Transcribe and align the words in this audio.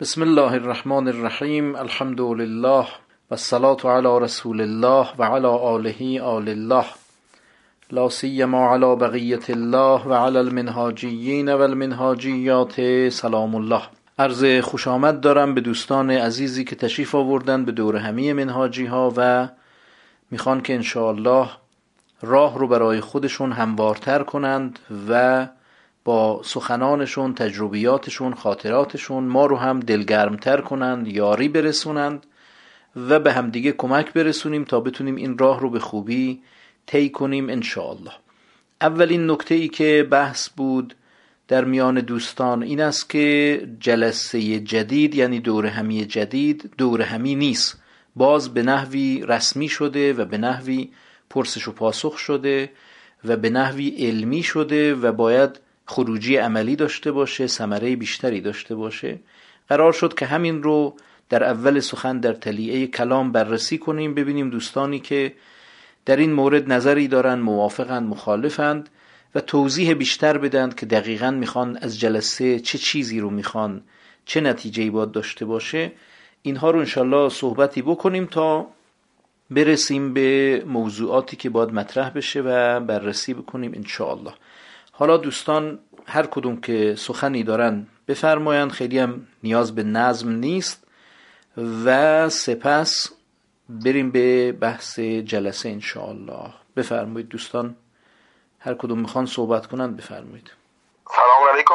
بسم 0.00 0.22
الله 0.22 0.52
الرحمن 0.52 1.08
الرحیم 1.08 1.76
الحمد 1.76 2.20
لله 2.20 2.86
و 3.30 3.34
الصلاة 3.34 3.76
علی 3.84 4.24
رسول 4.24 4.60
الله 4.60 5.08
و 5.18 5.22
علی 5.22 5.46
آله 5.46 6.22
آل 6.22 6.48
الله 6.48 6.84
لا 7.90 8.08
سیما 8.08 8.74
علی 8.74 8.96
بقیت 8.96 9.50
الله 9.50 10.02
و 10.02 10.14
علی 10.14 10.38
المنهاجیین 10.38 11.52
و 11.52 11.60
المنهاجیات 11.60 13.08
سلام 13.08 13.54
الله 13.54 13.82
عرض 14.18 14.60
خوش 14.60 14.88
آمد 14.88 15.20
دارم 15.20 15.54
به 15.54 15.60
دوستان 15.60 16.10
عزیزی 16.10 16.64
که 16.64 16.76
تشریف 16.76 17.14
آوردن 17.14 17.64
به 17.64 17.72
دور 17.72 17.96
همی 17.96 18.32
منهاجی 18.32 18.86
ها 18.86 19.12
و 19.16 19.48
می‌خوان 20.30 20.60
که 20.60 20.74
انشاءالله 20.74 21.48
راه 22.22 22.58
رو 22.58 22.68
برای 22.68 23.00
خودشون 23.00 23.52
هموارتر 23.52 24.22
کنند 24.22 24.78
و 25.08 25.46
با 26.04 26.40
سخنانشون 26.44 27.34
تجربیاتشون 27.34 28.34
خاطراتشون 28.34 29.24
ما 29.24 29.46
رو 29.46 29.56
هم 29.56 29.80
دلگرمتر 29.80 30.60
کنند 30.60 31.08
یاری 31.08 31.48
برسونند 31.48 32.26
و 32.96 33.20
به 33.20 33.32
همدیگه 33.32 33.72
کمک 33.72 34.12
برسونیم 34.12 34.64
تا 34.64 34.80
بتونیم 34.80 35.16
این 35.16 35.38
راه 35.38 35.60
رو 35.60 35.70
به 35.70 35.78
خوبی 35.78 36.42
طی 36.86 37.10
کنیم 37.10 37.50
انشاءالله. 37.50 38.12
اولین 38.80 39.30
نکته 39.30 39.54
ای 39.54 39.68
که 39.68 40.06
بحث 40.10 40.48
بود 40.48 40.94
در 41.48 41.64
میان 41.64 42.00
دوستان 42.00 42.62
این 42.62 42.80
است 42.80 43.10
که 43.10 43.68
جلسه 43.80 44.60
جدید 44.60 45.14
یعنی 45.14 45.40
دور 45.40 45.66
همی 45.66 46.04
جدید 46.04 46.70
دور 46.78 47.02
همی 47.02 47.34
نیست. 47.34 47.82
باز 48.16 48.54
به 48.54 48.62
نحوی 48.62 49.24
رسمی 49.28 49.68
شده 49.68 50.12
و 50.12 50.24
به 50.24 50.38
نحوی 50.38 50.90
پرسش 51.30 51.68
و 51.68 51.72
پاسخ 51.72 52.18
شده 52.18 52.70
و 53.24 53.36
به 53.36 53.50
نحوی 53.50 53.88
علمی 53.88 54.42
شده 54.42 54.94
و 54.94 55.12
باید 55.12 55.60
خروجی 55.88 56.36
عملی 56.36 56.76
داشته 56.76 57.12
باشه 57.12 57.46
ثمره 57.46 57.96
بیشتری 57.96 58.40
داشته 58.40 58.74
باشه. 58.74 59.18
قرار 59.68 59.92
شد 59.92 60.14
که 60.14 60.26
همین 60.26 60.62
رو 60.62 60.96
در 61.28 61.44
اول 61.44 61.80
سخن 61.80 62.20
در 62.20 62.32
تلیعه 62.32 62.86
کلام 62.86 63.32
بررسی 63.32 63.78
کنیم 63.78 64.14
ببینیم 64.14 64.50
دوستانی 64.50 65.00
که 65.00 65.34
در 66.04 66.16
این 66.16 66.32
مورد 66.32 66.72
نظری 66.72 67.08
دارند 67.08 67.42
موافقند 67.42 68.08
مخالفند 68.08 68.88
و 69.34 69.40
توضیح 69.40 69.94
بیشتر 69.94 70.38
بدند 70.38 70.74
که 70.74 70.86
دقیقا 70.86 71.30
می‌خوان 71.30 71.76
از 71.76 72.00
جلسه 72.00 72.60
چه 72.60 72.78
چیزی 72.78 73.20
رو 73.20 73.30
می‌خوان 73.30 73.82
چه 74.24 74.40
نتیجه 74.40 74.90
باید 74.90 75.10
داشته 75.10 75.44
باشه. 75.44 75.92
اینها 76.42 76.70
رو 76.70 76.78
انشالله 76.78 77.28
صحبتی 77.28 77.82
بکنیم 77.82 78.26
تا 78.26 78.66
برسیم 79.50 80.14
به 80.14 80.62
موضوعاتی 80.66 81.36
که 81.36 81.50
باید 81.50 81.70
مطرح 81.70 82.10
بشه 82.10 82.40
و 82.40 82.80
بررسی 82.80 83.34
بکنیم 83.34 83.72
انشاءالله. 83.74 84.34
حالا 84.98 85.16
دوستان 85.16 85.78
هر 86.06 86.26
کدوم 86.26 86.60
که 86.60 86.94
سخنی 86.98 87.42
دارن 87.42 87.86
بفرمایند 88.08 88.70
خیلی 88.70 88.98
هم 88.98 89.26
نیاز 89.42 89.74
به 89.74 89.82
نظم 89.82 90.30
نیست 90.30 90.86
و 91.84 92.28
سپس 92.28 93.12
بریم 93.68 94.10
به 94.10 94.52
بحث 94.52 94.98
جلسه 95.00 95.68
انشاءالله. 95.68 96.50
بفرمایید 96.76 97.28
دوستان 97.28 97.76
هر 98.60 98.74
کدوم 98.74 98.98
می‌خوان 98.98 99.26
صحبت 99.26 99.66
کنند 99.66 99.96
بفرمایید. 99.96 100.50
سلام 101.10 101.48
علیکم. 101.54 101.74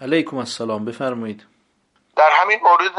علیکم 0.00 0.36
السلام 0.36 0.84
بفرمایید. 0.84 1.46
در 2.16 2.30
همین 2.32 2.58
مورد 2.62 2.98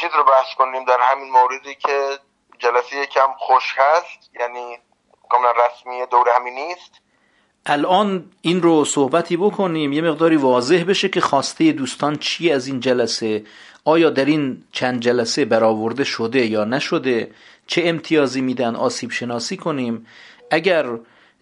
چیز 0.00 0.10
رو 0.16 0.24
بحث 0.24 0.54
کنیم 0.58 0.84
در 0.84 0.98
همین 1.00 1.30
موردی 1.30 1.74
که 1.74 2.18
جلسه 2.58 2.96
یکم 2.96 3.28
خوش 3.38 3.74
هست 3.78 4.30
یعنی 4.40 4.78
کاملا 5.30 5.50
رسمی 5.50 6.06
دور 6.10 6.26
همین 6.36 6.54
نیست. 6.54 7.01
الان 7.66 8.24
این 8.42 8.62
رو 8.62 8.84
صحبتی 8.84 9.36
بکنیم 9.36 9.92
یه 9.92 10.02
مقداری 10.02 10.36
واضح 10.36 10.84
بشه 10.88 11.08
که 11.08 11.20
خواسته 11.20 11.72
دوستان 11.72 12.16
چی 12.16 12.52
از 12.52 12.66
این 12.66 12.80
جلسه؟ 12.80 13.44
آیا 13.84 14.10
در 14.10 14.24
این 14.24 14.64
چند 14.72 15.00
جلسه 15.00 15.44
برآورده 15.44 16.04
شده 16.04 16.46
یا 16.46 16.64
نشده؟ 16.64 17.34
چه 17.66 17.82
امتیازی 17.84 18.40
میدن؟ 18.40 18.76
آسیب 18.76 19.10
شناسی 19.10 19.56
کنیم. 19.56 20.06
اگر 20.50 20.86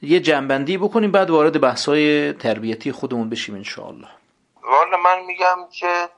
یه 0.02 0.20
جنبندی 0.20 0.78
بکنیم 0.78 1.10
بعد 1.10 1.30
وارد 1.30 1.60
بحثای 1.60 2.32
تربیتی 2.32 2.92
خودمون 2.92 3.30
بشیم 3.30 3.54
انشاءالله. 3.54 4.08
والا 4.62 4.96
من 4.96 5.20
میگم 5.26 5.58
که 5.72 6.08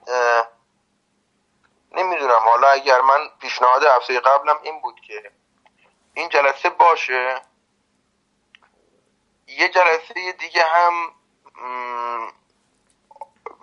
نمی‌دونم. 1.96 2.42
حالا 2.50 2.68
اگر 2.68 3.00
من 3.00 3.20
پیشنهاد 3.41 3.82
هفته 3.96 4.20
قبلم 4.20 4.56
این 4.62 4.80
بود 4.82 4.94
که 5.06 5.22
این 6.14 6.28
جلسه 6.28 6.70
باشه. 6.70 7.34
یه 9.58 9.68
جلسه 9.68 10.32
دیگه 10.32 10.62
هم 10.62 11.14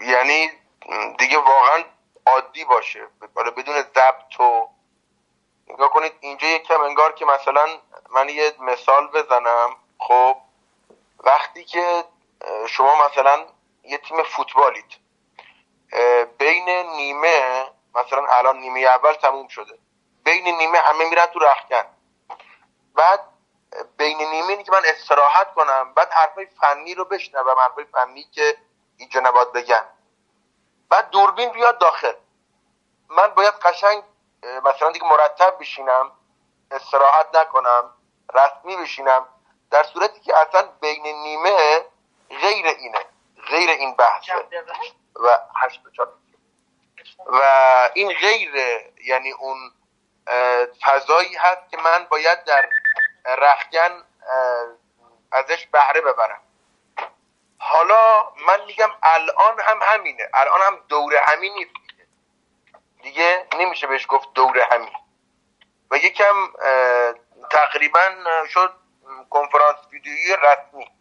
یعنی 0.01 0.51
دیگه 1.19 1.38
واقعا 1.38 1.83
عادی 2.25 2.66
باشه. 2.66 3.07
حالا 3.35 3.51
بدون 3.51 3.81
ضبط 3.81 4.39
و 4.39 4.67
نگاه 5.67 5.89
کنید 5.89 6.13
اینجا 6.19 6.47
یکم 6.47 6.81
انگار 6.81 7.11
که 7.11 7.25
مثلا 7.25 7.66
من 8.09 8.29
یه 8.29 8.53
مثال 8.59 9.07
بزنم. 9.07 9.75
خب 9.99 10.38
وقتی 11.19 11.66
که 11.66 12.03
شما 12.67 13.07
مثلا 13.07 13.45
یه 13.83 13.97
تیم 13.97 14.23
فوتبالید 14.23 14.97
بین 16.38 16.69
نیمه 16.69 17.66
مثلا 17.95 18.25
الان 18.29 18.59
نیمه 18.59 18.79
اول 18.79 19.13
تموم 19.13 19.47
شده 19.47 19.79
بین 20.23 20.47
نیمه 20.57 20.78
همه 20.78 21.09
میرن 21.09 21.25
تو 21.25 21.39
رخکن. 21.39 21.85
بعد 22.95 23.19
بین 23.97 24.18
نیمه 24.18 24.63
که 24.63 24.72
من 24.72 24.81
استراحت 24.85 25.53
کنم 25.53 25.94
بعد 25.94 26.12
حرفای 26.12 26.46
فنی 26.46 26.96
رو 26.96 27.06
بشنوم 27.06 27.59
حرفای 27.59 27.85
فنی 27.85 28.24
که 28.24 28.57
اینجا 28.97 29.19
نباید 29.19 29.52
بگن. 29.52 29.85
بعد 30.90 31.09
دوربین 31.09 31.50
بیاد 31.50 31.78
داخل. 31.78 32.13
من 33.09 33.28
باید 33.28 33.53
قشنگ 33.53 34.03
مثلا 34.63 34.91
دیگه 34.91 35.06
مرتب 35.06 35.58
بشینم 35.59 36.12
استراحت 36.72 37.35
نکنم 37.35 37.94
رسمی 38.34 38.78
بشینم. 38.78 39.28
در 39.72 39.84
صورتی 39.84 40.19
که 40.19 40.38
اصلا 40.38 40.62
بین 40.81 41.03
نیمه 41.03 41.85
غیر 42.29 42.66
اینه 42.68 43.06
غیر 43.50 43.69
این 43.69 43.96
بحثه. 43.96 44.34
و 45.16 45.40
هشت 45.56 45.81
و 47.28 47.90
این 47.94 48.13
غیر 48.13 48.56
یعنی 49.03 49.31
اون 49.31 49.72
فضایی 50.81 51.35
هست 51.35 51.69
که 51.72 51.78
من 51.78 52.08
باید 52.09 52.44
در 52.44 52.69
رخگن 53.25 54.03
ازش 55.31 55.68
بهره 55.68 56.02
ببرم. 56.02 56.41
حالا 57.59 58.31
من 58.47 58.66
میگم 58.66 58.90
الان 59.03 59.59
هم 59.59 59.80
همینه. 59.81 60.30
الان 60.34 60.62
هم 60.62 60.80
دور 60.90 61.16
همین 61.16 61.53
نیست 61.53 61.72
دیگه. 63.03 63.47
نمیشه 63.56 63.88
بهش 63.88 64.06
گفت 64.09 64.34
دور 64.34 64.59
همین. 64.72 64.94
و 65.91 65.97
یکم 65.97 66.53
تقریبا 67.50 68.09
شد 68.47 68.74
کنفرانس 69.29 69.78
ویدیویی 69.91 70.35
رسمی. 70.35 70.91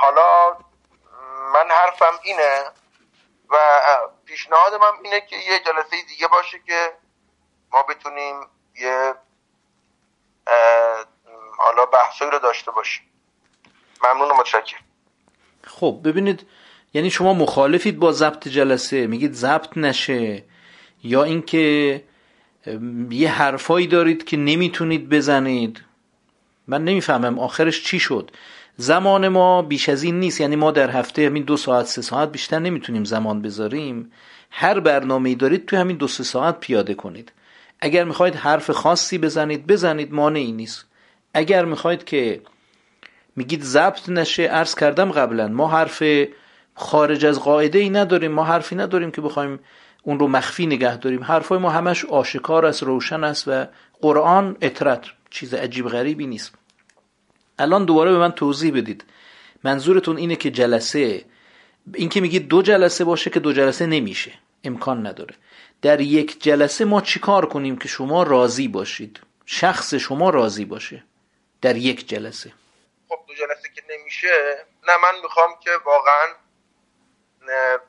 حالا 0.00 0.58
من 1.52 1.70
حرفم 1.70 2.18
اینه 2.22 2.64
و 3.48 3.58
پیشنهادم 4.26 4.82
هم 4.82 4.98
اینه 5.02 5.20
که 5.20 5.36
یه 5.36 5.58
جلسه 5.58 6.02
دیگه 6.08 6.28
باشه 6.28 6.58
که 6.58 6.96
ما 7.70 7.82
بتونیم 7.82 8.50
یه 8.74 9.14
حالا 11.58 11.86
بحثایی 11.92 12.30
رو 12.30 12.38
داشته 12.38 12.70
باشیم. 12.70 13.04
ممنون 14.04 14.30
و 14.30 14.34
متشکرم. 14.34 14.80
خب 15.64 16.00
ببینید 16.04 16.46
یعنی 16.94 17.10
شما 17.10 17.32
مخالفید 17.32 17.98
با 17.98 18.12
ضبط 18.12 18.48
جلسه 18.48 19.06
میگید 19.06 19.32
ضبط 19.32 19.78
نشه 19.78 20.44
یا 21.02 21.24
اینکه 21.24 22.04
یه 23.10 23.32
حرفایی 23.32 23.86
دارید 23.86 24.24
که 24.24 24.36
نمی‌تونید 24.36 25.08
بزنید. 25.08 25.82
من 26.66 26.84
نمی‌فهمم 26.84 27.38
آخرش 27.38 27.84
چی 27.84 27.98
شد. 27.98 28.30
زمان 28.76 29.28
ما 29.28 29.62
بیش 29.62 29.88
از 29.88 30.02
این 30.02 30.20
نیست 30.20 30.40
یعنی 30.40 30.56
ما 30.56 30.70
در 30.70 30.90
هفته 30.90 31.26
همین 31.26 31.42
دو 31.42 31.56
ساعت 31.56 31.86
سه 31.86 32.02
ساعت 32.02 32.32
بیشتر 32.32 32.58
نمی‌تونیم 32.58 33.04
زمان 33.04 33.42
بذاریم. 33.42 34.12
هر 34.50 34.80
برنامه 34.80 35.34
دارید 35.34 35.66
تو 35.66 35.76
همین 35.76 35.96
دو 35.96 36.08
سه 36.08 36.24
ساعت 36.24 36.60
پیاده 36.60 36.94
کنید. 36.94 37.32
اگر 37.80 38.04
می‌خواید 38.04 38.34
حرف 38.34 38.70
خاصی 38.70 39.18
بزنید 39.18 39.66
بزنید 39.66 40.12
مانعی 40.12 40.52
نیست. 40.52 40.86
اگر 41.34 41.64
می‌خواید 41.64 42.04
که 42.04 42.40
میگید 43.36 43.62
ضبط 43.62 44.08
نشه 44.08 44.42
عرض 44.42 44.74
کردم 44.74 45.12
قبلا 45.12 45.48
ما 45.48 45.68
حرف 45.68 46.02
خارج 46.74 47.26
از 47.26 47.40
قاعده 47.40 47.78
ای 47.78 47.90
نداریم 47.90 48.32
ما 48.32 48.44
حرفی 48.44 48.76
نداریم 48.76 49.10
که 49.10 49.20
بخوایم 49.20 49.58
اون 50.02 50.18
رو 50.18 50.28
مخفی 50.28 50.66
نگه 50.66 50.96
داریم. 50.96 51.24
حرفای 51.24 51.58
ما 51.58 51.70
همش 51.70 52.04
آشکار 52.04 52.66
است 52.66 52.82
روشن 52.82 53.24
است 53.24 53.48
و 53.48 53.66
قرآن 54.00 54.56
اطرت 54.60 55.04
چیز 55.30 55.54
عجیب 55.54 55.88
غریبی 55.88 56.26
نیست. 56.26 56.52
الان 57.58 57.84
دوباره 57.84 58.12
به 58.12 58.18
من 58.18 58.32
توضیح 58.32 58.72
بدید. 58.72 59.04
منظورتون 59.64 60.16
اینه 60.16 60.36
که 60.36 60.50
جلسه 60.50 61.24
این 61.94 62.08
که 62.08 62.20
میگید 62.20 62.48
دو 62.48 62.62
جلسه 62.62 63.04
باشه 63.04 63.30
که 63.30 63.40
دو 63.40 63.52
جلسه 63.52 63.86
نمیشه. 63.86 64.32
امکان 64.64 65.06
نداره. 65.06 65.34
در 65.82 66.00
یک 66.00 66.42
جلسه 66.42 66.84
ما 66.84 67.00
چیکار 67.00 67.46
کنیم 67.46 67.78
که 67.78 67.88
شما 67.88 68.22
راضی 68.22 68.68
باشید؟ 68.68 69.20
شخص 69.46 69.94
شما 69.94 70.30
راضی 70.30 70.64
باشه 70.64 71.04
در 71.62 71.76
یک 71.76 72.08
جلسه. 72.08 72.52
خب 73.08 73.18
دو 73.26 73.34
جلسه 73.34 73.68
که 73.74 73.82
نمیشه. 73.90 74.66
نه 74.88 74.96
من 74.96 75.20
می‌خوام 75.22 75.58
که 75.60 75.70
واقعا 75.84 76.34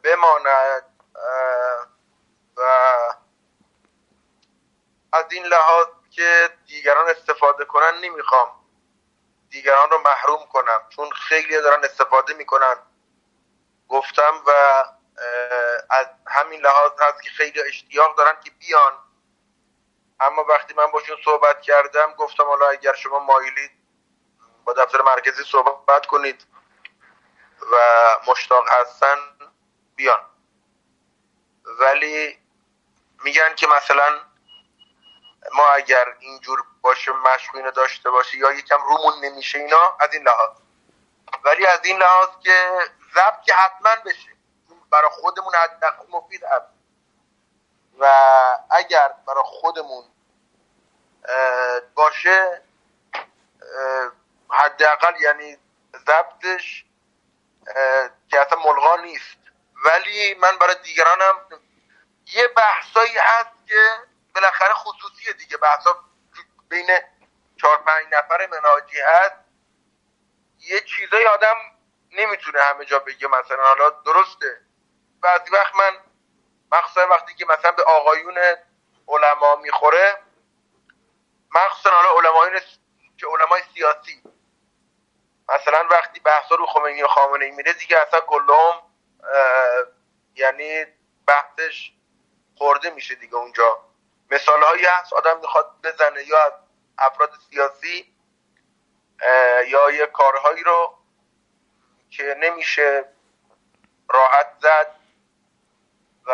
بماند 0.04 0.84
و 2.58 2.62
از 5.14 5.26
این 5.32 5.46
لحاظ 5.46 5.88
که 6.12 6.50
دیگران 6.68 7.10
استفاده 7.10 7.66
کنن 7.66 7.94
نمی‌خوام 8.04 8.48
دیگران 9.50 9.90
رو 9.90 9.98
محروم 9.98 10.46
کنم 10.52 10.80
چون 10.90 11.10
خیلی 11.12 11.62
دارن 11.62 11.84
استفاده 11.84 12.34
می‌کنن. 12.34 12.76
گفتم 13.88 14.42
و 14.48 14.52
از 15.90 16.08
همین 16.38 16.62
لحاظ 16.62 16.92
هست 17.00 17.24
که 17.24 17.30
خیلی 17.30 17.62
اشتیاق 17.62 18.18
دارن 18.18 18.42
که 18.44 18.52
بیان. 18.52 18.94
اما 20.20 20.44
وقتی 20.44 20.74
من 20.74 20.92
باشون 20.92 21.18
صحبت 21.26 21.62
کردم 21.62 22.14
گفتم 22.14 22.44
حالا 22.44 22.70
اگر 22.70 22.94
شما 22.94 23.20
مایلید 23.20 23.72
با 24.66 24.74
دفتر 24.74 25.02
مرکزی 25.02 25.44
صحبت 25.44 26.06
کنید 26.06 26.46
و 27.72 27.76
مشتاق 28.28 28.70
هستن 28.70 29.18
بیان. 29.96 30.26
ولی 31.80 32.40
میگن 33.24 33.56
که 33.56 33.68
مثلا 33.68 34.20
ما 35.52 35.68
اگر 35.68 36.16
اینجور 36.20 36.64
باشه 36.82 37.12
مشغول 37.12 37.72
داشته 37.72 38.10
باشه 38.10 38.38
یا 38.38 38.52
یکم 38.52 38.82
رومون 38.82 39.26
نمیشه 39.26 39.60
اینا 39.60 39.98
از 40.00 40.14
این 40.14 40.24
لحاظ. 40.24 40.58
ولی 41.44 41.66
از 41.66 41.86
این 41.86 41.98
لحاظ 41.98 42.30
که 42.44 42.70
ضبط 43.14 43.42
که 43.46 43.54
حتما 43.54 43.96
بشه. 44.06 44.37
برای 44.92 45.10
خودمون 45.12 45.56
حداقل 45.56 46.06
مفید 46.10 46.44
هست. 46.44 46.66
و 48.00 48.06
اگر 48.72 49.14
برای 49.28 49.44
خودمون 49.46 50.04
باشه 51.96 52.62
حداقل 54.50 55.22
یعنی 55.22 55.58
ضبطش 56.08 56.86
که 58.30 58.40
اصلا 58.40 58.60
ملغا 58.66 58.96
نیست. 58.96 59.38
ولی 59.86 60.34
من 60.34 60.58
برای 60.58 60.76
دیگرانم 60.84 61.36
یه 62.34 62.48
بحثایی 62.48 63.18
هست 63.18 63.68
که 63.68 63.90
بالاخره 64.36 64.74
خصوصیه 64.74 65.34
دیگه. 65.34 65.58
بحثا 65.58 66.00
بین 66.70 66.88
چهار 67.62 67.78
پنج 67.78 68.06
نفر 68.12 68.48
مناجی 68.48 69.00
هست. 69.00 69.36
یه 70.60 70.80
چیزایی 70.80 71.26
آدم 71.26 71.56
نمی‌تونه 72.12 72.62
همه 72.62 72.86
جا 72.86 73.00
بگه 73.00 73.28
مثلا. 73.28 73.64
حالا 73.64 73.90
درسته. 73.90 74.62
بعضی 75.22 75.52
وقت 75.52 75.76
من 75.76 75.92
مخصوصا 76.72 77.08
وقتی 77.08 77.36
که 77.36 77.46
مثلا 77.46 77.72
به 77.72 77.84
آقایون 77.84 78.38
علما 79.08 79.56
می‌خوره 79.56 80.18
مخصوصا 81.56 81.90
حالا 81.90 82.30
علمایون 82.30 82.62
که 83.18 83.28
علمای 83.28 83.62
سیاسی. 83.74 84.24
مثلا 85.50 85.88
وقتی 85.92 86.20
بحثا 86.20 86.56
رو 86.56 86.66
خمینی 86.66 87.04
و 87.04 87.08
خامنه 87.08 87.46
ای 87.46 87.52
میره 87.52 87.74
دیگه 87.74 87.98
اصلا 88.08 88.20
کلهم 88.20 88.82
یعنی 90.36 90.86
بحثش 91.28 91.92
خورده 92.58 92.90
میشه 92.90 93.16
دیگه 93.16 93.36
اونجا. 93.36 93.84
مثال 94.32 94.64
هایی 94.64 94.86
هست 94.86 95.14
آدم 95.14 95.40
می‌خواد 95.40 95.82
بزنه 95.84 96.24
یا 96.24 96.46
از 96.46 96.54
افراد 96.98 97.32
سیاسی 97.50 98.14
یا 99.68 99.92
یه 99.92 100.06
کارهایی 100.06 100.64
رو 100.64 100.98
که 102.10 102.36
نمیشه 102.40 103.06
راحت 104.10 104.48
زد. 104.62 104.97
و 106.28 106.34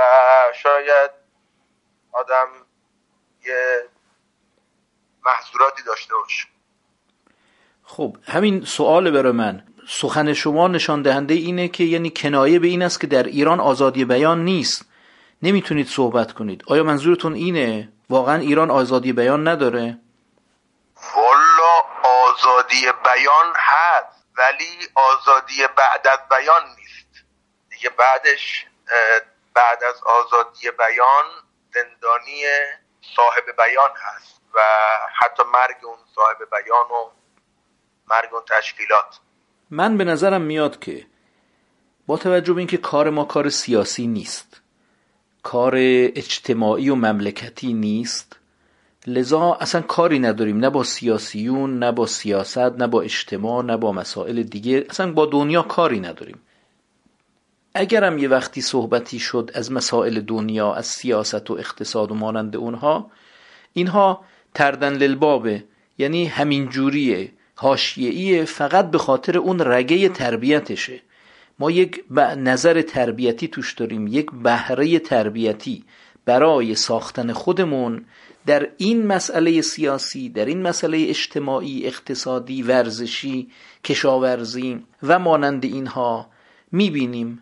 شاید 0.63 1.11
آدم 2.11 2.47
یه 3.45 3.89
محصولاتی 5.25 5.83
داشته 5.83 6.13
باشه. 6.15 6.47
خب 7.83 8.17
همین 8.27 8.65
سوال 8.65 9.11
برای 9.11 9.31
من. 9.31 9.63
سخن 9.87 10.33
شما 10.33 10.67
نشان 10.67 11.01
دهنده 11.01 11.33
اینه 11.33 11.67
که 11.67 11.83
یعنی 11.83 12.09
کنایه 12.09 12.59
به 12.59 12.67
این 12.67 12.81
است 12.81 13.01
که 13.01 13.07
در 13.07 13.23
ایران 13.23 13.59
آزادی 13.59 14.05
بیان 14.05 14.43
نیست. 14.43 14.85
نمی‌تونید 15.41 15.87
صحبت 15.87 16.33
کنید. 16.33 16.63
آیا 16.67 16.83
منظورتون 16.83 17.33
اینه؟ 17.33 17.89
واقعا 18.09 18.35
ایران 18.35 18.71
آزادی 18.71 19.13
بیان 19.13 19.47
نداره؟ 19.47 19.97
والا 21.15 21.81
آزادی 22.03 22.85
بیان 23.03 23.53
هست 23.55 24.25
ولی 24.37 24.87
آزادی 24.95 25.67
بعد 25.77 26.07
از 26.07 26.19
بیان 26.29 26.61
نیست. 26.77 27.25
دیگه 27.69 27.89
بعدش 27.89 28.65
بعد 29.55 29.83
از 29.83 30.01
آزادی 30.03 30.71
بیان 30.71 31.25
زندانی 31.73 32.43
صاحب 33.15 33.45
بیان 33.57 33.89
هست 33.95 34.41
و 34.55 34.59
حتی 35.19 35.43
مرگ 35.53 35.85
اون 35.85 35.97
صاحب 36.15 36.37
بیان 36.51 36.85
و 36.85 37.09
مرگ 38.07 38.33
اون 38.33 38.43
تشکیلات. 38.59 39.19
من 39.69 39.97
به 39.97 40.03
نظرم 40.03 40.41
میاد 40.41 40.79
که 40.79 41.05
با 42.07 42.17
توجه 42.17 42.53
به 42.53 42.59
اینکه 42.59 42.77
کار 42.77 43.09
ما 43.09 43.25
کار 43.25 43.49
سیاسی 43.49 44.07
نیست 44.07 44.61
کار 45.43 45.73
اجتماعی 45.75 46.89
و 46.89 46.95
مملکتی 46.95 47.73
نیست 47.73 48.39
لذا 49.07 49.53
اصلا 49.53 49.81
کاری 49.81 50.19
نداریم. 50.19 50.57
نه 50.57 50.69
با 50.69 50.83
سیاسیون 50.83 51.79
نه 51.79 51.91
با 51.91 52.05
سیاست 52.05 52.57
نه 52.57 52.87
با 52.87 53.01
اجتماع 53.01 53.63
نه 53.63 53.77
با 53.77 53.91
مسائل 53.91 54.43
دیگه. 54.43 54.85
اصلا 54.89 55.11
با 55.11 55.25
دنیا 55.25 55.61
کاری 55.61 55.99
نداریم. 55.99 56.41
اگرم 57.75 58.17
یه 58.17 58.27
وقتی 58.27 58.61
صحبتی 58.61 59.19
شد 59.19 59.51
از 59.53 59.71
مسائل 59.71 60.21
دنیا 60.21 60.73
از 60.73 60.85
سیاست 60.85 61.51
و 61.51 61.53
اقتصاد 61.53 62.11
و 62.11 62.15
مانند 62.15 62.55
اونها 62.55 63.11
اینها 63.73 64.25
تردن 64.53 64.93
للبابه 64.93 65.63
یعنی 65.97 66.25
همین 66.25 66.69
جوریه 66.69 67.31
هاشیعیه 67.57 68.45
فقط 68.45 68.91
به 68.91 68.97
خاطر 68.97 69.37
اون 69.37 69.59
رگه 69.59 70.09
تربیتشه. 70.09 71.01
ما 71.59 71.71
یک 71.71 72.03
نظر 72.37 72.81
تربیتی 72.81 73.47
توش 73.47 73.73
داریم 73.73 74.07
یک 74.07 74.31
بهره 74.31 74.99
تربیتی 74.99 75.83
برای 76.25 76.75
ساختن 76.75 77.33
خودمون 77.33 78.05
در 78.45 78.69
این 78.77 79.07
مسئله 79.07 79.61
سیاسی 79.61 80.29
در 80.29 80.45
این 80.45 80.61
مسئله 80.61 81.05
اجتماعی 81.09 81.87
اقتصادی 81.87 82.63
ورزشی 82.63 83.49
کشاورزی 83.83 84.83
و 85.03 85.19
مانند 85.19 85.65
اینها 85.65 86.29
می‌بینیم 86.71 87.39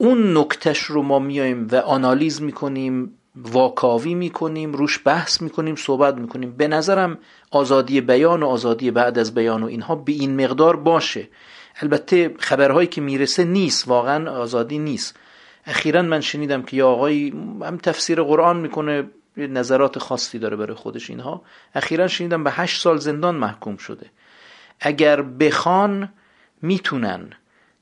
اون 0.00 0.36
نکتش 0.36 0.78
رو 0.78 1.02
ما 1.02 1.18
میایم 1.18 1.68
و 1.72 1.76
آنالیز 1.76 2.42
می‌کنیم 2.42 3.14
واکاوی 3.36 4.14
می‌کنیم 4.14 4.72
روش 4.72 5.00
بحث 5.04 5.42
می‌کنیم 5.42 5.76
صحبت 5.76 6.14
می‌کنیم. 6.14 6.56
به 6.56 6.68
نظرم 6.68 7.18
آزادی 7.50 8.00
بیان 8.00 8.42
و 8.42 8.46
آزادی 8.46 8.90
بعد 8.90 9.18
از 9.18 9.34
بیان 9.34 9.62
و 9.62 9.66
اینها 9.66 9.94
به 9.94 10.12
این 10.12 10.44
مقدار 10.44 10.76
باشه. 10.76 11.28
البته 11.80 12.34
خبرهایی 12.38 12.88
که 12.88 13.00
می‌رسه 13.00 13.44
نیست 13.44 13.88
واقعا 13.88 14.30
آزادی 14.30 14.78
نیست. 14.78 15.16
اخیرا 15.66 16.02
من 16.02 16.20
شنیدم 16.20 16.62
که 16.62 16.76
یا 16.76 16.88
آقای 16.88 17.32
هم 17.62 17.76
تفسیر 17.76 18.22
قرآن 18.22 18.60
می‌کنه 18.60 19.10
نظرات 19.36 19.98
خاصی 19.98 20.38
داره 20.38 20.56
برای 20.56 20.74
خودش 20.74 21.10
اینها. 21.10 21.42
اخیرا 21.74 22.08
شنیدم 22.08 22.44
به 22.44 22.50
هشت 22.50 22.82
سال 22.82 22.98
زندان 22.98 23.34
محکوم 23.34 23.76
شده. 23.76 24.06
اگر 24.80 25.22
بخوان 25.22 26.12
می‌تونن. 26.62 27.30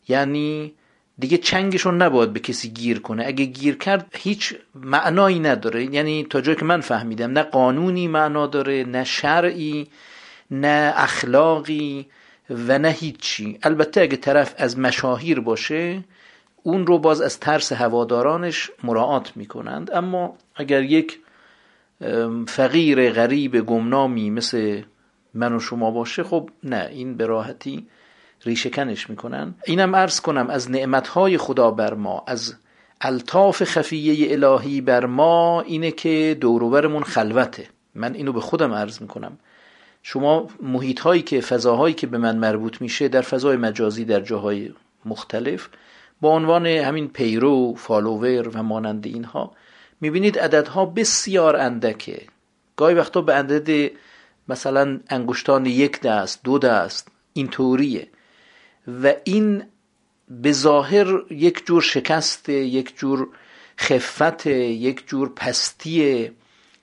یعنی 0.09 0.75
دیگه 1.19 1.39
چنگشون 1.39 2.03
نباید 2.03 2.33
به 2.33 2.41
کسی 2.41 2.69
گیر 2.69 3.01
کنه. 3.01 3.27
اگه 3.27 3.45
گیر 3.45 3.77
کرد 3.77 4.15
هیچ 4.19 4.55
معنایی 4.75 5.39
نداره. 5.41 5.95
یعنی 5.95 6.27
تا 6.31 6.41
جایی 6.41 6.59
که 6.59 6.65
من 6.65 6.81
فهمیدم 6.81 7.31
نه 7.33 7.43
قانونی 7.43 8.09
معنا 8.09 8.47
داره 8.47 8.85
نه 8.85 9.05
شرعی 9.05 9.87
نه 10.51 10.93
اخلاقی 10.97 12.07
و 12.51 12.79
نه 12.79 12.91
هیچی. 12.91 13.59
البته 13.63 14.01
اگه 14.01 14.17
طرف 14.17 14.55
از 14.59 14.79
مشاهیر 14.79 15.41
باشه 15.41 16.05
اون 16.63 16.87
رو 16.87 16.99
باز 16.99 17.21
از 17.21 17.41
ترس 17.41 17.73
هوادارانش 17.73 18.71
مراعات 18.85 19.37
می‌کنند. 19.37 19.91
اما 19.91 20.37
اگر 20.57 20.83
یک 20.83 21.19
فقیر 22.49 23.11
غریب 23.11 23.61
گمنامی 23.61 24.31
مثل 24.31 24.83
من 25.35 25.53
و 25.53 25.61
شما 25.61 25.91
باشه 25.91 26.23
خب 26.23 26.51
نه 26.65 26.89
این 26.93 27.17
به 27.17 27.27
راحتی 27.27 27.87
ریشکنش 28.45 29.11
می‌کنن. 29.11 29.55
اینم 29.65 29.97
عرض 29.97 30.21
کنم 30.21 30.51
از 30.51 30.71
نعمتهای 30.71 31.39
خدا 31.39 31.71
بر 31.71 31.95
ما 31.95 32.25
از 32.27 32.55
الطاف 33.01 33.65
خفیه 33.65 34.33
الهی 34.33 34.81
بر 34.81 35.07
ما 35.07 35.61
اینه 35.61 35.91
که 35.91 36.37
دوروبرمون 36.41 37.03
خلوته. 37.03 37.69
من 37.95 38.15
اینو 38.15 38.33
به 38.33 38.41
خودم 38.41 38.73
عرض 38.73 39.03
می‌کنم. 39.03 39.39
شما 40.03 40.49
محیط 40.63 41.01
هایی 41.01 41.23
که 41.23 41.41
فضاهایی 41.41 41.95
که 41.95 42.07
به 42.07 42.19
من 42.19 42.37
مربوط 42.37 42.81
میشه 42.81 43.09
در 43.09 43.21
فضای 43.21 43.57
مجازی 43.57 44.05
در 44.05 44.21
جاهای 44.21 44.73
مختلف 45.05 45.69
با 46.21 46.29
عنوان 46.29 46.67
همین 46.67 47.09
پیرو 47.09 47.75
فالوور 47.75 48.49
و 48.49 48.63
مانند 48.63 49.07
اینها 49.07 49.53
می‌بینید 50.01 50.39
عددها 50.39 50.87
بسیار 50.87 51.57
اندکه. 51.57 52.23
گاهی 52.77 52.95
وقتا 52.95 53.21
به 53.21 53.35
عدد 53.35 53.91
مثلا 54.49 55.01
انگشتان 55.09 55.67
یک 55.67 56.01
دست 56.01 56.41
دو 56.45 56.59
دست 56.59 57.09
اینطوریه. 57.33 58.09
و 59.03 59.15
این 59.25 59.63
به 60.29 60.53
ظاهر 60.53 61.07
یک 61.31 61.67
جور 61.67 61.83
شکست 61.83 62.49
یک 62.49 62.99
جور 62.99 63.29
خفت 63.79 64.47
یک 64.47 65.09
جور 65.09 65.33
پستی 65.37 66.31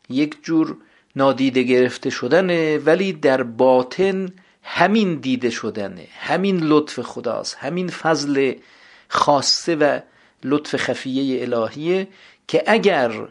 یک 0.10 0.44
جور 0.44 0.78
نادیده 1.16 1.64
گرفته 1.64 2.10
شدنه 2.10 2.78
ولی 2.78 3.14
در 3.14 3.44
باطن 3.44 4.34
همین 4.64 5.16
دیده 5.16 5.50
شدنه 5.50 6.08
همین 6.20 6.60
لطف 6.60 7.00
خداست 7.00 7.58
همین 7.60 7.88
فضل 7.88 8.54
خاصه 9.08 9.76
و 9.76 10.00
لطف 10.44 10.76
خفیه 10.76 11.42
الهیه 11.42 12.08
که 12.48 12.64
اگر 12.68 13.28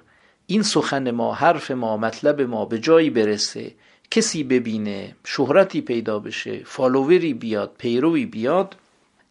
این 0.47 0.63
سخن 0.63 1.11
ما 1.11 1.35
حرف 1.35 1.71
ما 1.71 1.97
مطلب 1.97 2.41
ما 2.41 2.65
به 2.65 2.79
جایی 2.79 3.11
برسه 3.11 3.75
کسی 4.13 4.45
ببینه 4.45 5.15
شهرتی 5.25 5.81
پیدا 5.81 6.19
بشه 6.19 6.61
فالووری 6.65 7.35
بیاد 7.35 7.73
پیروی 7.79 8.27
بیاد 8.27 8.77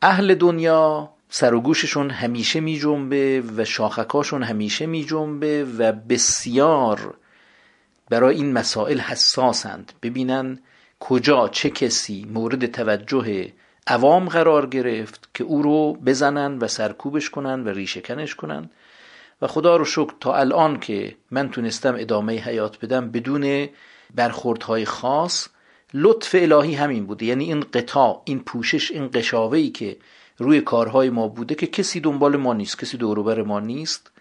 اهل 0.02 0.36
دنیا 0.36 1.10
سر 1.30 1.54
و 1.54 1.62
گوششون 1.62 2.10
همیشه 2.10 2.60
می 2.60 2.80
جنبه 2.80 3.44
و 3.58 3.66
شاخکاشون 3.66 4.44
همیشه 4.44 4.86
می 4.86 5.06
جنبه 5.06 5.66
و 5.78 5.92
بسیار 5.92 7.14
برای 8.10 8.36
این 8.36 8.54
مسائل 8.54 9.00
حساسند. 9.00 9.94
ببینن 10.04 10.60
کجا 11.00 11.48
چه 11.48 11.70
کسی 11.70 12.28
مورد 12.34 12.66
توجه 12.66 13.54
عوام 13.88 14.30
قرار 14.30 14.66
گرفت 14.68 15.30
که 15.34 15.44
او 15.44 15.62
رو 15.62 15.94
بزنن 15.94 16.58
و 16.58 16.68
سرکوبش 16.68 17.30
کنن 17.30 17.64
و 17.64 17.70
ریشکنش 17.70 18.36
کنن. 18.36 18.70
و 19.42 19.48
خدا 19.48 19.76
رو 19.76 19.86
شکر 19.86 20.14
تا 20.20 20.36
الان 20.36 20.80
که 20.80 21.16
من 21.32 21.50
تونستم 21.50 21.96
ادامه 21.98 22.34
حیات 22.34 22.80
بدم 22.80 23.12
بدون 23.12 23.70
برخوردهای 24.16 24.86
خاص 24.86 25.48
لطف 25.94 26.36
الهی 26.40 26.74
همین 26.76 27.06
بوده. 27.06 27.26
یعنی 27.26 27.44
این 27.44 27.60
قطاع 27.60 28.22
این 28.26 28.40
پوشش 28.40 28.92
این 28.92 29.10
قشاوهی 29.14 29.70
که 29.70 29.98
روی 30.38 30.62
کارهای 30.62 31.10
ما 31.10 31.28
بوده 31.28 31.56
که 31.56 31.68
کسی 31.68 32.00
دنبال 32.00 32.38
ما 32.38 32.54
نیست 32.54 32.80
کسی 32.80 32.98
دوروبر 32.98 33.42
ما 33.42 33.60
نیست. 33.60 34.12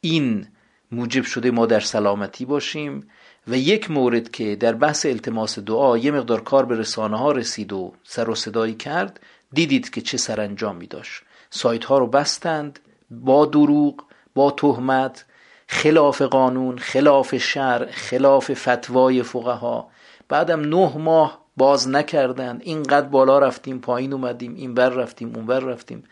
این 0.00 0.46
موجب 0.92 1.24
شده 1.24 1.50
ما 1.50 1.66
در 1.66 1.80
سلامتی 1.80 2.44
باشیم 2.44 3.08
و 3.48 3.56
یک 3.56 3.90
مورد 3.90 4.30
که 4.30 4.56
در 4.56 4.72
بحث 4.72 5.06
التماس 5.06 5.58
دعا 5.58 5.98
یه 5.98 6.10
مقدار 6.10 6.40
کار 6.40 6.66
به 6.66 6.78
رسانه 6.78 7.18
ها 7.18 7.32
رسید 7.32 7.72
و 7.72 7.92
سر 8.04 8.30
و 8.30 8.34
صدایی 8.34 8.74
کرد 8.74 9.20
دیدید 9.52 9.90
که 9.90 10.00
چه 10.00 10.16
سرانجامی 10.16 10.86
داشت. 10.86 11.22
سایت 11.50 11.84
ها 11.84 11.98
رو 11.98 12.06
بستند 12.06 12.78
با 13.10 13.46
دروغ 13.46 14.04
با 14.34 14.50
تهمت 14.50 15.24
خلاف 15.72 16.22
قانون 16.22 16.78
خلاف 16.78 17.36
شرع 17.36 17.90
خلاف 17.90 18.50
فتوای 18.54 19.22
فقها. 19.22 19.88
بعدم 20.28 20.60
نه 20.60 20.96
ماه 20.96 21.40
باز 21.56 21.88
نکردن. 21.88 22.60
اینقدر 22.62 23.06
بالا 23.06 23.38
رفتیم 23.38 23.78
پایین 23.78 24.12
اومدیم 24.12 24.54
این 24.54 24.74
بر 24.74 24.88
رفتیم 24.88 25.32
اون 25.36 25.46
بر 25.46 25.60
رفتیم. 25.60 26.04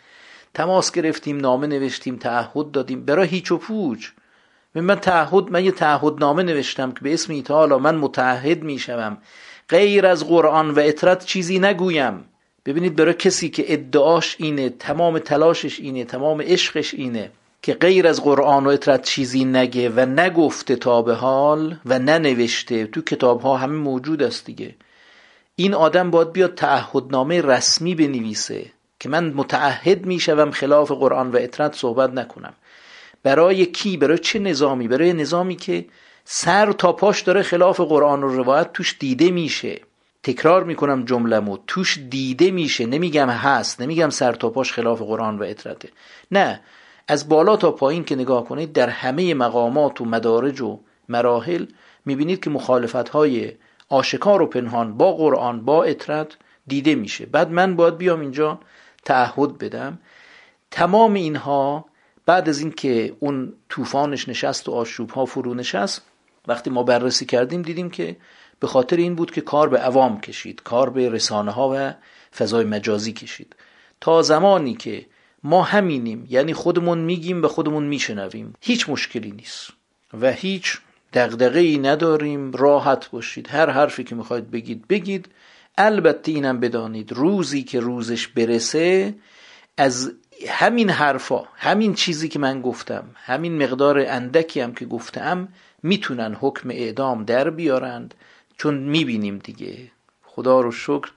تماس 0.54 0.92
گرفتیم 0.92 1.36
نامه 1.36 1.66
نوشتیم 1.66 2.16
تعهد 2.16 2.70
دادیم. 2.70 3.04
برای 3.04 3.28
هیچ 3.28 3.52
و 3.52 3.56
پوچ. 3.56 4.08
من 4.74 4.94
تعهد 4.94 5.50
من 5.50 5.64
یه 5.64 5.70
تعهد 5.70 6.14
نامه 6.20 6.42
نوشتم 6.42 6.92
که 6.92 7.00
به 7.00 7.14
اسم 7.14 7.32
ایتالا 7.32 7.78
من 7.78 7.96
متعهد 7.96 8.62
می‌شوم. 8.62 9.18
غیر 9.68 10.06
از 10.06 10.28
قرآن 10.28 10.70
و 10.70 10.78
اطرت 10.78 11.24
چیزی 11.24 11.58
نگویم. 11.58 12.24
ببینید 12.66 12.96
برای 12.96 13.14
کسی 13.14 13.48
که 13.48 13.72
ادعاش 13.72 14.36
اینه 14.38 14.68
تمام 14.68 15.18
تلاشش 15.18 15.80
اینه 15.80 16.04
تمام 16.04 16.42
عشقش 16.42 16.94
اینه. 16.94 17.30
که 17.62 17.74
غیر 17.74 18.06
از 18.06 18.22
قرآن 18.22 18.66
و 18.66 18.68
اطرت 18.68 19.02
چیزی 19.02 19.44
نگه 19.44 19.88
و 19.88 20.00
نگفته 20.00 20.76
تا 20.76 21.02
به 21.02 21.14
حال 21.14 21.76
و 21.86 21.98
ننوشته. 21.98 22.86
تو 22.86 23.00
کتاب 23.00 23.40
ها 23.40 23.56
همه 23.56 23.74
موجود 23.74 24.22
است 24.22 24.44
دیگه. 24.44 24.74
این 25.56 25.74
آدم 25.74 26.10
باید 26.10 26.32
بیاد 26.32 26.54
تعهدنامه 26.54 27.42
رسمی 27.42 27.94
بنویسه 27.94 28.66
که 29.00 29.08
من 29.08 29.32
متعهد 29.32 30.06
می‌شوم 30.06 30.50
خلاف 30.50 30.92
قرآن 30.92 31.30
و 31.30 31.36
اطرت 31.36 31.74
صحبت 31.74 32.10
نکنم. 32.10 32.54
برای 33.22 33.66
کی؟ 33.66 33.96
برای 33.96 34.18
چه 34.18 34.38
نظامی؟ 34.38 34.88
برای 34.88 35.12
نظامی 35.12 35.56
که 35.56 35.84
سر 36.24 36.72
تا 36.72 36.92
پاش 36.92 37.22
داره 37.22 37.42
خلاف 37.42 37.80
قرآن 37.80 38.22
و 38.22 38.28
روایت 38.28 38.72
توش 38.72 38.96
دیده 39.00 39.30
میشه. 39.30 39.80
تکرار 40.22 40.64
می‌کنم 40.64 41.04
جملمو 41.04 41.58
توش 41.66 41.98
دیده 42.10 42.50
میشه. 42.50 42.86
نمیگم 42.86 43.28
هست. 43.28 43.80
نمیگم 43.80 44.10
سر 44.10 44.32
تا 44.32 44.50
پاش 44.50 44.72
خلاف 44.72 45.02
قرآن 45.02 45.38
و 45.38 45.42
اطرته. 45.42 45.88
نه. 46.30 46.60
از 47.08 47.28
بالا 47.28 47.56
تا 47.56 47.70
پایین 47.70 48.04
که 48.04 48.16
نگاه 48.16 48.44
کنید 48.44 48.72
در 48.72 48.88
همه 48.88 49.34
مقامات 49.34 50.00
و 50.00 50.04
مدارج 50.04 50.60
و 50.60 50.80
مراحل 51.08 51.66
می‌بینید 52.04 52.40
که 52.40 52.50
مخالفت 52.50 53.08
های 53.08 53.52
آشکار 53.88 54.42
و 54.42 54.46
پنهان 54.46 54.96
با 54.96 55.12
قرآن 55.12 55.64
با 55.64 55.84
اطرت 55.84 56.36
دیده 56.66 56.94
میشه. 56.94 57.26
بعد 57.26 57.50
من 57.50 57.76
باید 57.76 57.96
بیام 57.96 58.20
اینجا 58.20 58.60
تعهد 59.04 59.58
بدم. 59.58 59.98
تمام 60.70 61.14
اینها 61.14 61.84
بعد 62.26 62.48
از 62.48 62.60
اینکه 62.60 63.16
اون 63.18 63.52
طوفانش 63.68 64.28
نشست 64.28 64.68
و 64.68 64.72
آشوب 64.72 65.10
ها 65.10 65.24
فرو 65.24 65.54
نشست 65.54 66.02
وقتی 66.48 66.70
ما 66.70 66.82
بررسی 66.82 67.26
کردیم 67.26 67.62
دیدیم 67.62 67.90
که 67.90 68.16
به 68.60 68.66
خاطر 68.66 68.96
این 68.96 69.14
بود 69.14 69.30
که 69.30 69.40
کار 69.40 69.68
به 69.68 69.78
عوام 69.78 70.20
کشید 70.20 70.62
کار 70.62 70.90
به 70.90 71.08
رسانه 71.08 71.50
ها 71.50 71.70
و 71.74 71.92
فضای 72.36 72.64
مجازی 72.64 73.12
کشید. 73.12 73.56
تا 74.00 74.22
زمانی 74.22 74.74
که 74.74 75.06
ما 75.42 75.62
همینیم. 75.62 76.26
یعنی 76.30 76.54
خودمون 76.54 76.98
میگیم 76.98 77.40
به 77.40 77.48
خودمون 77.48 77.84
میشنویم. 77.84 78.54
هیچ 78.60 78.88
مشکلی 78.88 79.30
نیست. 79.30 79.70
و 80.20 80.32
هیچ 80.32 80.78
دغدغه 81.12 81.60
ای 81.60 81.78
نداریم. 81.78 82.52
راحت 82.52 83.10
باشید. 83.10 83.48
هر 83.48 83.70
حرفی 83.70 84.04
که 84.04 84.14
می‌خواید 84.14 84.50
بگید 84.50 84.88
بگید. 84.88 85.28
البته 85.78 86.32
اینم 86.32 86.60
بدانید 86.60 87.12
روزی 87.12 87.62
که 87.62 87.80
روزش 87.80 88.28
برسه 88.28 89.14
از 89.76 90.12
همین 90.48 90.90
حرفا 90.90 91.42
همین 91.56 91.94
چیزی 91.94 92.28
که 92.28 92.38
من 92.38 92.62
گفتم 92.62 93.04
همین 93.14 93.62
مقدار 93.62 93.98
اندکی 93.98 94.60
هم 94.60 94.74
که 94.74 94.86
گفتم 94.86 95.48
می‌تونن 95.82 96.36
حکم 96.40 96.70
اعدام 96.70 97.24
در 97.24 97.50
بیارند. 97.50 98.14
چون 98.56 98.78
می‌بینیم 98.78 99.38
دیگه. 99.38 99.76
خدا 100.22 100.60
رو 100.60 100.72
شکر 100.72 101.10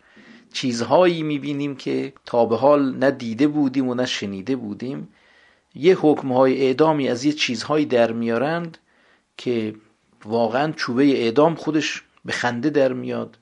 چیزهایی 0.53 1.24
می‌بینیم 1.24 1.75
که 1.75 2.13
تا 2.25 2.46
به 2.46 2.58
حال 2.58 2.96
نه 2.96 3.12
دیده 3.12 3.48
بودیم 3.48 3.88
و 3.89 3.93
نه 3.93 4.05
شنیده 4.05 4.55
بودیم. 4.55 5.08
یه 5.75 5.98
حکمهای 6.01 6.65
اعدامی 6.65 7.10
از 7.10 7.25
یه 7.25 7.34
چیزهایی 7.34 7.86
در 7.86 8.12
میارند 8.12 8.77
که 9.38 9.75
واقعا 10.25 10.72
چوبه 10.72 11.03
اعدام 11.03 11.55
خودش 11.55 12.03
به 12.25 12.31
خنده 12.31 12.70
در 12.70 12.93
میاد 12.93 13.38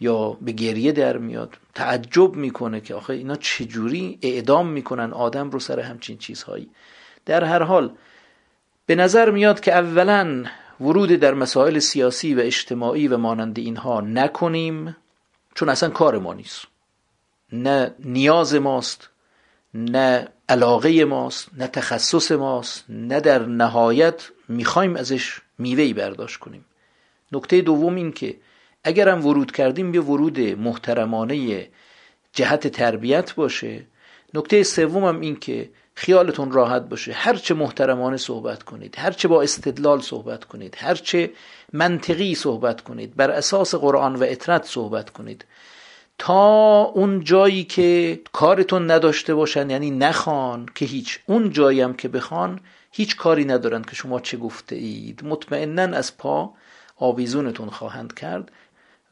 یا 0.00 0.30
به 0.30 0.52
گریه 0.52 0.92
در 0.92 1.18
میاد. 1.18 1.56
تعجب 1.74 2.34
می‌کنه 2.34 2.80
که 2.80 2.94
آخه 2.94 3.12
اینا 3.12 3.36
چجوری 3.36 4.18
اعدام 4.22 4.68
می‌کنن 4.68 5.12
آدم 5.12 5.50
رو 5.50 5.58
سر 5.60 5.80
همچین 5.80 6.18
چیزهایی. 6.18 6.70
در 7.26 7.44
هر 7.44 7.62
حال 7.62 7.92
به 8.86 8.94
نظر 8.94 9.30
میاد 9.30 9.60
که 9.60 9.72
اولا 9.72 10.44
ورود 10.80 11.10
در 11.10 11.34
مسائل 11.34 11.78
سیاسی 11.78 12.34
و 12.34 12.40
اجتماعی 12.40 13.08
و 13.08 13.16
مانند 13.16 13.58
اینها 13.58 14.00
نکنیم. 14.00 14.96
چون 15.54 15.68
اصلا 15.68 15.90
کار 15.90 16.18
ما 16.18 16.34
نیست. 16.34 16.66
نه 17.52 17.94
نیاز 17.98 18.54
ماست 18.54 19.10
نه 19.74 20.28
علاقه 20.48 21.04
ماست 21.04 21.48
نه 21.56 21.66
تخصص 21.66 22.32
ماست 22.32 22.84
نه 22.88 23.20
در 23.20 23.46
نهایت 23.46 24.30
می‌خوایم 24.48 24.96
ازش 24.96 25.40
میوهی 25.58 25.92
برداشت 25.92 26.36
کنیم. 26.36 26.64
نکته 27.32 27.60
دوم 27.60 27.94
این 27.94 28.12
که 28.12 28.36
اگرم 28.84 29.26
ورود 29.26 29.52
کردیم 29.52 29.92
به 29.92 30.00
ورود 30.00 30.40
محترمانه 30.40 31.68
جهت 32.32 32.68
تربیت 32.68 33.34
باشه. 33.34 33.86
نکته 34.34 34.62
سومم 34.62 35.20
این 35.20 35.36
که 35.36 35.70
خیالتون 35.94 36.52
راحت 36.52 36.82
باشه. 36.82 37.12
هرچه 37.12 37.54
محترمانه 37.54 38.16
صحبت 38.16 38.62
کنید 38.62 38.94
هرچه 38.98 39.28
با 39.28 39.42
استدلال 39.42 40.00
صحبت 40.00 40.44
کنید 40.44 40.76
هرچه 40.78 41.30
منطقی 41.72 42.34
صحبت 42.34 42.80
کنید 42.80 43.16
بر 43.16 43.30
اساس 43.30 43.74
قرآن 43.74 44.16
و 44.16 44.24
اطرت 44.28 44.64
صحبت 44.64 45.10
کنید. 45.10 45.44
تا 46.18 46.82
اون 46.82 47.24
جایی 47.24 47.64
که 47.64 48.20
کارتون 48.32 48.90
نداشته 48.90 49.34
باشن 49.34 49.70
یعنی 49.70 49.90
نخوان 49.90 50.66
که 50.74 50.84
هیچ 50.84 51.18
اون 51.26 51.50
جایی 51.50 51.80
هم 51.80 51.94
که 51.94 52.08
بخوان 52.08 52.60
هیچ 52.92 53.16
کاری 53.16 53.44
ندارن 53.44 53.82
که 53.82 53.94
شما 53.94 54.20
چه 54.20 54.36
گفته 54.36 54.76
اید. 54.76 55.24
مطمئنا 55.24 55.82
از 55.82 56.18
پا 56.18 56.50
آویزونتون 56.96 57.70
خواهند 57.70 58.14
کرد 58.14 58.52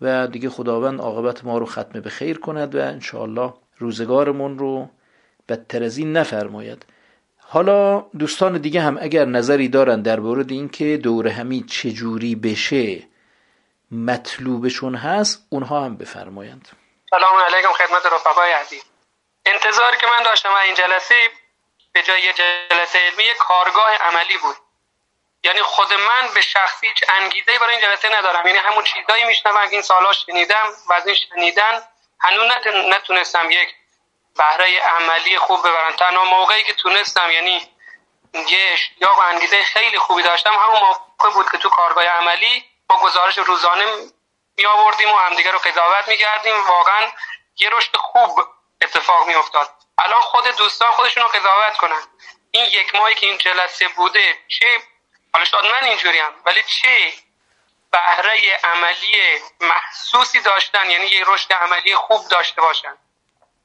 و 0.00 0.26
دیگه 0.26 0.50
خداوند 0.50 1.00
عاقبت 1.00 1.44
ما 1.44 1.58
رو 1.58 1.66
ختم 1.66 2.00
به 2.00 2.10
خیر 2.10 2.38
کند 2.38 2.74
و 2.74 2.78
انشاءالله 2.78 3.54
روزگارمون 3.78 4.58
رو 4.58 4.88
بدتر 5.48 5.82
از 5.82 5.98
این 5.98 6.12
نفرماید. 6.12 6.86
حالا 7.38 8.06
دوستان 8.18 8.58
دیگه 8.58 8.80
هم 8.80 8.98
اگر 9.00 9.24
نظری 9.24 9.68
دارن 9.68 10.02
در 10.02 10.20
مورد 10.20 10.50
اینکه 10.50 10.96
دور 10.96 11.28
همی 11.28 11.64
چجوری 11.70 12.34
بشه 12.34 13.02
مطلوبشون 13.90 14.94
هست 14.94 15.46
اونها 15.50 15.84
هم 15.84 15.96
بفرمایند. 15.96 16.68
سلام 17.10 17.36
علیکم 17.36 17.72
خدمت 17.72 18.06
رفقای 18.06 18.52
عزیز. 18.52 18.82
انتظار 19.46 19.96
که 19.96 20.06
من 20.06 20.24
داشتم 20.24 20.48
این 20.64 20.74
جلسه 20.74 21.14
به 21.92 22.02
جای 22.02 22.32
جلسه 22.32 22.98
علمی 22.98 23.24
کارگاه 23.38 23.96
عملی 23.96 24.38
بود. 24.42 24.56
یعنی 25.44 25.62
خود 25.62 25.92
من 25.92 26.34
به 26.34 26.40
شخصی 26.40 26.86
هیچ 26.86 27.04
انگیزه 27.20 27.58
برای 27.60 27.74
این 27.76 27.84
جلسه 27.84 28.08
ندارم. 28.18 28.46
یعنی 28.46 28.58
همون 28.58 28.84
چیزایی 28.84 29.24
میشنوم 29.24 29.56
این 29.70 29.82
سالا 29.82 30.12
شنیدم 30.12 30.66
و 30.90 30.92
از 30.92 31.06
این 31.06 31.16
شنیدن 31.16 31.82
هنوز 32.20 32.46
نتونستم 32.90 33.50
یک 33.50 33.68
بهره 34.36 34.80
عملی 34.80 35.38
خوب 35.38 35.68
ببرم 35.68 35.96
تنها 35.96 36.24
موقعی 36.24 36.62
که 36.62 36.72
تونستم 36.72 37.30
یعنی 37.30 37.68
یه 38.34 38.70
اشتیاق 38.72 39.18
و 39.18 39.22
انگیزه 39.22 39.62
خیلی 39.62 39.98
خوبی 39.98 40.22
داشتم 40.22 40.50
همون 40.50 40.80
موقع 40.80 41.30
بود 41.34 41.50
که 41.50 41.58
تو 41.58 41.68
کارگاه 41.68 42.04
عملی 42.04 42.64
با 42.88 42.96
گزارش 43.00 43.38
روزانه 43.38 43.84
می 44.56 44.66
آوردیم 44.66 45.12
و 45.12 45.16
همدیگه 45.16 45.50
رو 45.50 45.58
قضاوت 45.58 46.08
می 46.08 46.16
کردیم. 46.16 46.66
واقعا 46.66 47.08
یه 47.58 47.70
رشد 47.70 47.96
خوب 47.96 48.40
اتفاق 48.82 49.26
می 49.26 49.34
افتاد. 49.34 49.70
الان 49.98 50.20
خود 50.20 50.44
دوستان 50.56 50.92
خودشون 50.92 51.22
رو 51.22 51.28
قضاوت 51.28 51.76
کنن. 51.76 52.02
این 52.50 52.64
یک 52.64 52.94
ماهی 52.94 53.14
که 53.14 53.26
این 53.26 53.38
جلسه 53.38 53.88
بوده 53.88 54.38
چه؟ 54.48 54.82
حالا 55.32 55.44
شاید 55.44 55.64
من 55.64 55.84
اینجوریم 55.84 56.24
ولی 56.44 56.62
چه 56.62 57.12
بهره 57.92 58.60
عملی 58.64 59.40
محسوسی 59.60 60.40
داشتن 60.40 60.90
یعنی 60.90 61.06
یه 61.06 61.24
رشد 61.26 61.52
عملی 61.52 61.96
خوب 61.96 62.28
داشته 62.28 62.60
باشن. 62.60 62.98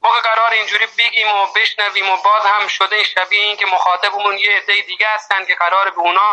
ما 0.07 0.15
که 0.15 0.29
قرار 0.29 0.51
اینجوری 0.51 0.87
بگیم 0.97 1.27
و 1.27 1.39
بشنویم 1.55 2.09
و 2.09 2.17
باز 2.27 2.43
هم 2.53 2.67
شده 2.67 3.03
شبیه 3.03 3.39
این 3.39 3.57
که 3.57 3.65
مخاطبمون 3.65 4.37
یه 4.37 4.49
عده 4.57 4.81
دیگه 4.87 5.07
هستن 5.15 5.45
که 5.45 5.55
قرار 5.55 5.89
به 5.89 5.99
اونا 5.99 6.29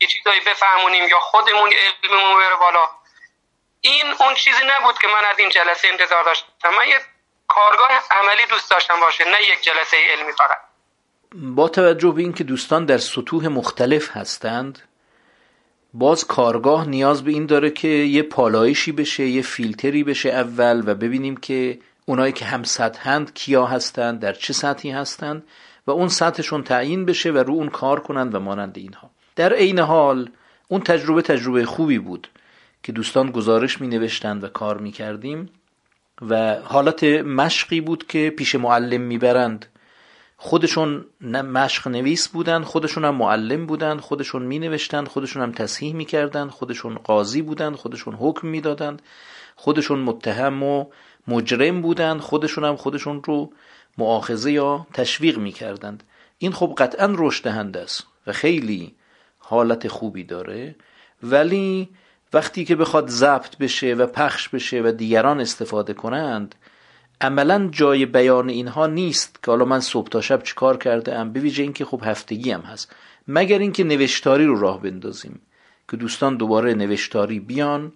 یه 0.00 0.08
چیزایی 0.08 0.40
بفهمونیم 0.40 1.04
یا 1.08 1.20
خودمون 1.20 1.70
علممون 1.82 2.34
بره 2.40 2.56
بالا. 2.56 2.84
این 3.80 4.06
اون 4.20 4.34
چیزی 4.34 4.64
نبود 4.72 4.98
که 4.98 5.08
من 5.08 5.24
از 5.30 5.38
این 5.38 5.48
جلسه 5.48 5.88
انتظار 5.88 6.24
داشتم. 6.24 6.74
من 6.78 6.88
یه 6.88 7.00
کارگاه 7.48 7.90
عملی 8.10 8.46
دوست 8.50 8.70
داشتم 8.70 9.00
باشه 9.00 9.24
نه 9.24 9.42
یک 9.42 9.60
جلسه 9.62 9.96
علمی 10.12 10.32
فقط. 10.32 10.58
با 11.34 11.68
توجه 11.68 12.10
به 12.10 12.22
اینکه 12.22 12.44
دوستان 12.44 12.84
در 12.84 12.98
سطوح 12.98 13.48
مختلف 13.48 14.16
هستند 14.16 14.88
باز 15.94 16.26
کارگاه 16.26 16.88
نیاز 16.88 17.24
به 17.24 17.30
این 17.30 17.46
داره 17.46 17.70
که 17.70 17.88
یه 17.88 18.22
پالایشی 18.22 18.92
بشه 18.92 19.26
یه 19.26 19.42
فیلتری 19.42 20.04
بشه 20.04 20.28
اول 20.28 20.82
و 20.86 20.94
ببینیم 20.94 21.36
که 21.36 21.78
اونایی 22.06 22.32
که 22.32 22.44
هم 22.44 22.62
سطحند 22.62 23.34
کیا 23.34 23.66
هستند 23.66 24.20
در 24.20 24.32
چه 24.32 24.52
سطحی 24.52 24.90
هستند 24.90 25.42
و 25.86 25.90
اون 25.90 26.08
سطحشون 26.08 26.62
تعیین 26.62 27.04
بشه 27.04 27.30
و 27.30 27.38
رو 27.38 27.54
اون 27.54 27.68
کار 27.68 28.00
کنند 28.00 28.34
و 28.34 28.40
مانند 28.40 28.78
اینها. 28.78 29.10
در 29.36 29.52
عین 29.52 29.78
حال 29.78 30.30
اون 30.68 30.80
تجربه 30.80 31.22
تجربه 31.22 31.64
خوبی 31.64 31.98
بود 31.98 32.28
که 32.82 32.92
دوستان 32.92 33.30
گزارش 33.30 33.80
می 33.80 33.88
نوشتند 33.88 34.44
و 34.44 34.48
کار 34.48 34.78
می 34.78 34.92
کردیم 34.92 35.50
و 36.22 36.56
حالت 36.64 37.04
مشقی 37.04 37.80
بود 37.80 38.06
که 38.06 38.30
پیش 38.30 38.54
معلم 38.54 39.00
می‌برند. 39.00 39.66
خودشون 40.36 41.04
مشق 41.30 41.88
نویس 41.88 42.28
بودن 42.28 42.62
خودشون 42.62 43.04
هم 43.04 43.14
معلم 43.14 43.66
بودن 43.66 43.98
خودشون 43.98 44.42
می 44.42 44.58
نوشتن 44.58 45.04
خودشون 45.04 45.42
هم 45.42 45.52
تصحیح 45.52 45.94
می 45.94 46.04
کردن 46.04 46.48
خودشون 46.48 46.94
قاضی 46.94 47.42
بودن 47.42 47.74
خودشون 47.74 48.14
حکم 48.14 48.48
می 48.48 48.60
دادن 48.60 48.96
خودشون 49.56 49.98
متهم 49.98 50.62
و 50.62 50.86
مجرم 51.28 51.82
بودن 51.82 52.18
خودشون 52.18 52.64
هم 52.64 52.76
خودشون 52.76 53.22
رو 53.24 53.52
معاخذه 53.98 54.52
یا 54.52 54.86
تشویق 54.94 55.38
می 55.38 55.52
کردند 55.52 56.02
این 56.38 56.52
خب 56.52 56.74
قطعا 56.78 57.14
رشد 57.18 57.44
دهنده 57.44 57.80
است 57.80 58.06
و 58.26 58.32
خیلی 58.32 58.94
حالت 59.38 59.88
خوبی 59.88 60.24
داره. 60.24 60.74
ولی 61.22 61.88
وقتی 62.32 62.64
که 62.64 62.76
بخواد 62.76 63.08
ضبط 63.08 63.56
بشه 63.56 63.94
و 63.94 64.06
پخش 64.06 64.48
بشه 64.48 64.82
و 64.84 64.92
دیگران 64.92 65.40
استفاده 65.40 65.94
کنند 65.94 66.54
عملا 67.20 67.68
جای 67.72 68.06
بیان 68.06 68.48
اینها 68.48 68.86
نیست 68.86 69.38
که 69.42 69.50
حالا 69.50 69.64
من 69.64 69.80
صبح 69.80 70.08
تا 70.08 70.20
شب 70.20 70.42
چیکار 70.42 70.76
کرده 70.76 71.14
ام 71.14 71.32
به 71.32 71.40
ویژه 71.40 71.62
اینکه 71.62 71.84
خب 71.84 72.00
هفتگی 72.04 72.50
هم 72.50 72.60
هست. 72.60 72.94
مگر 73.28 73.58
اینکه 73.58 73.84
نوشتاری 73.84 74.46
رو 74.46 74.60
راه 74.60 74.82
بندازیم. 74.82 75.40
که 75.90 75.96
دوستان 75.96 76.36
دوباره 76.36 76.74
نوشتاری 76.74 77.40
بیان. 77.40 77.92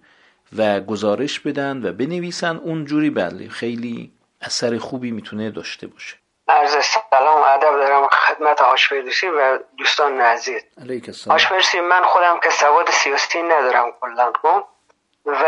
و 0.57 0.79
گزارش 0.79 1.39
بدن 1.39 1.85
و 1.85 1.91
بنویسن 1.91 2.55
اونجوری 2.55 3.09
بله 3.09 3.49
خیلی 3.49 4.11
اثر 4.41 4.77
خوبی 4.77 5.11
می‌تونه 5.11 5.51
داشته 5.51 5.87
باشه. 5.87 6.15
عرض 6.47 6.75
سلام 7.11 7.41
ادب 7.41 7.71
دارم 7.71 8.07
خدمت 8.07 8.61
هاش 8.61 8.91
و 9.23 9.59
دوستان 9.77 10.21
عزیز 10.21 10.61
هاش 11.29 11.75
من 11.75 12.03
خودم 12.03 12.39
که 12.43 12.49
سواد 12.49 12.89
سیاسی 12.89 13.41
ندارم 13.41 13.91
کلا 14.01 14.31
خب؟ 14.41 14.63
و 15.25 15.43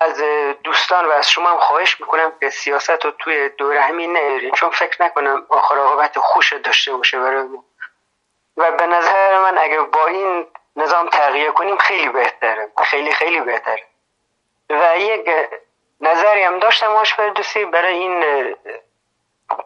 از 0.00 0.22
دوستان 0.64 1.04
و 1.04 1.10
از 1.10 1.30
شما 1.30 1.50
هم 1.50 1.58
خواهش 1.58 2.00
می‌کنم 2.00 2.32
که 2.40 2.50
سیاست 2.50 3.04
رو 3.04 3.10
توی 3.18 3.48
دوره 3.58 3.80
همین 3.80 4.16
نیاریم 4.16 4.54
چون 4.54 4.70
فکر 4.70 5.02
نکنم 5.02 5.46
آخر 5.48 5.74
عاقبت 5.74 6.18
خوش 6.18 6.52
داشته 6.52 6.92
باشه 6.92 7.20
برای 7.20 7.48
و 8.56 8.70
به 8.78 8.86
نظر 8.86 9.42
من 9.42 9.58
اگر 9.58 9.82
با 9.82 10.06
این 10.06 10.46
نظام 10.76 11.08
تغییر 11.08 11.50
کنیم 11.50 11.76
خیلی 11.76 12.08
بهتره. 12.08 12.68
خیلی 12.84 13.12
خیلی 13.12 13.40
بهتره. 13.40 13.82
و 14.70 14.98
یک 14.98 15.30
نظری 16.00 16.42
هم 16.42 16.58
داشتم 16.58 16.90
آش 16.92 17.14
برای 17.72 17.94
این 17.94 18.24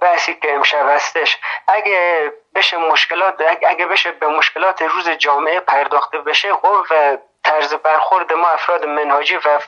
بحثی 0.01 0.35
که 0.35 0.55
امشب 0.55 0.89
هستش. 0.89 1.39
اگه 1.69 2.33
بشه 2.55 2.77
مشکلات 2.77 3.35
اگه 3.67 3.87
بشه 3.87 4.13
به 4.13 4.27
مشکلات 4.27 4.83
روز 4.83 5.09
جامعه 5.09 5.61
پرداخته 5.61 6.19
بشه 6.19 6.55
خب 6.55 6.83
و 6.91 7.19
طرز 7.45 7.75
برخورد 7.75 8.33
ما 8.33 8.49
افراد 8.49 8.85
منهاجی 8.87 9.37
و 9.37 9.61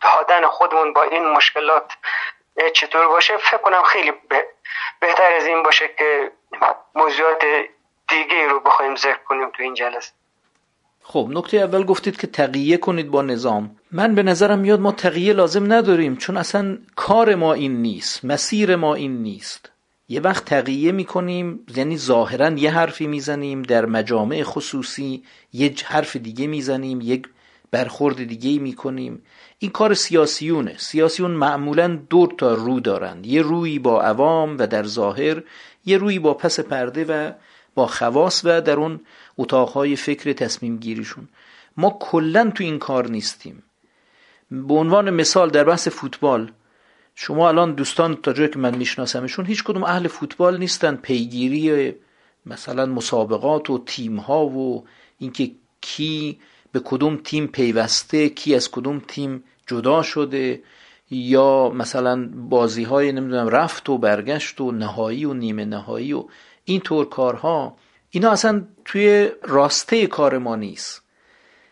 دادن 0.00 0.46
خودمون 0.46 0.92
با 0.92 1.02
این 1.02 1.26
مشکلات 1.26 1.92
چطور 2.72 3.08
باشه 3.08 3.36
فکر 3.36 3.56
کنم 3.56 3.82
خیلی 3.82 4.12
بهتر 5.00 5.32
از 5.32 5.46
این 5.46 5.62
باشه 5.62 5.88
که 5.88 6.32
موضوعات 6.94 7.44
دیگه 8.08 8.48
رو 8.48 8.60
بخوایم 8.60 8.96
ذکر 8.96 9.18
کنیم 9.18 9.50
تو 9.50 9.62
این 9.62 9.74
جلسه. 9.74 10.12
خب 11.12 11.28
نکته 11.30 11.56
اول 11.56 11.84
گفتید 11.84 12.16
که 12.16 12.26
تقیه 12.26 12.76
کنید 12.76 13.10
با 13.10 13.22
نظام. 13.22 13.76
من 13.92 14.14
به 14.14 14.22
نظرم 14.22 14.58
میاد 14.58 14.80
ما 14.80 14.92
تقیه 14.92 15.32
لازم 15.32 15.72
نداریم 15.72 16.16
چون 16.16 16.36
اصلا 16.36 16.78
کار 16.96 17.34
ما 17.34 17.52
این 17.52 17.82
نیست 17.82 18.24
مسیر 18.24 18.76
ما 18.76 18.94
این 18.94 19.22
نیست. 19.22 19.70
یه 20.08 20.20
وقت 20.20 20.44
تقیه 20.44 20.92
می‌کنیم 20.92 21.60
یعنی 21.76 21.96
ظاهرا 21.96 22.50
یه 22.50 22.70
حرفی 22.70 23.06
می‌زنیم 23.06 23.62
در 23.62 23.86
مجامع 23.86 24.42
خصوصی 24.42 25.22
یه 25.52 25.74
حرف 25.84 26.16
دیگه 26.16 26.46
می‌زنیم 26.46 27.00
یک 27.00 27.28
برخورد 27.70 28.24
دیگه 28.24 28.58
می‌کنیم. 28.58 29.22
این 29.58 29.70
کار 29.70 29.94
سیاسیونه. 29.94 30.74
سیاسیون 30.78 31.30
معمولا 31.30 31.98
دو 32.10 32.26
تا 32.38 32.54
رو 32.54 32.80
دارند. 32.80 33.26
یه 33.26 33.42
روی 33.42 33.78
با 33.78 34.02
عوام 34.02 34.58
و 34.58 34.66
در 34.66 34.84
ظاهر 34.84 35.42
یه 35.84 35.98
روی 35.98 36.18
با 36.18 36.34
پس 36.34 36.60
پرده 36.60 37.04
و 37.04 37.32
با 37.74 37.86
خواص 37.86 38.44
و 38.44 38.60
در 38.60 38.76
اون 38.76 39.00
اتاقهای 39.38 39.96
فکر 39.96 40.32
تصمیم 40.32 40.76
گیریشون 40.76 41.28
ما 41.76 41.98
کلا 42.00 42.50
تو 42.54 42.64
این 42.64 42.78
کار 42.78 43.10
نیستیم. 43.10 43.62
به 44.50 44.74
عنوان 44.74 45.10
مثال 45.10 45.50
در 45.50 45.64
بحث 45.64 45.88
فوتبال 45.88 46.52
شما 47.14 47.48
الان 47.48 47.74
دوستان 47.74 48.16
تا 48.16 48.32
جایی 48.32 48.50
که 48.50 48.58
من 48.58 48.76
میشناسمشون 48.76 49.46
هیچ 49.46 49.64
کدوم 49.64 49.84
اهل 49.84 50.08
فوتبال 50.08 50.58
نیستن. 50.58 50.96
پیگیری 50.96 51.94
مثلا 52.46 52.86
مسابقات 52.86 53.70
و 53.70 53.84
تیم 53.86 54.16
ها 54.16 54.46
و 54.46 54.86
اینکه 55.18 55.50
کی 55.80 56.38
به 56.72 56.80
کدوم 56.80 57.16
تیم 57.16 57.46
پیوسته 57.46 58.28
کی 58.28 58.54
از 58.54 58.70
کدوم 58.70 59.02
تیم 59.08 59.44
جدا 59.66 60.02
شده 60.02 60.62
یا 61.10 61.70
مثلا 61.74 62.28
بازی 62.34 62.82
های 62.82 63.12
نمی‌دونم 63.12 63.48
رفت 63.48 63.88
و 63.88 63.98
برگشت 63.98 64.60
و 64.60 64.70
نهایی 64.70 65.24
و 65.24 65.34
نیمه 65.34 65.64
نهایی 65.64 66.12
و 66.12 66.24
این 66.64 66.80
طور 66.80 67.08
کارها. 67.08 67.76
اینا 68.10 68.30
اصلا 68.30 68.64
توی 68.84 69.30
راسته 69.42 70.06
کار 70.06 70.38
ما 70.38 70.56
نیست. 70.56 71.02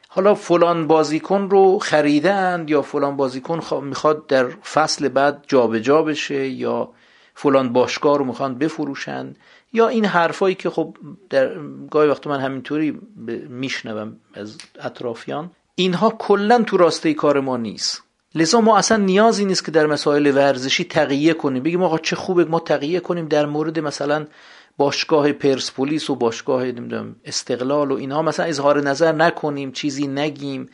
حالا 0.09 0.35
فلان 0.35 0.87
بازیکن 0.87 1.49
رو 1.51 1.79
خریدند 1.79 2.71
یا 2.71 2.83
فلان 2.83 3.17
بازیکن 3.17 3.61
می‌خواد 3.83 4.27
در 4.27 4.49
فصل 4.49 5.09
بعد 5.09 5.45
جابجا 5.49 5.79
جا 5.79 6.03
بشه 6.03 6.49
یا 6.49 6.89
فلان 7.35 7.73
باشگاه 7.73 8.19
رو 8.19 8.25
می‌خوان 8.25 8.59
بفروشند 8.59 9.37
یا 9.73 9.89
این 9.89 10.05
حرفایی 10.05 10.55
که 10.55 10.71
خب 10.71 10.97
در 11.31 11.55
گاهی 11.91 12.09
وقت 12.09 12.27
من 12.27 12.41
همینطوری 12.41 13.01
میشنوم 13.49 14.17
از 14.35 14.59
اطرافیان. 14.81 15.51
اینها 15.75 16.11
کلا 16.11 16.63
تو 16.63 16.77
راسته 16.77 17.15
کار 17.15 17.41
ما 17.41 17.57
نیست. 17.57 18.03
لذا 18.35 18.61
ما 18.61 18.79
اصلا 18.79 18.97
نیازی 18.97 19.45
نیست 19.45 19.65
که 19.65 19.71
در 19.71 19.87
مسائل 19.87 20.37
ورزشی 20.37 20.85
تقیه 20.85 21.35
کنیم. 21.35 21.63
بگیم 21.63 21.83
آقا 21.83 21.99
چه 21.99 22.17
خوبه 22.17 22.45
ما 22.45 22.61
تقیه 22.61 23.01
کنیم 23.01 23.29
در 23.29 23.47
مورد 23.47 23.79
مثلا 23.79 24.27
باشگاه 24.79 25.33
پرسپولیس 25.33 26.11
و 26.11 26.15
باشگاه 26.15 26.65
نمی‌دونم 26.65 27.17
استقلال 27.25 27.91
و 27.91 27.95
اینها 27.95 28.23
مثلا 28.23 28.47
اظهار 28.47 28.83
نظر 28.83 29.13
نکنیم 29.13 29.73
چیزی 29.73 30.07
نگیم. 30.07 30.69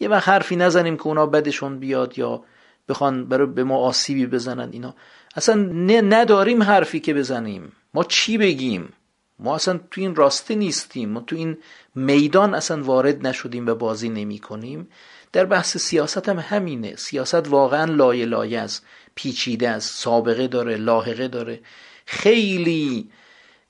یه 0.00 0.08
وقت 0.08 0.28
حرفی 0.28 0.56
نزنیم 0.56 0.96
که 0.96 1.06
اونا 1.06 1.26
بدشون 1.26 1.78
بیاد 1.78 2.18
یا 2.18 2.42
بخوان 2.88 3.28
برای 3.28 3.46
به 3.46 3.64
ما 3.64 3.76
آسیبی 3.78 4.26
بزنن 4.26 4.68
اینا. 4.72 4.94
اصلا 5.36 5.54
نداریم 6.00 6.62
حرفی 6.62 7.00
که 7.00 7.14
بزنیم. 7.14 7.72
ما 7.94 8.04
چی 8.04 8.38
بگیم؟ 8.38 8.92
ما 9.38 9.54
اصلا 9.54 9.80
تو 9.90 10.00
این 10.00 10.14
راسته 10.14 10.54
نیستیم. 10.54 11.08
ما 11.08 11.20
تو 11.20 11.36
این 11.36 11.58
میدان 11.94 12.54
اصلا 12.54 12.82
وارد 12.82 13.26
نشدیم 13.26 13.66
و 13.66 13.74
بازی 13.74 14.08
نمی 14.08 14.38
کنیم. 14.38 14.88
در 15.32 15.44
بحث 15.44 15.76
سیاست 15.76 16.28
هم 16.28 16.38
همینه. 16.38 16.96
سیاست 16.96 17.48
واقعا 17.48 17.84
لایه 17.84 18.26
لایه 18.26 18.60
است. 18.60 18.86
پیچیده 19.14 19.68
است. 19.68 19.94
سابقه 19.94 20.46
داره. 20.46 20.76
لاحقه 20.76 21.28
داره. 21.28 21.60
خیلی 22.06 23.10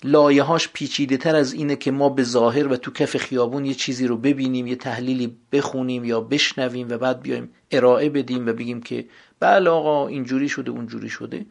لایه 0.04 0.42
هاش 0.42 0.68
پیچیده 0.68 1.16
تر 1.16 1.36
از 1.36 1.52
اینه 1.52 1.76
که 1.76 1.90
ما 1.90 2.08
به 2.08 2.22
ظاهر 2.22 2.68
و 2.68 2.76
تو 2.76 2.90
کف 2.90 3.16
خیابون 3.16 3.64
یه 3.64 3.74
چیزی 3.74 4.06
رو 4.06 4.16
ببینیم 4.16 4.66
یه 4.66 4.76
تحلیلی 4.76 5.36
بخونیم 5.52 6.04
یا 6.04 6.20
بشنویم 6.20 6.88
و 6.90 6.98
بعد 6.98 7.22
بیایم 7.22 7.50
ارائه 7.70 8.08
بدیم 8.08 8.46
و 8.46 8.52
بگیم 8.52 8.82
که 8.82 9.04
بله 9.40 9.70
آقا 9.70 10.08
اینجوری 10.08 10.48
شده 10.48 10.70
اونجوری 10.70 11.08
شده. 11.08 11.46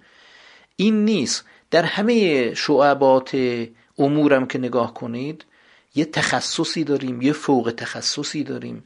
این 0.76 1.06
نیست. 1.06 1.46
در 1.72 1.84
همه 1.84 2.54
شعبات 2.54 3.38
امورم 3.98 4.46
که 4.46 4.60
نگاه 4.60 4.94
کنید 4.94 5.46
یه 5.96 6.06
تخصصی 6.06 6.84
داریم 6.84 7.22
یه 7.22 7.34
فوق 7.34 7.74
تخصصی 7.78 8.44
داریم. 8.44 8.84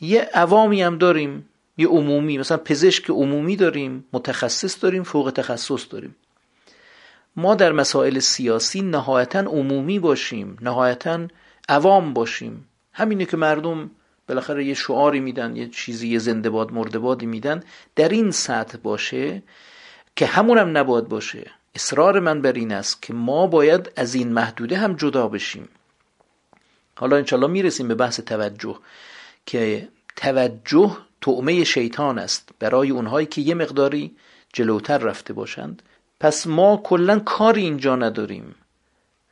یه 0.00 0.20
عوامی 0.20 0.82
هم 0.82 0.98
داریم 0.98 1.48
یه 1.78 1.86
عمومی. 1.88 2.38
مثلا 2.38 2.56
پزشک 2.56 3.10
عمومی 3.10 3.56
داریم 3.56 4.04
متخصص 4.12 4.82
داریم 4.82 5.02
فوق 5.02 5.30
تخصص 5.30 5.86
داریم. 5.90 6.16
ما 7.36 7.54
در 7.54 7.72
مسائل 7.72 8.18
سیاسی 8.18 8.82
نهایتا 8.82 9.38
عمومی 9.38 9.98
باشیم 9.98 10.56
نهایتا 10.60 11.26
عوام 11.68 12.12
باشیم. 12.12 12.68
همینه 12.92 13.24
که 13.24 13.36
مردم 13.36 13.90
بالاخره 14.28 14.64
یه 14.64 14.74
شعاری 14.74 15.20
میدن 15.20 15.56
یه 15.56 15.68
چیزی 15.68 16.08
یه 16.08 16.18
زنده 16.18 16.50
باد 16.50 16.72
مرده 16.72 16.98
بادی 16.98 17.26
میدن 17.26 17.62
در 17.96 18.08
این 18.08 18.30
سطح 18.30 18.78
باشه 18.78 19.42
که 20.16 20.26
همونم 20.26 20.78
نباد 20.78 21.08
باشه. 21.08 21.50
اصرار 21.74 22.20
من 22.20 22.42
بر 22.42 22.52
این 22.52 22.72
است 22.72 23.02
که 23.02 23.12
ما 23.14 23.46
باید 23.46 23.92
از 23.96 24.14
این 24.14 24.32
محدوده 24.32 24.76
هم 24.76 24.94
جدا 24.94 25.28
بشیم. 25.28 25.68
حالا 26.96 27.16
انشالله 27.16 27.46
می‌رسیم 27.46 27.88
به 27.88 27.94
بحث 27.94 28.20
توجه 28.20 28.78
که 29.46 29.88
توجه 30.16 30.96
تعمه 31.20 31.64
شیطان 31.64 32.18
است. 32.18 32.48
برای 32.58 32.90
اونهایی 32.90 33.26
که 33.26 33.40
یه 33.40 33.54
مقداری 33.54 34.16
جلوتر 34.52 34.98
رفته 34.98 35.32
باشند 35.32 35.82
پس 36.24 36.46
ما 36.46 36.76
کلا 36.76 37.18
کاری 37.18 37.62
اینجا 37.62 37.96
نداریم. 37.96 38.54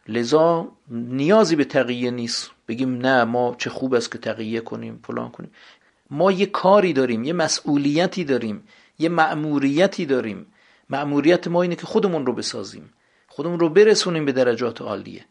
لذا 0.09 0.69
نیازی 0.91 1.57
به 1.57 1.65
تقیه 1.65 2.11
نیست. 2.11 2.51
بگیم 2.69 2.99
نه 2.99 3.25
ما 3.25 3.55
چه 3.59 3.71
خوب 3.71 3.95
است 3.95 4.13
که 4.13 4.19
تقیه 4.19 4.61
کنیم 4.61 5.01
فلان 5.05 5.31
کنیم. 5.31 5.51
ما 6.11 6.33
یه 6.33 6.47
کاری 6.47 6.93
داریم 6.93 7.25
یه 7.25 7.33
مسئولیتی 7.33 8.25
داریم 8.25 8.69
یه 8.99 9.09
مأموریتی 9.09 10.07
داریم. 10.07 10.47
مأموریت 10.91 11.49
ما 11.49 11.63
اینه 11.63 11.77
که 11.77 11.87
خودمون 11.87 12.27
رو 12.27 12.33
بسازیم. 12.33 12.93
خودمون 13.29 13.61
رو 13.61 13.69
برسونیم 13.69 14.25
به 14.25 14.33
درجات 14.33 14.83
عالیه. 14.83 15.25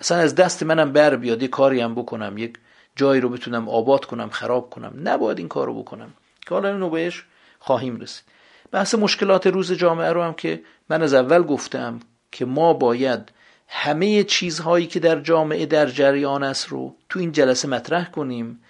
اصلا 0.00 0.18
از 0.18 0.34
دست 0.34 0.62
منم 0.62 0.92
بر 0.92 1.16
بیاد 1.16 1.42
یه 1.42 1.48
کاری 1.48 1.80
هم 1.80 1.94
بکنم 1.94 2.38
یک 2.38 2.54
جایی 2.96 3.20
رو 3.20 3.28
بتونم 3.28 3.68
آباد 3.68 4.04
کنم 4.04 4.30
خراب 4.30 4.70
کنم. 4.70 4.92
نباید 5.04 5.38
این 5.38 5.48
کار 5.48 5.66
رو 5.66 5.82
بکنم. 5.82 6.12
که 6.46 6.54
حالا 6.54 6.72
اینو 6.72 6.90
بهش 6.90 7.24
خواهیم 7.58 8.00
رسید. 8.00 8.24
بحث 8.72 8.94
مشکلات 8.94 9.46
روز 9.46 9.72
جامعه 9.72 10.12
رو 10.12 10.22
هم 10.22 10.34
که 10.34 10.62
من 10.90 11.02
از 11.02 11.14
اول 11.14 11.42
گفتم 11.42 12.00
که 12.32 12.44
ما 12.44 12.72
باید 12.72 13.32
همه 13.68 14.24
چیزهایی 14.24 14.86
که 14.86 15.00
در 15.00 15.20
جامعه 15.20 15.66
در 15.66 15.86
جریان 15.86 16.42
است 16.42 16.68
رو 16.68 16.96
تو 17.08 17.18
این 17.18 17.32
جلسه 17.32 17.68
مطرح 17.68 18.10
کنیم 18.10 18.60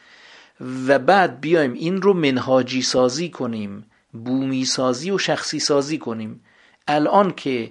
و 0.87 0.99
بعد 0.99 1.41
بیایم 1.41 1.73
این 1.73 2.03
رو 2.03 2.15
منهاجی 2.15 2.83
سازی 2.83 3.29
کنیم 3.29 3.87
بومی 4.13 4.65
سازی 4.65 5.11
و 5.11 5.19
شخصی 5.19 5.61
سازی 5.61 5.99
کنیم. 5.99 6.45
الان 6.89 7.31
که 7.31 7.71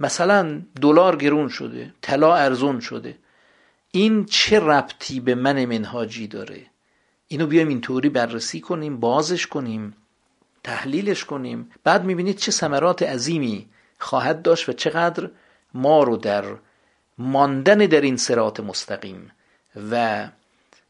مثلا 0.00 0.62
دلار 0.80 1.16
گرون 1.16 1.48
شده 1.48 1.94
طلا 2.02 2.34
ارزون 2.34 2.80
شده 2.80 3.18
این 3.90 4.24
چه 4.24 4.60
ربطی 4.60 5.20
به 5.20 5.34
من 5.34 5.64
منهاجی 5.64 6.26
داره؟ 6.26 6.66
اینو 7.28 7.46
بیایم 7.46 7.68
اینطوری 7.68 8.08
بررسی 8.08 8.60
کنیم 8.60 9.00
بازش 9.00 9.46
کنیم 9.46 9.94
تحلیلش 10.64 11.24
کنیم. 11.24 11.70
بعد 11.84 12.04
می‌بینید 12.04 12.36
چه 12.36 12.50
ثمرات 12.50 13.02
عظیمی 13.02 13.68
خواهد 14.00 14.42
داشت 14.42 14.68
و 14.68 14.72
چقدر 14.72 15.30
ما 15.74 16.02
رو 16.02 16.16
در 16.16 16.44
ماندن 17.18 17.78
در 17.78 18.00
این 18.00 18.16
سرات 18.16 18.60
مستقیم 18.60 19.36
و 19.92 20.26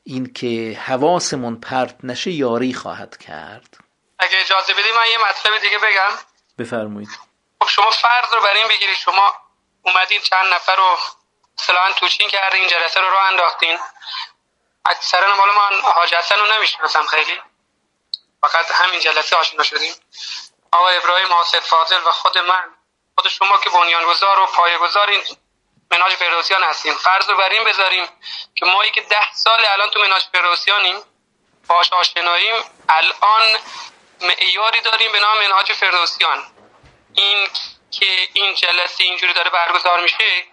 اینکه 0.05 0.81
حواسمون 0.87 1.61
پرت 1.61 1.97
نشه 2.03 2.31
یاری 2.31 2.75
خواهد 2.75 3.17
کرد. 3.17 3.77
اگه 4.19 4.41
اجازه 4.41 4.73
بدی 4.73 4.93
من 4.97 5.11
یه 5.11 5.19
مطلب 5.19 5.59
دیگه 5.59 5.79
بگم. 5.79 6.19
بفرمایید. 6.59 7.09
خب 7.61 7.69
شما 7.69 7.91
فرض 7.91 8.35
رو 8.35 8.41
بر 8.41 8.55
این 8.55 8.69
بگیرید. 8.69 8.97
شما 8.97 9.33
اومدین 9.83 10.21
چند 10.21 10.55
نفر 10.55 10.77
رو 10.77 10.97
مثلا 11.59 11.93
توچین 11.97 12.29
کردین 12.29 12.61
این 12.61 12.69
جلسه 12.69 13.01
رو 13.01 13.11
راه 13.11 13.27
انداختین. 13.31 13.79
اکثرا 14.85 15.37
مال 15.37 15.49
من 15.49 15.81
حاج 15.81 16.15
حسن 16.15 16.35
رو 16.39 16.47
نمی‌شناسم 16.57 17.07
خیلی. 17.07 17.41
فقط 18.41 18.73
همین 18.73 19.01
جلسه 19.01 19.37
آشنا 19.37 19.63
شدیم. 19.63 19.93
آقا 20.73 20.89
ابراهیم 20.89 21.33
حاسد 21.33 21.59
فاضل 21.59 22.01
و 22.07 22.11
خود 22.11 22.39
من. 22.39 22.84
خود 23.15 23.29
شما 23.29 23.59
که 23.59 23.71
بنیانگذار 23.71 24.41
و 24.41 24.47
پایه‌گذار 24.47 25.11
این 25.11 25.23
مناج 25.91 26.13
فردوسیان 26.15 26.63
هستیم. 26.63 26.95
فرض 26.95 27.31
رو 27.31 27.37
بر 27.37 27.49
این 27.49 27.65
بذاریم 27.65 28.09
که 28.55 28.67
مایی 28.67 28.91
که 28.91 29.01
ده 29.01 29.33
سال 29.35 29.65
الان 29.67 29.91
تو 29.91 30.01
مناج 30.01 30.23
فردوسیانیم 30.33 30.97
باش 31.69 31.93
آشناییم 31.93 32.55
الان 32.89 33.43
معیاری 34.21 34.81
داریم 34.81 35.13
به 35.13 35.21
نام 35.21 35.39
منهاج 35.39 35.73
فردوسیان. 35.73 36.45
این 37.15 37.49
که 37.91 38.29
این 38.33 38.55
جلسه 38.55 39.05
اینجوری 39.05 39.33
داره 39.33 39.51
برگزار 39.51 40.01
میشه 40.01 40.45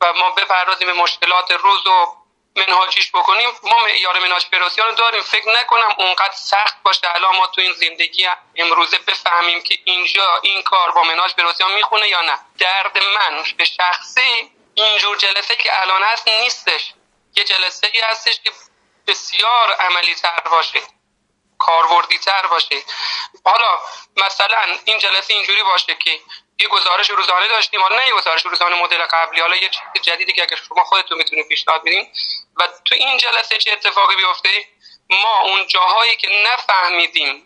و 0.00 0.12
ما 0.12 0.30
بپردازیم 0.30 0.86
به 0.86 0.92
مشکلات 0.92 1.50
روز 1.50 1.86
و 1.86 2.17
منهاجیش 2.58 3.10
بکنیم 3.10 3.50
ما 3.62 3.78
معیار 3.78 4.18
منهاج 4.18 4.44
فردوسیان 4.50 4.88
رو 4.88 4.94
داریم. 4.94 5.22
فکر 5.22 5.48
نکنم 5.60 5.94
اونقدر 5.98 6.34
سخت 6.34 6.82
باشه. 6.82 7.14
الان 7.14 7.36
ما 7.36 7.46
تو 7.46 7.60
این 7.60 7.72
زندگی 7.72 8.28
امروزه 8.56 8.98
بفهمیم 8.98 9.62
که 9.62 9.78
اینجا 9.84 10.40
این 10.42 10.62
کار 10.62 10.90
با 10.90 11.02
منهاج 11.02 11.32
فردوسیان 11.32 11.72
می‌خونه 11.72 12.08
یا 12.08 12.20
نه. 12.20 12.38
درد 12.58 12.98
من 12.98 13.44
به 13.56 13.64
شخصی 13.64 14.52
اینجور 14.74 15.16
جلسه 15.16 15.56
که 15.56 15.80
الان 15.80 16.02
هست 16.02 16.28
نیستش. 16.28 16.92
یه 17.36 17.44
جلسه 17.44 17.90
ای 17.92 18.00
هستش 18.00 18.40
که 18.44 18.52
بسیار 19.06 19.72
عملی 19.72 20.14
تر 20.14 20.40
باشه. 20.50 20.80
کاربردی 21.58 22.18
تر 22.18 22.46
باشه. 22.46 22.82
حالا 23.44 23.78
مثلا 24.16 24.62
این 24.84 24.98
جلسه 24.98 25.34
اینجوری 25.34 25.62
باشه 25.62 25.94
که 25.94 26.20
یه 26.60 26.68
گزارش 26.68 27.10
روزانه 27.10 27.48
داشتیم. 27.48 27.82
حالا 27.82 27.96
نه 27.96 28.06
یه 28.06 28.12
گزارش 28.12 28.46
روزانه 28.46 28.82
مدل 28.82 29.04
قبلی. 29.04 29.40
حالا 29.40 29.56
یه 29.56 29.68
چیز 29.68 30.02
جدیدی 30.02 30.32
که 30.32 30.42
اگر 30.42 30.56
شما 30.68 30.84
خودتون 30.84 31.18
می‌تونید 31.18 31.48
پیشنهاد 31.48 31.80
بدین. 31.80 32.12
و 32.56 32.66
تو 32.66 32.94
این 32.94 33.18
جلسه 33.18 33.58
چه 33.58 33.72
اتفاقی 33.72 34.16
بیفته؟ 34.16 34.64
ما 35.10 35.40
اون 35.40 35.66
جاهایی 35.66 36.16
که 36.16 36.28
نفهمیدیم 36.52 37.44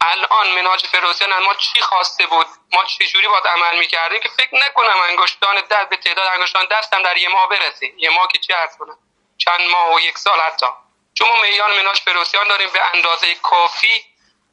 الان 0.00 0.50
مناج 0.50 0.86
فروسیان 0.86 1.38
ما 1.38 1.54
چی 1.54 1.80
خواسته 1.80 2.26
بود؟ 2.26 2.46
ما 2.72 2.84
چه 2.84 3.04
جوری 3.04 3.28
باید 3.28 3.46
عمل 3.46 3.78
می‌کردیم 3.78 4.20
که 4.20 4.28
فکر 4.28 4.56
نکنم 4.56 5.00
انگشتان 5.08 5.60
دست 5.70 5.88
به 5.88 5.96
تعداد 5.96 6.26
انگشتان 6.26 6.66
دستم 6.70 7.02
در 7.02 7.16
یه 7.16 7.28
ماه 7.28 7.48
برسه. 7.48 7.92
یه 7.96 8.10
ماه 8.10 8.28
که 8.28 8.38
چی 8.38 8.52
عرض 8.52 8.76
کنم؟ 8.78 8.98
چند 9.38 9.60
ماه 9.60 9.94
و 9.94 10.00
یک 10.00 10.18
سال 10.18 10.40
حتی. 10.40 10.66
چون 11.14 11.28
ما 11.28 11.36
میان 11.36 11.76
مناج 11.76 12.00
فروسیان 12.00 12.48
داریم 12.48 12.70
به 12.70 12.80
اندازه 12.94 13.34
کافی 13.34 14.04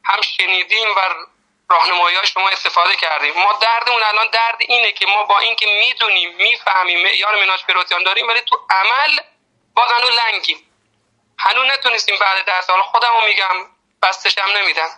هم 0.06 0.22
شنیدیم 0.22 0.96
و 0.96 1.00
راهنمایی 1.70 2.16
های 2.16 2.28
شما 2.28 2.50
استفاده 2.50 2.96
کردیم. 2.96 3.34
ما 3.34 3.54
دردمون 3.62 4.04
الان 4.04 4.30
درد 4.30 4.58
اینه 4.60 4.92
که 4.92 5.06
ما 5.06 5.24
با 5.24 5.40
اینکه 5.40 5.66
می‌دونیم 5.66 6.36
می‌فهمیم 6.36 7.04
معیار 7.04 7.36
مناج 7.36 7.60
فروسیان 7.60 8.04
داریم 8.04 8.28
ولی 8.28 8.42
تو 8.42 8.68
عمل 8.70 9.20
باز 9.74 9.92
هنو 9.92 10.10
لنگیم. 10.10 10.66
هنو 11.40 11.64
نتونستیم 11.64 12.18
بعد 12.20 12.46
ده 12.46 12.62
سال 12.62 12.82
خودمو 12.82 13.22
میگم 13.22 13.68
بستشم 14.04 14.50
نمیدم. 14.58 14.90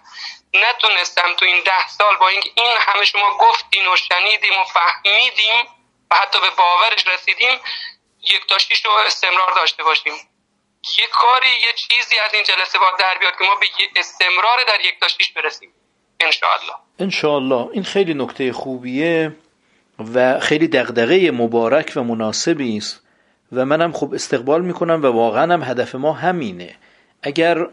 نتونستم 0.53 1.33
تو 1.33 1.45
این 1.45 1.63
ده 1.63 1.87
سال 1.87 2.17
با 2.17 2.27
اینکه 2.27 2.51
این 2.55 2.77
همه 2.77 3.05
شما 3.05 3.37
گفتین 3.37 3.87
و 3.87 3.95
شنیدیم 3.95 4.59
و 4.59 4.63
فهمیدیم 4.63 5.67
و 6.11 6.15
حتی 6.15 6.39
به 6.39 6.49
باورش 6.49 7.07
رسیدیم 7.07 7.61
یک 8.21 8.47
تاشیش 8.47 8.85
رو 8.85 8.91
استمرار 8.91 9.51
داشته 9.51 9.83
باشیم. 9.83 10.13
یه 10.97 11.07
کاری 11.07 11.49
یه 11.49 11.73
چیزی 11.73 12.19
از 12.19 12.33
این 12.33 12.43
جلسه 12.43 12.79
باید 12.79 12.95
در 12.97 13.17
بیاد 13.17 13.37
که 13.37 13.43
ما 13.43 13.55
به 13.55 13.67
استمرار 13.95 14.63
در 14.63 14.81
یک 14.81 14.99
تاشیش 14.99 15.31
برسیم. 15.31 15.73
انشاءالله. 16.25 16.73
انشاءالله. 16.99 17.69
این 17.73 17.83
خیلی 17.83 18.13
نکته 18.13 18.53
خوبیه 18.53 19.35
و 20.13 20.39
خیلی 20.39 20.67
دغدغه 20.67 21.31
مبارک 21.31 21.93
و 21.95 22.03
مناسبی 22.03 22.77
است 22.77 23.01
و 23.51 23.65
منم 23.65 23.91
خب 23.91 24.13
استقبال 24.13 24.65
می‌کنم 24.65 25.01
و 25.03 25.05
واقعا 25.05 25.53
هم 25.53 25.63
هدف 25.63 25.95
ما 25.95 26.13
همینه. 26.13 26.75
اگر 27.23 27.67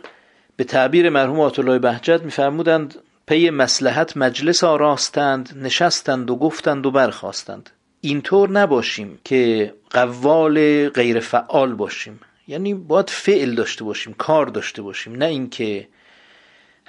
به 0.57 0.65
تعبیر 0.65 1.11
مرحوم 1.11 1.41
آتولای 1.41 1.79
بهجت 1.79 2.23
میفرمودند 2.23 2.95
پی 3.27 3.51
مسلحت 3.51 4.17
مجلس 4.17 4.65
آراستند 4.65 5.59
نشستند 5.63 6.31
و 6.31 6.37
گفتند 6.37 6.87
و 6.87 6.91
برخواستند 6.91 7.71
اینطور 8.01 8.51
نباشیم 8.51 9.19
که 9.25 9.75
قوال 9.91 10.89
غیر 10.89 11.21
فعال 11.21 11.75
باشیم. 11.75 12.21
یعنی 12.49 12.75
باید 12.75 13.11
فعل 13.11 13.55
داشته 13.55 13.85
باشیم 13.85 14.15
کار 14.15 14.47
داشته 14.47 14.83
باشیم. 14.83 15.17
نه 15.17 15.25
اینکه 15.25 15.89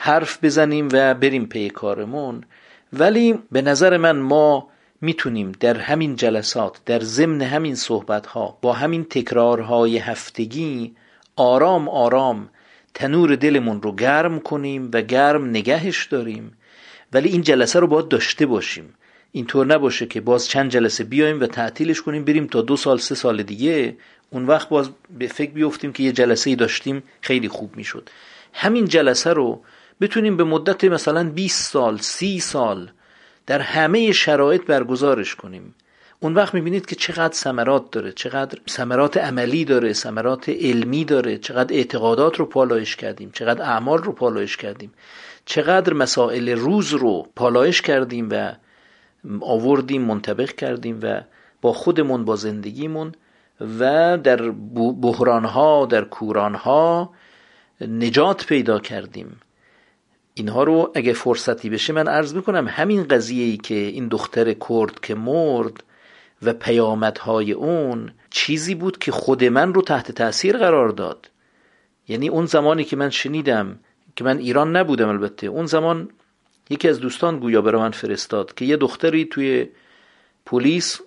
حرف 0.01 0.43
بزنیم 0.43 0.89
و 0.91 1.13
بریم 1.13 1.45
پی 1.45 1.69
کارمون. 1.69 2.43
ولی 2.93 3.39
به 3.51 3.61
نظر 3.61 3.97
من 3.97 4.17
ما 4.17 4.67
می‌تونیم 5.01 5.51
در 5.59 5.77
همین 5.77 6.15
جلسات 6.15 6.79
در 6.85 6.99
ضمن 6.99 7.41
همین 7.41 7.75
صحبت 7.75 8.25
ها 8.25 8.57
با 8.61 8.73
همین 8.73 9.03
تکرارهای 9.03 9.97
هفتگی 9.97 10.95
آرام 11.35 11.89
آرام 11.89 12.49
تنور 12.93 13.35
دلمون 13.35 13.81
رو 13.81 13.95
گرم 13.95 14.39
کنیم 14.39 14.89
و 14.93 15.01
گرم 15.01 15.49
نگهش 15.49 16.05
داریم. 16.05 16.57
ولی 17.13 17.29
این 17.29 17.41
جلسه 17.41 17.79
رو 17.79 17.87
باید 17.87 18.07
داشته 18.07 18.45
باشیم. 18.45 18.93
اینطور 19.31 19.65
نباشه 19.65 20.05
که 20.05 20.21
باز 20.21 20.47
چند 20.47 20.71
جلسه 20.71 21.03
بیایم 21.03 21.39
و 21.39 21.47
تعطیلش 21.47 22.01
کنیم 22.01 22.25
بریم 22.25 22.47
تا 22.47 22.61
دو 22.61 22.77
سال 22.77 22.97
سه 22.97 23.15
سال 23.15 23.43
دیگه. 23.43 23.97
اون 24.29 24.45
وقت 24.45 24.69
باز 24.69 24.89
به 25.19 25.27
فکر 25.27 25.51
بیفتیم 25.51 25.93
که 25.93 26.03
یه 26.03 26.11
جلسه 26.11 26.49
ای 26.49 26.55
داشتیم 26.55 27.03
خیلی 27.21 27.47
خوب 27.47 27.75
می‌شد. 27.75 28.09
همین 28.53 28.85
جلسه 28.85 29.33
رو 29.33 29.61
بتونیم 30.01 30.37
به 30.37 30.43
مدت 30.43 30.83
مثلا 30.83 31.29
20 31.29 31.71
سال 31.71 31.97
30 31.97 32.39
سال 32.39 32.91
در 33.45 33.61
همه 33.61 34.11
شرایط 34.11 34.65
برگزارش 34.65 35.35
کنیم. 35.35 35.75
اون 36.19 36.33
وقت 36.33 36.53
می‌بینید 36.53 36.85
که 36.85 36.95
چقدر 36.95 37.33
ثمرات 37.33 37.91
داره 37.91 38.11
چقدر 38.11 38.59
ثمرات 38.69 39.17
عملی 39.17 39.65
داره 39.65 39.93
ثمرات 39.93 40.49
علمی 40.49 41.05
داره 41.05 41.37
چقدر 41.37 41.75
اعتقادات 41.75 42.37
رو 42.37 42.45
پالایش 42.45 42.95
کردیم 42.95 43.31
چقدر 43.33 43.61
اعمال 43.61 43.97
رو 43.97 44.11
پالایش 44.11 44.57
کردیم 44.57 44.91
چقدر 45.45 45.93
مسائل 45.93 46.49
روز 46.49 46.93
رو 46.93 47.27
پالایش 47.35 47.81
کردیم 47.81 48.29
و 48.31 48.53
آوردیم 49.41 50.01
منطبق 50.01 50.51
کردیم 50.51 50.99
و 51.03 51.21
با 51.61 51.73
خودمون 51.73 52.25
با 52.25 52.35
زندگیمون 52.35 53.11
و 53.79 54.17
در 54.17 54.51
بحرانها 55.01 55.85
در 55.85 56.03
کورانها 56.03 57.13
نجات 57.81 58.45
پیدا 58.45 58.79
کردیم. 58.79 59.39
اینها 60.33 60.63
رو 60.63 60.91
اگه 60.95 61.13
فرصتی 61.13 61.69
بشه 61.69 61.93
من 61.93 62.07
عرض 62.07 62.35
می‌کنم 62.35 62.67
همین 62.67 63.03
قضیه 63.03 63.45
ای 63.45 63.57
که 63.57 63.75
این 63.75 64.07
دختر 64.07 64.53
کرد 64.53 64.99
که 64.99 65.15
مرد 65.15 65.83
و 66.41 66.53
پیامدهای 66.53 67.51
اون 67.51 68.11
چیزی 68.29 68.75
بود 68.75 68.97
که 68.97 69.11
خود 69.11 69.43
من 69.43 69.73
رو 69.73 69.81
تحت 69.81 70.11
تاثیر 70.11 70.57
قرار 70.57 70.89
داد. 70.89 71.29
یعنی 72.07 72.29
اون 72.29 72.45
زمانی 72.45 72.83
که 72.83 72.95
من 72.95 73.09
شنیدم 73.09 73.79
که 74.15 74.23
من 74.23 74.37
ایران 74.37 74.75
نبودم 74.75 75.09
البته 75.09 75.47
اون 75.47 75.65
زمان 75.65 76.09
یکی 76.69 76.89
از 76.89 76.99
دوستان 76.99 77.39
گویا 77.39 77.61
برای 77.61 77.81
من 77.81 77.91
فرستاد 77.91 78.53
که 78.53 78.65
یه 78.65 78.77
دختری 78.77 79.25
توی 79.25 79.69
پلیس 80.45 81.01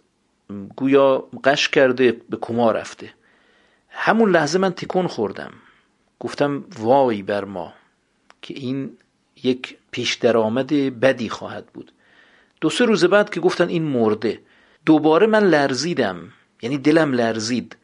گویا 0.77 1.29
قش 1.45 1.69
کرده 1.69 2.17
به 2.31 2.37
کما 2.37 2.71
رفته. 2.71 3.11
همون 3.89 4.31
لحظه 4.31 4.59
من 4.59 4.71
تکون 4.71 5.07
خوردم. 5.07 5.53
گفتم 6.21 6.65
وای 6.79 7.23
بر 7.23 7.45
ما 7.45 7.73
که 8.43 8.55
این 8.55 8.91
یک 9.43 9.77
پیش 9.91 10.15
درآمد 10.15 10.69
بدی 11.01 11.29
خواهد 11.29 11.67
بود. 11.67 11.93
دو 12.61 12.71
سه 12.71 12.85
روز 12.85 13.05
بعد 13.05 13.31
که 13.31 13.41
گفتن 13.41 13.69
این 13.69 13.83
مرده 13.83 14.41
دوباره 14.87 15.27
من 15.27 15.45
لرزیدم 15.45 16.33
یعنی 16.63 16.79
دلم 16.79 17.13
لرزید. 17.13 17.77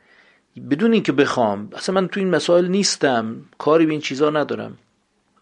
بدون 0.70 0.92
اینکه 0.92 1.12
بخوام 1.12 1.70
اصلا 1.76 1.94
من 1.94 2.08
تو 2.08 2.20
این 2.20 2.30
مسائل 2.30 2.68
نیستم 2.68 3.36
کاری 3.58 3.86
به 3.86 3.92
این 3.92 4.00
چیزا 4.00 4.30
ندارم. 4.30 4.78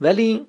ولی 0.00 0.46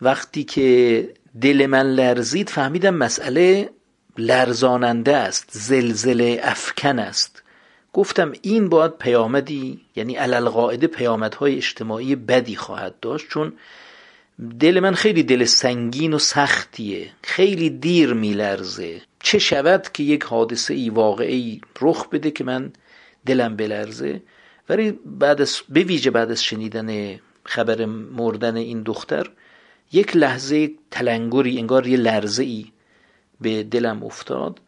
وقتی 0.00 0.44
که 0.44 1.08
دل 1.40 1.66
من 1.66 1.86
لرزید 1.94 2.50
فهمیدم 2.50 2.94
مسئله 2.94 3.70
لرزاننده 4.18 5.16
است 5.16 5.48
زلزله 5.50 6.40
افکن 6.42 6.98
است. 6.98 7.42
گفتم 7.92 8.32
این 8.42 8.68
باید 8.68 8.98
پیامدی 8.98 9.80
یعنی 9.96 10.14
علل 10.14 10.48
قاعده 10.48 10.86
پیامدهای 10.86 11.56
اجتماعی 11.56 12.16
بدی 12.16 12.56
خواهد 12.56 13.00
داشت 13.00 13.28
چون 13.28 13.52
دل 14.60 14.80
من 14.80 14.94
خیلی 14.94 15.22
دل 15.22 15.44
سنگین 15.44 16.14
و 16.14 16.18
سختیه. 16.18 17.10
خیلی 17.22 17.70
دیر 17.70 18.12
میلرزه. 18.14 19.00
چه 19.22 19.38
شود 19.38 19.88
که 19.92 20.02
یک 20.02 20.22
حادثه 20.22 20.74
ای 20.74 20.90
واقعی 20.90 21.60
رخ 21.80 22.08
بده 22.08 22.30
که 22.30 22.44
من 22.44 22.72
دلم 23.26 23.56
بلرزه؟ 23.56 24.22
ولی 24.68 24.98
بعد 25.06 25.40
از 25.40 25.56
به 25.68 25.82
ویژه 25.82 26.10
بعد 26.10 26.30
از 26.30 26.44
شنیدن 26.44 27.20
خبر 27.44 27.84
مردن 27.84 28.56
این 28.56 28.82
دختر 28.82 29.30
یک 29.92 30.16
لحظه 30.16 30.70
تلنگری 30.90 31.58
انگار 31.58 31.86
یه 31.86 31.96
لرزه 31.96 32.42
ای 32.42 32.66
به 33.40 33.62
دلم 33.62 34.04
افتاد. 34.04 34.60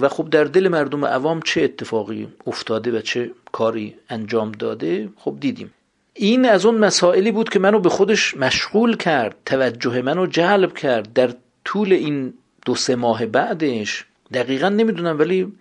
و 0.00 0.08
خب 0.08 0.30
در 0.30 0.44
دل 0.44 0.68
مردم 0.68 1.04
عوام 1.04 1.40
چه 1.42 1.62
اتفاقی 1.62 2.28
افتاده 2.46 2.98
و 2.98 3.00
چه 3.00 3.30
کاری 3.52 3.94
انجام 4.08 4.52
داده؟ 4.52 5.08
خب 5.16 5.36
دیدیم. 5.40 5.72
این 6.18 6.44
از 6.44 6.66
اون 6.66 6.78
مسائلی 6.78 7.30
بود 7.30 7.48
که 7.48 7.58
منو 7.58 7.80
به 7.80 7.88
خودش 7.88 8.36
مشغول 8.36 8.96
کرد 8.96 9.36
توجه 9.46 10.02
منو 10.02 10.26
جلب 10.26 10.74
کرد 10.74 11.12
در 11.12 11.34
طول 11.64 11.92
این 11.92 12.34
دو 12.66 12.74
سه 12.74 12.96
ماه 12.96 13.26
بعدش. 13.26 14.04
دقیقا 14.32 14.68
نمی‌دونم 14.68 15.18
ولی 15.18 15.52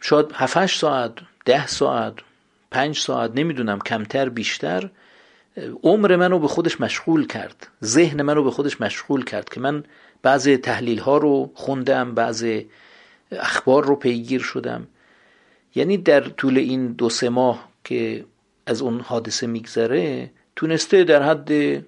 شاید 0.00 0.26
7 0.34 0.66
ساعت 0.66 1.12
ده 1.44 1.66
ساعت 1.66 2.14
پنج 2.70 2.98
ساعت 2.98 3.30
نمی‌دونم 3.34 3.78
کمتر 3.78 4.28
بیشتر 4.28 4.90
عمر 5.82 6.16
منو 6.16 6.38
به 6.38 6.48
خودش 6.48 6.80
مشغول 6.80 7.26
کرد 7.26 7.66
ذهن 7.84 8.22
منو 8.22 8.42
به 8.42 8.50
خودش 8.50 8.80
مشغول 8.80 9.24
کرد 9.24 9.48
که 9.48 9.60
من 9.60 9.84
بعض 10.22 10.48
تحلیل 10.48 10.98
ها 10.98 11.16
رو 11.16 11.50
خوندم 11.54 12.14
بعض 12.14 12.46
اخبار 13.32 13.84
رو 13.84 13.96
پیگیر 13.96 14.40
شدم. 14.40 14.86
یعنی 15.74 15.96
در 15.96 16.20
طول 16.20 16.58
این 16.58 16.92
دو 16.92 17.10
سه 17.10 17.28
ماه 17.28 17.68
که 17.84 18.24
از 18.66 18.82
اون 18.82 19.00
حادثه 19.00 19.46
میگذره 19.46 20.30
تونسته 20.56 21.04
در 21.04 21.22
حد 21.22 21.82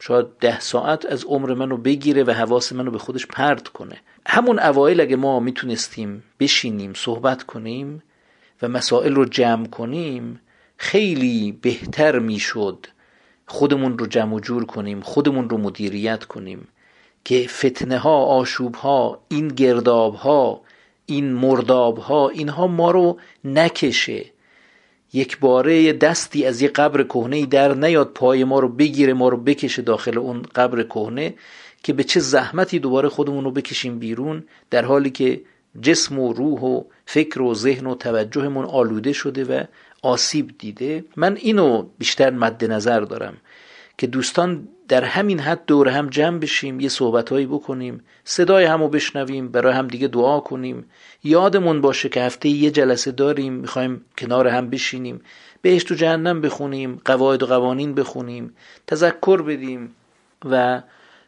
شاید 0.00 0.26
ده 0.40 0.60
ساعت 0.60 1.06
از 1.06 1.24
عمر 1.24 1.54
منو 1.54 1.76
بگیره 1.76 2.24
و 2.24 2.30
حواس 2.30 2.72
منو 2.72 2.90
به 2.90 2.98
خودش 2.98 3.26
پرد 3.26 3.68
کنه. 3.68 3.96
همون 4.26 4.58
اوایل 4.58 5.00
اگه 5.00 5.16
ما 5.16 5.40
می‌تونستیم 5.40 6.22
بشینیم 6.40 6.92
صحبت 6.94 7.42
کنیم 7.42 8.02
و 8.62 8.68
مسائل 8.68 9.14
رو 9.14 9.24
جمع 9.24 9.66
کنیم 9.66 10.40
خیلی 10.76 11.58
بهتر 11.62 12.18
می‌شد 12.18 12.86
خودمون 13.46 13.98
رو 13.98 14.06
جمع 14.06 14.34
و 14.34 14.40
جور 14.40 14.64
کنیم 14.64 15.00
خودمون 15.00 15.50
رو 15.50 15.58
مدیریت 15.58 16.24
کنیم 16.24 16.68
که 17.24 17.46
فتنه 17.48 17.98
ها 17.98 18.24
آشوب 18.24 18.74
ها 18.74 19.22
این 19.28 19.48
گرداب 19.48 20.14
ها 20.14 20.60
این 21.06 21.32
مرداب 21.32 21.98
ها 21.98 22.28
اینها 22.28 22.66
ما 22.66 22.90
رو 22.90 23.18
نکشه. 23.44 24.24
یک 25.12 25.38
باره 25.38 25.92
دستی 25.92 26.46
از 26.46 26.62
یه 26.62 26.68
قبر 26.68 27.02
کهنه 27.02 27.46
در 27.46 27.74
نیاد 27.74 28.12
پای 28.14 28.44
ما 28.44 28.58
رو 28.58 28.68
بگیره 28.68 29.12
ما 29.12 29.28
رو 29.28 29.36
بکشه 29.36 29.82
داخل 29.82 30.18
اون 30.18 30.42
قبر 30.54 30.82
کهنه 30.82 31.34
که 31.82 31.92
به 31.92 32.04
چه 32.04 32.20
زحمتی 32.20 32.78
دوباره 32.78 33.08
خودمون 33.08 33.44
رو 33.44 33.50
بکشیم 33.50 33.98
بیرون 33.98 34.44
در 34.70 34.84
حالی 34.84 35.10
که 35.10 35.40
جسم 35.82 36.18
و 36.18 36.32
روح 36.32 36.60
و 36.60 36.82
فکر 37.06 37.42
و 37.42 37.54
ذهن 37.54 37.86
و 37.86 37.94
توجهمون 37.94 38.64
آلوده 38.64 39.12
شده 39.12 39.44
و 39.44 39.64
آسیب 40.02 40.50
دیده. 40.58 41.04
من 41.16 41.36
اینو 41.36 41.86
بیشتر 41.98 42.30
مد 42.30 42.64
نظر 42.64 43.00
دارم. 43.00 43.36
که 44.00 44.06
دوستان 44.06 44.68
در 44.88 45.04
همین 45.04 45.40
حد 45.40 45.66
دور 45.66 45.88
هم 45.88 46.08
جمع 46.08 46.38
بشیم 46.38 46.80
یه 46.80 46.88
صحبتهایی 46.88 47.46
بکنیم 47.46 48.04
صدای 48.24 48.64
همو 48.64 48.88
بشنویم 48.88 49.48
برای 49.48 49.72
هم 49.72 49.88
دیگه 49.88 50.08
دعا 50.08 50.40
کنیم. 50.40 50.84
یادمون 51.24 51.80
باشه 51.80 52.08
که 52.08 52.22
هفته 52.22 52.48
یه 52.48 52.70
جلسه 52.70 53.12
داریم 53.12 53.52
می‌خوایم 53.52 54.04
کنار 54.18 54.48
هم 54.48 54.70
بشینیم. 54.70 55.20
بهشت 55.62 55.92
و 55.92 55.94
جهنم 55.94 56.40
بخونیم 56.40 57.00
قواعد 57.04 57.42
و 57.42 57.46
قوانین 57.46 57.94
بخونیم 57.94 58.56
تذکر 58.86 59.42
بدیم 59.42 59.94
و 60.44 60.82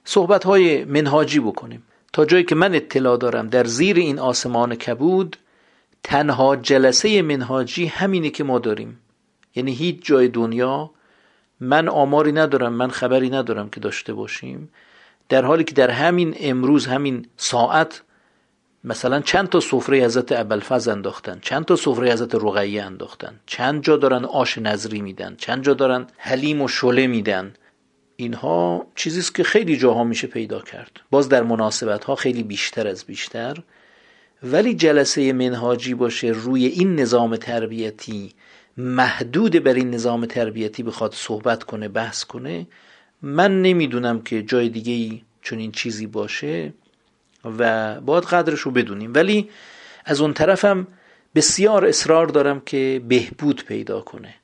صحبتهای 0.04 0.84
منهاجی 0.84 1.40
بکنیم. 1.40 1.82
تا 2.12 2.24
جایی 2.24 2.44
که 2.44 2.54
من 2.54 2.74
اطلاع 2.74 3.16
دارم 3.16 3.48
در 3.48 3.64
زیر 3.64 3.96
این 3.96 4.18
آسمان 4.18 4.74
کبود 4.74 5.36
تنها 6.02 6.56
جلسه 6.56 7.22
منهاجی 7.22 7.86
همینه 7.86 8.30
که 8.30 8.44
ما 8.44 8.58
داریم. 8.58 8.98
یعنی 9.54 9.72
هیچ 9.72 9.98
جای 10.02 10.28
دنیا 10.28 10.90
من 11.62 11.88
آماری 11.88 12.32
ندارم 12.32 12.72
من 12.72 12.90
خبری 12.90 13.30
ندارم 13.30 13.70
که 13.70 13.80
داشته 13.80 14.14
باشیم. 14.14 14.68
در 15.28 15.44
حالی 15.44 15.64
که 15.64 15.74
در 15.74 15.90
همین 15.90 16.36
امروز 16.40 16.86
همین 16.86 17.26
ساعت 17.36 18.02
مثلا 18.84 19.20
چند 19.20 19.48
تا 19.48 19.60
سفره 19.60 20.04
حضرت 20.04 20.32
ابوالفضل 20.32 20.90
انداختن 20.92 21.38
چند 21.42 21.64
تا 21.64 21.76
سفره 21.76 22.12
حضرت 22.12 22.34
رقیه 22.34 22.82
انداختن 22.82 23.40
چند 23.46 23.82
جا 23.82 23.96
دارن 23.96 24.24
آش 24.24 24.58
نظری 24.58 25.00
میدن 25.00 25.34
چند 25.38 25.64
جا 25.64 25.74
دارن 25.74 26.06
حلیم 26.16 26.62
و 26.62 26.68
شله 26.68 27.06
میدن. 27.06 27.54
اینها 28.16 28.86
چیزیست 28.94 29.34
که 29.34 29.42
خیلی 29.42 29.76
جاها 29.76 30.04
میشه 30.04 30.26
پیدا 30.26 30.60
کرد. 30.60 31.00
باز 31.10 31.28
در 31.28 31.42
مناسبت 31.42 32.04
ها 32.04 32.14
خیلی 32.14 32.42
بیشتر 32.42 32.88
از 32.88 33.04
بیشتر. 33.04 33.56
ولی 34.42 34.74
جلسه 34.74 35.32
منهاجی 35.32 35.94
باشه 35.94 36.28
روی 36.28 36.66
این 36.66 37.00
نظام 37.00 37.36
تربیتی 37.36 38.34
محدود 38.76 39.64
بر 39.64 39.74
این 39.74 39.90
نظام 39.90 40.26
تربیتی 40.26 40.82
بخواد 40.82 41.14
صحبت 41.14 41.64
کنه 41.64 41.88
بحث 41.88 42.24
کنه 42.24 42.66
من 43.22 43.62
نمی‌دونم 43.62 44.22
که 44.22 44.42
جای 44.42 44.68
دیگه 44.68 44.92
ای 44.92 45.22
چون 45.42 45.58
این 45.58 45.72
چیزی 45.72 46.06
باشه 46.06 46.72
و 47.44 48.00
باید 48.00 48.24
قدرش 48.24 48.60
رو 48.60 48.70
بدونیم. 48.70 49.12
ولی 49.14 49.50
از 50.04 50.20
اون 50.20 50.32
طرفم 50.32 50.86
بسیار 51.34 51.86
اصرار 51.86 52.26
دارم 52.26 52.60
که 52.60 53.02
بهبود 53.08 53.64
پیدا 53.64 54.00
کنه. 54.00 54.34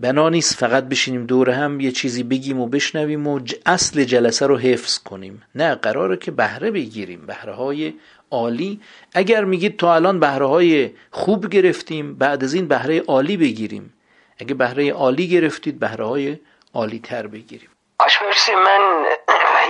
بنا 0.00 0.28
نیست 0.28 0.54
فقط 0.54 0.84
بشینیم 0.84 1.26
دور 1.26 1.50
هم 1.50 1.80
یه 1.80 1.92
چیزی 1.92 2.22
بگیم 2.22 2.60
و 2.60 2.66
بشنویم 2.66 3.26
و 3.26 3.40
اصل 3.66 4.04
جلسه 4.04 4.46
رو 4.46 4.58
حفظ 4.58 4.98
کنیم. 4.98 5.42
نه 5.54 5.74
قراره 5.74 6.16
که 6.16 6.30
بهره 6.30 6.70
بگیریم. 6.70 7.26
بهره 7.26 7.52
های 7.52 7.94
عالی. 8.30 8.80
اگر 9.14 9.44
میگید 9.44 9.78
تا 9.78 9.94
الان 9.94 10.20
بهره 10.20 10.46
های 10.46 10.90
خوب 11.10 11.48
گرفتیم 11.48 12.14
بعد 12.14 12.44
از 12.44 12.54
این 12.54 12.68
بهره 12.68 13.00
عالی 13.00 13.36
بگیریم. 13.36 13.94
اگه 14.40 14.54
بهره 14.54 14.92
عالی 14.92 15.28
گرفتید 15.28 15.80
بهره 15.80 16.06
های 16.06 16.38
عالی 16.74 16.98
تر 16.98 17.26
بگیریم 17.26 17.70
آشپرسی 17.98 18.54
من 18.54 19.04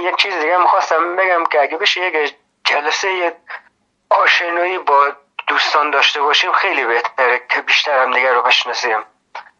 یک 0.02 0.16
چیز 0.16 0.34
دیگه 0.34 0.56
می‌خواستم 0.56 1.16
بگم 1.16 1.44
که 1.52 1.60
اگه 1.60 1.76
بشه 1.76 2.00
یک 2.06 2.34
جلسه 2.64 3.32
آشنایی 4.10 4.78
با 4.78 5.12
دوستان 5.46 5.90
داشته 5.90 6.20
باشیم 6.20 6.52
خیلی 6.52 6.84
بهتره 6.84 7.40
که 7.48 7.60
بیشتر 7.60 8.02
هم 8.02 8.14
دیگر 8.14 8.34
رو 8.34 8.42
بشناسیم. 8.42 8.98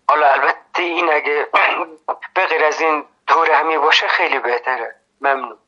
حالا 0.08 0.32
البته 0.32 0.82
این 0.82 1.12
اگه 1.12 1.46
به 2.34 2.46
غیر 2.46 2.64
از 2.64 2.80
این 2.80 3.04
دور 3.26 3.50
همی 3.50 3.78
باشه 3.78 4.08
خیلی 4.08 4.38
بهتره. 4.38 4.94
ممنون. 5.20 5.58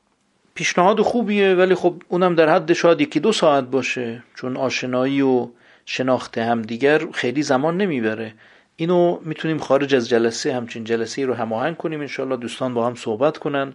پیشنهاد 0.54 1.00
خوبیه 1.00 1.54
ولی 1.54 1.74
خب 1.74 1.94
اونم 2.08 2.34
در 2.34 2.48
حد 2.48 2.72
شاید 2.72 3.00
یکی 3.00 3.20
دو 3.20 3.32
ساعت 3.32 3.64
باشه. 3.64 4.22
چون 4.34 4.56
آشنایی 4.56 5.22
و 5.22 5.48
شناخت 5.86 6.38
همدیگر 6.38 7.10
خیلی 7.12 7.42
زمان 7.42 7.76
نمی‌بره. 7.76 8.34
اینو 8.76 9.18
می‌تونیم 9.22 9.58
خارج 9.58 9.94
از 9.94 10.08
جلسه 10.08 10.54
همچین 10.54 10.84
جلسه 10.84 11.26
رو 11.26 11.34
هماهنگ 11.34 11.76
کنیم 11.76 12.00
انشالله 12.00 12.36
دوستان 12.36 12.74
با 12.74 12.86
هم 12.86 12.94
صحبت 12.94 13.38
کنن 13.38 13.74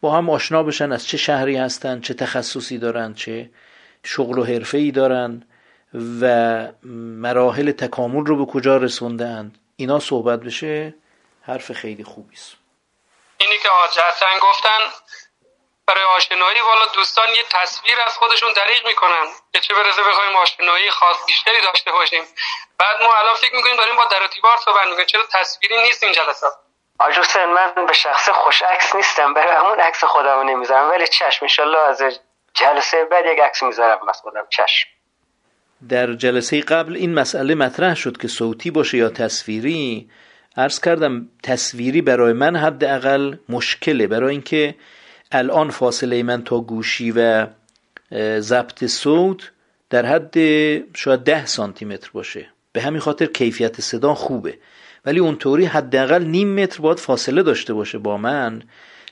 با 0.00 0.12
هم 0.12 0.30
آشنا 0.30 0.62
بشن 0.62 0.92
از 0.92 1.06
چه 1.06 1.16
شهری 1.16 1.56
هستن 1.56 2.00
چه 2.00 2.14
تخصصی 2.14 2.78
دارن 2.78 3.14
چه 3.14 3.50
شغل 4.02 4.38
و 4.38 4.44
حرفه 4.44 4.78
ای 4.78 4.90
دارن 4.90 5.42
و 6.20 6.66
مراحل 7.22 7.72
تکامل 7.72 8.26
رو 8.26 8.46
به 8.46 8.52
کجا 8.52 8.76
رسوندن. 8.76 9.52
اینا 9.76 9.98
صحبت 9.98 10.40
بشه 10.40 10.94
حرف 11.42 11.72
خیلی 11.72 12.04
خوبی 12.04 12.34
است 12.34 12.56
اینی 13.38 13.54
که 13.62 13.68
آج 13.84 13.90
حسن 13.90 14.26
گفتن 14.42 15.07
برای 15.88 16.04
آشنایی 16.16 16.60
والا 16.60 16.86
دوستان 16.94 17.28
یه 17.28 17.44
تصویر 17.56 17.98
از 18.06 18.12
خودشون 18.20 18.52
دریغ 18.60 18.86
می‌کنن 18.86 19.26
که 19.52 19.60
چه 19.60 19.74
برسه 19.74 20.02
بخوایم 20.08 20.36
آشنایی 20.36 20.90
خاص 20.90 21.16
بیشتری 21.26 21.60
داشته 21.68 21.90
باشیم. 21.92 22.24
بعد 22.80 22.96
ما 23.02 23.10
الان 23.20 23.34
فکر 23.42 23.54
می‌کنیم 23.56 23.76
داریم 23.76 23.96
با 23.96 24.04
در 24.04 24.22
و 24.22 24.28
دیوار 24.34 24.56
صحبت 24.64 24.86
می‌کنیم. 24.88 25.06
چرا 25.06 25.22
تصویری 25.32 25.82
نیست 25.82 26.02
این 26.02 26.12
جلسات 26.12 26.52
آج 26.98 27.14
حسین 27.18 27.44
من 27.44 27.86
به 27.86 27.92
شخص 27.92 28.28
خوش 28.28 28.62
عکس 28.62 28.94
نیستم. 28.94 29.34
برای 29.34 29.56
همون 29.56 29.80
عکس 29.80 30.04
خودم 30.04 30.48
نمی‌ذارم. 30.48 30.90
ولی 30.90 31.06
چشم 31.06 31.38
انشالله 31.42 31.78
از 31.78 32.02
جلسه 32.54 33.04
بعد 33.10 33.24
یک 33.26 33.38
عکس 33.40 33.62
می‌ذارم 33.62 34.08
از 34.08 34.20
خودم. 34.20 34.46
چشم. 34.50 34.88
در 35.88 36.12
جلسه 36.12 36.60
قبل 36.60 36.96
این 36.96 37.14
مسئله 37.14 37.54
مطرح 37.54 37.94
شد 37.94 38.16
که 38.16 38.28
صوتی 38.28 38.70
باشه 38.70 38.98
یا 38.98 39.08
تصویری. 39.08 40.10
عرض 40.56 40.80
کردم 40.80 41.28
تصویری 41.44 42.02
برای 42.02 42.32
من 42.32 42.56
حداقل 42.56 43.36
مشکله. 43.48 44.06
برای 44.06 44.30
اینکه 44.30 44.74
الان 45.32 45.70
فاصله 45.70 46.22
من 46.22 46.44
تا 46.44 46.60
گوشی 46.60 47.12
و 47.16 47.46
ضبط 48.40 48.84
صوت 48.84 49.50
در 49.90 50.06
حد 50.06 50.34
شاید 50.96 51.20
ده 51.20 51.46
سانتی 51.46 51.84
متر 51.84 52.10
باشه. 52.12 52.46
به 52.72 52.80
همین 52.80 53.00
خاطر 53.00 53.26
کیفیت 53.26 53.80
صدا 53.80 54.14
خوبه. 54.14 54.58
ولی 55.04 55.20
اونطوری 55.20 55.64
حداقل 55.64 56.24
نیم 56.24 56.54
متر 56.62 56.80
باید 56.80 56.98
فاصله 56.98 57.42
داشته 57.42 57.74
باشه 57.74 57.98
با 57.98 58.16
من. 58.16 58.62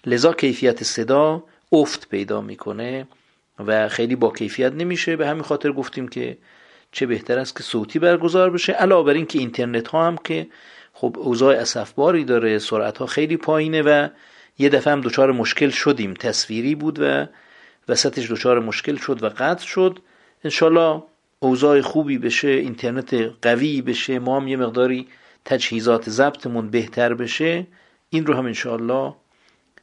لذا 0.06 0.32
کیفیت 0.32 0.84
صدا 0.84 1.44
افت 1.72 2.08
پیدا 2.08 2.40
می‌کنه 2.40 3.06
و 3.66 3.88
خیلی 3.88 4.16
با 4.16 4.30
کیفیت 4.30 4.72
نمیشه. 4.72 5.16
به 5.16 5.26
همین 5.28 5.42
خاطر 5.42 5.72
گفتیم 5.72 6.08
که 6.08 6.38
چه 6.92 7.06
بهتر 7.06 7.38
است 7.38 7.56
که 7.56 7.62
صوتی 7.62 7.98
برگزار 7.98 8.50
بشه. 8.50 8.72
علاوه 8.72 9.06
بر 9.06 9.14
اینکه 9.14 9.38
اینترنت 9.38 9.88
ها 9.88 10.06
هم 10.06 10.16
که 10.24 10.46
خب 10.92 11.16
اوضاع 11.18 11.56
اسفباری 11.56 12.24
داره 12.24 12.58
سرعت 12.58 12.98
ها 12.98 13.06
خیلی 13.06 13.36
پایینه 13.36 13.82
و 13.82 14.08
یه 14.58 14.68
دفعه 14.68 14.92
هم 14.92 15.00
دچار 15.00 15.32
مشکل 15.32 15.70
شدیم. 15.70 16.14
تصویری 16.14 16.74
بود 16.74 16.98
و 17.00 17.26
وسطش 17.88 18.30
دچار 18.30 18.60
مشکل 18.60 18.96
شد 18.96 19.22
و 19.22 19.28
قطع 19.28 19.66
شد. 19.66 19.98
انشالله 20.44 21.02
اوضاع 21.38 21.80
خوبی 21.80 22.18
بشه 22.18 22.48
اینترنت 22.48 23.14
قوی 23.42 23.82
بشه 23.82 24.18
ما 24.18 24.40
هم 24.40 24.48
یه 24.48 24.56
مقداری 24.56 25.08
تجهیزات 25.44 26.10
ضبطمون 26.10 26.70
بهتر 26.70 27.14
بشه. 27.14 27.66
این 28.10 28.26
رو 28.26 28.34
هم 28.34 28.46
انشالله 28.46 29.14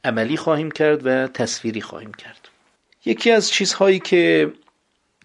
عملی 0.03 0.37
خواهیم 0.37 0.71
کرد 0.71 1.01
و 1.05 1.27
تصویری 1.27 1.81
خواهیم 1.81 2.13
کرد. 2.13 2.49
یکی 3.05 3.31
از 3.31 3.49
چیزهایی 3.49 3.99
که 3.99 4.53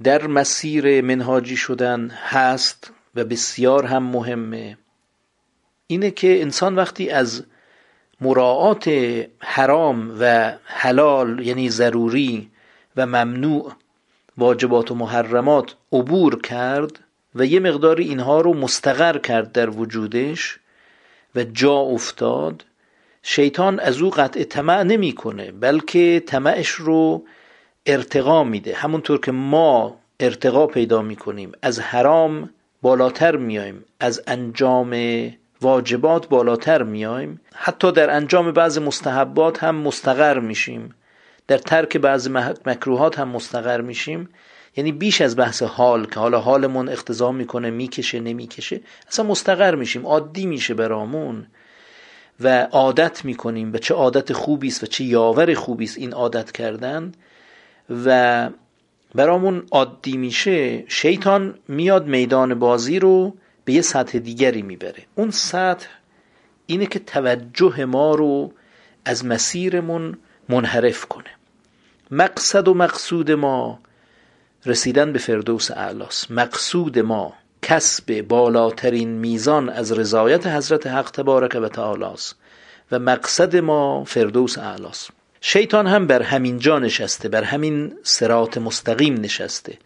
در 0.02 0.26
مسیر 0.26 1.00
منهاجی 1.00 1.56
شدن 1.56 2.08
هست 2.08 2.92
و 3.14 3.24
بسیار 3.24 3.86
هم 3.86 4.02
مهمه 4.02 4.78
اینه 5.86 6.10
که 6.10 6.40
انسان 6.40 6.74
وقتی 6.74 7.10
از 7.10 7.44
مراعات 8.20 8.90
حرام 9.38 10.16
و 10.20 10.52
حلال 10.64 11.46
یعنی 11.46 11.70
ضروری 11.70 12.50
و 12.96 13.06
ممنوع 13.06 13.72
واجبات 14.38 14.90
و 14.90 14.94
محرمات 14.94 15.74
عبور 15.92 16.42
کرد 16.42 17.00
و 17.34 17.46
یه 17.46 17.60
مقداری 17.60 18.04
اینها 18.04 18.40
رو 18.40 18.54
مستقر 18.54 19.18
کرد 19.18 19.52
در 19.52 19.70
وجودش 19.70 20.58
و 21.34 21.44
جا 21.44 21.76
افتاد. 21.76 22.64
شیطان 23.22 23.80
از 23.80 24.02
او 24.02 24.10
قطع 24.10 24.44
طمع 24.44 24.82
نمی‌کنه 24.82 25.52
بلکه 25.52 26.22
طمعش 26.26 26.68
رو 26.68 27.24
ارتقا 27.86 28.44
میده. 28.44 28.74
همونطور 28.74 29.20
که 29.20 29.32
ما 29.32 29.96
ارتقا 30.20 30.66
پیدا 30.66 31.02
می‌کنیم. 31.02 31.52
از 31.62 31.80
حرام 31.80 32.50
بالاتر 32.82 33.36
میایم 33.36 33.84
از 34.00 34.22
انجام 34.26 34.90
واجبات 35.62 36.28
بالاتر 36.28 36.82
میایم 36.82 37.40
حتی 37.54 37.92
در 37.92 38.10
انجام 38.10 38.52
بعض 38.52 38.78
مستحبات 38.78 39.64
هم 39.64 39.76
مستقر 39.76 40.38
میشیم. 40.38 40.94
در 41.46 41.58
ترک 41.58 41.96
بعض 41.96 42.28
مکروهات 42.66 43.18
هم 43.18 43.28
مستقر 43.28 43.80
میشیم. 43.80 44.28
یعنی 44.76 44.92
بیش 44.92 45.20
از 45.20 45.36
بحث 45.36 45.62
حال 45.62 46.06
که 46.06 46.20
حالا 46.20 46.40
حالمون 46.40 46.88
اقتضا 46.88 47.32
می‌کنه 47.32 47.70
می‌کشه 47.70 48.20
نمی‌کشه 48.20 48.80
اصلا 49.08 49.26
مستقر 49.26 49.74
میشیم 49.74 50.06
عادی 50.06 50.46
میشه 50.46 50.74
برامون. 50.74 51.46
و 52.40 52.62
عادت 52.62 53.24
می‌کنیم 53.24 53.72
و 53.72 53.78
چه 53.78 53.94
عادت 53.94 54.32
خوبی 54.32 54.68
است 54.68 54.82
و 54.82 54.86
چه 54.86 55.04
یاور 55.04 55.54
خوبی 55.54 55.84
است 55.84 55.98
این 55.98 56.12
عادت 56.12 56.52
کردن. 56.52 57.12
و 58.04 58.50
برامون 59.14 59.62
عادی 59.70 60.16
میشه 60.16 60.84
شیطان 60.88 61.58
میاد 61.68 62.06
میدان 62.06 62.54
بازی 62.54 62.98
رو 62.98 63.34
به 63.68 63.74
یه 63.74 63.82
سطح 63.82 64.18
دیگری 64.18 64.62
می‌بره. 64.62 65.02
اون 65.14 65.30
سطح 65.30 65.86
اینه 66.66 66.86
که 66.86 66.98
توجه 66.98 67.84
ما 67.84 68.14
رو 68.14 68.52
از 69.04 69.24
مسیرمون 69.24 70.18
منحرف 70.48 71.04
کنه. 71.04 71.30
مقصد 72.10 72.68
و 72.68 72.74
مقصود 72.74 73.30
ما 73.30 73.78
رسیدن 74.66 75.12
به 75.12 75.18
فردوس 75.18 75.70
اعلاس 75.70 76.30
مقصود 76.30 76.98
ما 76.98 77.34
کسب 77.62 78.20
بالاترین 78.20 79.08
میزان 79.08 79.68
از 79.68 79.92
رضایت 79.92 80.46
حضرت 80.46 80.86
حق 80.86 81.10
تبارک 81.10 81.58
و 81.62 81.68
تعالی 81.68 82.14
و 82.92 82.98
مقصد 82.98 83.56
ما 83.56 84.04
فردوس 84.04 84.58
اعلاس 84.58 85.08
شیطان 85.40 85.86
هم 85.86 86.06
بر 86.06 86.22
همین 86.22 86.58
جا 86.58 86.78
نشسته 86.78 87.28
بر 87.28 87.42
همین 87.42 87.94
سرات 88.02 88.58
مستقیم 88.58 89.14
نشسته. 89.14 89.78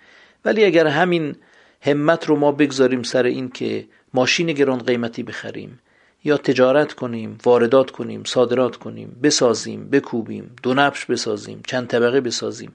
ولی 0.45 0.65
اگر 0.65 0.87
همین 0.87 1.37
همت 1.85 2.27
رو 2.29 2.37
ما 2.37 2.53
بگذاریم 2.53 3.03
سر 3.03 3.25
این 3.25 3.49
که 3.49 3.87
ماشین 4.15 4.47
گران 4.47 4.79
قیمتی 4.79 5.23
بخریم. 5.23 5.79
یا 6.25 6.37
تجارت 6.37 6.93
کنیم 6.93 7.39
واردات 7.45 7.91
کنیم 7.91 8.25
صادرات 8.25 8.77
کنیم 8.77 9.17
بسازیم 9.23 9.89
بکوبیم 9.91 10.57
دو 10.63 10.75
نبش 10.75 11.05
بسازیم 11.05 11.63
چند 11.67 11.87
طبقه 11.87 12.21
بسازیم. 12.21 12.75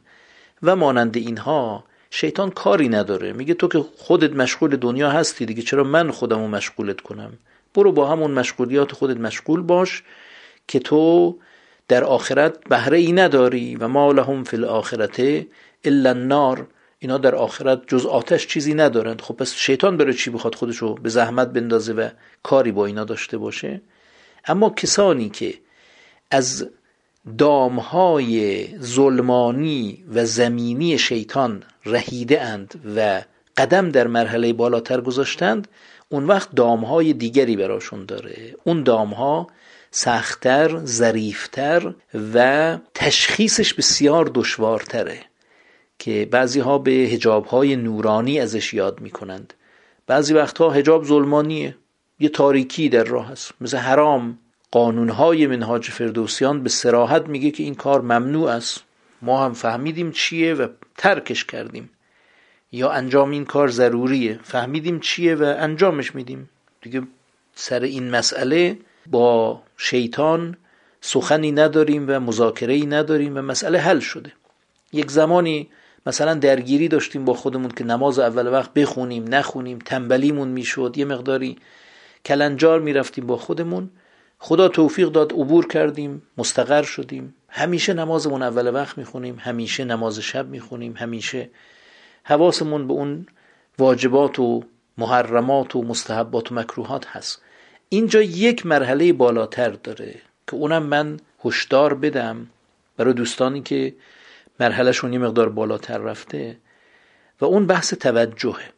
و 0.63 0.75
مانند 0.75 1.17
اینها 1.17 1.83
شیطان 2.09 2.51
کاری 2.51 2.89
نداره. 2.89 3.33
میگه 3.33 3.53
تو 3.53 3.67
که 3.67 3.85
خودت 3.97 4.31
مشغول 4.31 4.75
دنیا 4.75 5.09
هستی 5.09 5.45
دیگه 5.45 5.61
چرا 5.61 5.83
من 5.83 6.11
خودمو 6.11 6.47
مشغولت 6.47 7.01
کنم؟ 7.01 7.33
برو 7.75 7.91
با 7.91 8.07
همون 8.07 8.31
مشغولیات 8.31 8.91
خودت 8.91 9.17
مشغول 9.17 9.61
باش 9.61 10.03
که 10.67 10.79
تو 10.79 11.37
در 11.87 12.03
آخرت 12.03 12.63
بهره 12.69 12.97
ای 12.97 13.11
نداری 13.11 13.75
و 13.75 13.87
ما 13.87 14.11
لهم 14.11 14.43
فی 14.43 14.57
الاخرته 14.57 15.47
الا 15.83 16.09
النار. 16.09 16.67
اینا 16.99 17.17
در 17.17 17.35
آخرت 17.35 17.81
جز 17.87 18.05
آتش 18.05 18.47
چیزی 18.47 18.73
ندارند. 18.73 19.21
خب 19.21 19.33
پس 19.33 19.53
شیطان 19.53 19.97
بره 19.97 20.13
چی 20.13 20.29
بخواد 20.29 20.55
خودشو 20.55 20.95
به 20.95 21.09
زحمت 21.09 21.47
بندازه 21.47 21.93
و 21.93 22.09
کاری 22.43 22.71
با 22.71 22.85
اینا 22.85 23.03
داشته 23.03 23.37
باشه؟ 23.37 23.81
اما 24.45 24.69
کسانی 24.69 25.29
که 25.29 25.53
از 26.31 26.69
دامهای 27.37 28.67
ظلمانی 28.81 30.03
و 30.13 30.25
زمینی 30.25 30.97
شیطان 30.97 31.63
رهیده 31.85 32.41
اند 32.41 32.81
و 32.95 33.21
قدم 33.57 33.89
در 33.89 34.07
مرحله 34.07 34.53
بالاتر 34.53 35.01
گذاشتند 35.01 35.67
اون 36.09 36.23
وقت 36.23 36.55
دامهای 36.55 37.13
دیگری 37.13 37.55
براشون 37.55 38.05
داره. 38.05 38.55
اون 38.63 38.83
دامها 38.83 39.47
سختتر 39.91 40.85
ظریفتر 40.85 41.93
و 42.33 42.77
تشخیصش 42.93 43.73
بسیار 43.73 44.31
دشوارتره. 44.33 45.19
که 45.99 46.27
بعضی 46.31 46.59
ها 46.59 46.77
به 46.77 46.91
هجاب 46.91 47.45
های 47.45 47.75
نورانی 47.75 48.39
ازش 48.39 48.73
یاد 48.73 49.01
می‌کنند. 49.01 49.53
بعضی 50.07 50.33
وقتها 50.33 50.69
هجاب 50.69 51.05
ظلمانیه. 51.05 51.75
یه 52.19 52.29
تاریکی 52.29 52.89
در 52.89 53.03
راه 53.03 53.31
است 53.31 53.51
مثل 53.61 53.77
حرام. 53.77 54.39
قانونهای 54.71 55.47
منهاج 55.47 55.89
فردوسیان 55.89 56.63
به 56.63 56.69
سراحت 56.69 57.27
میگه 57.27 57.51
که 57.51 57.63
این 57.63 57.75
کار 57.75 58.01
ممنوع 58.01 58.49
است. 58.49 58.83
ما 59.21 59.45
هم 59.45 59.53
فهمیدیم 59.53 60.11
چیه 60.11 60.53
و 60.53 60.67
ترکش 60.97 61.45
کردیم. 61.45 61.89
یا 62.71 62.91
انجام 62.91 63.31
این 63.31 63.45
کار 63.45 63.67
ضروریه. 63.67 64.39
فهمیدیم 64.43 64.99
چیه 64.99 65.35
و 65.35 65.55
انجامش 65.57 66.15
میدیم. 66.15 66.49
دیگه 66.81 67.01
سر 67.55 67.81
این 67.81 68.09
مسئله 68.09 68.77
با 69.07 69.61
شیطان 69.77 70.57
سخنی 71.01 71.51
نداریم 71.51 72.05
و 72.07 72.19
مذاکره 72.19 72.73
ای 72.73 72.85
نداریم 72.85 73.37
و 73.37 73.41
مسئله 73.41 73.79
حل 73.79 73.99
شده. 73.99 74.31
یک 74.93 75.11
زمانی 75.11 75.69
مثلا 76.07 76.33
درگیری 76.33 76.87
داشتیم 76.87 77.25
با 77.25 77.33
خودمون 77.33 77.71
که 77.71 77.83
نماز 77.83 78.19
اول 78.19 78.47
وقت 78.47 78.73
بخونیم 78.73 79.35
نخونیم 79.35 79.79
تنبلیمون 79.79 80.47
می‌شد 80.47 80.93
یه 80.97 81.05
مقداری 81.05 81.57
کلنجار 82.25 82.79
می‌رفتیم 82.79 83.27
با 83.27 83.37
خودمون. 83.37 83.89
خدا 84.39 84.67
توفیق 84.67 85.09
داد 85.09 85.33
عبور 85.33 85.67
کردیم 85.67 86.21
مستقر 86.37 86.83
شدیم. 86.83 87.35
همیشه 87.49 87.93
نمازمون 87.93 88.41
اول 88.41 88.73
وقت 88.73 88.97
می‌خونیم 88.97 89.35
همیشه 89.39 89.85
نماز 89.85 90.19
شب 90.19 90.47
می‌خونیم 90.47 90.93
همیشه 90.97 91.49
حواسمون 92.23 92.87
به 92.87 92.93
اون 92.93 93.27
واجبات 93.79 94.39
و 94.39 94.63
محرمات 94.97 95.75
و 95.75 95.81
مستحبات 95.83 96.51
و 96.51 96.55
مکروهات 96.55 97.07
هست. 97.07 97.41
اینجا 97.89 98.21
یک 98.21 98.65
مرحله 98.65 99.13
بالاتر 99.13 99.69
داره 99.69 100.15
که 100.47 100.55
اونم 100.55 100.83
من 100.83 101.17
هشدار 101.45 101.93
بدم 101.93 102.47
برای 102.97 103.13
دوستانی 103.13 103.61
که 103.61 103.93
مرحلهشون 104.59 105.13
یه 105.13 105.19
مقدار 105.19 105.49
بالاتر 105.49 105.97
رفته 105.97 106.57
و 107.41 107.45
اون 107.45 107.67
بحث 107.67 107.93
توجهه. 107.93 108.73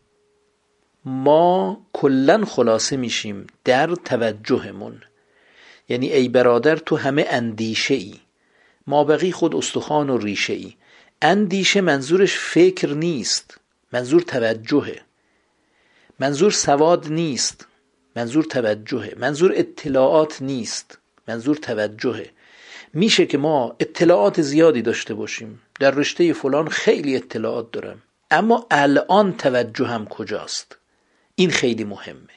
ما 1.05 1.86
کلا 1.93 2.45
خلاصه 2.45 2.97
میشیم 2.97 3.47
در 3.63 3.95
توجهمون. 3.95 5.01
یعنی 5.89 6.09
ای 6.13 6.30
برادر 6.30 6.75
تو 6.75 6.95
همه 6.95 7.25
اندیشه 7.30 7.93
ای 7.93 8.15
ما 8.88 9.03
بقی 9.03 9.32
خود 9.32 9.55
استخوان 9.55 10.09
و 10.09 10.17
ریشه 10.17 10.53
ای 10.53 10.73
اندیشه 11.21 11.82
منظورش 11.82 12.38
فکر 12.38 12.93
نیست 12.93 13.59
منظور 13.93 14.21
توجهه. 14.21 15.01
منظور 16.19 16.51
سواد 16.51 17.07
نیست 17.07 17.67
منظور 18.15 18.43
توجهه. 18.43 19.13
منظور 19.17 19.53
اطلاعات 19.55 20.41
نیست 20.41 20.97
منظور 21.27 21.55
توجهه. 21.55 22.30
میشه 22.93 23.25
که 23.25 23.38
ما 23.38 23.75
اطلاعات 23.80 24.41
زیادی 24.41 24.82
داشته 24.82 25.13
باشیم. 25.13 25.61
در 25.80 25.91
رشته 25.91 26.34
فلان 26.34 26.67
خیلی 26.67 27.15
اطلاعات 27.15 27.71
دارم. 27.71 28.01
اما 28.32 28.67
الان 28.71 29.38
توجهم 29.38 30.05
کجاست؟ 30.05 30.77
این 31.36 31.49
خیلی 31.49 31.84
مهمه. 31.84 32.36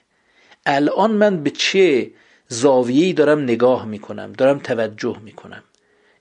الان 0.66 1.10
من 1.10 1.42
به 1.42 1.50
چه 1.50 2.10
زاویه‌ای 2.48 3.12
دارم 3.12 3.40
نگاه 3.42 3.86
می‌کنم 3.86 4.32
دارم 4.32 4.58
توجه 4.58 5.18
می‌کنم. 5.24 5.62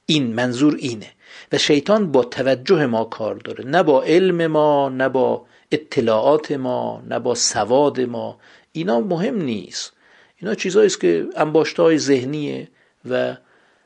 این 0.05 0.33
منظور 0.33 0.75
اینه. 0.75 1.11
و 1.51 1.57
شیطان 1.57 2.11
با 2.11 2.23
توجه 2.23 2.85
ما 2.85 3.03
کار 3.03 3.35
داره. 3.35 3.65
نه 3.65 3.83
با 3.83 4.03
علم 4.03 4.47
ما 4.47 4.89
نه 4.89 5.09
با 5.09 5.45
اطلاعات 5.71 6.51
ما 6.51 7.03
نه 7.07 7.19
با 7.19 7.35
سواد 7.35 8.01
ما. 8.01 8.39
اینا 8.71 8.99
مهم 8.99 9.41
نیست. 9.41 9.93
اینا 10.37 10.55
چیزهایی 10.55 10.87
است 10.87 11.01
که 11.01 11.27
انباشته 11.35 11.83
های 11.83 11.97
ذهنیه 11.97 12.67
و 13.09 13.37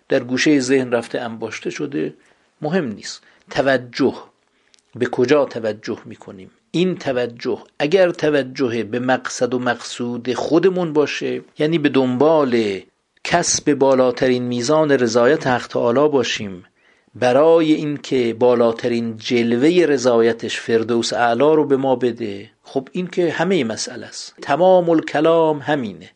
در 0.09 0.23
گوشه 0.23 0.59
ذهن 0.59 0.91
رفته 0.91 1.19
انباشته 1.19 1.69
شده. 1.69 2.13
مهم 2.61 2.87
نیست. 2.87 3.23
توجه. 3.49 4.15
به 4.95 5.05
کجا 5.05 5.45
توجه 5.45 5.99
می‌کنیم؟ 6.05 6.51
این 6.71 6.95
توجه 6.95 7.63
اگر 7.79 8.11
توجه 8.11 8.83
به 8.83 8.99
مقصد 8.99 9.53
و 9.53 9.59
مقصود 9.59 10.33
خودمون 10.33 10.93
باشه 10.93 11.41
یعنی 11.59 11.77
به 11.77 11.89
دنبال 11.89 12.79
کسب 13.23 13.73
بالاترین 13.73 14.43
میزان 14.43 14.91
رضایت 14.91 15.47
حق 15.47 15.67
تعالی 15.67 16.09
باشیم 16.09 16.65
برای 17.15 17.73
اینکه 17.73 18.35
بالاترین 18.39 19.17
جلوه 19.17 19.85
رضایتش 19.85 20.59
فردوس 20.59 21.13
اعلا 21.13 21.53
رو 21.53 21.65
به 21.65 21.77
ما 21.77 21.95
بده 21.95 22.49
خب 22.63 22.89
این 22.91 23.07
که 23.07 23.31
همه 23.31 23.63
مسئله 23.63 24.05
است. 24.05 24.35
تمام 24.41 24.89
الکلام 24.89 25.59
همینه. 25.59 26.11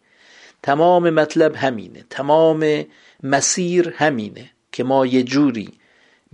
تمام 0.64 1.10
مطلب 1.10 1.56
همینه. 1.56 2.06
تمام 2.10 2.86
مسیر 3.24 3.94
همینه 3.98 4.50
که 4.72 4.84
ما 4.84 5.06
یه 5.06 5.24
جوری 5.24 5.70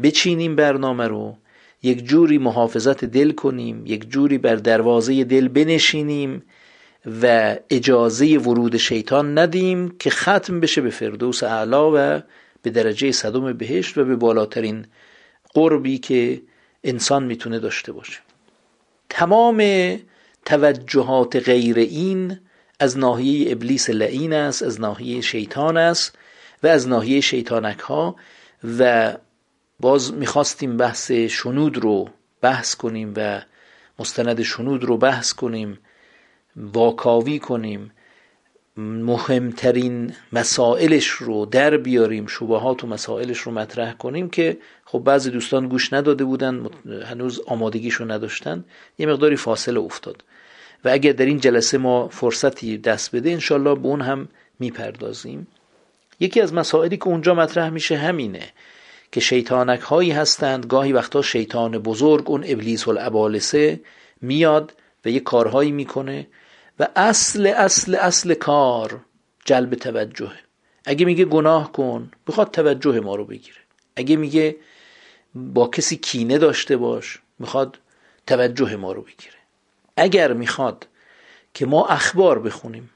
بچینیم 0.04 0.56
برنامه 0.56 1.08
رو 1.08 1.38
یک 1.84 2.06
جوری 2.06 2.38
محافظت 2.38 3.06
دل 3.06 3.32
کنیم 3.32 3.86
یک 3.86 4.10
جوری 4.10 4.38
بر 4.38 4.56
دروازه 4.56 5.24
دل 5.24 5.48
بنشینیم 5.48 6.44
و 7.22 7.56
اجازه 7.70 8.38
ورود 8.38 8.78
شیطان 8.78 9.38
ندیم 9.38 9.96
که 10.00 10.10
ختم 10.10 10.60
بشه 10.60 10.82
به 10.82 10.90
فردوس 10.90 11.44
اعلا 11.44 11.92
و 11.92 12.22
به 12.62 12.70
درجه 12.70 13.12
صدم 13.12 13.54
بهشت 13.54 13.98
و 13.98 14.06
به 14.06 14.16
بالاترین 14.16 14.86
قربی 15.54 15.98
که 15.98 16.42
انسان 16.84 17.24
می‌تونه 17.24 17.60
داشته 17.60 17.92
باشه. 17.92 18.20
تمام 19.10 19.64
توجهات 20.46 21.36
غیر 21.36 21.78
این 21.78 22.40
از 22.80 22.98
ناحیه 22.98 23.52
ابلیس 23.52 23.90
لعین 23.90 24.34
است 24.34 24.64
از 24.64 24.82
ناحیه 24.82 25.22
شیطان 25.22 25.78
است 25.78 26.18
و 26.64 26.68
از 26.68 26.88
ناحیه 26.88 27.22
شیطانک 27.22 27.80
ها 27.80 28.16
و 28.80 29.14
باز 29.80 30.14
می‌خواستیم 30.14 30.78
بحث 30.78 31.12
شنود 31.12 31.78
رو 31.78 32.10
بحث 32.42 32.76
کنیم 32.76 33.14
و 33.16 33.42
مستند 34.00 34.42
شنود 34.42 34.84
رو 34.84 34.98
بحث 34.98 35.34
کنیم 35.34 35.80
واکاوی 36.56 37.40
کنیم 37.40 37.92
مهمترین 38.78 40.14
مسائلش 40.34 41.08
رو 41.08 41.46
در 41.46 41.78
بیاریم 41.78 42.28
شبهات 42.28 42.84
و 42.84 42.88
مسائلش 42.88 43.40
رو 43.40 43.52
مطرح 43.52 43.94
کنیم 43.94 44.30
که 44.30 44.58
خب 44.86 45.00
بعضی 45.00 45.32
دوستان 45.32 45.68
گوش 45.68 45.94
نداده 45.94 46.24
بودن 46.24 46.68
هنوز 47.06 47.42
آمادگیش 47.48 47.94
رو 47.94 48.12
نداشتن 48.12 48.66
یه 48.98 49.06
مقداری 49.06 49.36
فاصله 49.36 49.80
افتاد. 49.80 50.24
و 50.86 50.90
اگر 50.90 51.12
در 51.12 51.26
این 51.26 51.40
جلسه 51.40 51.78
ما 51.78 52.08
فرصتی 52.08 52.78
دست 52.78 53.16
بده 53.16 53.32
انشالله 53.32 53.76
به 53.76 53.88
اون 53.88 54.02
هم 54.02 54.28
می‌پردازیم. 54.60 55.48
یکی 56.20 56.42
از 56.42 56.54
مسائلی 56.54 56.98
که 56.98 57.08
اونجا 57.08 57.34
مطرح 57.34 57.70
میشه 57.70 57.98
همینه. 57.98 58.44
که 59.16 59.22
شیطانک 59.22 59.80
هایی 59.80 60.12
هستند 60.12 60.66
گاهی 60.66 60.94
وقتا 60.94 61.22
شیطان 61.22 61.78
بزرگ 61.78 62.30
اون 62.30 62.44
ابلیس 62.48 62.88
الابالسه 62.88 63.82
میاد 64.22 64.74
و 65.06 65.10
یه 65.10 65.20
کارهایی 65.20 65.72
می‌کنه 65.72 66.28
و 66.80 66.88
اصل 66.96 67.48
اصل 67.48 67.96
اصل 67.96 68.34
کار 68.34 69.00
جلب 69.46 69.76
توجهه 69.76 70.40
اگه 70.86 71.06
میگه 71.06 71.26
گناه 71.26 71.72
کن 71.72 72.12
می‌خواد 72.28 72.52
توجه 72.52 73.00
ما 73.00 73.16
رو 73.16 73.26
بگیره. 73.26 73.58
اگه 73.96 74.16
میگه 74.16 74.56
با 75.36 75.68
کسی 75.68 75.98
کینه 75.98 76.38
داشته 76.38 76.78
باش 76.78 77.20
می‌خواد 77.40 77.80
توجه 78.28 78.76
ما 78.76 78.92
رو 78.92 79.02
بگیره. 79.02 79.40
اگر 79.98 80.34
می‌خواد 80.34 80.88
که 81.54 81.66
ما 81.66 81.88
اخبار 81.88 82.40
بخونیم 82.40 82.90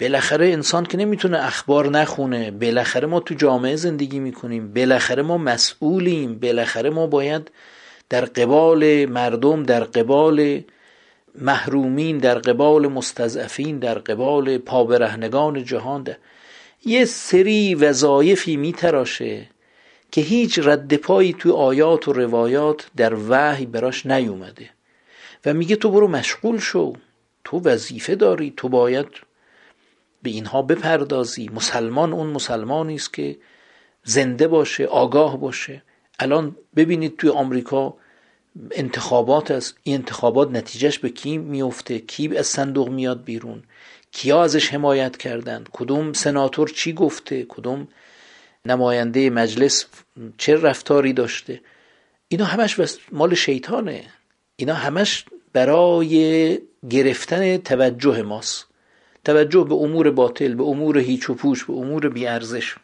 بالاخره 0.00 0.46
انسان 0.46 0.86
که 0.86 0.98
نمی‌تونه 0.98 1.38
اخبار 1.46 1.90
نخونه 1.90 2.50
بالاخره 2.50 3.06
ما 3.06 3.20
تو 3.20 3.34
جامعه 3.34 3.76
زندگی 3.76 4.18
می‌کنیم 4.18 4.72
بالاخره 4.72 5.22
ما 5.22 5.38
مسئولیم 5.38 6.38
بالاخره 6.38 6.90
ما 6.90 7.06
باید 7.06 7.50
در 8.08 8.24
قبال 8.24 9.06
مردم 9.06 9.62
در 9.62 9.84
قبال 9.84 10.60
محرومین 11.34 12.18
در 12.18 12.38
قبال 12.38 12.86
مستضعفین 12.86 13.78
در 13.78 13.98
قبال 13.98 14.58
پابرهنگان 14.58 15.64
جهان 15.64 16.02
ده. 16.02 16.18
یه 16.84 17.04
سری 17.04 17.74
وظایفی 17.74 18.56
میتراشه 18.56 19.46
که 20.12 20.20
هیچ 20.20 20.58
رد 20.58 20.94
پایی 20.94 21.32
تو 21.32 21.52
آیات 21.52 22.08
و 22.08 22.12
روایات 22.12 22.86
در 22.96 23.14
وحی 23.28 23.66
براش 23.66 24.06
نیومده 24.06 24.70
و 25.46 25.54
میگه 25.54 25.76
تو 25.76 25.90
برو 25.90 26.08
مشغول 26.08 26.58
شو 26.58 26.92
تو 27.44 27.60
وظیفه 27.60 28.14
داری 28.14 28.52
تو 28.56 28.68
باید 28.68 29.06
به 30.22 30.30
اینها 30.30 30.62
بپردازی. 30.62 31.50
مسلمان 31.54 32.12
اون 32.12 32.26
مسلمانی 32.26 32.94
است 32.94 33.14
که 33.14 33.36
زنده 34.04 34.48
باشه 34.48 34.84
آگاه 34.84 35.40
باشه. 35.40 35.82
الان 36.18 36.56
ببینید 36.76 37.16
توی 37.16 37.30
آمریکا 37.30 37.94
انتخابات 38.70 39.50
است. 39.50 39.78
این 39.82 39.94
انتخابات 39.94 40.50
نتیجهش 40.50 40.98
به 40.98 41.08
کی 41.08 41.38
میفته؟ 41.38 41.98
کی 41.98 42.36
از 42.36 42.46
صندوق 42.46 42.88
میاد 42.88 43.24
بیرون؟ 43.24 43.62
کیا 44.12 44.44
ازش 44.44 44.74
حمایت 44.74 45.16
کردن؟ 45.16 45.64
کدوم 45.72 46.12
سناتور 46.12 46.68
چی 46.68 46.92
گفته؟ 46.92 47.46
کدوم 47.48 47.88
نماینده 48.66 49.30
مجلس 49.30 49.86
چه 50.38 50.56
رفتاری 50.56 51.12
داشته؟ 51.12 51.60
اینا 52.28 52.44
همش 52.44 52.80
مال 53.12 53.34
شیطانه. 53.34 54.04
اینا 54.56 54.74
همش 54.74 55.24
برای 55.52 56.58
گرفتن 56.90 57.56
توجه 57.56 58.22
ماست. 58.22 58.67
توجه 59.28 59.64
به 59.64 59.74
امور 59.74 60.10
باطل 60.10 60.54
به 60.54 60.62
امور 60.62 60.98
هیچ 60.98 61.30
و 61.30 61.34
پوش 61.34 61.64
به 61.64 61.72
امور 61.72 62.08
بیارزش 62.08 62.76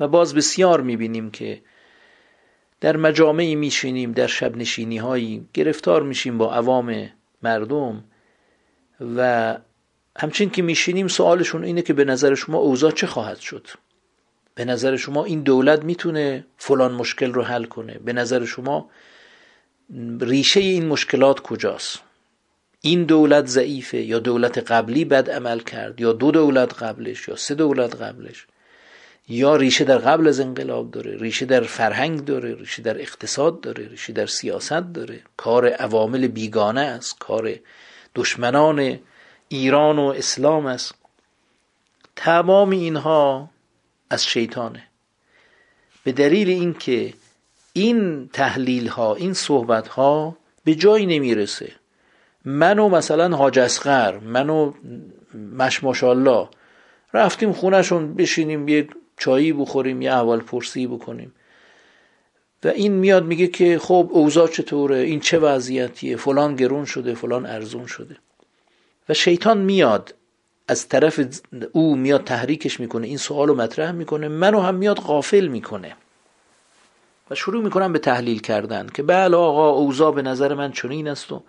و 0.00 0.08
باز 0.08 0.34
بسیار 0.34 0.80
می‌بینیم 0.80 1.30
که 1.30 1.62
در 2.80 2.96
مجامعی 2.96 3.54
میشینیم 3.54 4.12
در 4.12 4.26
شب 4.26 4.56
نشینی 4.56 4.98
هایی 4.98 5.48
گرفتار 5.54 6.02
میشیم 6.02 6.38
با 6.38 6.54
عوام 6.54 7.10
مردم 7.42 8.04
و 9.16 9.58
همچین 10.18 10.50
که 10.50 10.62
میشینیم 10.62 11.08
سوالشون 11.08 11.64
اینه 11.64 11.82
که 11.82 11.92
به 11.92 12.04
نظر 12.04 12.34
شما 12.34 12.58
اوضاع 12.58 12.90
چه 12.90 13.06
خواهد 13.06 13.38
شد؟ 13.38 13.66
به 14.54 14.64
نظر 14.64 14.96
شما 14.96 15.24
این 15.24 15.42
دولت 15.42 15.84
می‌تونه 15.84 16.46
فلان 16.56 16.92
مشکل 16.92 17.32
رو 17.32 17.42
حل 17.42 17.64
کنه؟ 17.64 17.98
به 17.98 18.12
نظر 18.12 18.44
شما 18.44 18.90
ریشه 20.20 20.60
این 20.60 20.86
مشکلات 20.86 21.40
کجاست؟ 21.40 22.11
این 22.84 23.04
دولت 23.04 23.46
ضعیفه 23.46 23.98
یا 23.98 24.18
دولت 24.18 24.58
قبلی 24.58 25.04
بد 25.04 25.30
عمل 25.30 25.60
کرد 25.60 26.00
یا 26.00 26.12
دو 26.12 26.30
دولت 26.30 26.82
قبلش 26.82 27.28
یا 27.28 27.36
سه 27.36 27.54
دولت 27.54 27.94
قبلش 27.94 28.46
یا 29.28 29.56
ریشه 29.56 29.84
در 29.84 29.98
قبل 29.98 30.28
از 30.28 30.40
انقلاب 30.40 30.90
داره 30.90 31.16
ریشه 31.16 31.46
در 31.46 31.60
فرهنگ 31.60 32.24
داره 32.24 32.54
ریشه 32.54 32.82
در 32.82 33.00
اقتصاد 33.00 33.60
داره 33.60 33.88
ریشه 33.88 34.12
در 34.12 34.26
سیاست 34.26 34.92
داره. 34.94 35.20
کار 35.36 35.68
عوامل 35.68 36.26
بیگانه 36.26 36.80
است 36.80 37.18
کار 37.18 37.54
دشمنان 38.14 38.98
ایران 39.48 39.98
و 39.98 40.02
اسلام 40.02 40.66
است. 40.66 40.94
تمام 42.16 42.70
اینها 42.70 43.50
از 44.10 44.26
شیطانه. 44.26 44.82
به 46.04 46.12
دلیل 46.12 46.48
اینکه 46.48 47.14
این 47.72 48.28
تحلیل 48.32 48.88
ها 48.88 49.14
این 49.14 49.34
صحبت 49.34 49.88
ها 49.88 50.36
به 50.64 50.74
جایی 50.74 51.06
نمی‌رسه. 51.06 51.72
منو 52.44 52.88
مثلا 52.88 53.36
حاج 53.36 53.58
اسقر 53.58 54.18
منو 54.18 54.72
مش 55.58 55.84
ماشاءالله. 55.84 56.48
رفتیم 57.14 57.52
خونهشون 57.52 58.14
بشینیم 58.14 58.68
یه 58.68 58.88
چایی 59.16 59.52
بخوریم 59.52 60.02
یه 60.02 60.10
اول 60.10 60.40
پرسی 60.40 60.86
بکنیم. 60.86 61.32
و 62.64 62.68
این 62.68 62.92
میاد 62.92 63.24
میگه 63.24 63.46
که 63.46 63.78
خب 63.78 64.08
اوضاع 64.10 64.48
چطوره؟ 64.48 64.96
این 64.96 65.20
چه 65.20 65.38
وضعیتیه؟ 65.38 66.16
فلان 66.16 66.56
گرون 66.56 66.84
شده 66.84 67.14
فلان 67.14 67.46
ارزون 67.46 67.86
شده. 67.86 68.16
و 69.08 69.14
شیطان 69.14 69.58
میاد 69.58 70.14
از 70.68 70.88
طرف 70.88 71.20
او 71.72 71.96
میاد 71.96 72.24
تحریکش 72.24 72.80
می‌کنه 72.80 73.06
این 73.06 73.16
سوال 73.16 73.48
رو 73.48 73.54
مطرح 73.54 73.92
می‌کنه 73.92 74.28
منو 74.28 74.60
هم 74.60 74.74
میاد 74.74 74.96
غافل 74.96 75.46
می‌کنه. 75.46 75.96
و 77.30 77.34
شروع 77.34 77.64
می‌کنم 77.64 77.92
به 77.92 77.98
تحلیل 77.98 78.40
کردن 78.40 78.86
که 78.94 79.02
بله 79.02 79.36
آقا 79.36 79.70
اوضاع 79.70 80.14
به 80.14 80.22
نظر 80.22 80.54
من 80.54 80.72
چنین 80.72 81.08
است 81.08 81.32
و 81.32 81.42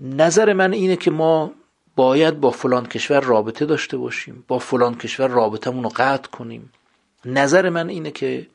نظر 0.00 0.52
من 0.52 0.72
اینه 0.72 0.96
که 0.96 1.10
ما 1.10 1.52
باید 1.96 2.40
با 2.40 2.50
فلان 2.50 2.86
کشور 2.86 3.20
رابطه 3.20 3.66
داشته 3.66 3.96
باشیم 3.96 4.44
با 4.48 4.58
فلان 4.58 4.94
کشور 4.94 5.28
رابطمون 5.28 5.84
رو 5.84 5.90
قطع 5.96 6.30
کنیم. 6.30 6.72
نظر 7.24 7.68
من 7.68 7.88
اینه 7.88 8.10
که 8.10 8.46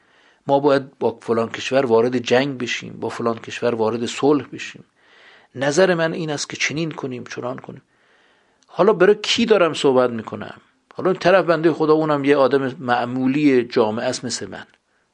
ما 0.47 0.59
باید 0.59 0.99
با 0.99 1.17
فلان 1.21 1.49
کشور 1.49 1.85
وارد 1.85 2.17
جنگ 2.17 2.57
بشیم 2.57 2.93
با 2.99 3.09
فلان 3.09 3.39
کشور 3.39 3.75
وارد 3.75 4.05
صلح 4.05 4.45
بشیم. 4.53 4.83
نظر 5.55 5.93
من 5.93 6.13
این 6.13 6.29
است 6.29 6.49
که 6.49 6.57
چنین 6.57 6.91
کنیم 6.91 7.23
چنان 7.23 7.57
کنیم. 7.57 7.81
حالا 8.67 8.93
برای 8.93 9.15
کی 9.15 9.45
دارم 9.45 9.73
صحبت 9.73 10.09
می‌کنم؟ 10.09 10.61
حالا 10.93 11.09
این 11.09 11.19
طرف 11.19 11.45
بنده 11.45 11.73
خدا 11.73 11.93
اونم 11.93 12.25
یه 12.25 12.37
آدم 12.37 12.75
معمولی 12.79 13.63
جامعه 13.63 14.05
است 14.05 14.25
مثل 14.25 14.49
من. 14.49 14.65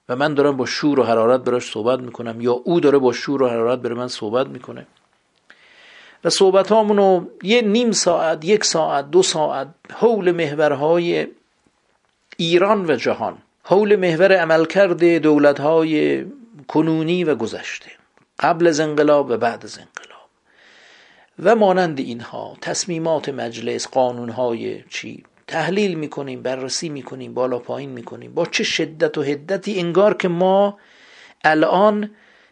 و 0.10 0.16
من 0.16 0.34
دارم 0.34 0.58
با 0.58 0.66
شور 0.66 1.00
و 1.00 1.04
حرارت 1.04 1.42
براش 1.42 1.72
صحبت 1.72 2.00
می‌کنم 2.00 2.42
یا 2.42 2.52
او 2.52 2.80
داره 2.80 2.98
با 2.98 3.14
شور 3.14 3.44
و 3.44 3.48
حرارت 3.48 3.80
برای 3.80 3.98
من 3.98 4.08
صحبت 4.08 4.48
می‌کنه. 4.48 4.88
و 6.24 6.30
صحبت 6.30 6.72
هامونو 6.72 7.26
یه 7.44 7.62
نیم 7.62 7.92
ساعت 7.92 8.46
یک 8.46 8.66
ساعت 8.66 9.12
دو 9.12 9.24
ساعت 9.24 9.68
حول 9.94 10.32
محورهای 10.32 11.28
ایران 12.38 12.86
و 12.86 12.96
جهان 12.96 13.38
حول 13.64 13.96
محور 13.96 14.34
عملکرد 14.34 15.04
دولتهای 15.04 16.26
کنونی 16.68 17.24
و 17.24 17.36
گذشته 17.36 17.92
قبل 18.40 18.68
از 18.68 18.80
انقلاب 18.80 19.30
و 19.30 19.38
بعد 19.38 19.66
از 19.66 19.78
انقلاب. 19.78 20.30
و 21.44 21.56
مانند 21.56 22.00
اینها 22.00 22.58
تصمیمات 22.62 23.30
مجلس 23.30 23.88
قانونهای 23.88 24.84
چی؟ 24.90 25.24
تحلیل 25.48 25.94
می‌کنیم 25.94 26.42
بررسی 26.42 26.90
می‌کنیم 26.90 27.34
بالا 27.34 27.60
پایین 27.60 27.90
می‌کنیم. 27.90 28.34
با 28.34 28.46
چه 28.46 28.64
شدت 28.64 29.18
و 29.18 29.22
هدتی 29.22 29.80
انگار 29.80 30.14
که 30.14 30.28
ما 30.28 30.78
الان 31.44 32.12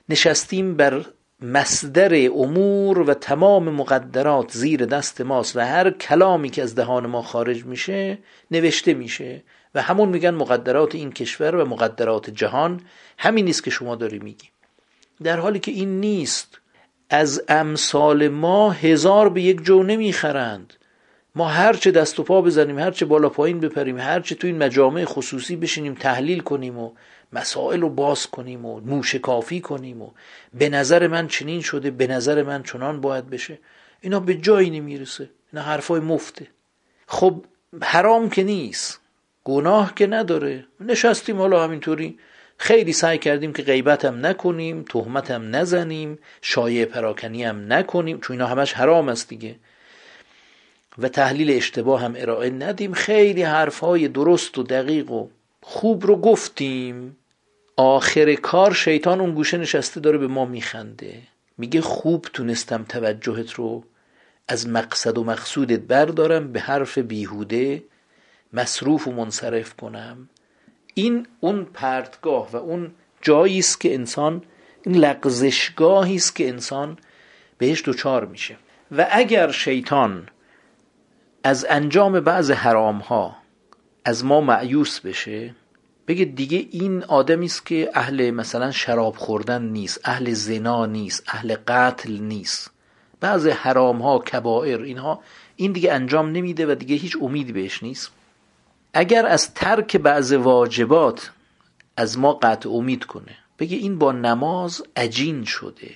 نشستیم 0.09 0.77
بر 0.77 1.05
مصدر 1.41 2.31
امور 2.31 2.99
و 2.99 3.13
تمام 3.13 3.69
مقدرات 3.69 4.51
زیر 4.51 4.85
دست 4.85 5.21
ماست 5.21 5.55
و 5.55 5.59
هر 5.59 5.89
کلامی 5.89 6.49
که 6.49 6.63
از 6.63 6.75
دهان 6.75 7.05
ما 7.05 7.21
خارج 7.21 7.65
میشه 7.65 8.17
نوشته 8.51 8.93
میشه 8.93 9.43
و 9.75 9.81
همون 9.81 10.09
میگن 10.09 10.29
مقدرات 10.29 10.95
این 10.95 11.11
کشور 11.11 11.55
و 11.55 11.65
مقدرات 11.65 12.29
جهان. 12.29 12.81
همین 13.17 13.45
نیست 13.45 13.63
که 13.63 13.71
شما 13.71 13.95
داری 13.95 14.19
میگی. 14.19 14.49
در 15.23 15.39
حالی 15.39 15.59
که 15.59 15.71
این 15.71 15.99
نیست 15.99 16.59
از 17.09 17.43
امثال 17.47 18.27
ما 18.27 18.71
هزار 18.71 19.29
به 19.29 19.41
یک 19.41 19.63
جو 19.63 19.83
نمی‌خرند. 19.83 20.73
ما 21.35 21.47
هرچه 21.47 21.91
دست 21.91 22.19
و 22.19 22.23
پا 22.23 22.41
بزنیم 22.41 22.79
هرچه 22.79 23.05
بالا 23.05 23.29
پایین 23.29 23.59
بپریم 23.59 23.99
هرچه 23.99 24.35
تو 24.35 24.47
این 24.47 24.57
مجامع 24.57 25.05
خصوصی 25.05 25.55
بشینیم 25.55 25.93
تحلیل 25.93 26.39
کنیم 26.39 26.77
و 26.77 26.91
مسائل 27.33 27.81
رو 27.81 27.89
باز 27.89 28.27
کنیم 28.27 28.65
و 28.65 28.79
موشکافی 28.79 29.61
کنیم 29.61 30.01
و 30.01 30.11
به 30.53 30.69
نظر 30.69 31.07
من 31.07 31.27
چنین 31.27 31.61
شده 31.61 31.91
به 31.91 32.07
نظر 32.07 32.43
من 32.43 32.63
چنان 32.63 33.01
باید 33.01 33.29
بشه. 33.29 33.59
اینا 34.01 34.19
به 34.19 34.35
جایی 34.35 34.69
نمی‌رسه. 34.69 35.29
اینا 35.53 35.65
حرفای 35.65 35.99
مفته. 35.99 36.47
خب 37.07 37.45
حرام 37.81 38.29
که 38.29 38.43
نیست. 38.43 38.99
گناه 39.43 39.95
که 39.95 40.07
نداره. 40.07 40.65
نشستیم 40.79 41.37
حالا 41.37 41.63
همینطوری. 41.63 42.19
خیلی 42.57 42.93
سعی 42.93 43.17
کردیم 43.17 43.53
که 43.53 43.63
غیبتم 43.63 44.25
نکنیم 44.25 44.83
تهمتم 44.83 45.55
نزنیم 45.55 46.19
شایع 46.41 46.85
پراکنی 46.85 47.43
هم 47.43 47.73
نکنیم. 47.73 48.19
چون 48.19 48.33
اینا 48.33 48.47
همش 48.47 48.73
حرام 48.73 49.09
است 49.09 49.29
دیگه. 49.29 49.55
و 50.97 51.09
تحلیل 51.09 51.51
اشتباه 51.51 52.01
هم 52.01 52.13
ارائه 52.17 52.49
ندیم. 52.49 52.93
خیلی 52.93 53.43
حرفهای 53.43 54.07
درست 54.07 54.57
و 54.57 54.63
دقیق 54.63 55.11
و 55.11 55.27
خوب 55.61 56.05
رو 56.05 56.15
گفتیم. 56.15 57.16
آخر 57.79 58.35
کار 58.35 58.73
شیطان 58.73 59.21
اون 59.21 59.31
گوشه 59.31 59.57
نشسته 59.57 59.99
داره 59.99 60.17
به 60.17 60.27
ما 60.27 60.45
میخنده. 60.45 61.21
میگه 61.57 61.81
خوب 61.81 62.27
تونستم 62.33 62.83
توجهت 62.83 63.53
رو 63.53 63.83
از 64.47 64.67
مقصد 64.69 65.17
و 65.17 65.23
مقصودت 65.23 65.79
بردارم 65.79 66.51
به 66.51 66.59
حرف 66.59 66.97
بیهوده 66.97 67.83
مصروف 68.53 69.07
و 69.07 69.11
منصرف 69.11 69.75
کنم. 69.75 70.29
این 70.93 71.27
اون 71.39 71.65
پرتگاه 71.65 72.51
و 72.51 72.55
اون 72.55 72.91
جایی 73.21 73.59
است 73.59 73.81
که 73.81 73.93
انسان 73.93 74.43
این 74.85 74.95
لغزشگاهی 74.95 76.15
است 76.15 76.35
که 76.35 76.49
انسان 76.49 76.97
بهش 77.57 77.83
دچار 77.85 78.25
میشه. 78.25 78.57
و 78.91 79.07
اگر 79.11 79.51
شیطان 79.51 80.29
از 81.43 81.65
انجام 81.69 82.19
بعض 82.19 82.51
حرام 82.51 82.97
ها 82.97 83.37
از 84.05 84.25
ما 84.25 84.41
معیوس 84.41 84.99
بشه 84.99 85.55
بگه 86.07 86.25
دیگه 86.25 86.67
این 86.71 87.03
آدمی 87.03 87.45
است 87.45 87.65
که 87.65 87.89
اهل 87.93 88.31
مثلا 88.31 88.71
شراب 88.71 89.15
خوردن 89.15 89.61
نیست 89.61 90.01
اهل 90.03 90.33
زنا 90.33 90.85
نیست 90.85 91.23
اهل 91.27 91.55
قتل 91.67 92.11
نیست. 92.11 92.71
بعض 93.19 93.47
حرام 93.47 94.01
ها 94.01 94.19
کبائر 94.19 94.81
اینها 94.81 95.19
این 95.55 95.71
دیگه 95.71 95.93
انجام 95.93 96.31
نمیده 96.31 96.71
و 96.71 96.75
دیگه 96.75 96.95
هیچ 96.95 97.17
امیدی 97.21 97.51
بهش 97.51 97.83
نیست. 97.83 98.11
اگر 98.93 99.25
از 99.25 99.53
ترک 99.53 99.97
بعض 99.97 100.33
واجبات 100.33 101.31
از 101.97 102.17
ما 102.17 102.33
قطع 102.33 102.69
امید 102.69 103.05
کنه 103.05 103.35
بگه 103.59 103.77
این 103.77 103.97
با 103.97 104.11
نماز 104.11 104.83
عجین 104.95 105.43
شده. 105.43 105.91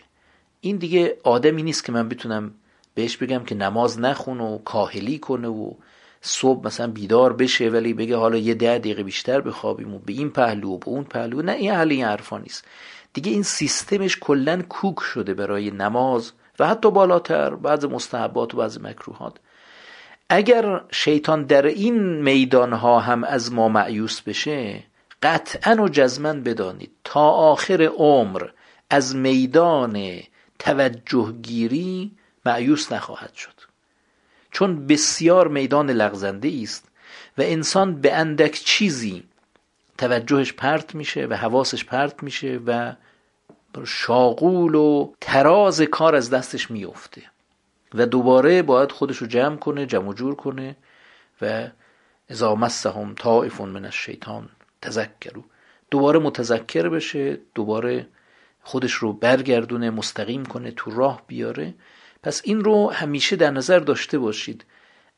این 0.61 0.77
دیگه 0.77 1.17
آدمی 1.23 1.63
نیست 1.63 1.85
که 1.85 1.91
من 1.91 2.09
بتونم 2.09 2.53
بهش 2.93 3.17
بگم 3.17 3.43
که 3.43 3.55
نماز 3.55 3.99
نخون 3.99 4.39
و 4.41 4.57
کاهلی 4.57 5.19
کنه 5.19 5.47
و 5.47 5.73
صبح 6.21 6.65
مثلا 6.65 6.87
بیدار 6.87 7.33
بشه 7.33 7.69
ولی 7.69 7.93
بگه 7.93 8.15
حالا 8.15 8.37
یه 8.37 8.53
ده 8.53 8.77
دقیقه 8.77 9.03
بیشتر 9.03 9.41
بخوابیم 9.41 9.93
و 9.93 9.99
به 9.99 10.13
این 10.13 10.29
پهلو 10.29 10.69
و 10.69 10.77
به 10.77 10.87
اون 10.87 11.03
پهلو. 11.03 11.41
نه 11.41 11.51
این 11.51 11.71
حل 11.71 11.91
این 11.91 12.05
حرفا 12.05 12.37
نیست. 12.37 12.65
دیگه 13.13 13.31
این 13.31 13.43
سیستمش 13.43 14.17
کلا 14.21 14.61
کوک 14.61 14.99
شده 14.99 15.33
برای 15.33 15.71
نماز 15.71 16.31
و 16.59 16.67
حتی 16.67 16.91
بالاتر 16.91 17.55
بعض 17.55 17.85
مستحبات 17.85 18.53
و 18.53 18.57
بعض 18.57 18.79
مکروهات. 18.79 19.37
اگر 20.29 20.81
شیطان 20.91 21.43
در 21.43 21.65
این 21.65 22.21
میدان 22.21 22.73
ها 22.73 22.99
هم 22.99 23.23
از 23.23 23.53
ما 23.53 23.69
معیوس 23.69 24.21
بشه 24.21 24.83
قطعا 25.23 25.83
و 25.83 25.89
جزمن 25.89 26.43
بدانید 26.43 26.91
تا 27.03 27.29
آخر 27.29 27.83
عمر 27.83 28.47
از 28.89 29.15
میدان 29.15 30.19
توجه 30.59 31.31
گیری 31.41 32.11
معیوس 32.45 32.91
نخواهد 32.91 33.33
شد. 33.33 33.60
چون 34.51 34.87
بسیار 34.87 35.47
میدان 35.47 35.89
لغزنده 35.89 36.59
است 36.63 36.87
و 37.37 37.41
انسان 37.41 38.01
به 38.01 38.13
اندک 38.13 38.51
چیزی 38.51 39.23
توجهش 39.97 40.53
پرت 40.53 40.95
میشه 40.95 41.25
و 41.25 41.33
حواسش 41.33 41.85
پرت 41.85 42.23
میشه 42.23 42.59
و 42.67 42.93
شاغول 43.85 44.75
و 44.75 45.11
تراز 45.21 45.81
کار 45.81 46.15
از 46.15 46.29
دستش 46.29 46.71
میفته 46.71 47.21
و 47.93 48.05
دوباره 48.05 48.61
باید 48.61 48.91
خودش 48.91 49.17
رو 49.17 49.27
جمع 49.27 49.55
کنه 49.55 49.85
جمع 49.85 50.13
جور 50.13 50.35
کنه 50.35 50.75
و 51.41 51.67
اذا 52.29 52.55
مسهم 52.55 53.15
طائف 53.15 53.61
من 53.61 53.85
الشیطان 53.85 54.49
تذکرو 54.81 55.43
دوباره 55.91 56.19
متذکر 56.19 56.89
بشه 56.89 57.39
دوباره 57.55 58.07
خودش 58.63 58.93
رو 58.93 59.13
برگردونه 59.13 59.89
مستقیم 59.89 60.45
کنه 60.45 60.71
تو 60.71 60.91
راه 60.91 61.21
بیاره 61.27 61.73
پس 62.23 62.41
این 62.43 62.63
رو 62.63 62.91
همیشه 62.91 63.35
در 63.35 63.51
نظر 63.51 63.79
داشته 63.79 64.19
باشید. 64.19 64.65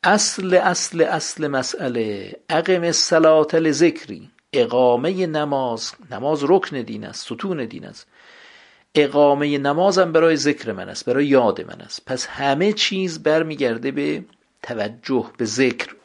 اصل 0.03 0.53
اصل 0.53 1.01
اصل 1.01 1.47
مسئله 1.47 2.35
اقم 2.49 2.83
الصلاه 2.83 3.55
لذکری. 3.55 4.29
اقامه 4.53 5.27
نماز 5.27 5.91
نماز 6.11 6.43
رکن 6.43 6.81
دین 6.81 7.05
است 7.05 7.25
ستون 7.25 7.65
دین 7.65 7.85
است. 7.85 8.07
اقامه 8.95 9.57
نمازم 9.57 10.11
برای 10.11 10.35
ذکر 10.35 10.71
من 10.71 10.89
است 10.89 11.05
برای 11.05 11.25
یاد 11.25 11.61
من 11.61 11.81
است. 11.81 12.05
پس 12.05 12.27
همه 12.27 12.73
چیز 12.73 13.23
برمیگرده 13.23 13.91
به 13.91 14.25
توجه 14.63 15.31
به 15.37 15.45
ذکر. 15.45 15.95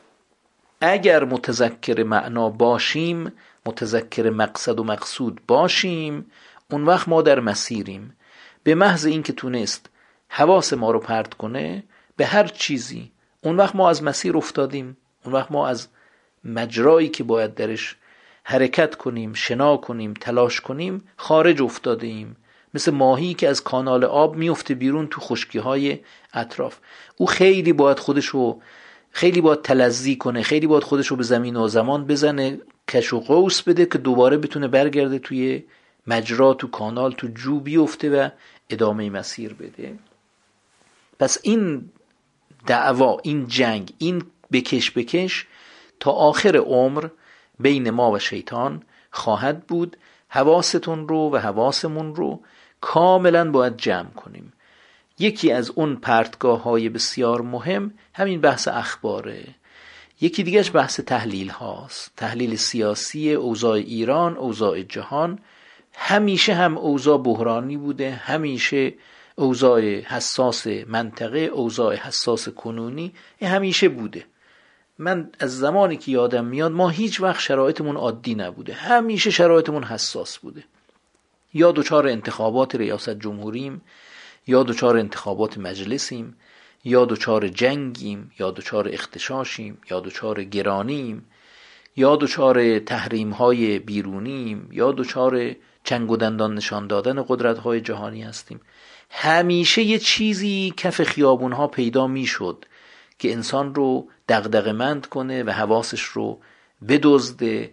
اگر 0.81 1.25
متذکر 1.25 2.03
معنا 2.03 2.51
باشیم 2.51 3.33
متذکر 3.67 4.31
مقصد 4.31 4.81
و 4.81 4.85
مقصود 4.85 5.41
باشیم 5.49 6.31
اون 6.71 6.85
وقت 6.85 7.09
ما 7.09 7.23
در 7.23 7.41
مسیریم. 7.41 8.17
به 8.63 8.75
محض 8.75 9.07
اینکه 9.07 9.33
تونست 9.33 9.91
حواس 10.29 10.73
ما 10.73 10.91
رو 10.91 10.99
پرت 10.99 11.35
کنه 11.35 11.85
به 12.17 12.27
هر 12.27 12.47
چیزی. 12.47 13.11
اون 13.41 13.57
وقت 13.57 13.77
ما 13.77 13.91
از 13.91 14.03
مسیر 14.03 14.37
افتادیم. 14.37 14.97
اون 15.25 15.35
وقت 15.35 15.53
ما 15.53 15.69
از 15.69 15.89
مجرایی 16.45 17.09
که 17.09 17.25
باید 17.25 17.55
درش 17.55 17.97
حرکت 18.45 18.95
کنیم 18.95 19.33
شنا 19.33 19.77
کنیم 19.77 20.15
تلاش 20.15 20.61
کنیم 20.61 21.05
خارج 21.17 21.63
افتادیم. 21.63 22.37
مثل 22.75 22.91
ماهی 22.91 23.35
که 23.35 23.49
از 23.49 23.65
کانال 23.65 24.05
آب 24.05 24.37
میفته 24.37 24.75
بیرون 24.75 25.07
تو 25.07 25.21
خشکی 25.21 25.59
های 25.59 25.99
اطراف. 26.35 26.79
او 27.17 27.27
خیلی 27.27 27.73
باید 27.73 27.99
خودشو 27.99 28.61
خیلی 29.11 29.41
باید 29.41 29.63
تلزی 29.63 30.17
کنه 30.17 30.43
خیلی 30.43 30.67
باید 30.67 30.85
خودشو 30.85 31.17
به 31.17 31.23
زمین 31.23 31.57
و 31.57 31.69
زمان 31.69 32.07
بزنه 32.07 32.59
کش 32.89 33.13
و 33.13 33.21
قوس 33.21 33.63
بده 33.63 33.87
که 33.87 33.99
دوباره 33.99 34.37
بتونه 34.37 34.69
برگرده 34.69 35.19
توی 35.19 35.65
مجرا 36.07 36.55
تو 36.55 36.69
کانال 36.69 37.13
تو 37.13 37.29
جو 37.29 37.61
بیفته 37.61 38.11
و 38.11 38.29
ادامه 38.71 39.11
مسیر 39.11 39.55
بده. 39.55 39.95
پس 41.19 41.39
این 41.43 41.91
دعوا 42.67 43.19
این 43.23 43.47
جنگ 43.47 43.93
این 43.99 44.23
بکش 44.53 44.91
بکش 44.91 45.47
تا 46.01 46.11
آخر 46.11 46.57
عمر 46.57 47.09
بین 47.61 47.91
ما 47.91 48.11
و 48.11 48.19
شیطان 48.19 48.83
خواهد 49.11 49.67
بود. 49.67 49.97
حواستون 50.29 51.09
رو 51.09 51.31
و 51.31 51.37
حواسمون 51.37 52.15
رو 52.15 52.41
کاملا 52.81 53.51
باید 53.51 53.77
جمع 53.77 54.11
کنیم. 54.11 54.53
یکی 55.19 55.53
از 55.53 55.71
اون 55.71 55.97
پرتگاه 55.97 56.63
های 56.63 56.89
بسیار 56.89 57.43
مهم 57.43 57.95
همین 58.15 58.41
بحث 58.41 58.69
اخباره. 58.69 59.45
یکی 60.21 60.43
دیگهش 60.43 60.71
بحث 60.75 61.01
تحلیل 61.01 61.49
هاست. 61.49 62.13
تحلیل 62.17 62.57
سیاسی 62.57 63.33
اوضاع 63.33 63.73
ایران 63.73 64.37
اوضاع 64.37 64.83
جهان. 64.83 65.39
همیشه 65.95 66.55
هم 66.55 66.79
اوضاع 66.79 67.19
بحرانی 67.19 67.77
بوده 67.77 68.11
همیشه 68.11 68.95
اوضاع 69.39 70.01
حساس 70.01 70.67
منطقه 70.67 71.39
اوضاع 71.39 71.95
حساس 71.95 72.49
کنونی 72.49 73.15
همیشه 73.43 73.89
بوده. 73.89 74.25
من 74.99 75.31
از 75.41 75.59
زمانی 75.59 75.97
که 75.97 76.13
یادم 76.13 76.45
میاد 76.45 76.73
ما 76.73 76.89
هیچ 76.89 77.21
وقت 77.21 77.41
شرایطمون 77.41 77.97
عادی 77.97 78.35
نبوده. 78.35 78.73
همیشه 78.73 79.31
شرایطمون 79.31 79.85
حساس 79.85 80.39
بوده. 80.39 80.65
یا 81.55 81.73
دچار 81.73 82.07
انتخابات 82.07 82.75
ریاست 82.75 83.11
جمهوریم 83.11 83.83
یا 84.47 84.63
دچار 84.63 84.97
انتخابات 84.97 85.59
مجلسیم 85.59 86.37
یا 86.85 87.05
دچار 87.05 87.49
جنگیم 87.49 88.33
یا 88.39 88.51
دچار 88.51 88.89
اختشاشیم 88.89 89.79
یا 89.91 90.01
دچار 90.01 90.45
گرانیم 90.45 91.27
یا 91.97 92.17
دچار 92.17 92.79
تحریم 92.79 93.31
های 93.31 93.79
بیرونیم 93.79 94.69
یا 94.73 94.93
دچار 94.93 95.55
چنگ 95.85 96.11
و 96.11 96.17
دندان 96.17 96.55
نشان 96.55 96.87
دادن 96.87 97.25
قدرت 97.29 97.59
های 97.59 97.81
جهانی 97.81 98.23
هستیم. 98.23 98.61
همیشه 99.11 99.83
یه 99.83 99.99
چیزی 99.99 100.75
کف 100.77 101.03
خیابون 101.03 101.53
ها 101.53 101.67
پیدا 101.67 102.07
می‌شد 102.07 102.65
که 103.19 103.33
انسان 103.33 103.75
رو 103.75 104.09
دغدغه‌مند 104.29 105.07
کنه 105.07 105.43
و 105.43 105.51
حواسش 105.51 106.03
رو 106.03 106.41
بدزده 106.89 107.71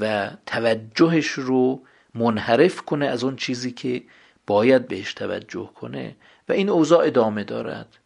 و 0.00 0.30
توجهش 0.46 1.26
رو 1.26 1.82
منحرف 2.14 2.80
کنه 2.80 3.06
از 3.06 3.24
اون 3.24 3.36
چیزی 3.36 3.72
که 3.72 4.02
باید 4.46 4.88
بهش 4.88 5.14
توجه 5.14 5.70
کنه 5.74 6.16
و 6.48 6.52
این 6.52 6.68
اوضاع 6.68 7.06
ادامه 7.06 7.44
دارد. 7.44 7.98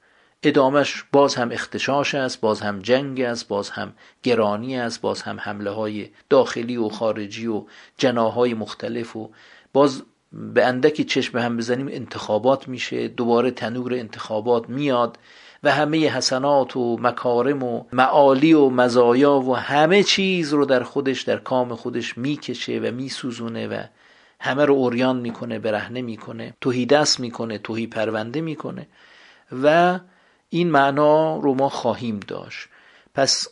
ادامش 0.43 1.05
باز 1.13 1.35
هم 1.35 1.51
اختشاش 1.53 2.15
است 2.15 2.41
باز 2.41 2.61
هم 2.61 2.79
جنگ 2.79 3.21
است 3.21 3.49
باز 3.49 3.71
هم 3.71 3.93
گرانی 4.23 4.77
است 4.77 5.01
باز 5.01 5.23
هم 5.23 5.41
حمله 5.41 5.71
های 5.71 6.09
داخلی 6.31 6.77
و 6.77 6.89
خارجی 6.89 7.47
و 7.47 7.65
جناهای 7.99 8.55
مختلف 8.55 9.17
و 9.17 9.31
باز 9.73 10.03
به 10.33 10.65
اندکی 10.65 11.05
چشم 11.05 11.39
هم 11.39 11.57
بزنیم 11.57 11.89
انتخابات 11.91 12.69
میشه. 12.69 13.09
دوباره 13.09 13.51
تنور 13.51 13.95
انتخابات 13.95 14.69
میاد 14.69 15.19
و 15.63 15.73
همه 15.73 16.09
حسنات 16.09 16.77
و 16.77 16.97
مکارم 17.01 17.63
و 17.63 17.85
معالی 17.93 18.53
و 18.53 18.69
مزایا 18.69 19.35
و 19.35 19.57
همه 19.57 20.03
چیز 20.03 20.53
رو 20.53 20.65
در 20.65 20.83
خودش 20.83 21.23
در 21.23 21.37
کام 21.37 21.75
خودش 21.75 22.19
می‌کشه 22.19 22.79
و 22.79 22.91
میسوزونه 22.95 23.69
و 23.69 23.83
همه 24.41 24.65
رو 24.65 24.75
اوریان 24.75 25.17
می‌کنه 25.17 25.59
برهنه 25.59 26.03
می‌کنه 26.03 26.55
توهی 26.61 26.87
دست 26.87 27.21
می‌کنه 27.21 27.59
توهی 27.59 27.87
پرونده 27.87 28.41
می‌کنه 28.41 28.87
و 29.63 29.99
این 30.49 30.71
معنا 30.71 31.37
رو 31.37 31.55
ما 31.55 31.69
خواهیم 31.69 32.21
داشت. 32.21 32.69
پس 33.15 33.49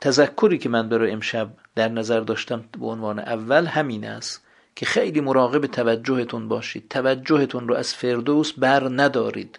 تذکری 0.00 0.58
که 0.58 0.68
من 0.68 0.88
برای 0.88 1.10
امشب 1.10 1.50
در 1.74 1.88
نظر 1.88 2.20
داشتم 2.20 2.64
به 2.80 2.86
عنوان 2.86 3.18
اول 3.18 3.66
همین 3.66 4.04
است. 4.06 4.45
که 4.76 4.86
خیلی 4.86 5.20
مراقب 5.20 5.66
توجهتون 5.66 6.48
باشید. 6.48 6.88
توجهتون 6.90 7.68
رو 7.68 7.74
از 7.74 7.94
فردوس 7.94 8.52
بر 8.52 8.88
ندارید. 8.88 9.58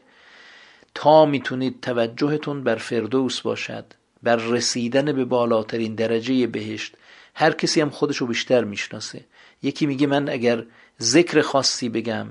تا 0.95 1.25
می‌تونید 1.25 1.81
توجهتون 1.81 2.63
بر 2.63 2.75
فردوس 2.75 3.41
باشد 3.41 3.85
بر 4.23 4.35
رسیدن 4.35 5.11
به 5.11 5.25
بالاترین 5.25 5.95
درجه 5.95 6.47
بهشت. 6.47 6.95
هر 7.35 7.51
کسی 7.51 7.81
هم 7.81 7.89
خودشو 7.89 8.27
بیشتر 8.27 8.63
می‌شناسه. 8.63 9.25
یکی 9.63 9.85
میگه 9.85 10.07
من 10.07 10.29
اگر 10.29 10.63
ذکر 11.01 11.41
خاصی 11.41 11.89
بگم 11.89 12.27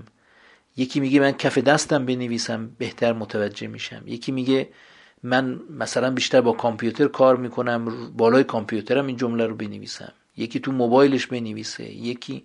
یکی 0.76 1.00
میگه 1.00 1.20
من 1.20 1.32
کف 1.32 1.58
دستم 1.58 2.06
بنویسم 2.06 2.70
بهتر 2.78 3.12
متوجه 3.12 3.66
میشم. 3.66 4.02
یکی 4.06 4.32
میگه 4.32 4.68
من 5.22 5.60
مثلا 5.70 6.10
بیشتر 6.10 6.40
با 6.40 6.52
کامپیوتر 6.52 7.08
کار 7.08 7.36
می‌کنم 7.36 8.12
بالای 8.16 8.44
کامپیوترم 8.44 9.06
این 9.06 9.16
جمله 9.16 9.46
رو 9.46 9.54
بنویسم. 9.54 10.12
یکی 10.36 10.60
تو 10.60 10.72
موبایلش 10.72 11.26
بنویسه 11.26 11.84
یکی 11.84 12.44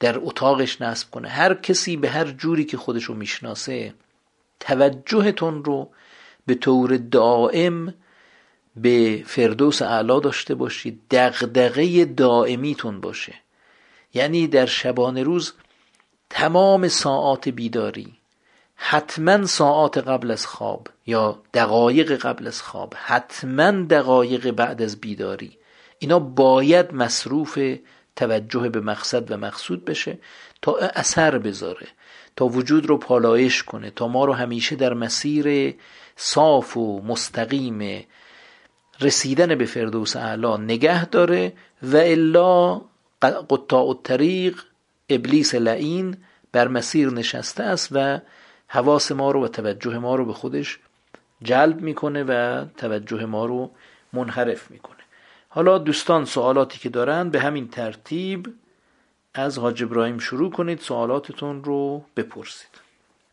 در 0.00 0.18
اتاقش 0.18 0.80
نصب 0.80 1.10
کنه. 1.10 1.28
هر 1.28 1.54
کسی 1.54 1.96
به 1.96 2.10
هر 2.10 2.24
جوری 2.24 2.64
که 2.64 2.76
خودشو 2.76 3.14
می‌شناسه 3.14 3.94
توجهتون 4.60 5.64
رو 5.64 5.90
به 6.46 6.54
طور 6.54 6.96
دائم 6.96 7.94
به 8.76 9.22
فردوس 9.26 9.82
اعلا 9.82 10.20
داشته 10.20 10.54
باشید. 10.54 11.00
دغدغه 11.10 12.04
دائمیتون 12.04 13.00
باشه. 13.00 13.34
یعنی 14.14 14.46
در 14.46 14.66
شبانه 14.66 15.22
روز 15.22 15.52
تمام 16.30 16.88
ساعات 16.88 17.48
بیداری 17.48 18.14
حتما 18.76 19.46
ساعات 19.46 19.98
قبل 19.98 20.30
از 20.30 20.46
خواب 20.46 20.88
یا 21.06 21.42
دقایق 21.54 22.12
قبل 22.12 22.46
از 22.46 22.62
خواب 22.62 22.94
حتما 22.96 23.70
دقایق 23.70 24.50
بعد 24.50 24.82
از 24.82 25.00
بیداری. 25.00 25.58
اینا 25.98 26.18
باید 26.18 26.94
مصروف 26.94 27.58
توجه 28.16 28.68
به 28.68 28.80
مقصد 28.80 29.30
و 29.30 29.36
مقصود 29.36 29.84
بشه 29.84 30.18
تا 30.62 30.76
اثر 30.76 31.38
بذاره 31.38 31.86
تا 32.36 32.46
وجود 32.46 32.86
رو 32.86 32.98
پالایش 32.98 33.62
کنه 33.62 33.90
تا 33.90 34.08
ما 34.08 34.24
رو 34.24 34.32
همیشه 34.32 34.76
در 34.76 34.94
مسیر 34.94 35.74
صاف 36.16 36.76
و 36.76 37.02
مستقیم 37.02 38.04
رسیدن 39.00 39.54
به 39.54 39.64
فردوس 39.64 40.16
اعلا 40.16 40.56
نگه 40.56 41.04
داره 41.04 41.52
و 41.82 41.96
الا 41.96 42.80
قطاع 43.22 43.88
الطریق 43.88 44.62
ابلیس 45.08 45.54
لعین 45.54 46.16
بر 46.52 46.68
مسیر 46.68 47.10
نشسته 47.10 47.62
است 47.62 47.88
و 47.92 48.20
حواس 48.68 49.12
ما 49.12 49.30
رو 49.30 49.44
و 49.44 49.48
توجه 49.48 49.98
ما 49.98 50.14
رو 50.14 50.24
به 50.24 50.32
خودش 50.32 50.78
جلب 51.42 51.80
می‌کنه 51.80 52.24
و 52.24 52.64
توجه 52.76 53.24
ما 53.24 53.46
رو 53.46 53.70
منحرف 54.12 54.70
می‌کنه. 54.70 54.95
حالا 55.56 55.78
دوستان 55.78 56.24
سوالاتی 56.24 56.78
که 56.78 56.88
دارن 56.88 57.30
به 57.30 57.40
همین 57.40 57.70
ترتیب 57.70 58.46
از 59.34 59.58
حاج 59.58 59.82
ابراهیم 59.82 60.18
شروع 60.18 60.52
کنید 60.52 60.80
سوالاتتون 60.80 61.64
رو 61.64 62.02
بپرسید. 62.16 62.80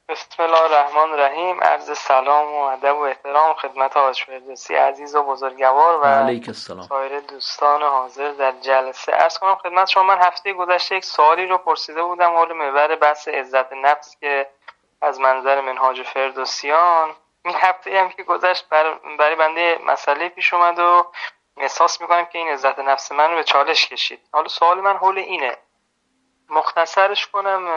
بسم 0.09 0.43
الله 0.43 0.63
الرحمن 0.63 1.13
الرحیم. 1.13 1.63
عرض 1.63 1.97
سلام 1.97 2.53
و 2.53 2.57
ادب 2.57 2.95
و 2.95 2.99
احترام 2.99 3.53
خدمت 3.53 3.97
حاج 3.97 4.23
فردوسی 4.23 4.75
عزیز 4.75 5.15
و 5.15 5.23
بزرگوار 5.23 5.99
و 5.99 6.05
علیک 6.05 6.47
السلام. 6.47 6.81
سایر 6.81 7.19
دوستان 7.19 7.81
حاضر 7.81 8.31
در 8.31 8.53
جلسه. 8.61 9.13
ارز 9.15 9.37
کنم 9.37 9.55
خدمت 9.55 9.89
شما 9.89 10.03
من 10.03 10.17
هفته 10.17 10.53
گذشته 10.53 10.95
یک 10.95 11.05
سوالی 11.05 11.45
رو 11.45 11.57
پرسیده 11.57 12.03
بودم 12.03 12.31
حول 12.35 12.53
محور 12.53 12.95
بحث 12.95 13.27
عزت 13.27 13.73
نفس 13.73 14.17
که 14.19 14.47
از 15.01 15.19
منظر 15.19 15.61
منهاج 15.61 16.03
فردوسیان. 16.03 17.09
این 17.45 17.55
هفته 17.57 17.99
هم 17.99 18.09
که 18.09 18.23
گذشت 18.23 18.69
برای 19.19 19.35
بنده 19.35 19.79
مسئله 19.87 20.29
پیش 20.29 20.53
اومد 20.53 20.79
و 20.79 21.05
احساس 21.57 22.01
می‌کنم 22.01 22.25
که 22.25 22.37
این 22.37 22.47
عزت 22.47 22.79
نفس 22.79 23.11
من 23.11 23.29
رو 23.29 23.35
به 23.35 23.43
چالش 23.43 23.87
کشید. 23.87 24.19
حالا 24.31 24.47
سوال 24.47 24.81
من 24.81 24.97
حول 24.97 25.17
اینه. 25.17 25.57
مختصرش 26.49 27.27
کنم 27.27 27.67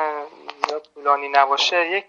یا 0.70 0.79
طولانی 0.79 1.29
نباشه. 1.29 1.87
یک 1.87 2.07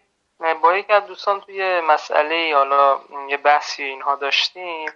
با 0.62 0.78
یک 0.78 0.90
از 0.90 1.06
دوستان 1.06 1.42
توی 1.42 1.82
مسئله 1.82 2.56
حالا 2.56 3.00
یه 3.28 3.38
بحثی 3.38 3.84
اینها 3.84 4.16
داشتیم. 4.16 4.92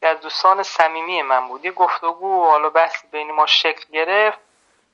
که 0.00 0.08
از 0.08 0.20
دوستان 0.20 0.62
صمیمی 0.62 1.22
من 1.22 1.48
بود. 1.48 1.64
یه 1.64 1.72
گفتگو 1.72 2.44
حالا 2.44 2.70
بحثی 2.70 3.06
بین 3.06 3.30
ما 3.30 3.46
شکل 3.46 3.84
گرفت 3.92 4.38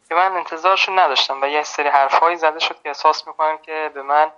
که 0.09 0.15
من 0.15 0.33
انتظارشون 0.37 0.99
نداشتم 0.99 1.43
و 1.43 1.47
یه 1.47 1.63
سری 1.63 1.89
حرفهایی 1.89 2.37
زده 2.37 2.59
شد 2.59 2.83
که 2.83 2.89
احساس 2.89 3.27
می‌کنم 3.27 3.59
که 3.59 3.91
به 3.95 4.03
من 4.03 4.33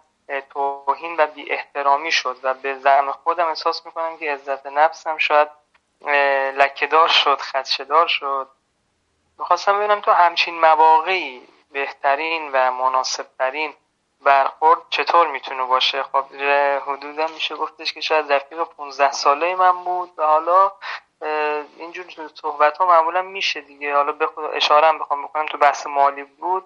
توهین 0.51 1.17
و 1.19 1.27
بی 1.27 1.53
احترامی 1.53 2.13
شد 2.13 2.37
و 2.43 2.55
به 2.55 2.75
زعم 2.75 3.13
خودم 3.13 3.47
احساس 3.49 3.87
می‌کنم 3.87 4.19
که 4.19 4.33
عزت 4.33 4.67
نفسم 4.67 5.19
شاید 5.19 5.49
لکهدار 6.57 7.09
شد 7.09 7.41
خدشدار 7.41 8.07
شد. 8.07 8.49
می‌خواستم 9.39 9.79
ببینم 9.79 10.01
تو 10.01 10.11
همچین 10.11 10.61
مواقعی 10.61 11.49
بهترین 11.71 12.51
و 12.53 12.73
مناسبترین 12.73 13.75
برخورد 14.21 14.81
چطور 14.91 15.27
می‌تونه 15.27 15.65
باشه؟ 15.65 16.03
خب 16.03 16.25
حدودا 16.87 17.27
میشه 17.27 17.57
گفتش 17.57 17.93
که 17.93 18.01
شاید 18.01 18.33
رفیق 18.33 18.65
15 18.65 19.13
ساله 19.13 19.55
من 19.55 19.85
بود 19.85 20.11
و 20.17 20.23
حالا 20.27 20.73
اینجور 21.77 22.07
صحبت 22.35 22.79
ها 22.79 22.87
معمولا 22.87 23.23
میشه 23.23 23.61
دیگه. 23.61 23.97
حالا 23.97 24.15
اشاره 24.53 24.87
هم 24.87 24.99
بخوام 24.99 25.25
بکنم 25.25 25.47
تو 25.47 25.59
بحث 25.59 25.87
مالی 25.87 26.25
بود. 26.25 26.65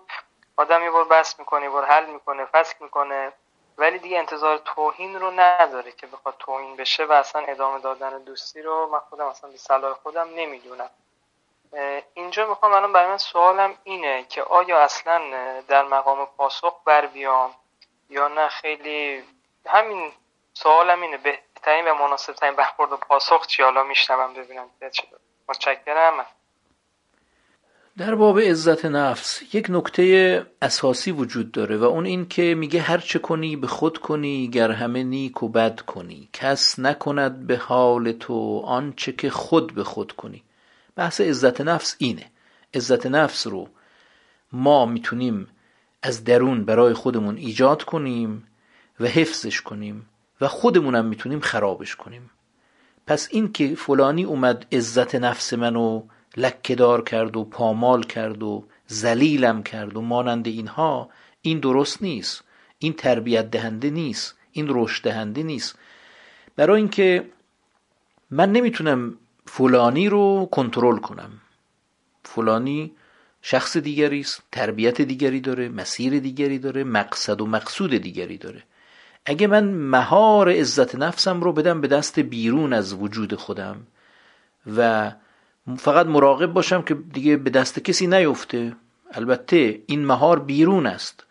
آدم 0.56 0.82
یه 0.82 0.90
بار 0.90 1.04
بحث 1.04 1.38
می‌کنه 1.38 1.62
یه 1.62 1.70
بار 1.70 1.84
حل 1.84 2.06
می‌کنه 2.06 2.44
فصل 2.44 2.74
می‌کنه. 2.80 3.32
ولی 3.78 3.98
دیگه 3.98 4.18
انتظار 4.18 4.58
توهین 4.58 5.20
رو 5.20 5.30
نداره 5.30 5.92
که 5.92 6.06
بخواد 6.06 6.34
توهین 6.38 6.76
بشه 6.76 7.04
و 7.04 7.12
اصلا 7.12 7.42
ادامه 7.42 7.80
دادن 7.80 8.18
دوستی 8.22 8.62
رو 8.62 8.86
من 8.86 8.98
خودم 8.98 9.26
اصلا 9.26 9.50
به 9.50 9.56
صلاح 9.56 9.94
خودم 9.94 10.28
نمی‌دونم. 10.34 10.90
اینجا 12.14 12.46
می‌خوام 12.46 12.72
الان 12.72 12.92
برای 12.92 13.08
من 13.08 13.18
سوالم 13.18 13.78
اینه 13.84 14.24
که 14.24 14.42
آیا 14.42 14.80
اصلا 14.80 15.20
در 15.60 15.82
مقام 15.82 16.26
پاسخ 16.26 16.80
بر 16.84 17.06
بیام 17.06 17.54
یا 18.10 18.28
نه؟ 18.28 18.48
خیلی 18.48 19.24
همین 19.66 20.12
سوالم 20.54 21.02
اینه. 21.02 21.16
بهترین 21.16 21.88
و 21.88 21.94
مناسبترین 21.94 22.54
برخورد 22.54 22.92
و 22.92 22.96
پاسخ 22.96 23.46
چی؟ 23.46 23.62
حالا 23.62 23.82
میشنوم 23.82 24.34
ببینم 24.34 24.70
متشکرم. 25.48 26.26
در 27.98 28.14
باب 28.14 28.40
عزت 28.40 28.84
نفس 28.84 29.54
یک 29.54 29.66
نکته 29.70 30.46
اساسی 30.62 31.10
وجود 31.10 31.52
داره 31.52 31.76
و 31.76 31.84
اون 31.84 32.06
این 32.06 32.28
که 32.28 32.54
میگه 32.54 32.80
هر 32.80 32.98
چه 32.98 33.18
کنی 33.18 33.56
به 33.56 33.66
خود 33.66 33.98
کنی 33.98 34.48
گر 34.48 34.70
همه 34.70 35.02
نیک 35.02 35.42
و 35.42 35.48
بد 35.48 35.80
کنی. 35.80 36.28
کس 36.32 36.78
نکند 36.78 37.46
به 37.46 37.56
حال 37.56 38.12
تو 38.12 38.58
آنچه 38.58 39.12
که 39.12 39.30
خود 39.30 39.74
به 39.74 39.84
خود 39.84 40.12
کنی. 40.12 40.42
بحث 40.96 41.20
عزت 41.20 41.60
نفس 41.60 41.96
اینه. 41.98 42.24
عزت 42.74 43.06
نفس 43.06 43.46
رو 43.46 43.68
ما 44.52 44.86
می‌تونیم 44.86 45.46
از 46.02 46.24
درون 46.24 46.64
برای 46.64 46.94
خودمون 46.94 47.36
ایجاد 47.36 47.84
کنیم 47.84 48.46
و 49.00 49.06
حفظش 49.06 49.60
کنیم 49.60 50.06
و 50.40 50.48
خودمونم 50.48 51.04
می‌تونیم 51.04 51.40
خرابش 51.40 51.96
کنیم. 51.96 52.30
پس 53.06 53.28
این 53.30 53.52
که 53.52 53.74
فلانی 53.74 54.24
اومد 54.24 54.66
عزت 54.72 55.14
نفس 55.14 55.52
منو 55.52 56.02
لکهدار 56.36 57.04
کرد 57.04 57.36
و 57.36 57.44
پامال 57.44 58.02
کرد 58.02 58.42
و 58.42 58.64
زلیلم 58.86 59.62
کرد 59.62 59.96
و 59.96 60.00
مانند 60.00 60.46
اینها 60.46 61.10
این 61.42 61.58
درست 61.58 62.02
نیست 62.02 62.44
این 62.78 62.92
تربیت 62.92 63.50
دهنده 63.50 63.90
نیست 63.90 64.34
این 64.52 64.66
رشد 64.68 65.04
دهنده 65.04 65.42
نیست. 65.42 65.78
برای 66.56 66.80
اینکه 66.80 67.30
من 68.30 68.52
نمی‌تونم 68.52 69.18
فلانی 69.46 70.08
رو 70.08 70.48
کنترل 70.52 70.98
کنم. 70.98 71.30
فلانی 72.24 72.92
شخص 73.42 73.76
دیگری 73.76 74.20
است 74.20 74.42
تربیت 74.52 75.00
دیگری 75.00 75.40
داره 75.40 75.68
مسیر 75.68 76.18
دیگری 76.18 76.58
داره 76.58 76.84
مقصد 76.84 77.40
و 77.40 77.46
مقصود 77.46 77.90
دیگری 77.90 78.38
داره. 78.38 78.62
اگه 79.24 79.46
من 79.46 79.64
مهار 79.64 80.50
عزت 80.50 80.94
نفسم 80.94 81.40
رو 81.40 81.52
بدم 81.52 81.80
به 81.80 81.88
دست 81.88 82.18
بیرون 82.18 82.72
از 82.72 82.94
وجود 82.94 83.34
خودم 83.34 83.86
و 84.76 85.12
فقط 85.74 86.06
مراقب 86.06 86.46
باشم 86.52 86.82
که 86.82 86.94
دیگه 86.94 87.36
به 87.36 87.50
دست 87.50 87.78
کسی 87.78 88.06
نیفته. 88.06 88.76
البته 89.12 89.80
این 89.86 90.06
مهار 90.06 90.38
بیرون 90.38 90.86
است. 90.86 91.24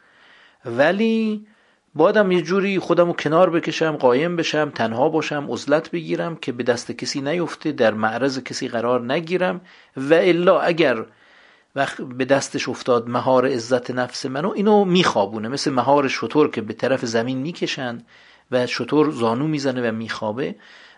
ولی 0.65 1.47
بادم 1.95 2.31
یه 2.31 2.41
جوری 2.41 2.79
خودم 2.79 3.07
رو 3.07 3.13
کنار 3.13 3.49
بکشم 3.49 3.91
قایم 3.91 4.35
بشم 4.35 4.69
تنها 4.69 5.09
باشم 5.09 5.47
عزلت 5.49 5.91
بگیرم 5.91 6.35
که 6.35 6.51
به 6.51 6.63
دست 6.63 6.91
کسی 6.91 7.21
نیفته 7.21 7.71
در 7.71 7.93
معرض 7.93 8.39
کسی 8.39 8.67
قرار 8.67 9.13
نگیرم. 9.13 9.61
و 9.97 10.13
الا 10.13 10.59
اگر 10.59 11.05
وقت 11.75 12.01
به 12.01 12.25
دستش 12.25 12.69
افتاد 12.69 13.09
مهار 13.09 13.47
عزت 13.47 13.91
نفس 13.91 14.25
منو 14.25 14.51
اینو 14.55 14.85
میخوابونه. 14.85 15.47
مثل 15.47 15.71
مهار 15.71 16.07
شطور 16.07 16.49
که 16.49 16.61
به 16.61 16.73
طرف 16.73 17.05
زمین 17.05 17.37
می‌کشن 17.37 18.03
و 18.51 18.67
شطور 18.67 19.11
زانو 19.11 19.47
می‌زنه 19.47 19.89
و 19.89 19.93
میخوابه. 19.93 20.55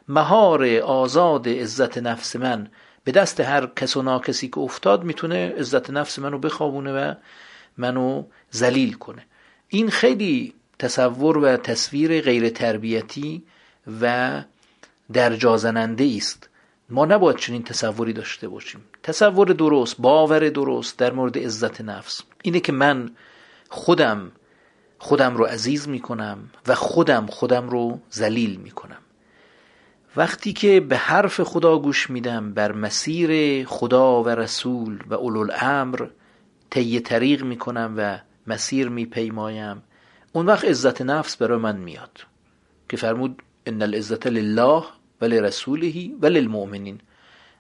مهار 0.08 0.66
آزاد 0.78 1.50
عزت 1.50 1.98
نفس 1.98 2.36
من 2.36 2.68
به 3.08 3.14
دست 3.14 3.40
هر 3.40 3.66
کس 3.76 3.98
و 3.98 4.02
ناکسی 4.02 4.48
که 4.48 4.60
افتاد 4.60 5.04
می‌تونه 5.04 5.54
عزت 5.60 5.90
نفس 5.90 6.20
منو 6.20 6.38
بخوابونه 6.38 6.92
و 6.94 7.14
منو 7.78 8.24
زلیل 8.52 8.94
کنه. 8.94 9.26
این 9.68 9.90
خیلی 9.90 10.54
تصور 10.80 11.38
و 11.38 11.58
تصویر 11.58 12.22
غیر 12.22 12.50
تربیتی 12.50 13.44
و 14.02 14.44
درجازننده 15.14 16.14
است. 16.18 16.50
ما 16.90 17.06
نباید 17.06 17.38
چنین 17.38 17.64
تصوری 17.64 18.14
داشته 18.14 18.48
باشیم. 18.48 18.84
تصور 19.04 19.48
درست 19.48 19.96
باور 20.00 20.50
درست 20.50 20.98
در 20.98 21.12
مورد 21.12 21.38
عزت 21.38 21.82
نفس. 21.82 22.22
اینه 22.44 22.60
که 22.60 22.72
من 22.72 23.12
خودم 23.70 24.32
خودم 25.00 25.38
رو 25.38 25.46
عزیز 25.46 25.88
می‌کنم 25.88 26.50
و 26.68 26.76
خودم 26.76 27.26
خودم 27.26 27.70
رو 27.70 28.00
ذلیل 28.14 28.56
می‌کنم. 28.56 29.02
وقتی 30.18 30.54
که 30.54 30.80
به 30.80 30.98
حرف 30.98 31.42
خدا 31.42 31.78
گوش 31.80 32.10
میدم 32.10 32.54
بر 32.54 32.72
مسیر 32.72 33.64
خدا 33.66 34.24
و 34.24 34.30
رسول 34.30 35.00
و 35.10 35.14
الامر 35.14 36.08
طی 36.70 37.00
طریق 37.00 37.44
می‌کنم 37.44 37.94
و 37.98 38.18
مسیر 38.48 38.90
میپیمایم 38.90 39.84
اون 40.34 40.46
وقت 40.46 40.66
عزت 40.66 41.02
نفس 41.02 41.38
برای 41.38 41.60
من 41.60 41.78
میاد 41.78 42.20
که 42.90 42.98
فرمود 42.98 43.42
ان 43.66 43.82
العزت 43.82 44.28
لله 44.28 44.84
و 45.22 45.26
لرسوله 45.26 46.12
و 46.22 46.26
للمؤمنین. 46.26 47.02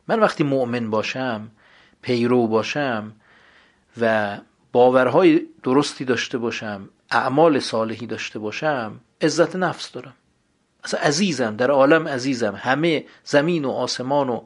من 0.08 0.20
وقتی 0.20 0.44
مؤمن 0.44 0.90
باشم 0.90 1.52
پیرو 2.02 2.48
باشم 2.48 3.12
و 4.02 4.38
باورهای 4.72 5.42
درستی 5.64 6.06
داشته 6.06 6.38
باشم 6.38 6.90
اعمال 7.12 7.60
صالحی 7.60 8.08
داشته 8.08 8.40
باشم 8.40 9.00
عزت 9.22 9.56
نفس 9.56 9.92
دارم. 9.92 10.14
اصلا 10.88 11.00
عزیزم 11.00 11.56
در 11.56 11.72
عالم 11.72 12.08
عزیزم. 12.08 12.56
همه 12.56 13.06
زمین 13.24 13.66
و 13.66 13.72
آسمان 13.72 14.30
و 14.30 14.42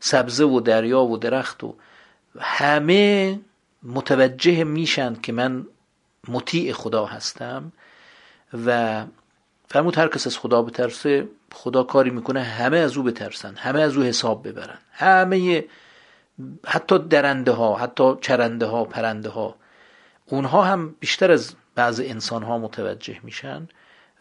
سبزه 0.00 0.44
و 0.44 0.60
دریا 0.60 1.02
و 1.02 1.16
درخت 1.16 1.64
و 1.64 1.74
همه 2.40 3.40
متوجه 3.82 4.64
میشن 4.64 5.14
که 5.14 5.32
من 5.32 5.66
مطیع 6.28 6.72
خدا 6.72 7.06
هستم 7.06 7.72
و 8.66 9.04
فرمود 9.68 9.98
هر 9.98 10.08
کس 10.08 10.26
از 10.26 10.38
خدا 10.38 10.62
بترسه 10.62 11.28
خدا 11.52 11.82
کاری 11.82 12.10
می‌کنه 12.10 12.42
همه 12.42 12.76
از 12.76 12.96
او 12.96 13.02
بترسن 13.02 13.54
همه 13.56 13.80
از 13.80 13.96
او 13.96 14.02
حساب 14.02 14.48
ببرن. 14.48 14.78
همه 14.92 15.64
حتی 16.66 16.98
درنده 16.98 17.52
ها 17.52 17.76
حتی 17.76 18.16
چرنده 18.20 18.66
ها 18.66 18.84
پرنده 18.84 19.28
ها 19.28 19.54
اونها 20.26 20.62
هم 20.62 20.94
بیشتر 21.00 21.30
از 21.30 21.54
بعض 21.74 22.00
انسان 22.04 22.42
ها 22.42 22.58
متوجه 22.58 23.20
میشن 23.22 23.68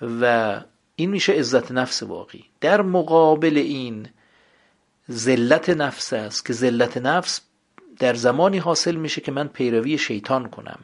و 0.01 0.61
این 0.95 1.09
میشه 1.09 1.33
عزت 1.33 1.71
نفس 1.71 2.03
واقعی. 2.03 2.45
در 2.61 2.81
مقابل 2.81 3.57
این 3.57 4.09
ذلت 5.11 5.69
نفس 5.69 6.13
است 6.13 6.45
که 6.45 6.53
ذلت 6.53 6.97
نفس 6.97 7.41
در 7.99 8.13
زمانی 8.13 8.57
حاصل 8.57 8.95
میشه 8.95 9.21
که 9.21 9.31
من 9.31 9.47
پیروی 9.47 9.97
شیطان 9.97 10.49
کنم. 10.49 10.79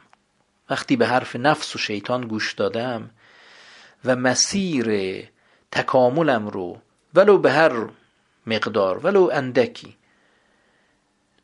وقتی 0.70 0.96
به 0.96 1.06
حرف 1.06 1.36
نفس 1.36 1.76
و 1.76 1.78
شیطان 1.78 2.28
گوش 2.28 2.52
دادم 2.52 3.10
و 4.04 4.16
مسیر 4.16 4.88
تکاملم 5.72 6.48
رو 6.48 6.80
ولو 7.14 7.38
به 7.38 7.52
هر 7.52 7.88
مقدار 8.46 9.06
ولو 9.06 9.30
اندکی 9.32 9.96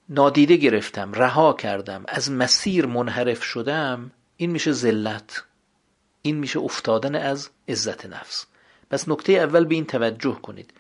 نادیده 0.09 0.57
گرفتم 0.57 1.13
رها 1.13 1.53
کردم 1.53 2.05
از 2.09 2.31
مسیر 2.31 2.87
منحرف 2.87 3.43
شدم 3.43 4.11
این 4.37 4.51
میشه 4.51 4.73
ذلت. 4.73 5.45
این 6.23 6.37
میشه 6.37 6.59
افتادن 6.59 7.15
از 7.15 7.51
عزت 7.69 8.07
نفس. 8.07 8.47
پس 8.91 9.09
نکته 9.09 9.33
اول 9.33 9.65
به 9.65 9.75
این 9.75 9.87
توجه 9.87 10.35
کنید. 10.43 10.71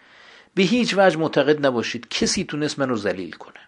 به 0.55 0.63
هیچ 0.63 0.95
وجه 0.97 1.19
معتقد 1.19 1.67
نباشید 1.67 2.09
کسی 2.09 2.45
تونست 2.45 2.79
منو 2.79 2.97
ذلیل 2.97 3.33
کنه. 3.33 3.61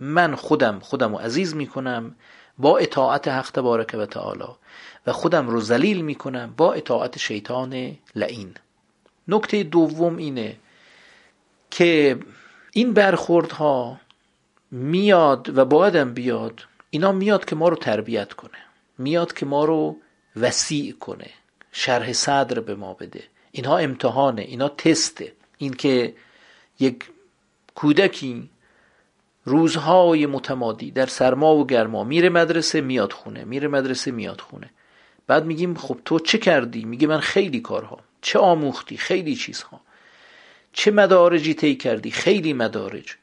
من 0.00 0.34
خودم 0.34 0.78
خودم 0.78 1.12
رو 1.12 1.18
عزیز 1.18 1.54
می‌کنم 1.54 2.16
با 2.58 2.78
اطاعت 2.78 3.28
حق 3.28 3.50
تبارک 3.50 3.96
و 3.98 4.06
تعالی 4.06 4.44
و 5.06 5.12
خودم 5.12 5.48
رو 5.48 5.60
ذلیل 5.60 6.00
می‌کنم 6.00 6.54
با 6.56 6.72
اطاعت 6.72 7.18
شیطان 7.18 7.96
لعین. 8.14 8.54
نکته 9.28 9.62
دوم 9.62 10.16
اینه 10.16 10.56
که 11.70 12.18
این 12.72 12.92
برخوردها 12.92 14.00
میاد 14.70 15.58
و 15.58 15.64
بایدم 15.64 16.14
بیاد 16.14 16.60
اینا 16.90 17.12
میاد 17.12 17.44
که 17.44 17.56
ما 17.56 17.68
رو 17.68 17.76
تربیت 17.76 18.32
کنه 18.32 18.58
میاد 18.98 19.32
که 19.32 19.46
ما 19.46 19.64
رو 19.64 19.96
وسیع 20.36 20.92
کنه 20.92 21.30
شرح 21.72 22.12
صدر 22.12 22.60
به 22.60 22.74
ما 22.74 22.94
بده. 22.94 23.22
اینها 23.50 23.78
امتحانه 23.78 24.42
اینا 24.42 24.68
تسته. 24.68 25.32
این 25.58 25.72
که 25.72 26.14
یک 26.80 27.04
کودکی 27.74 28.50
روزهای 29.44 30.26
متمادی 30.26 30.90
در 30.90 31.06
سرما 31.06 31.56
و 31.56 31.66
گرما 31.66 32.04
میره 32.04 32.28
مدرسه 32.28 32.80
میاد 32.80 33.12
خونه 33.12 33.44
میره 33.44 33.68
مدرسه 33.68 34.10
میاد 34.10 34.40
خونه. 34.40 34.70
بعد 35.26 35.44
میگیم 35.44 35.74
خب 35.74 35.98
تو 36.04 36.18
چه 36.18 36.38
کردی؟ 36.38 36.84
میگه 36.84 37.06
من 37.06 37.20
خیلی 37.20 37.60
کارها. 37.60 37.98
چه 38.20 38.38
آموختی؟ 38.38 38.96
خیلی 38.96 39.36
چیزها. 39.36 39.80
چه 40.72 40.90
مدارجی 40.90 41.54
طی 41.54 41.76
کردی؟ 41.76 42.10
خیلی 42.10 42.52
مدارج. 42.52 43.16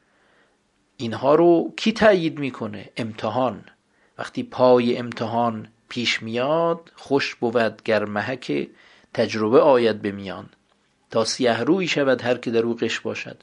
اینها 0.98 1.36
رو 1.36 1.74
کی 1.78 1.92
تایید 1.92 2.40
می‌کنه؟ 2.40 2.90
امتحان. 2.98 3.64
وقتی 4.18 4.44
پای 4.44 4.98
امتحان 4.98 5.68
پیش 5.90 6.24
میاد 6.24 6.92
خوش 6.96 7.36
بود 7.36 7.84
گر 7.84 8.06
محک 8.06 8.68
تجربه 9.16 9.60
آید 9.60 10.02
به 10.02 10.12
میان. 10.12 10.50
تا 11.12 11.26
سیه 11.26 11.60
روی 11.60 11.88
شود 11.88 12.22
هر 12.22 12.38
که 12.38 12.52
در 12.52 12.60
او 12.60 12.76
قش 12.76 13.00
باشد. 13.00 13.38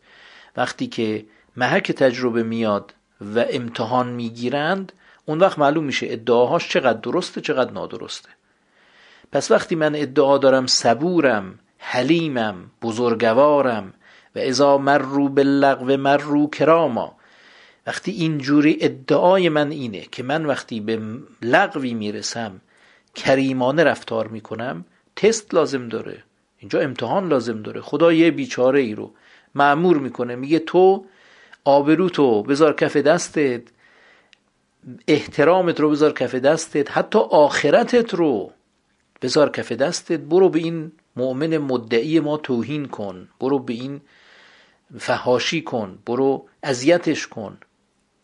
وقتی 0.57 0.87
که 0.87 1.25
محک 1.57 1.93
تجربه 1.93 2.43
میاد 2.43 2.95
و 3.21 3.45
امتحان 3.51 4.09
می‌گیرند 4.09 4.93
اون 5.25 5.39
وقت 5.39 5.59
معلوم 5.59 5.85
میشه 5.85 6.07
ادعاهاش 6.11 6.69
چقدر 6.69 7.01
درسته 7.01 7.41
چقدر 7.41 7.71
نادرسته. 7.71 8.29
پس 9.33 9.51
وقتی 9.51 9.75
من 9.75 9.95
ادعا 9.95 10.39
دارم 10.39 10.67
صبورم 10.67 11.59
حلیمم 11.79 12.71
بزرگوارم 12.83 13.95
و 14.37 14.39
ازا 14.39 14.79
مرو 14.79 15.29
باللغو 15.29 15.97
مرو 15.97 16.51
کراما 16.51 17.17
وقتی 17.87 18.11
اینجوری 18.11 18.79
ادعای 18.81 19.49
من 19.49 19.71
اینه 19.71 20.01
که 20.01 20.23
من 20.23 20.47
وقتی 20.47 20.81
به 20.81 21.01
لغوی 21.43 21.95
می‌رسم 21.95 22.61
کریمانه 23.15 23.85
رفتار 23.85 24.29
می‌کنم 24.29 24.85
تست 25.17 25.55
لازم 25.55 25.89
داره. 25.89 26.23
اینجا 26.59 26.81
امتحان 26.81 27.29
لازم 27.29 27.63
داره. 27.63 27.81
خدا 27.81 28.13
یه 28.13 28.31
بیچاره 28.31 28.81
ای 28.81 28.95
رو 28.95 29.13
معمور 29.55 29.99
می‌کنه. 29.99 30.37
میگه 30.37 30.59
تو 30.59 31.07
آبرو 31.65 32.09
تو 32.09 32.43
بذار 32.43 32.75
کف 32.75 32.97
دستت. 32.97 33.63
احترامت 35.09 35.81
رو 35.81 35.91
بذار 35.91 36.13
کف 36.13 36.35
دستت. 36.35 36.91
حتی 36.91 37.19
آخرتت 37.19 38.15
رو 38.15 38.53
بذار 39.23 39.51
کف 39.51 39.73
دستت. 39.73 40.21
برو 40.21 40.49
به 40.49 40.59
این 40.59 40.93
مؤمن 41.17 41.59
مدعی 41.59 42.21
ما 42.21 42.37
توهین 42.37 42.89
کن. 42.89 43.29
برو 43.41 43.59
به 43.59 43.73
این 43.73 44.01
فهاشی 44.99 45.63
کن. 45.63 45.99
برو 46.07 46.49
اذیتش 46.63 47.27
کن. 47.27 47.59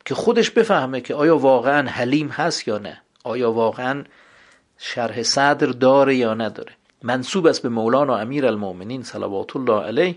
که 0.05 0.15
خودش 0.15 0.51
بفهمه 0.51 1.01
که 1.01 1.15
آیا 1.15 1.39
واقعا 1.39 1.89
حلیم 1.89 2.29
هست 2.29 2.69
یا 2.69 2.79
نه. 2.79 3.03
آیا 3.25 3.53
واقعا 3.53 4.05
شرح 4.79 5.23
صدر 5.23 5.67
داره 5.67 6.17
یا 6.17 6.35
نداره. 6.35 6.78
منصوب 7.03 7.47
است 7.47 7.63
به 7.63 7.69
مولانا 7.69 8.19
امیر 8.19 8.47
المؤمنین 8.47 9.03
صلوات 9.03 9.57
الله 9.57 9.81
علیه 9.83 10.17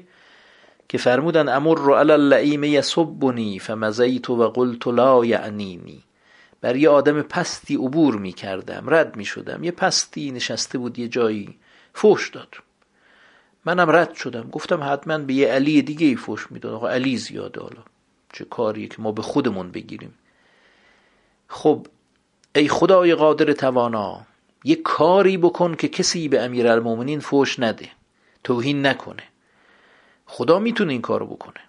که 0.90 0.98
فرمودن 0.98 1.50
امر 1.50 1.78
رو 1.78 1.94
علی 1.94 2.12
اللعیم 2.12 2.64
یسبنی 2.64 3.60
فمزیت 3.60 4.30
و 4.30 4.50
قلت 4.50 4.88
لا 4.88 5.26
یعنینی. 5.26 6.04
بر 6.62 6.76
یه 6.76 6.90
آدم 6.90 7.22
پستی 7.22 7.76
عبور 7.76 8.16
می 8.16 8.34
کردم 8.34 8.84
رد 8.88 9.16
می 9.16 9.26
شدم 9.26 9.64
یه 9.64 9.72
پستی 9.72 10.32
نشسته 10.32 10.78
بود 10.78 11.00
یه 11.00 11.08
جایی 11.08 11.58
فوش 11.94 12.30
داد. 12.30 12.56
منم 13.66 13.90
رد 13.90 14.14
شدم. 14.14 14.50
گفتم 14.50 14.84
حتما 14.84 15.18
به 15.18 15.34
یه 15.34 15.48
علی 15.48 15.82
دیگه 15.82 16.08
ای 16.08 16.16
فوش 16.16 16.52
می‌داد. 16.52 16.74
آقا 16.74 16.90
علی 16.90 17.18
زیاده 17.18 17.62
حالا. 17.62 17.84
چه 18.34 18.46
کاریه 18.46 18.88
که 18.88 18.96
ما 19.02 19.12
به 19.12 19.22
خودمون 19.22 19.72
بگیریم؟ 19.72 20.14
خب 21.48 21.88
ای 22.56 22.68
خدای 22.68 23.16
قادر 23.16 23.54
توانا 23.54 24.22
یه 24.64 24.76
کاری 24.76 25.38
بکن 25.38 25.76
که 25.76 25.88
کسی 25.88 26.28
به 26.28 26.44
المومنین 26.44 27.20
فوش 27.20 27.60
نده. 27.60 27.90
توهین 28.44 28.86
نکنه. 28.86 29.24
خدا 30.26 30.60
می‌تونه 30.60 30.92
این 30.92 31.02
کارو 31.02 31.26
بکنه. 31.26 31.60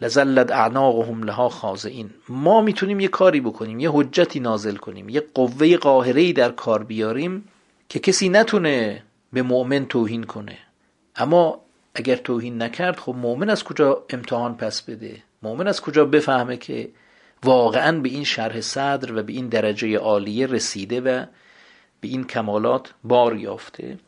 لزلت 0.00 0.52
اعناقهم 0.52 1.22
لها 1.22 1.48
خاضعین. 1.48 2.10
ما 2.28 2.60
می‌تونیم 2.60 3.00
یه 3.00 3.08
کاری 3.08 3.40
بکنیم 3.40 3.80
یه 3.80 3.90
حجتی 3.92 4.40
نازل 4.40 4.76
کنیم 4.76 5.08
یه 5.08 5.22
قوه 5.34 5.76
قاهره 5.76 6.32
در 6.32 6.50
کار 6.50 6.84
بیاریم 6.84 7.48
که 7.88 7.98
کسی 7.98 8.28
نتونه 8.28 9.02
به 9.32 9.42
مؤمن 9.42 9.86
توهین 9.86 10.24
کنه. 10.24 10.58
اما 11.16 11.60
اگر 11.94 12.16
توهین 12.16 12.62
نکرد 12.62 12.98
خب 12.98 13.14
مؤمن 13.14 13.50
از 13.50 13.64
کجا 13.64 14.04
امتحان 14.10 14.56
پس 14.56 14.82
بده؟ 14.82 15.22
مؤمن 15.42 15.66
از 15.66 15.80
کجا 15.80 16.04
بفهمه 16.04 16.56
که 16.56 16.88
واقعا 17.44 18.00
به 18.00 18.08
این 18.08 18.24
شرح 18.24 18.60
صدر 18.60 19.16
و 19.16 19.22
به 19.22 19.32
این 19.32 19.48
درجه 19.48 19.98
عالیه 19.98 20.46
رسیده 20.46 21.00
و 21.00 21.24
به 22.00 22.08
این 22.08 22.24
کمالات 22.24 22.94
بار 23.04 23.36
یافته. 23.36 23.98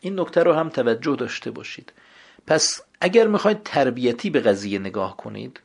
این 0.00 0.20
نکته 0.20 0.42
رو 0.42 0.52
هم 0.52 0.68
توجه 0.68 1.16
داشته 1.16 1.50
باشید. 1.50 1.92
پس 2.46 2.80
اگر 3.00 3.26
می‌خواید 3.26 3.62
تربیتی 3.62 4.30
به 4.30 4.40
قضیه 4.40 4.78
نگاه 4.78 5.16
کنید 5.16 5.60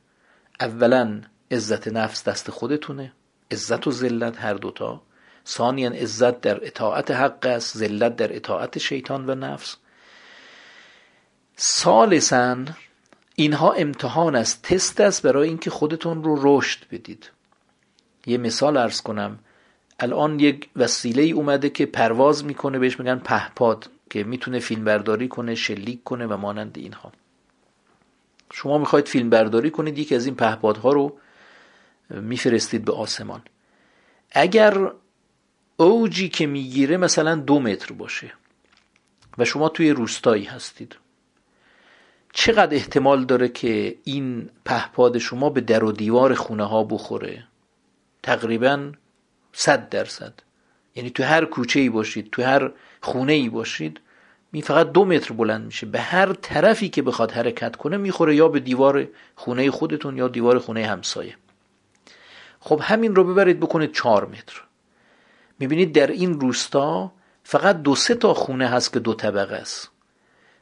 اولا 0.60 1.22
عزت 1.52 1.88
نفس 1.88 2.24
دست 2.24 2.52
خودتونه 2.52 3.14
عزت 3.52 3.88
و 3.88 3.92
ذلت 3.92 4.40
هر 4.40 4.54
دوتا 4.54 5.02
ثانیا 5.48 5.90
عزت 5.90 6.42
در 6.42 6.66
اطاعت 6.66 7.12
حق 7.12 7.46
است 7.46 7.78
ذلت 7.78 8.16
در 8.16 8.36
اطاعت 8.36 8.78
شیطان 8.78 9.30
و 9.30 9.36
نفس. 9.36 9.78
ثالثا 11.60 12.58
اینها 13.36 13.72
امتحان 13.72 14.36
است 14.36 14.62
تست 14.62 15.02
است 15.02 15.22
برای 15.22 15.48
اینکه 15.48 15.70
خودتون 15.70 16.24
رو 16.24 16.40
رشد 16.42 16.80
بدید. 16.92 17.30
یه 18.26 18.38
مثال 18.38 18.78
ارز 18.78 19.02
کنم. 19.02 19.40
الان 20.02 20.40
یک 20.40 20.70
وسیله 20.76 21.24
ای 21.24 21.32
اومده 21.32 21.70
که 21.70 21.86
پرواز 21.86 22.46
می‌کنه 22.46 22.80
بهش 22.80 23.00
میگن 23.00 23.20
پهپاد 23.20 23.90
که 24.10 24.24
می‌تونه 24.24 24.60
فیلم 24.60 24.84
برداری 24.84 25.28
کنه 25.28 25.56
شلیک 25.56 26.04
کنه 26.04 26.28
و 26.28 26.38
مانند 26.38 26.78
اینها. 26.78 27.12
شما 28.54 28.78
می‌خواید 28.78 29.08
فیلم 29.08 29.30
برداری 29.30 29.70
کنید 29.70 30.00
یکی 30.00 30.16
از 30.16 30.26
این 30.26 30.36
پهپادها 30.36 30.92
رو 30.92 31.18
میفرستید 32.10 32.86
به 32.86 32.94
آسمان. 32.94 33.42
اگر 34.32 34.92
اوجی 35.78 36.30
که 36.30 36.48
می‌گیره 36.48 36.98
مثلا 36.98 37.36
دو 37.36 37.60
متر 37.60 37.94
باشه 37.94 38.34
و 39.38 39.46
شما 39.46 39.70
توی 39.70 39.92
روستایی 39.92 40.44
هستید 40.44 40.96
چقدر 42.34 42.76
احتمال 42.76 43.26
داره 43.26 43.50
که 43.50 43.96
این 44.04 44.50
پهپاد 44.66 45.18
شما 45.18 45.50
به 45.50 45.62
در 45.62 45.84
و 45.84 45.92
دیوار 45.92 46.34
خونه 46.34 46.64
ها 46.64 46.84
بخوره؟ 46.84 47.44
تقریبا 48.24 48.92
صد 49.54 49.90
درصد. 49.90 50.34
یعنی 50.96 51.10
تو 51.10 51.24
هر 51.24 51.46
کوچه 51.46 51.80
ای 51.80 51.90
باشید 51.90 52.32
تو 52.32 52.44
هر 52.44 52.72
خونه 53.02 53.34
ای 53.34 53.50
باشید 53.50 54.00
می 54.52 54.62
فقط 54.62 54.92
دو 54.92 55.06
متر 55.06 55.34
بلند 55.34 55.66
میشه. 55.66 55.86
به 55.86 56.00
هر 56.00 56.34
طرفی 56.34 56.90
که 56.90 57.02
بخواد 57.02 57.32
حرکت 57.32 57.76
کنه 57.76 57.98
می‌خوره 57.98 58.36
یا 58.36 58.48
به 58.48 58.60
دیوار 58.60 59.08
خونه 59.36 59.72
خودتون 59.72 60.18
یا 60.18 60.28
دیوار 60.28 60.60
خونه 60.60 60.88
همسایه. 60.88 61.36
خب 62.60 62.80
همین 62.84 63.16
رو 63.16 63.24
ببرید 63.24 63.60
بکنید 63.60 63.94
چهار 63.94 64.26
متر. 64.26 64.62
می‌بینید 65.60 65.94
در 65.94 66.08
این 66.08 66.40
روستا 66.40 67.12
فقط 67.44 67.82
دو 67.82 67.96
سه 67.96 68.16
تا 68.16 68.34
خونه 68.34 68.68
هست 68.68 68.94
که 68.94 69.00
دو 69.00 69.14
طبقه 69.14 69.56
است. 69.56 69.90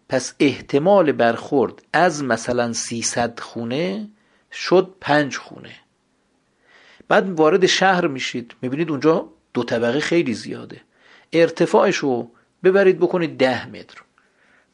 پس 0.09 0.33
احتمال 0.39 1.11
برخورد 1.11 1.73
از 1.93 2.23
مثلا 2.23 2.73
300 2.73 3.39
خونه 3.39 4.09
شد 4.51 4.95
پنج 5.01 5.37
خونه. 5.37 5.75
بعد 7.09 7.29
وارد 7.29 7.65
شهر 7.65 8.07
میشید. 8.07 8.53
می‌بینید 8.61 8.89
اونجا 8.89 9.29
دو 9.53 9.63
طبقه 9.63 9.99
خیلی 9.99 10.33
زیاده. 10.33 10.81
ارتفاعش 11.33 11.95
رو 11.97 12.31
ببرید 12.63 12.99
بکنید 12.99 13.37
ده 13.37 13.67
متر. 13.67 14.01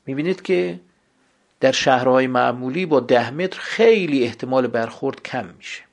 می‌بینید 0.06 0.42
که 0.42 0.80
در 1.60 1.72
شهرهای 1.72 2.28
معمولی 2.28 2.86
با 2.86 3.00
ده 3.00 3.32
متر 3.32 3.60
خیلی 3.60 4.24
احتمال 4.24 4.68
برخورد 4.68 5.24
کم 5.24 5.46
میشه. 5.58 5.84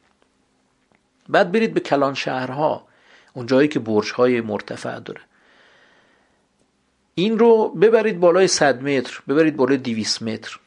بعد 1.29 1.53
برید 1.53 1.75
به 1.75 1.81
کلان 1.81 2.15
شهرها 2.15 2.87
اونجایی 3.33 3.69
که 3.69 3.79
برجهای 3.79 4.41
مرتفع 4.41 4.99
داره. 4.99 5.21
این 7.15 7.39
رو 7.39 7.69
ببرید 7.69 8.21
بالای 8.21 8.49
100 8.49 8.83
متر 8.83 9.23
ببرید 9.29 9.57
بالای 9.57 9.77
200 9.77 10.23
متر. 10.23 10.59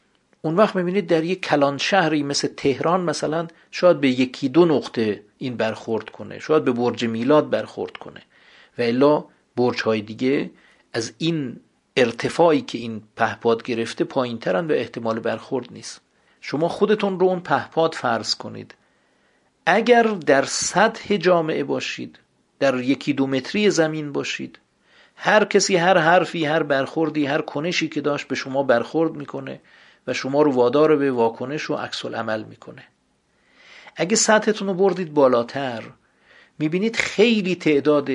اون 0.46 0.56
وقت 0.56 0.76
می‌بینید 0.76 1.06
در 1.06 1.24
یک 1.24 1.40
کلان 1.42 1.78
شهری 1.78 2.22
مثل 2.22 2.48
تهران 2.48 3.00
مثلا 3.00 3.46
شاید 3.70 4.00
به 4.00 4.08
یکی 4.08 4.48
دو 4.48 4.64
نقطه 4.64 5.22
این 5.38 5.56
برخورد 5.56 6.10
کنه 6.10 6.38
شاید 6.38 6.64
به 6.64 6.72
برج 6.72 7.04
میلاد 7.04 7.50
برخورد 7.50 7.96
کنه. 7.96 8.22
و 8.78 8.82
الا 8.82 9.24
برج 9.56 9.82
های 9.82 10.00
دیگه 10.00 10.50
از 10.92 11.12
این 11.18 11.60
ارتفاعی 11.96 12.60
که 12.60 12.78
این 12.78 13.02
پهپاد 13.16 13.62
گرفته 13.62 14.04
پایین 14.04 14.38
ترن 14.38 14.66
و 14.66 14.72
احتمال 14.72 15.20
برخورد 15.20 15.72
نیست. 15.72 16.00
شما 16.40 16.68
خودتون 16.68 17.20
رو 17.20 17.26
اون 17.26 17.40
پهپاد 17.40 17.94
فرض 17.94 18.34
کنید. 18.34 18.74
اگر 19.66 20.02
در 20.02 20.44
سطح 20.44 21.16
جامعه 21.16 21.64
باشید 21.64 22.18
در 22.58 22.80
یکی 22.80 23.12
دو 23.12 23.26
متری 23.26 23.70
زمین 23.70 24.12
باشید 24.12 24.58
هر 25.16 25.44
کسی 25.44 25.76
هر 25.76 25.98
حرفی 25.98 26.44
هر 26.44 26.62
برخوردی 26.62 27.26
هر 27.26 27.40
کنشی 27.40 27.88
که 27.88 28.00
داشت 28.00 28.28
به 28.28 28.34
شما 28.34 28.62
برخورد 28.62 29.12
می‌کنه 29.12 29.60
و 30.06 30.12
شما 30.12 30.42
رو 30.42 30.52
وادار 30.52 30.96
به 30.96 31.12
واکنش 31.12 31.70
و 31.70 31.74
عکس 31.74 32.04
عمل 32.04 32.42
می‌کنه. 32.42 32.84
اگه 33.96 34.16
سطحتون 34.16 34.68
رو 34.68 34.74
بردید 34.74 35.14
بالاتر 35.14 35.82
می‌بینید 36.58 36.96
خیلی 36.96 37.54
تعداد 37.54 38.10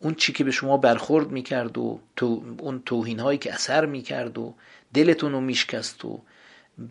اون 0.00 0.14
چی 0.14 0.32
که 0.32 0.44
به 0.44 0.50
شما 0.50 0.76
برخورد 0.76 1.30
می‌کرد 1.30 1.78
و 1.78 2.00
تو 2.16 2.42
اون 2.58 2.82
توهین 2.86 3.20
هایی 3.20 3.38
که 3.38 3.54
اثر 3.54 3.86
می‌کرد 3.86 4.38
و 4.38 4.54
دلتون 4.94 5.32
رو 5.32 5.40
میشکست 5.40 6.04
و 6.04 6.20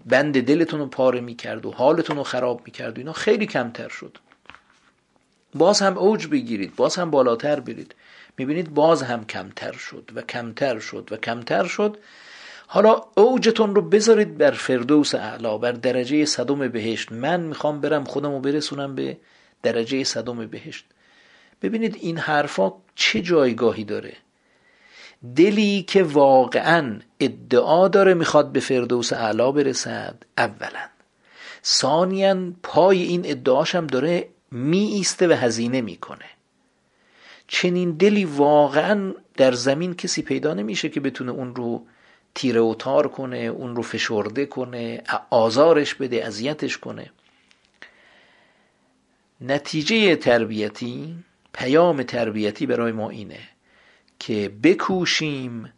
بند 0.06 0.42
دلتون 0.42 0.80
رو 0.80 0.86
پاره 0.86 1.22
می‌کرد 1.22 1.66
و 1.66 1.72
حالتون 1.72 2.18
رو 2.18 2.24
خراب 2.24 2.62
می‌کرد 2.66 2.98
و 2.98 3.02
اینا 3.02 3.14
خیلی 3.14 3.46
کمتر 3.46 3.90
شد. 3.90 4.18
باز 5.54 5.82
هم 5.82 5.98
اوج 5.98 6.28
بگیرید 6.28 6.76
باز 6.76 6.96
هم 6.96 7.12
بالاتر 7.12 7.60
برید. 7.60 7.96
می‌بینید 8.38 8.74
باز 8.74 9.04
هم 9.04 9.26
کمتر 9.26 9.72
شد 9.72 10.12
و 10.16 10.22
کمتر 10.22 10.80
شد 10.80 11.08
و 11.12 11.18
کمتر 11.18 11.64
شد. 11.64 11.98
حالا 12.74 13.02
اوجتون 13.18 13.76
رو 13.76 13.82
بذارید 13.82 14.38
بر 14.38 14.52
فردوس 14.52 15.16
اعلا 15.16 15.58
بر 15.58 15.72
درجه 15.72 16.26
صدم 16.26 16.68
بهشت. 16.68 17.12
من 17.12 17.40
می‌خوام 17.40 17.82
برم 17.82 18.04
خودم 18.04 18.32
رو 18.32 18.40
برسونم 18.40 18.96
به 18.96 19.18
درجه 19.64 20.04
صدم 20.04 20.48
بهشت. 20.48 20.86
ببینید 21.62 21.98
این 22.02 22.18
حرفا 22.18 22.74
چه 22.96 23.22
جایگاهی 23.22 23.84
داره. 23.84 24.14
دلی 25.36 25.84
که 25.84 26.04
واقعا 26.04 27.00
ادعا 27.20 27.88
داره 27.88 28.14
می‌خواد 28.14 28.52
به 28.52 28.60
فردوس 28.60 29.14
اعلا 29.14 29.52
برسد 29.52 30.16
اولا. 30.38 30.88
ثانیا 31.66 32.54
پای 32.64 33.02
این 33.04 33.22
ادعاش 33.26 33.76
هم 33.76 33.88
داره 33.88 34.28
می 34.52 34.84
ایسته 34.84 35.28
و 35.28 35.32
هزینه 35.32 35.82
می‌کنه. 35.82 36.26
چنین 37.48 37.92
دلی 37.92 38.26
واقعا 38.26 39.14
در 39.38 39.52
زمین 39.52 39.94
کسی 39.94 40.22
پیدا 40.22 40.54
نمیشه 40.54 40.90
که 40.90 41.00
بتونه 41.00 41.32
اون 41.32 41.56
رو 41.56 41.86
تیره 42.36 42.62
و 42.62 42.76
تار 42.80 43.08
کنه 43.08 43.38
اون 43.38 43.76
رو 43.76 43.82
فشرده 43.82 44.46
کنه 44.46 45.04
آزارش 45.30 45.96
بده 45.96 46.28
اذیتش 46.28 46.78
کنه. 46.78 47.12
نتیجه 49.42 50.16
تربیتی 50.16 51.16
پیام 51.54 52.04
تربیتی 52.04 52.66
برای 52.66 52.92
ما 52.92 53.10
اینه 53.10 53.40
که 54.20 54.52
بکوشیم 54.64 55.74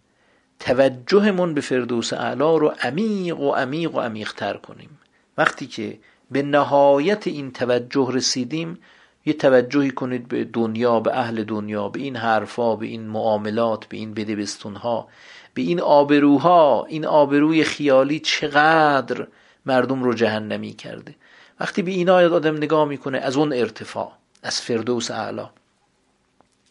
توجهمون 0.60 1.54
به 1.54 1.62
فردوس 1.62 2.14
اعلا 2.14 2.58
رو 2.58 2.74
عمیق 2.82 3.40
و 3.40 3.52
عمیق 3.52 3.96
و 3.96 4.00
عمیق 4.00 4.34
تر 4.34 4.58
کنیم. 4.58 5.00
وقتی 5.38 5.68
که 5.68 6.00
به 6.32 6.42
نهایت 6.42 7.28
این 7.28 7.52
توجه 7.52 8.10
رسیدیم 8.12 8.80
یه 9.26 9.34
توجهی 9.34 9.92
کنید 9.92 10.28
به 10.28 10.44
دنیا 10.44 11.00
به 11.00 11.18
اهل 11.18 11.44
دنیا 11.44 11.90
به 11.90 12.00
این 12.00 12.16
حرفا 12.16 12.76
به 12.76 12.86
این 12.86 13.08
معاملات 13.08 13.86
به 13.86 13.98
این 13.98 14.14
بدبستونها 14.14 15.08
به 15.54 15.62
این 15.62 15.82
آبروها 15.82 16.86
این 16.90 17.06
آبروی 17.06 17.64
خیالی 17.64 18.20
چقدر 18.20 19.28
مردم 19.66 20.04
رو 20.04 20.14
جهنمی 20.14 20.74
کرده. 20.74 21.16
وقتی 21.60 21.82
به 21.82 21.92
اینا 21.92 22.16
آدم 22.16 22.58
نگاه 22.58 22.86
می‌کنه 22.86 23.18
از 23.18 23.38
اون 23.38 23.54
ارتفاع 23.54 24.12
از 24.44 24.62
فردوس 24.62 25.12
اعلا. 25.12 25.50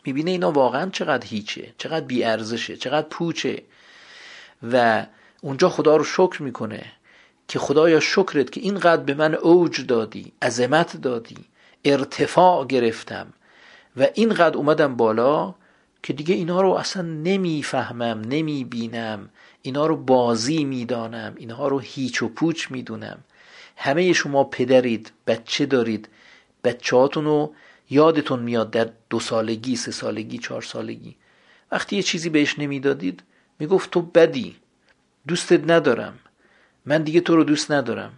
می‌بینه 0.05 0.31
اینا 0.31 0.53
واقعا 0.53 0.91
چقدر 0.91 1.27
هیچه 1.27 1.75
چقدر 1.79 2.07
بیارزشه 2.07 2.77
چقدر 2.77 3.07
پوچه. 3.09 3.63
و 4.73 5.07
اونجا 5.41 5.69
خدا 5.69 5.97
رو 5.97 6.05
شکر 6.05 6.43
می‌کنه 6.43 6.85
که 7.49 7.59
خدایا 7.59 8.01
شکرت 8.01 8.53
که 8.53 8.61
اینقدر 8.61 9.03
به 9.03 9.15
من 9.15 9.35
اوج 9.35 9.87
دادی 9.87 10.33
عظمت 10.43 10.97
دادی 10.97 11.45
ارتفاع 11.85 12.67
گرفتم. 12.67 13.33
و 13.97 14.07
اینقدر 14.15 14.57
اومدم 14.57 14.97
بالا 14.97 15.55
که 16.03 16.13
دیگه 16.13 16.35
اینا 16.35 16.61
رو 16.61 16.71
اصلا 16.71 17.03
نمی‌فهمم 17.03 18.21
نمی‌بینم. 18.29 19.29
اینا 19.63 19.87
رو 19.87 19.97
بازی 19.97 20.65
می‌دانم 20.65 21.35
اینها 21.37 21.69
رو 21.69 21.79
هیچ 21.79 22.23
و 22.23 22.29
پوچ 22.29 22.71
می‌دونم. 22.71 23.19
همه 23.77 24.13
شما 24.13 24.45
پدرید 24.45 25.13
بچه 25.27 25.67
دارید. 25.67 26.09
بچه 26.65 26.97
رو 26.97 27.55
یادتون 27.91 28.41
میاد 28.41 28.71
در 28.71 28.91
دو 29.11 29.21
سالگی 29.21 29.77
سه 29.77 29.93
سالگی 29.93 30.39
چهار 30.39 30.63
سالگی. 30.63 31.17
وقتی 31.73 31.97
یه 31.97 32.03
چیزی 32.03 32.29
بهش 32.29 32.59
نمی‌دادید 32.59 33.23
می‌گفت 33.59 33.91
تو 33.91 34.03
بدی 34.03 34.57
دوستت 35.29 35.71
ندارم. 35.71 36.19
من 36.87 37.03
دیگه 37.03 37.21
تو 37.21 37.37
رو 37.37 37.45
دوست 37.45 37.71
ندارم. 37.71 38.13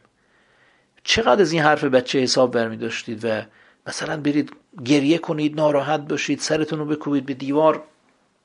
چقدر 1.04 1.40
از 1.40 1.52
این 1.52 1.62
حرف 1.62 1.84
بچه 1.84 2.18
حساب 2.18 2.50
برمی 2.52 2.76
داشتید 2.76 3.24
و 3.24 3.42
مثلا 3.86 4.16
برید 4.16 4.52
گریه 4.84 5.18
کنید 5.18 5.56
ناراحت 5.56 6.00
باشید 6.00 6.40
سرتون 6.40 6.78
رو 6.78 6.84
بکوبید 6.84 7.26
به 7.26 7.34
دیوار 7.34 7.82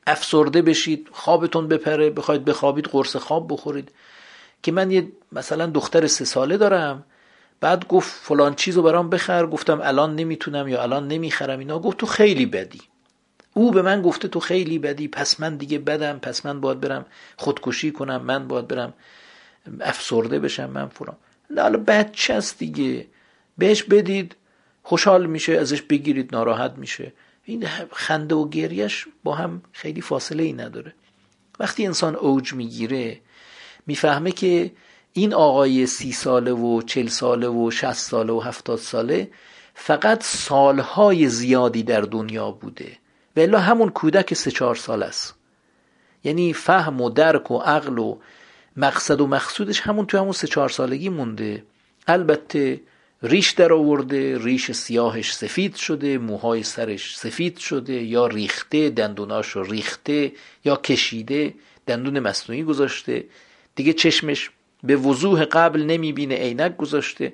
افسرده 0.07 0.61
بشید 0.61 1.07
خوابتون 1.11 1.67
بپره 1.67 2.09
بخواید 2.09 2.45
بخوابید 2.45 2.85
قرص 2.85 3.15
خواب 3.15 3.53
بخورید. 3.53 3.91
که 4.63 4.71
من 4.71 4.91
یه 4.91 5.07
مثلا 5.31 5.65
دختر 5.65 6.07
سه 6.07 6.25
ساله 6.25 6.57
دارم 6.57 7.03
بعد 7.61 7.87
گفت 7.87 8.09
فلان 8.21 8.55
چیز 8.55 8.75
رو 8.75 8.81
برام 8.83 9.09
بخر 9.09 9.45
گفتم 9.45 9.81
الان 9.83 10.15
نمی‌تونم 10.15 10.67
یا 10.67 10.81
الان 10.83 11.07
نمی‌خرم 11.07 11.59
اینا. 11.59 11.79
گفت 11.79 11.97
تو 11.97 12.05
خیلی 12.05 12.45
بدی. 12.45 12.81
او 13.53 13.71
به 13.71 13.81
من 13.81 14.01
گفته 14.01 14.27
تو 14.27 14.39
خیلی 14.39 14.79
بدی 14.79 15.07
پس 15.07 15.39
من 15.39 15.55
دیگه 15.55 15.79
بدم 15.79 16.19
پس 16.19 16.45
من 16.45 16.61
باید 16.61 16.79
برم 16.79 17.05
خودکشی 17.37 17.91
کنم 17.91 18.21
من 18.21 18.47
باید 18.47 18.67
برم 18.67 18.93
افسرده 19.81 20.39
بشم 20.39 20.69
من 20.69 20.87
فلان. 20.87 21.17
حالا 21.57 21.83
بچه 21.87 22.33
است 22.33 22.59
دیگه. 22.59 23.07
بهش 23.57 23.83
بدید 23.83 24.35
خوشحال 24.89 25.25
میشه 25.25 25.53
ازش 25.53 25.81
بگیرید 25.81 26.35
ناراحت 26.35 26.73
میشه. 26.77 27.13
این 27.45 27.67
خنده 27.91 28.35
و 28.35 28.49
گریش 28.49 29.07
با 29.23 29.35
هم 29.35 29.61
خیلی 29.71 30.01
فاصله 30.01 30.43
ای 30.43 30.53
نداره. 30.53 30.93
وقتی 31.59 31.85
انسان 31.85 32.15
اوج 32.15 32.53
می‌گیره 32.53 33.19
می‌فهمه 33.87 34.31
که 34.31 34.71
این 35.13 35.33
آقای 35.33 35.85
سی 35.85 36.11
ساله 36.11 36.51
و 36.51 36.81
چل 36.81 37.07
ساله 37.07 37.47
و 37.47 37.71
شست 37.71 38.09
ساله 38.09 38.33
و 38.33 38.39
هفتاد 38.39 38.77
ساله 38.77 39.31
فقط 39.73 40.23
سالهای 40.23 41.29
زیادی 41.29 41.83
در 41.83 42.01
دنیا 42.01 42.51
بوده 42.51 42.97
و 43.35 43.59
همون 43.59 43.89
کودک 43.89 44.33
سه 44.33 44.51
چهار 44.51 44.75
سال 44.75 45.03
است. 45.03 45.35
یعنی 46.23 46.53
فهم 46.53 47.01
و 47.01 47.09
درک 47.09 47.51
و 47.51 47.57
عقل 47.57 47.99
و 47.99 48.17
مقصد 48.77 49.21
و 49.21 49.27
مقصودش 49.27 49.81
همون 49.81 50.05
تو 50.05 50.17
همون 50.17 50.31
سه 50.31 50.47
چهار 50.47 50.69
سالگی 50.69 51.09
مونده. 51.09 51.63
البته 52.07 52.81
ریش 53.23 53.51
در 53.51 53.73
آورده 53.73 54.37
ریش 54.43 54.71
سیاهش 54.71 55.33
سفید 55.33 55.75
شده 55.75 56.17
موهای 56.17 56.63
سرش 56.63 57.17
سفید 57.17 57.57
شده 57.57 57.93
یا 57.93 58.27
ریخته 58.27 58.89
دندوناش 58.89 59.49
رو 59.49 59.63
ریخته 59.63 60.31
یا 60.65 60.75
کشیده 60.75 61.53
دندون 61.87 62.19
مصنوعی 62.19 62.63
گذاشته. 62.63 63.23
دیگه 63.75 63.93
چشمش 63.93 64.49
به 64.83 64.95
وضوح 64.95 65.45
قبل 65.45 65.81
نمی‌بینه 65.81 66.35
عینک 66.35 66.77
گذاشته. 66.77 67.33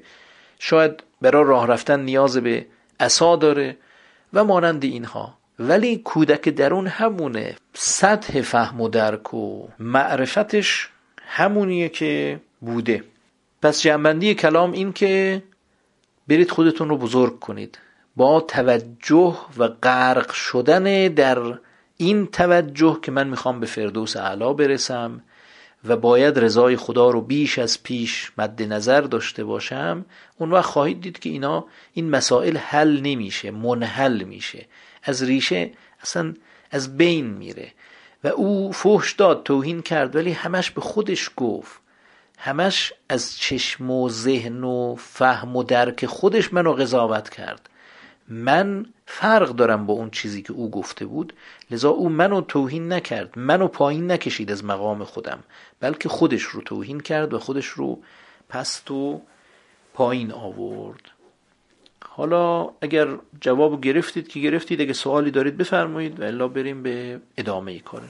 شاید 0.59 1.03
برای 1.21 1.43
راه 1.43 1.67
رفتن 1.67 1.99
نیاز 1.99 2.37
به 2.37 2.65
عصا 2.99 3.35
داره 3.35 3.77
و 4.33 4.43
مانند 4.43 4.83
اینها. 4.83 5.37
ولی 5.59 5.97
کودک 5.97 6.49
درون 6.49 6.87
همونه. 6.87 7.55
سطح 7.73 8.41
فهم 8.41 8.81
و 8.81 8.89
درک 8.89 9.33
و 9.33 9.67
معرفتش 9.79 10.89
همونیه 11.27 11.89
که 11.89 12.39
بوده. 12.61 13.03
پس 13.61 13.81
جنبندی 13.81 14.33
کلام 14.33 14.71
این 14.71 14.93
که 14.93 15.43
برید 16.27 16.51
خودتون 16.51 16.89
رو 16.89 16.97
بزرگ 16.97 17.39
کنید. 17.39 17.77
با 18.15 18.41
توجه 18.41 19.37
و 19.57 19.67
غرق 19.67 20.31
شدن 20.31 21.07
در 21.07 21.59
این 21.97 22.27
توجه 22.27 22.99
که 23.01 23.11
من 23.11 23.27
می‌خوام 23.27 23.59
به 23.59 23.65
فردوس 23.65 24.17
اعلا 24.17 24.53
برسم 24.53 25.21
و 25.85 25.97
باید 25.97 26.39
رضای 26.39 26.75
خدا 26.75 27.09
رو 27.09 27.21
بیش 27.21 27.59
از 27.59 27.83
پیش 27.83 28.31
مد 28.37 28.63
نظر 28.63 29.01
داشته 29.01 29.43
باشم 29.43 30.05
اون 30.37 30.51
وقت 30.51 30.65
خواهید 30.65 31.01
دید 31.01 31.19
که 31.19 31.29
اینا 31.29 31.65
این 31.93 32.09
مسائل 32.09 32.57
حل 32.57 32.99
نمیشه 33.03 33.51
منحل 33.51 34.23
میشه. 34.23 34.65
از 35.03 35.23
ریشه 35.23 35.71
اصلا 36.01 36.33
از 36.71 36.97
بین 36.97 37.25
میره. 37.25 37.71
و 38.23 38.27
او 38.27 38.71
فحش 38.71 39.13
داد 39.13 39.43
توهین 39.43 39.81
کرد 39.81 40.15
ولی 40.15 40.31
همش 40.31 40.71
به 40.71 40.81
خودش 40.81 41.29
گفت. 41.35 41.84
همش 42.37 42.93
از 43.09 43.37
چشم 43.37 43.91
و 43.91 44.09
ذهن 44.09 44.63
و 44.63 44.95
فهم 44.95 45.55
و 45.55 45.63
درک 45.63 46.05
خودش 46.05 46.53
منو 46.53 46.73
قضاوت 46.73 47.29
کرد. 47.29 47.69
من 48.27 48.85
فرق 49.05 49.49
دارم 49.49 49.85
با 49.85 49.93
اون 49.93 50.09
چیزی 50.09 50.41
که 50.41 50.53
او 50.53 50.71
گفته 50.71 51.05
بود. 51.05 51.33
لذا 51.71 51.89
او 51.89 52.09
منو 52.09 52.41
توهین 52.41 52.93
نکرد 52.93 53.39
منو 53.39 53.67
پایین 53.67 54.11
نکشید 54.11 54.51
از 54.51 54.65
مقام 54.65 55.03
خودم 55.03 55.43
بلکه 55.79 56.09
خودش 56.09 56.41
رو 56.43 56.61
توهین 56.61 56.99
کرد 56.99 57.33
و 57.33 57.39
خودش 57.39 57.65
رو 57.65 57.99
پست 58.49 58.91
و 58.91 59.21
پایین 59.93 60.31
آورد. 60.31 61.01
حالا 62.09 62.69
اگر 62.81 63.07
جواب 63.41 63.81
گرفتید 63.81 64.27
که 64.27 64.39
گرفتید 64.39 64.81
اگه 64.81 64.93
سوالی 64.93 65.31
دارید 65.31 65.57
بفرمایید 65.57 66.19
و 66.19 66.23
الا 66.23 66.47
بریم 66.47 66.83
به 66.83 67.19
ادامه 67.37 67.79
کار 67.79 68.01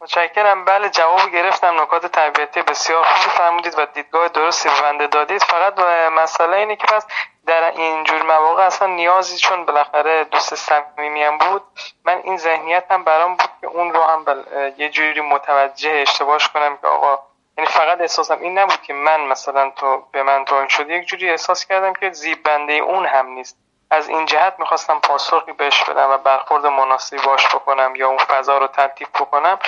متشکرم. 0.00 0.64
بله 0.64 0.88
جواب 0.88 1.32
گرفتم. 1.32 1.80
نکات 1.80 2.06
تربیتی 2.06 2.62
بسیار 2.62 3.04
خوبی 3.04 3.36
فرمودید 3.36 3.78
و 3.78 3.86
دیدگاه 3.86 4.28
درستی 4.28 4.68
به 4.68 4.82
بنده 4.82 5.06
دادید. 5.06 5.42
فقط 5.42 5.78
مسئله 6.12 6.56
اینه 6.56 6.76
که 6.76 6.86
پس 6.86 7.06
در 7.46 7.70
اینجور 7.70 8.22
مواقع 8.22 8.62
اصلا 8.62 8.88
نیازی 8.88 9.36
چون 9.36 9.64
بالاخره 9.64 10.24
دوست 10.24 10.54
صمیمی 10.54 11.24
بود 11.40 11.62
من 12.04 12.20
این 12.24 12.36
ذهنیت 12.36 12.84
هم 12.90 13.04
برام 13.04 13.36
بود 13.36 13.50
که 13.60 13.66
اون 13.66 13.92
رو 13.92 14.02
هم 14.02 14.44
یه 14.76 14.88
جوری 14.88 15.20
متوجه 15.20 15.90
اشتباهش 15.90 16.48
کنم 16.48 16.76
که 16.76 16.86
آقا 16.86 17.18
یعنی 17.58 17.70
فقط 17.70 18.00
احساسم 18.00 18.38
این 18.40 18.58
نبود 18.58 18.82
که 18.82 18.92
من 18.92 19.20
مثلا 19.20 19.70
تو 19.70 20.04
به 20.12 20.22
من 20.22 20.44
تو 20.44 20.68
شد 20.68 20.90
یک 20.90 21.06
جوری 21.06 21.30
احساس 21.30 21.66
کردم 21.66 21.92
که 21.92 22.10
زیب 22.10 22.42
بنده 22.42 22.72
اون 22.72 23.06
هم 23.06 23.26
نیست. 23.26 23.56
از 23.90 24.08
این 24.08 24.26
جهت 24.26 24.54
می‌خواستم 24.58 25.00
پاسخی 25.02 25.52
بهش 25.52 25.84
بدم 25.84 26.10
و 26.10 26.18
برخورد 26.18 26.66
مناسبی 26.66 27.16
باش 27.26 27.46
بکنم 27.46 27.92
یا 27.96 28.08
اون 28.08 28.18
فضا 28.18 28.58
رو 28.58 28.66
ترتیب 28.66 29.08
بکنم. 29.08 29.58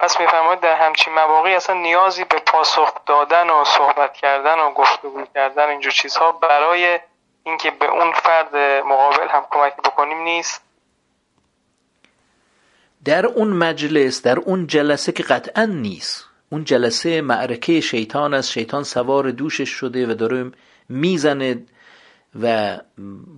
پس 0.00 0.20
میفرمایید 0.20 0.60
در 0.60 0.74
همچین 0.74 1.14
مواقعی 1.14 1.54
اصلا 1.54 1.76
نیازی 1.76 2.24
به 2.24 2.38
پاسخ 2.38 2.94
دادن 3.06 3.50
و 3.50 3.64
صحبت 3.64 4.12
کردن 4.12 4.58
و 4.58 4.70
گفتگو 4.70 5.24
کردن 5.34 5.68
اینجور 5.68 5.92
چیزها 5.92 6.32
برای 6.32 7.00
اینکه 7.44 7.70
به 7.70 7.86
اون 7.86 8.12
فرد 8.12 8.56
مقابل 8.86 9.28
هم 9.28 9.46
کمک 9.50 9.76
بکنیم 9.76 10.18
نیست. 10.22 10.64
در 13.04 13.26
اون 13.26 13.48
مجلس 13.48 14.22
در 14.22 14.38
اون 14.38 14.66
جلسه 14.66 15.12
که 15.12 15.22
قطعا 15.22 15.64
نیست 15.64 16.24
اون 16.52 16.64
جلسه 16.64 17.20
معرکه 17.20 17.80
شیطان 17.80 18.34
از 18.34 18.52
شیطان 18.52 18.84
سوار 18.84 19.30
دوشش 19.30 19.68
شده 19.68 20.06
و 20.06 20.14
داره 20.14 20.52
می‌زنه 20.88 21.62
و 22.42 22.78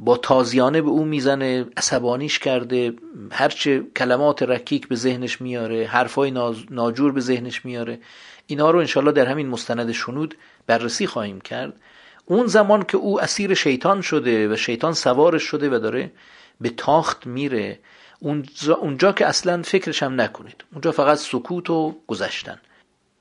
با 0.01 0.17
تازیانه 0.17 0.83
به 0.83 0.89
او 0.89 1.05
می‌زنه 1.05 1.67
عصبانیش 1.77 2.39
کرده 2.39 2.95
هرچه 3.31 3.83
کلمات 3.97 4.43
رکیک 4.43 4.89
به 4.89 4.97
ذهنش 4.97 5.41
میاره 5.41 5.87
حرفای 5.87 6.31
ناجور 6.71 7.13
به 7.13 7.21
ذهنش 7.21 7.65
میاره 7.65 7.99
اینا 8.47 8.71
رو 8.71 8.79
انشالله 8.79 9.13
در 9.13 9.27
همین 9.27 9.49
مستند 9.49 9.93
شنود 9.93 10.35
بررسی 10.67 11.07
خواهیم 11.07 11.41
کرد. 11.41 11.81
اون 12.27 12.47
زمان 12.47 12.83
که 12.83 12.97
او 12.97 13.21
اسیر 13.21 13.55
شیطان 13.55 14.01
شده 14.01 14.49
و 14.49 14.57
شیطان 14.57 14.93
سوارش 14.93 15.43
شده 15.43 15.77
و 15.77 15.79
داره 15.79 16.13
به 16.61 16.69
تاخت 16.69 17.27
میره 17.27 17.79
اونجا, 18.21 18.75
اونجا 18.75 19.13
که 19.13 19.27
اصلا 19.27 19.63
فکرش 19.63 20.03
هم 20.03 20.21
نکنید 20.21 20.65
اونجا 20.73 20.93
فقط 20.93 21.19
سکوت 21.19 21.71
و 21.71 21.97
گذشتن. 22.07 22.61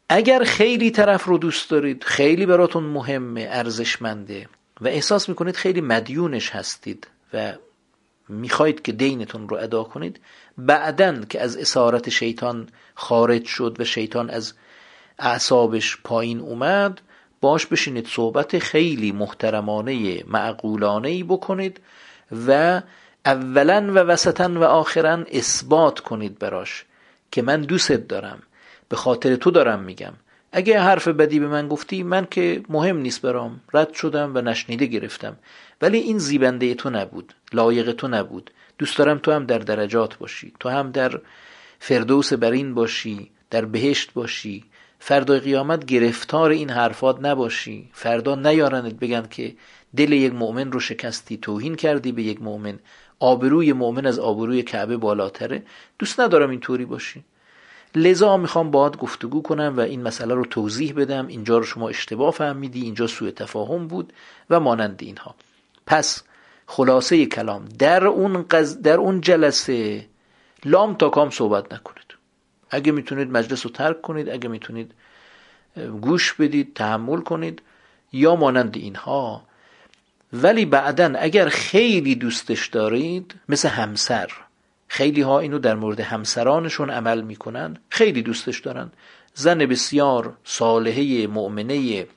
اگر 0.09 0.43
خیلی 0.43 0.91
طرف 0.91 1.23
رو 1.23 1.37
دوست 1.37 1.69
دارید 1.69 2.03
خیلی 2.03 2.45
براتون 2.45 2.83
مهمه 2.83 3.47
ارزشمنده 3.51 4.47
و 4.81 4.87
احساس 4.87 5.29
می‌کنید 5.29 5.55
خیلی 5.55 5.81
مدیونش 5.81 6.49
هستید 6.49 7.07
و 7.33 7.53
می‌خواید 8.29 8.81
که 8.81 8.91
دینتون 8.91 9.49
رو 9.49 9.57
ادا 9.57 9.83
کنید. 9.83 10.19
بعدن 10.57 11.25
که 11.29 11.41
از 11.41 11.57
اسارت 11.57 12.09
شیطان 12.09 12.69
خارج 12.95 13.45
شد 13.45 13.75
و 13.79 13.83
شیطان 13.83 14.29
از 14.29 14.53
اعصابش 15.19 15.97
پایین 16.03 16.39
اومد 16.39 17.01
باش 17.41 17.65
بشینید 17.65 18.07
صحبت 18.07 18.59
خیلی 18.59 19.11
محترمانه 19.11 20.23
معقولانه 20.27 21.09
ای 21.09 21.23
بکنید 21.23 21.79
و 22.47 22.81
اولا 23.25 23.91
و 23.95 23.97
وسطا 23.97 24.49
و 24.49 24.63
آخرا 24.63 25.23
اثبات 25.31 25.99
کنید 25.99 26.39
براش 26.39 26.85
که 27.31 27.41
من 27.41 27.61
دوست 27.61 27.91
دارم 27.91 28.39
به 28.89 28.95
خاطر 28.95 29.35
تو 29.35 29.51
دارم 29.51 29.79
میگم. 29.79 30.13
اگه 30.51 30.79
حرف 30.79 31.07
بدی 31.07 31.39
به 31.39 31.47
من 31.47 31.67
گفتی 31.67 32.03
من 32.03 32.27
که 32.31 32.63
مهم 32.69 32.97
نیست 32.97 33.21
برام. 33.21 33.61
رد 33.73 33.93
شدم 33.93 34.31
و 34.35 34.41
نشنیده 34.41 34.85
گرفتم. 34.85 35.37
ولی 35.81 35.97
این 35.97 36.17
زیبنده 36.17 36.75
تو 36.75 36.89
نبود 36.89 37.33
لایق 37.53 37.91
تو 37.91 38.07
نبود. 38.07 38.51
دوست 38.77 38.97
دارم 38.97 39.17
تو 39.17 39.31
هم 39.31 39.45
در 39.45 39.57
درجات 39.57 40.17
باشی. 40.17 40.53
تو 40.59 40.69
هم 40.69 40.91
در 40.91 41.19
فردوس 41.79 42.33
برین 42.33 42.73
باشی 42.73 43.31
در 43.49 43.65
بهشت 43.65 44.13
باشی. 44.13 44.65
فردای 44.99 45.39
قیامت 45.39 45.85
گرفتار 45.85 46.49
این 46.49 46.69
حرفات 46.69 47.17
نباشی. 47.21 47.89
فردا 47.93 48.35
نیارند 48.35 48.99
بگن 48.99 49.27
که 49.29 49.55
دل 49.95 50.11
یک 50.11 50.33
مؤمن 50.33 50.71
رو 50.71 50.79
شکستی 50.79 51.37
توهین 51.37 51.75
کردی 51.75 52.11
به 52.11 52.23
یک 52.23 52.41
مؤمن. 52.41 52.79
آبروی 53.19 53.73
مؤمن 53.73 54.05
از 54.05 54.19
آبروی 54.19 54.63
کعبه 54.63 54.97
بالاتره. 54.97 55.63
دوست 55.99 56.19
ندارم 56.19 56.49
اینطوری 56.49 56.85
باشی. 56.85 57.23
لذا 57.95 58.37
می‌خوام 58.37 58.71
باهات 58.71 58.97
گفتگو 58.97 59.41
کنم 59.41 59.73
و 59.77 59.79
این 59.79 60.03
مسئله 60.03 60.33
رو 60.33 60.45
توضیح 60.45 60.93
بدم. 60.93 61.27
اینجا 61.27 61.57
رو 61.57 61.63
شما 61.63 61.89
اشتباه 61.89 62.31
فهمیدی 62.31 62.81
اینجا 62.81 63.07
سوء 63.07 63.31
تفاهم 63.31 63.87
بود 63.87 64.13
و 64.49 64.59
مانند 64.59 64.99
اینها. 65.01 65.35
پس 65.85 66.23
خلاصه 66.67 67.25
کلام 67.25 67.65
در 67.65 68.07
اون, 68.07 68.45
قز... 68.49 68.81
در 68.81 68.97
اون 68.97 69.21
جلسه 69.21 70.05
لام 70.65 70.95
تا 70.95 71.09
کام 71.09 71.29
صحبت 71.29 71.73
نکنید. 71.73 72.15
اگه 72.69 72.91
می‌تونید 72.91 73.31
مجلس 73.31 73.65
رو 73.65 73.71
ترک 73.71 74.01
کنید 74.01 74.29
اگه 74.29 74.49
می‌تونید 74.49 74.93
گوش 76.01 76.33
بدید 76.33 76.73
تحمل 76.73 77.21
کنید 77.21 77.61
یا 78.13 78.35
مانند 78.35 78.77
اینها. 78.77 79.43
ولی 80.33 80.65
بعدا 80.65 81.13
اگر 81.19 81.49
خیلی 81.49 82.15
دوستش 82.15 82.67
دارید 82.67 83.35
مثل 83.49 83.69
همسر 83.69 84.31
خیلی 84.93 85.21
ها 85.21 85.39
اینو 85.39 85.59
در 85.59 85.75
مورد 85.75 85.99
همسرانشون 85.99 86.89
عمل 86.89 87.21
می‌کنن 87.21 87.77
خیلی 87.89 88.21
دوستش 88.21 88.59
دارن. 88.59 88.91
زن 89.33 89.57
بسیار 89.57 90.37
صالحه 90.43 91.27
مؤمنه 91.27 92.07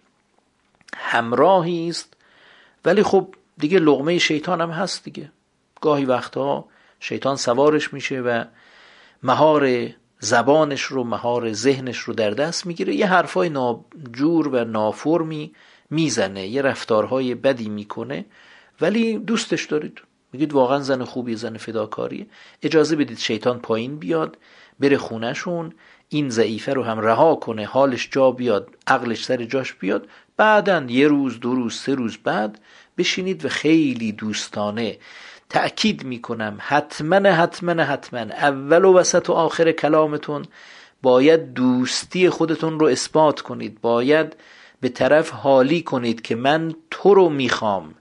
همراهی 0.97 1.89
است 1.89 2.17
ولی 2.85 3.03
خب 3.03 3.35
دیگه 3.59 3.79
لغمه 3.79 4.19
شیطان 4.19 4.61
هم 4.61 4.71
هست 4.71 5.05
دیگه. 5.05 5.31
گاهی 5.81 6.05
وقتها 6.05 6.65
شیطان 7.01 7.37
سوارش 7.37 7.93
میشه 7.93 8.21
و 8.21 8.45
مهار 9.23 9.89
زبانش 10.19 10.83
رو 10.83 11.05
مهار 11.05 11.53
ذهنش 11.53 11.99
رو 11.99 12.15
در 12.15 12.31
دست 12.31 12.67
می‌گیره. 12.67 12.95
یه 12.95 13.07
حرفای 13.07 13.49
ناجور 13.49 14.49
و 14.49 14.65
نافرمی 14.65 15.55
می‌زنه 15.91 16.47
یه 16.47 16.63
رفتارهای 16.63 17.35
بدی 17.35 17.69
می‌کنه 17.69 18.25
ولی 18.81 19.19
دوستش 19.19 19.65
دارید. 19.65 20.01
میگید 20.35 20.53
واقعا 20.53 20.79
زن 20.79 21.05
خوبی 21.05 21.37
زن 21.37 21.57
فداکاری. 21.57 22.27
اجازه 22.63 22.97
بدید 22.97 23.19
شیطان 23.19 23.59
پایین 23.59 23.97
بیاد 23.97 24.37
بره 24.81 24.97
خونهشون 24.97 25.73
این 26.09 26.31
ضعیفه 26.31 26.73
رو 26.73 26.83
هم 26.83 27.01
رها 27.01 27.35
کنه 27.35 27.65
حالش 27.65 28.09
جا 28.11 28.31
بیاد 28.31 28.69
عقلش 28.87 29.25
سر 29.25 29.45
جاش 29.45 29.75
بیاد 29.75 30.09
بعدا 30.37 30.85
یه 30.89 31.09
روز 31.09 31.41
دو 31.41 31.55
روز 31.55 31.75
سه 31.75 31.95
روز 31.95 32.17
بعد 32.17 32.61
بشینید 32.99 33.45
و 33.45 33.49
خیلی 33.49 34.13
دوستانه. 34.13 34.99
تأکید 35.49 36.05
می‌کنم 36.05 36.59
حتما 36.61 37.17
حتما 37.17 37.83
حتما 37.83 38.21
اول 38.21 38.85
و 38.85 38.93
وسط 38.93 39.31
و 39.31 39.33
آخر 39.33 39.73
کلامتون 39.73 40.45
باید 41.03 41.53
دوستی 41.55 42.31
خودتون 42.31 42.79
رو 42.79 42.87
اثبات 42.87 43.41
کنید. 43.41 43.81
باید 43.81 44.37
به 44.81 44.89
طرف 44.89 45.31
حالی 45.31 45.83
کنید 45.83 46.23
که 46.23 46.35
من 46.37 46.75
تو 46.91 47.15
رو 47.15 47.29
می‌خوام. 47.29 47.95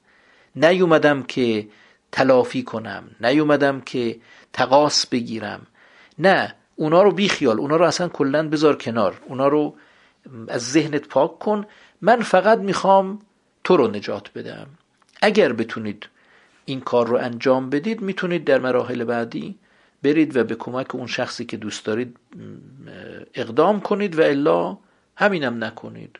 نیومدم 0.56 1.24
که 1.24 1.68
تلافی 2.14 2.64
کنم 2.64 3.04
نیومدم 3.22 3.82
که 3.82 4.20
تقاس 4.54 5.08
بگیرم. 5.08 5.68
نه 6.20 6.56
اونا 6.76 7.04
رو 7.04 7.12
بیخیال 7.12 7.60
اونا 7.60 7.76
رو 7.76 7.86
اصلا 7.86 8.10
کلا 8.10 8.50
بذار 8.50 8.76
کنار. 8.78 9.22
اونا 9.26 9.48
رو 9.48 9.76
از 10.48 10.72
ذهنت 10.72 11.08
پاک 11.08 11.40
کن 11.40 11.66
من 12.02 12.22
فقط 12.22 12.60
می‌خوام 12.60 13.20
تو 13.64 13.78
رو 13.78 13.88
نجات 13.88 14.34
بدم. 14.36 14.68
اگر 15.22 15.54
بتونید 15.54 16.08
این 16.66 16.82
کار 16.82 17.08
رو 17.08 17.18
انجام 17.18 17.70
بدید 17.70 18.02
می‌تونید 18.02 18.46
در 18.46 18.60
مراحل 18.60 19.04
بعدی 19.04 19.56
برید 20.04 20.38
و 20.38 20.44
به 20.44 20.56
کمک 20.56 20.96
اون 20.96 21.08
شخصی 21.08 21.46
که 21.46 21.58
دوست 21.58 21.86
دارید 21.86 22.18
اقدام 23.34 23.82
کنید 23.82 24.20
و 24.20 24.22
الا 24.22 24.78
همینم 25.16 25.64
نکنید. 25.64 26.20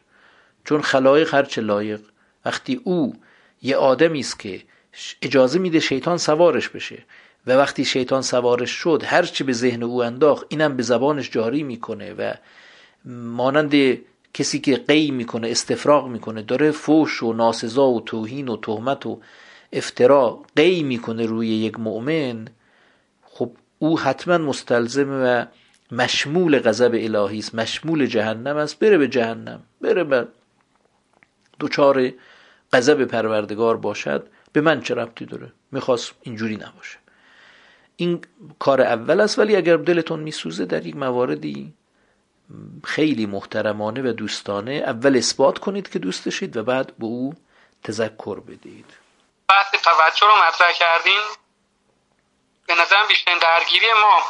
چون 0.66 0.82
خلایق 0.82 1.34
هرچه 1.34 1.62
لایق. 1.62 2.02
وقتی 2.46 2.82
او 2.84 3.16
یه 3.62 3.76
آدمی 3.76 4.20
است 4.20 4.40
که 4.40 4.62
اجازه 5.22 5.60
میده 5.60 5.80
شیطان 5.80 6.18
سوارش 6.18 6.70
بشه. 6.70 7.04
و 7.48 7.52
وقتی 7.52 7.86
شیطان 7.86 8.22
سوارش 8.22 8.72
شد 8.72 9.04
هرچی 9.06 9.44
به 9.44 9.54
ذهن 9.54 9.84
او 9.84 10.04
انداخت 10.04 10.46
اینم 10.50 10.78
به 10.78 10.84
زبانش 10.84 11.32
جاری 11.32 11.64
می‌کنه 11.64 12.14
و 12.14 12.34
مانند 13.06 13.74
کسی 14.34 14.60
که 14.60 14.76
قی 14.76 15.12
می‌کنه 15.12 15.50
استفراغ 15.50 16.08
می‌کنه 16.08 16.42
داره 16.42 16.72
فوش 16.72 17.24
و 17.24 17.34
ناسزا 17.34 17.88
و 17.88 18.02
توهین 18.02 18.48
و 18.48 18.58
تهمت 18.58 19.06
و 19.06 19.22
افترا 19.74 20.40
قی 20.56 20.84
می‌کنه 20.84 21.26
روی 21.26 21.48
یک 21.48 21.80
مؤمن 21.80 22.48
خب 23.24 23.52
او 23.80 24.00
حتما 24.00 24.38
مستلزم 24.38 25.10
و 25.10 25.46
مشمول 25.92 26.60
غضب 26.60 26.92
الهی 26.94 27.40
است 27.40 27.56
مشمول 27.56 28.06
جهنم 28.06 28.58
است 28.58 28.80
بره 28.80 28.98
به 28.98 29.08
جهنم 29.08 29.64
بره 29.82 30.04
به 30.04 30.28
دوچار 31.60 32.12
غضب 32.74 33.06
پروردگار 33.06 33.78
باشد 33.78 34.30
به 34.54 34.62
من 34.62 34.82
چه 34.82 34.96
ربطی 34.96 35.26
داره؟ 35.26 35.54
می‌خواست 35.72 36.14
اینجوری 36.22 36.56
نباشه. 36.56 36.98
این 37.96 38.26
کار 38.60 38.82
اول 38.82 39.22
است 39.22 39.40
ولی 39.40 39.56
اگر 39.56 39.78
دلتون 39.78 40.20
میسوزه 40.20 40.66
در 40.66 40.86
یک 40.86 40.96
مواردی 40.96 41.74
خیلی 42.84 43.26
محترمانه 43.26 44.02
و 44.02 44.14
دوستانه 44.14 44.72
اول 44.72 45.18
اثبات 45.18 45.60
کنید 45.60 45.90
که 45.90 46.00
دوست 46.00 46.26
داشتید 46.26 46.58
و 46.58 46.64
بعد 46.64 46.98
به 46.98 47.06
او 47.06 47.34
تذکر 47.84 48.40
بدید. 48.40 48.86
بحث 49.50 49.72
توجه 49.72 50.28
رو 50.28 50.34
مطرح 50.48 50.72
کردین؟ 50.72 51.22
به 52.68 52.74
نظرم 52.74 53.08
بیشترین 53.08 53.38
درگیری 53.38 53.88
ما. 54.02 54.22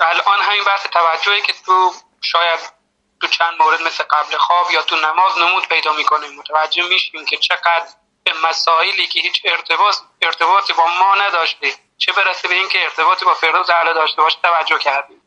الان 0.00 0.40
همین 0.42 0.64
بحث 0.66 0.86
توجهی 0.86 1.42
که 1.42 1.52
تو 1.66 1.92
شاید 2.20 2.75
تو 3.20 3.26
چند 3.26 3.58
مورد 3.58 3.82
مثل 3.82 4.04
قبل 4.04 4.36
خواب 4.36 4.70
یا 4.70 4.82
تو 4.82 4.96
نماز 4.96 5.38
نمود 5.38 5.68
پیدا 5.68 5.92
می‌کنیم. 5.92 6.34
متوجه 6.34 6.82
میشیم 6.82 7.24
که 7.24 7.36
چقدر 7.36 7.86
به 8.24 8.32
مسائلی 8.32 9.06
که 9.06 9.20
هیچ 9.20 9.42
ارتباط 9.44 9.96
ارتباطی 10.22 10.72
با 10.72 10.86
ما 10.86 11.14
نداشته 11.14 11.74
چه 11.98 12.12
برسه 12.12 12.48
به 12.48 12.54
اینکه 12.54 12.82
ارتباطی 12.82 13.24
با 13.24 13.34
فردوس 13.34 13.70
اعلی 13.70 13.94
داشته 13.94 14.22
باشه 14.22 14.38
توجه 14.42 14.78
کردیم. 14.78 15.22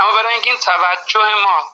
اما 0.00 0.12
برای 0.12 0.32
اینکه 0.32 0.50
این 0.50 0.58
توجه 0.58 1.34
ما 1.34 1.64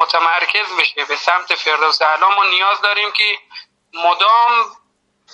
متمرکز 0.00 0.76
بشه 0.78 1.04
به 1.04 1.16
سمت 1.16 1.54
فردوس 1.54 2.02
اعلی 2.02 2.34
ما 2.36 2.44
نیاز 2.44 2.80
داریم 2.80 3.12
که 3.12 3.38
مدام 3.94 4.76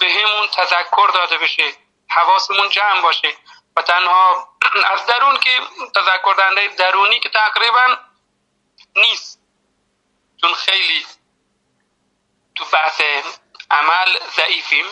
به 0.01 0.07
همون 0.11 0.47
تذکر 0.47 1.11
داده 1.15 1.39
بشه 1.39 1.73
حواسمون 2.09 2.69
جمع 2.69 3.01
باشه 3.01 3.37
و 3.77 3.83
تنها 3.83 4.49
از 4.93 5.07
درون 5.07 5.37
که 5.37 5.61
تذکر 5.95 6.35
درونی 6.79 7.21
که 7.21 7.29
تقریبا 7.29 7.97
نیست. 8.97 9.40
چون 10.41 10.55
خیلی 10.55 11.07
تو 12.55 12.65
بحث 12.73 13.03
عمل 13.71 14.19
ضعیفیم. 14.37 14.87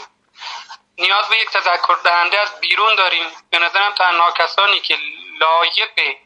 نیاز 0.99 1.29
به 1.29 1.37
یک 1.37 1.51
تذکر 1.51 1.97
دهنده 2.05 2.41
از 2.41 2.61
بیرون 2.61 2.95
داریم. 2.95 3.27
به 3.51 3.59
نظرم 3.59 3.93
تنها 3.93 4.31
کسانی 4.31 4.81
که 4.81 4.99
لایق 5.41 6.16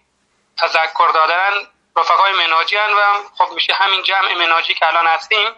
تذکر 0.57 1.11
دادن 1.15 1.69
رفقای 1.97 2.32
مناجی 2.32 2.77
هن 2.77 2.93
و 2.93 3.23
خب 3.39 3.53
میشه 3.53 3.74
همین 3.74 4.03
جمع 4.03 4.35
مناجی 4.35 4.74
که 4.74 4.86
الان 4.86 5.07
هستیم. 5.07 5.51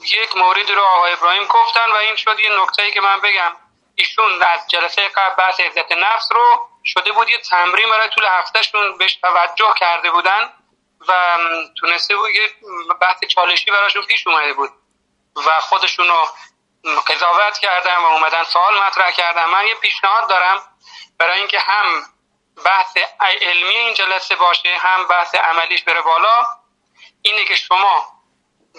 یک 0.00 0.36
مورد 0.36 0.70
رو 0.70 0.82
آقای 0.82 1.12
ابراهیم 1.12 1.44
گفتن 1.44 1.90
و 1.90 1.94
این 1.94 2.16
شد 2.16 2.40
یه 2.40 2.62
نکته 2.62 2.90
که 2.90 3.00
من 3.00 3.20
بگم. 3.20 3.56
ایشون 3.94 4.42
از 4.42 4.68
جلسه 4.68 5.08
قبل 5.08 5.34
بحث 5.34 5.60
عزت 5.60 5.92
نفس 5.92 6.32
رو 6.32 6.68
شده 6.84 7.12
بود 7.12 7.30
یه 7.30 7.38
تمرین 7.38 7.90
برای 7.90 8.08
طول 8.08 8.24
هفتهشون 8.26 8.98
بهش 8.98 9.14
توجه 9.14 9.74
کرده 9.76 10.10
بودن. 10.10 10.52
و 11.08 11.38
تونسته 11.80 12.16
بود 12.16 12.30
یه 12.30 12.50
بحث 13.00 13.24
چالشی 13.28 13.70
براشون 13.70 14.02
پیش 14.02 14.26
اومده 14.26 14.52
بود 14.52 14.70
و 15.36 15.60
خودشون 15.60 16.08
رو 16.08 16.28
قضاوت 17.06 17.58
کردن 17.58 17.96
و 17.96 18.06
اومدن 18.06 18.44
سوال 18.44 18.86
مطرح 18.86 19.10
کردن. 19.10 19.44
من 19.44 19.66
یه 19.66 19.74
پیشنهاد 19.74 20.28
دارم 20.28 20.62
برای 21.18 21.38
اینکه 21.38 21.60
هم 21.60 22.02
بحث 22.64 22.96
علمی 23.20 23.76
این 23.76 23.94
جلسه 23.94 24.34
باشه 24.34 24.76
هم 24.78 25.06
بحث 25.06 25.34
عملیش 25.34 25.84
بره 25.84 26.02
بالا. 26.02 26.46
اینه 27.22 27.44
که 27.44 27.54
شما 27.54 28.06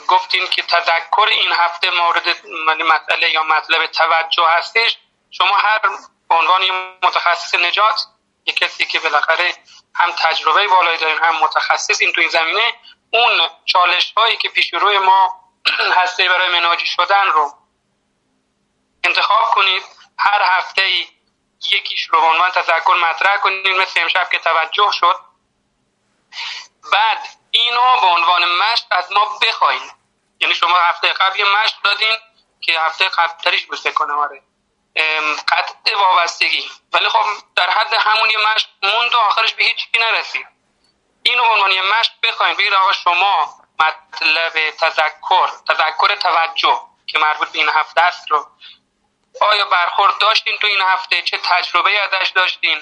گفتین 0.07 0.47
که 0.47 0.61
تذکر 0.61 1.27
این 1.31 1.52
هفته 1.52 1.91
مورد 1.91 2.27
مسئله 2.68 3.31
یا 3.31 3.43
مطلب 3.43 3.85
توجه 3.85 4.47
هستش. 4.47 4.97
شما 5.31 5.57
هر 5.57 5.81
عنوان 6.30 6.61
متخصص 7.03 7.56
نجات 7.56 8.02
یک 8.45 8.56
کسی 8.56 8.85
که 8.85 8.99
بالاخره 8.99 9.53
هم 9.95 10.11
تجربه 10.11 10.67
بالایی 10.67 10.97
دارین 10.97 11.17
هم 11.17 11.35
متخصص 11.35 12.01
این 12.01 12.11
تو 12.11 12.22
این 12.22 12.30
زمینه 12.30 12.73
اون 13.13 13.49
چالش 13.65 14.13
هایی 14.17 14.38
که 14.38 14.49
پیش 14.49 14.73
روی 14.73 14.97
ما 14.97 15.45
هسته 16.01 16.30
برای 16.30 16.59
مناجی 16.59 16.85
شدن 16.85 17.27
رو 17.27 17.53
انتخاب 19.03 19.45
کنید. 19.55 19.84
هر 20.17 20.41
هفته 20.41 20.81
ای 20.81 21.07
یکیش 21.72 22.09
رو 22.09 22.19
عنوان 22.19 22.51
تذکر 22.51 22.95
مطرح 23.09 23.38
کنید 23.38 23.67
مثل 23.67 24.01
امشب 24.01 24.30
که 24.31 24.39
توجه 24.39 24.91
شد. 24.91 25.15
بعد 26.91 27.17
اینو 27.51 28.01
به 28.01 28.07
عنوان 28.07 28.41
مشق 28.45 28.85
از 28.91 29.11
ما 29.11 29.39
بخواین. 29.41 29.91
یعنی 30.39 30.55
شما 30.55 30.77
هفته 30.77 31.13
قبل 31.13 31.39
یه 31.39 31.45
مشق 31.45 31.81
دادین 31.84 32.15
که 32.61 32.80
هفته 32.80 33.09
قبل 33.09 33.34
تریش 33.43 33.65
بسته 33.65 33.91
کنه 33.91 34.13
آره. 34.13 34.41
قطع 35.47 35.95
وابستگی. 35.95 36.69
ولی 36.93 37.09
خب 37.09 37.26
در 37.55 37.69
حد 37.69 37.93
همون 37.93 38.30
یه 38.30 38.38
مشق 38.38 38.67
موند 38.84 39.15
و 39.15 39.17
آخرش 39.17 39.53
به 39.53 39.63
هیچی 39.63 39.88
نرسید. 39.99 40.47
اینو 41.23 41.43
به 41.43 41.49
عنوان 41.49 41.72
یه 41.72 41.81
مشق 41.81 42.11
بخواین 42.23 42.55
بگید 42.55 42.73
آقا 42.73 42.91
شما 42.91 43.55
مطلب 43.80 44.69
تذکر 44.69 45.47
تذکر 45.67 46.15
توجه 46.15 46.81
که 47.07 47.19
مربوط 47.19 47.49
به 47.49 47.59
این 47.59 47.69
هفته 47.69 48.01
است 48.01 48.31
رو 48.31 48.47
آیا 49.41 49.65
برخورد 49.65 50.17
داشتین 50.17 50.57
تو 50.57 50.67
این 50.67 50.81
هفته؟ 50.81 51.22
چه 51.22 51.38
تجربه 51.38 51.91
ازش 52.01 52.30
داشتین؟ 52.30 52.81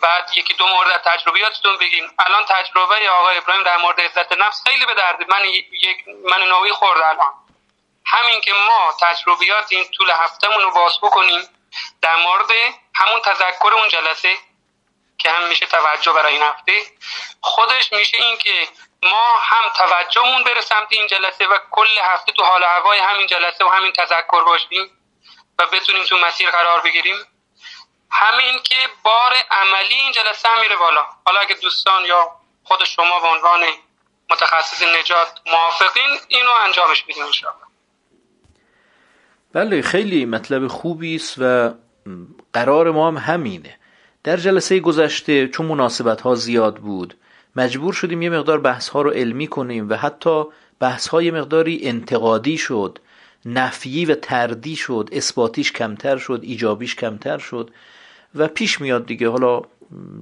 بعد 0.00 0.30
یکی 0.36 0.54
دو 0.54 0.66
مورد 0.66 1.02
تجربیاتتون 1.04 1.76
بگین 1.76 2.10
الان 2.18 2.44
تجربه 2.44 3.10
آقای 3.10 3.36
ابراهیم 3.36 3.62
در 3.62 3.76
مورد 3.76 4.00
عزت 4.00 4.32
نفس 4.32 4.62
خیلی 4.68 4.86
به 4.86 4.94
درد 4.94 5.30
من 5.30 5.44
یک 5.44 6.08
من 6.24 6.42
نوعی 6.42 6.72
خورد 6.72 7.00
الان. 7.00 7.34
همین 8.06 8.40
که 8.40 8.52
ما 8.52 8.94
تجربیات 9.00 9.66
این 9.70 9.84
طول 9.84 10.10
هفتهمون 10.10 10.62
رو 10.62 10.70
باز 10.70 10.98
بکنیم 11.02 11.48
در 12.02 12.16
مورد 12.16 12.50
همون 12.94 13.20
تذکر 13.20 13.74
اون 13.74 13.88
جلسه 13.88 14.36
که 15.18 15.30
هم 15.30 15.48
میشه 15.48 15.66
توجه 15.66 16.12
برای 16.12 16.32
این 16.32 16.42
هفته 16.42 16.84
خودش 17.40 17.92
میشه 17.92 18.16
این 18.16 18.38
که 18.38 18.68
ما 19.02 19.34
هم 19.40 19.68
توجهمون 19.68 20.44
بره 20.44 20.60
سمت 20.60 20.86
این 20.90 21.06
جلسه 21.06 21.46
و 21.46 21.58
کل 21.70 21.98
هفته 22.02 22.32
تو 22.32 22.44
حال 22.44 22.64
هوای 22.64 22.98
همین 22.98 23.26
جلسه 23.26 23.64
و 23.64 23.68
همین 23.68 23.92
تذکر 23.92 24.44
باشیم 24.44 24.90
و 25.58 25.66
بتونیم 25.66 26.04
تو 26.04 26.16
مسیر 26.18 26.50
قرار 26.50 26.80
بگیریم. 26.80 27.16
همین 28.10 28.62
که 28.62 28.88
بار 29.02 29.34
عملی 29.50 29.94
این 29.94 30.12
جلسه 30.12 30.48
هم 30.48 30.60
میره 30.60 30.76
بالا. 30.76 31.06
حالا 31.26 31.40
اگه 31.40 31.54
دوستان 31.54 32.04
یا 32.04 32.36
خود 32.64 32.84
شما 32.84 33.20
به 33.20 33.26
عنوان 33.26 33.66
متخصص 34.30 34.82
نجات 34.82 35.40
موافقین 35.46 36.20
اینو 36.28 36.50
انجامش 36.50 37.02
بدیم 37.02 37.24
انشاءالله. 37.24 37.69
بله 39.52 39.82
خیلی 39.82 40.24
مطلب 40.24 40.66
خوبی 40.66 41.14
است 41.14 41.34
و 41.38 41.74
قرار 42.52 42.90
ما 42.90 43.08
هم 43.08 43.16
همینه. 43.16 43.74
در 44.24 44.36
جلسه 44.36 44.80
گذشته 44.80 45.48
چون 45.48 45.66
مناسبت 45.66 46.20
ها 46.20 46.34
زیاد 46.34 46.76
بود 46.76 47.14
مجبور 47.56 47.92
شدیم 47.92 48.22
یه 48.22 48.30
مقدار 48.30 48.60
بحث 48.60 48.88
ها 48.88 49.02
رو 49.02 49.10
علمی 49.10 49.46
کنیم 49.46 49.88
و 49.88 49.94
حتی 49.94 50.44
بحث 50.80 51.08
های 51.08 51.30
مقداری 51.30 51.80
انتقادی 51.82 52.58
شد 52.58 52.98
نفیی 53.46 54.04
و 54.04 54.14
تردی 54.14 54.76
شد 54.76 55.08
اثباتیش 55.12 55.72
کمتر 55.72 56.16
شد 56.16 56.40
ایجابیش 56.42 56.94
کمتر 56.94 57.38
شد 57.38 57.70
و 58.34 58.48
پیش 58.48 58.80
میاد 58.80 59.06
دیگه. 59.06 59.28
حالا 59.28 59.62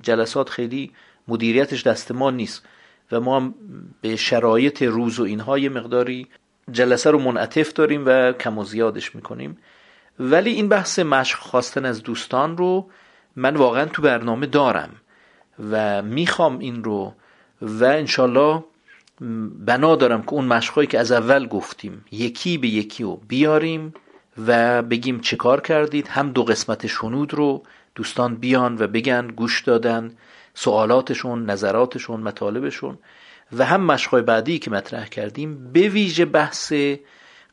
جلسات 0.03 0.49
خیلی 0.49 0.93
مدیریتش 1.29 1.83
دست 1.83 2.13
ما 2.13 2.31
نیست 2.31 2.67
و 3.13 3.21
ما 3.21 3.37
هم 3.37 3.55
به 4.01 4.17
شرایط 4.17 4.83
روز 4.83 5.21
و 5.21 5.23
اینها 5.23 5.59
یه 5.59 5.69
مقداری 5.69 6.29
جلسه 6.73 7.11
رو 7.11 7.19
منعطف 7.19 7.73
داریم 7.73 8.03
و 8.07 8.33
کم 8.33 8.59
و 8.59 8.65
زیادش 8.65 9.15
می‌کنیم. 9.15 9.59
ولی 10.21 10.51
این 10.51 10.69
بحث 10.69 10.99
مشق 10.99 11.39
خواستن 11.39 11.85
از 11.85 12.03
دوستان 12.03 12.57
رو 12.57 12.91
من 13.37 13.57
واقعا 13.57 13.85
تو 13.85 14.03
برنامه 14.03 14.47
دارم 14.47 14.91
و 15.71 16.03
می‌خوام 16.03 16.59
این 16.59 16.85
رو 16.85 17.15
و 17.61 17.85
انشالله 17.85 18.65
بنا 19.67 19.97
دارم 19.97 20.23
که 20.23 20.33
اون 20.33 20.45
مشقهایی 20.45 20.87
که 20.87 20.99
از 20.99 21.13
اول 21.13 21.47
گفتیم 21.47 22.05
یکی 22.13 22.59
به 22.59 22.69
یکی 22.69 23.05
رو 23.05 23.21
بیاریم 23.29 23.95
و 24.47 24.83
بگیم 24.83 25.21
چه 25.21 25.37
کار 25.37 25.61
کردید. 25.61 26.09
هم 26.09 26.31
دو 26.31 26.45
قسمت 26.45 26.87
شنود 26.87 27.35
رو 27.35 27.63
دوستان 27.95 28.37
بیان 28.37 28.77
و 28.79 28.87
بگن 28.87 29.29
گوش 29.29 29.63
دادن 29.63 30.11
سوالاتشون 30.55 31.51
نظراتشون 31.51 32.21
مطالبشون. 32.21 32.99
و 33.53 33.65
هم 33.65 33.81
مشقای 33.81 34.23
بعدی 34.23 34.59
که 34.59 34.71
مطرح 34.71 35.09
کردیم 35.09 35.73
به 35.73 35.89
ویژه 35.89 36.25
بحث 36.25 36.73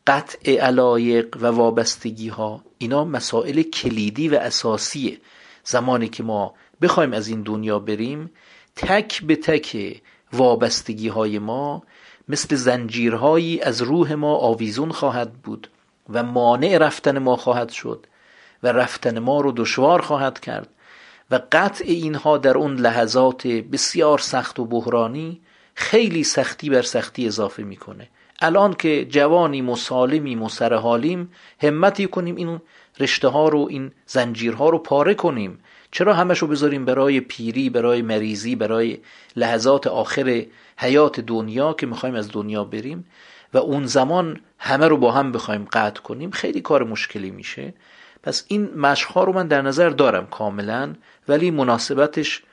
قطع 0.07 0.57
علایق 0.57 1.37
و 1.41 1.45
وابستگی 1.45 2.27
ها 2.27 2.63
اینا 2.77 3.05
مسائل 3.05 3.61
کلیدی 3.61 4.29
و 4.29 4.35
اساسیه 4.35 5.17
زمانی 5.63 6.07
که 6.07 6.23
ما 6.23 6.53
بخوایم 6.81 7.13
از 7.13 7.27
این 7.27 7.41
دنیا 7.41 7.79
بریم 7.79 8.31
تک 8.75 9.23
به 9.23 9.35
تک 9.35 10.01
وابستگی 10.33 11.07
های 11.07 11.39
ما 11.39 11.83
مثل 12.29 12.55
زنجیرهایی 12.55 13.61
از 13.61 13.81
روح 13.81 14.13
ما 14.13 14.35
آویزون 14.35 14.91
خواهد 14.91 15.33
بود 15.33 15.69
و 16.09 16.23
مانع 16.23 16.77
رفتن 16.77 17.19
ما 17.19 17.35
خواهد 17.35 17.69
شد 17.69 18.07
و 18.63 18.67
رفتن 18.67 19.19
ما 19.19 19.41
رو 19.41 19.51
دشوار 19.51 20.01
خواهد 20.01 20.39
کرد 20.39 20.69
و 21.31 21.39
قطع 21.51 21.85
اینها 21.87 22.37
در 22.37 22.57
اون 22.57 22.75
لحظات 22.75 23.47
بسیار 23.47 24.19
سخت 24.19 24.59
و 24.59 24.65
بحرانی 24.65 25.41
خیلی 25.75 26.23
سختی 26.23 26.69
بر 26.69 26.81
سختی 26.81 27.27
اضافه 27.27 27.63
می‌کنه. 27.63 28.07
الان 28.41 28.73
که 28.73 29.05
جوانی 29.05 29.61
مسالمی 29.61 30.35
مسرحالیم 30.35 31.31
همتی 31.61 32.07
کنیم 32.07 32.35
این 32.35 32.61
رشته 32.99 33.27
ها 33.27 33.49
رو 33.49 33.67
این 33.69 33.91
زنجیرها 34.05 34.69
رو 34.69 34.77
پاره 34.77 35.13
کنیم. 35.13 35.59
چرا 35.91 36.13
همش 36.13 36.39
رو 36.39 36.47
بذاریم 36.47 36.85
برای 36.85 37.19
پیری 37.19 37.69
برای 37.69 38.01
مریضی 38.01 38.55
برای 38.55 38.97
لحظات 39.35 39.87
آخر 39.87 40.45
حیات 40.77 41.19
دنیا 41.19 41.73
که 41.73 41.85
می‌خوایم 41.85 42.15
از 42.15 42.29
دنیا 42.31 42.63
بریم؟ 42.63 43.05
و 43.53 43.57
اون 43.57 43.85
زمان 43.85 44.39
همه 44.59 44.87
رو 44.87 44.97
با 44.97 45.11
هم 45.11 45.31
بخوایم 45.31 45.67
قطع 45.73 46.01
کنیم. 46.01 46.31
خیلی 46.31 46.61
کار 46.61 46.83
مشکلی 46.83 47.31
میشه. 47.31 47.73
پس 48.23 48.45
این 48.47 48.73
مشقها 48.75 49.23
رو 49.23 49.33
من 49.33 49.47
در 49.47 49.61
نظر 49.61 49.89
دارم 49.89 50.27
کاملا 50.27 50.93
ولی 51.27 51.51
مناسبتش 51.51 52.43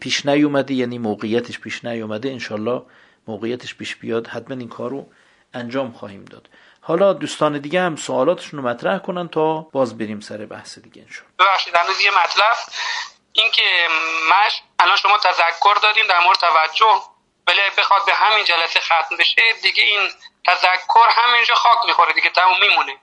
پیش 0.00 0.26
نیومده 0.26 0.74
یعنی 0.74 0.98
موقعیتش 0.98 1.58
پیش 1.58 1.84
نیومده 1.84 2.30
انشالله 2.30 2.82
موقعیتش 3.28 3.74
پیش 3.74 3.96
بیاد. 3.96 4.26
حتما 4.26 4.56
این 4.56 4.68
کار 4.68 4.90
رو 4.90 5.06
انجام 5.54 5.92
خواهیم 5.92 6.24
داد. 6.24 6.48
حالا 6.80 7.12
دوستان 7.12 7.58
دیگه 7.58 7.80
هم 7.80 7.96
سوالاتشون 7.96 8.62
رو 8.62 8.68
مطرح 8.68 8.98
کنن 8.98 9.28
تا 9.28 9.60
باز 9.60 9.98
بریم 9.98 10.20
سر 10.20 10.46
بحث 10.46 10.78
دیگه 10.78 11.02
انشالله. 11.02 11.32
ببخشید 11.38 11.76
هنوز 11.76 12.00
یه 12.00 12.10
مطلب. 12.10 12.56
این 13.32 13.50
که 13.50 13.62
مش 14.30 14.62
الان 14.78 14.96
شما 14.96 15.18
تذکر 15.18 15.74
دادین 15.82 16.06
در 16.06 16.20
مورد 16.20 16.38
توجه. 16.38 17.02
ولی 17.46 17.60
بخواد 17.78 18.06
به 18.06 18.14
همین 18.14 18.44
جلسه 18.44 18.80
ختم 18.80 19.16
بشه 19.16 19.42
دیگه 19.62 19.82
این 19.82 20.08
تذکر 20.46 21.08
همینجا 21.10 21.54
خاک 21.54 21.78
می‌خوره 21.86 22.12
دیگه 22.12 22.30
تموم 22.30 22.60
میمونه. 22.60 22.96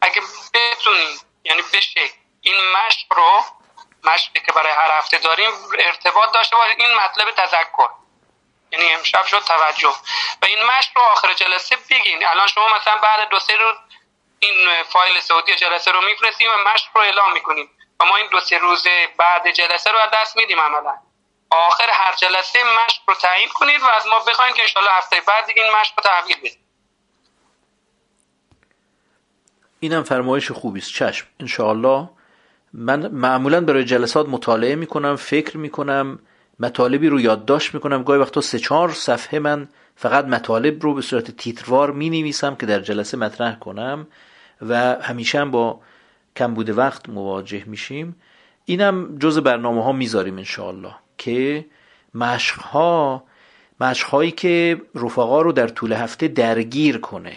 اگه 0.00 0.20
بتونیم 0.54 1.18
یعنی 1.44 1.62
بشه 1.72 2.00
این 2.40 2.54
مشق 2.76 3.12
رو 3.16 3.40
مشقی 4.06 4.40
که 4.40 4.52
برای 4.52 4.72
هر 4.72 4.98
هفته 4.98 5.18
داریم 5.18 5.50
ارتباط 5.78 6.32
داشته 6.34 6.56
باشه 6.56 6.74
این 6.78 6.94
مطلب 6.94 7.30
تذکر. 7.30 7.88
یعنی 8.72 8.92
امشب 8.92 9.26
شد 9.26 9.38
توجه. 9.38 9.94
و 10.42 10.46
این 10.46 10.58
مشق 10.64 10.90
رو 10.96 11.02
آخر 11.02 11.34
جلسه 11.34 11.76
بگین. 11.90 12.26
الان 12.26 12.46
شما 12.46 12.66
مثلا 12.76 12.96
بعد 12.96 13.28
دو 13.28 13.38
سه 13.38 13.56
روز 13.56 13.74
این 14.38 14.82
فایل 14.82 15.20
صوتی 15.20 15.54
جلسه 15.56 15.90
رو 15.90 16.00
میفرستیم 16.00 16.48
و 16.50 16.70
مشق 16.70 16.88
رو 16.94 17.00
اعلام 17.00 17.32
می‌کنیم 17.32 17.70
و 18.00 18.04
ما 18.04 18.16
این 18.16 18.28
دو 18.30 18.40
سه 18.40 18.58
روز 18.58 18.86
بعد 19.18 19.50
جلسه 19.50 19.90
رو 19.90 19.98
دست 20.12 20.36
میدیم 20.36 20.60
عملا. 20.60 20.98
آخر 21.50 21.90
هر 21.90 22.12
جلسه 22.12 22.58
مشق 22.64 23.02
رو 23.06 23.14
تعیین 23.14 23.48
کنید 23.48 23.82
و 23.82 23.86
از 23.86 24.06
ما 24.06 24.20
بخواین 24.20 24.54
که 24.54 24.62
انشالله 24.62 24.90
هفته 24.90 25.20
بعد 25.20 25.50
این 25.56 25.72
مشق 25.72 25.92
رو 25.96 26.02
تحویل 26.02 26.36
بدید 26.36 26.58
اینم 29.80 30.02
فرمایش 30.02 30.50
خوبی 30.50 30.80
است. 30.80 30.92
چشم. 30.94 31.26
انشاءالله 31.40 32.08
من 32.78 33.06
معمولا 33.06 33.60
برای 33.60 33.84
جلسات 33.84 34.28
مطالعه 34.28 34.74
می‌کنم 34.74 35.16
فکر 35.16 35.56
می‌کنم 35.56 36.18
مطالبی 36.60 37.08
رو 37.08 37.20
یادداشت 37.20 37.74
می‌کنم. 37.74 38.02
گاهی 38.02 38.20
وقتا 38.20 38.40
سه 38.40 38.58
چهار 38.58 38.90
صفحه 38.90 39.38
من 39.38 39.68
فقط 39.96 40.24
مطالب 40.24 40.82
رو 40.82 40.94
به 40.94 41.02
صورت 41.02 41.30
تیتروار 41.30 41.90
می 41.90 42.10
نویسم 42.10 42.54
که 42.54 42.66
در 42.66 42.80
جلسه 42.80 43.16
مطرح 43.16 43.58
کنم 43.58 44.06
و 44.68 44.96
همیشه 45.00 45.40
هم 45.40 45.50
با 45.50 45.80
کم 46.36 46.54
بوده 46.54 46.72
وقت 46.72 47.08
مواجه 47.08 47.64
میشیم. 47.66 48.16
اینم 48.64 49.18
جز 49.18 49.38
برنامه 49.38 49.84
ها 49.84 49.92
می‌ذاریم 49.92 50.36
انشاءالله 50.36 50.94
که 51.18 51.64
مشق 52.14 52.60
ها 52.60 53.24
مشق 53.80 54.08
هایی 54.08 54.30
که 54.30 54.80
رفقا 54.94 55.40
رو 55.42 55.52
در 55.52 55.68
طول 55.68 55.92
هفته 55.92 56.28
درگیر 56.28 56.98
کنه 56.98 57.36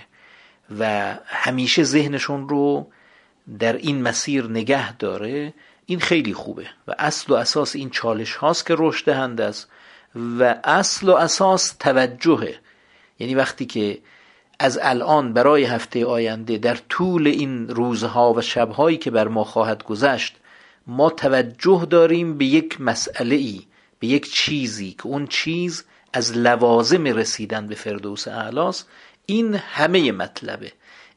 و 0.79 1.13
همیشه 1.25 1.83
ذهنشون 1.83 2.49
رو 2.49 2.87
در 3.59 3.73
این 3.73 4.01
مسیر 4.01 4.43
نگه 4.45 4.97
داره 4.97 5.53
این 5.85 5.99
خیلی 5.99 6.33
خوبه 6.33 6.65
و 6.87 6.95
اصل 6.99 7.33
و 7.33 7.35
اساس 7.35 7.75
این 7.75 7.89
چالش 7.89 8.35
هاست 8.35 8.65
که 8.65 8.75
رشد 8.77 9.05
دهنده 9.05 9.45
است 9.45 9.67
و 10.15 10.55
اصل 10.63 11.09
و 11.09 11.15
اساس 11.15 11.75
توجهه. 11.79 12.59
یعنی 13.19 13.35
وقتی 13.35 13.65
که 13.65 13.99
از 14.59 14.79
الان 14.81 15.33
برای 15.33 15.63
هفته 15.63 16.05
آینده 16.05 16.57
در 16.57 16.77
طول 16.89 17.27
این 17.27 17.67
روزها 17.67 18.33
و 18.33 18.41
شبهایی 18.41 18.97
که 18.97 19.11
بر 19.11 19.27
ما 19.27 19.43
خواهد 19.43 19.83
گذشت 19.83 20.35
ما 20.87 21.09
توجه 21.09 21.87
داریم 21.89 22.37
به 22.37 22.45
یک 22.45 22.81
مسئله 22.81 23.35
ای 23.35 23.61
به 23.99 24.07
یک 24.07 24.31
چیزی 24.33 24.91
که 24.91 25.07
اون 25.07 25.27
چیز 25.27 25.85
از 26.13 26.37
لوازم 26.37 27.03
رسیدن 27.03 27.67
به 27.67 27.75
فردوس 27.75 28.27
اعلاس 28.27 28.85
این 29.25 29.55
همه 29.55 30.11
مطلبه. 30.11 30.71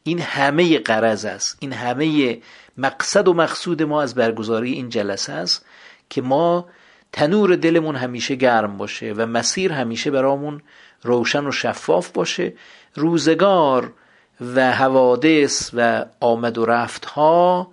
این 0.05 0.21
همه 0.21 0.79
قرض 0.79 1.25
است. 1.25 1.57
این 1.61 1.73
همه 1.73 2.39
مقصد 2.77 3.29
و 3.29 3.35
مقصود 3.35 3.83
ما 3.83 4.03
از 4.03 4.15
برگزاری 4.15 4.73
این 4.73 4.89
جلسه 4.89 5.33
است 5.33 5.67
که 6.11 6.23
ما 6.23 6.69
تنور 7.13 7.57
دلمون 7.57 7.97
همیشه 7.97 8.35
گرم 8.35 8.77
باشه 8.77 9.15
و 9.17 9.27
مسیر 9.27 9.73
همیشه 9.73 10.11
برامون 10.11 10.63
روشن 11.03 11.47
و 11.47 11.53
شفاف 11.53 12.11
باشه. 12.11 12.53
روزگار 12.95 13.93
و 14.41 14.73
حوادث 14.73 15.71
و 15.75 16.05
آمد 16.21 16.59
و 16.59 16.67
رفت 16.67 17.05
ها 17.05 17.73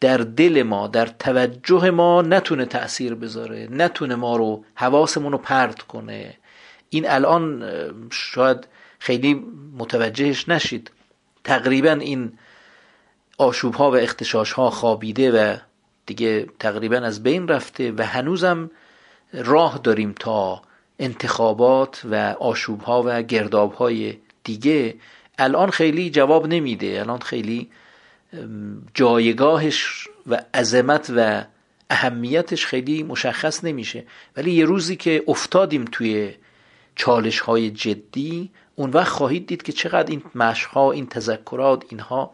در 0.00 0.16
دل 0.16 0.62
ما 0.62 0.86
در 0.86 1.06
توجه 1.06 1.90
ما 1.90 2.22
نتونه 2.22 2.64
تأثیر 2.64 3.14
بذاره 3.14 3.68
نتونه 3.70 4.14
ما 4.14 4.36
رو 4.36 4.64
حواسمون 4.74 5.32
رو 5.32 5.38
پرت 5.38 5.82
کنه. 5.82 6.34
این 6.90 7.10
الان 7.10 7.64
شاید 8.10 8.66
خیلی 8.98 9.44
متوجهش 9.78 10.48
نشید. 10.48 10.90
تقریبا 11.44 11.92
این 11.92 12.32
آشوب 13.38 13.74
ها 13.74 13.90
و 13.90 13.96
اختشاش 13.96 14.52
ها 14.52 14.70
خوابیده 14.70 15.30
و 15.30 15.56
دیگه 16.06 16.46
تقریبا 16.58 16.96
از 16.96 17.22
بین 17.22 17.48
رفته 17.48 17.92
و 17.92 18.06
هنوزم 18.06 18.70
راه 19.32 19.80
داریم 19.84 20.14
تا 20.18 20.62
انتخابات 20.98 22.02
و 22.04 22.14
آشوب 22.40 22.80
ها 22.80 23.02
و 23.06 23.22
گرداب 23.22 23.72
های 23.72 24.18
دیگه. 24.44 24.94
الان 25.38 25.70
خیلی 25.70 26.10
جواب 26.10 26.46
نمیده. 26.46 27.00
الان 27.00 27.18
خیلی 27.18 27.70
جایگاهش 28.94 30.08
و 30.26 30.42
عظمت 30.54 31.12
و 31.16 31.44
اهمیتش 31.90 32.66
خیلی 32.66 33.02
مشخص 33.02 33.64
نمیشه. 33.64 34.04
ولی 34.36 34.52
یه 34.52 34.64
روزی 34.64 34.96
که 34.96 35.24
افتادیم 35.28 35.84
توی 35.92 36.34
چالش 36.96 37.40
های 37.40 37.70
جدی 37.70 38.50
اون 38.74 38.90
وقت 38.90 39.08
خواهید 39.08 39.46
دید 39.46 39.62
که 39.62 39.72
چقدر 39.72 40.10
این 40.10 40.22
مشها 40.34 40.92
این 40.92 41.06
تذکرات 41.06 41.84
اینها 41.88 42.30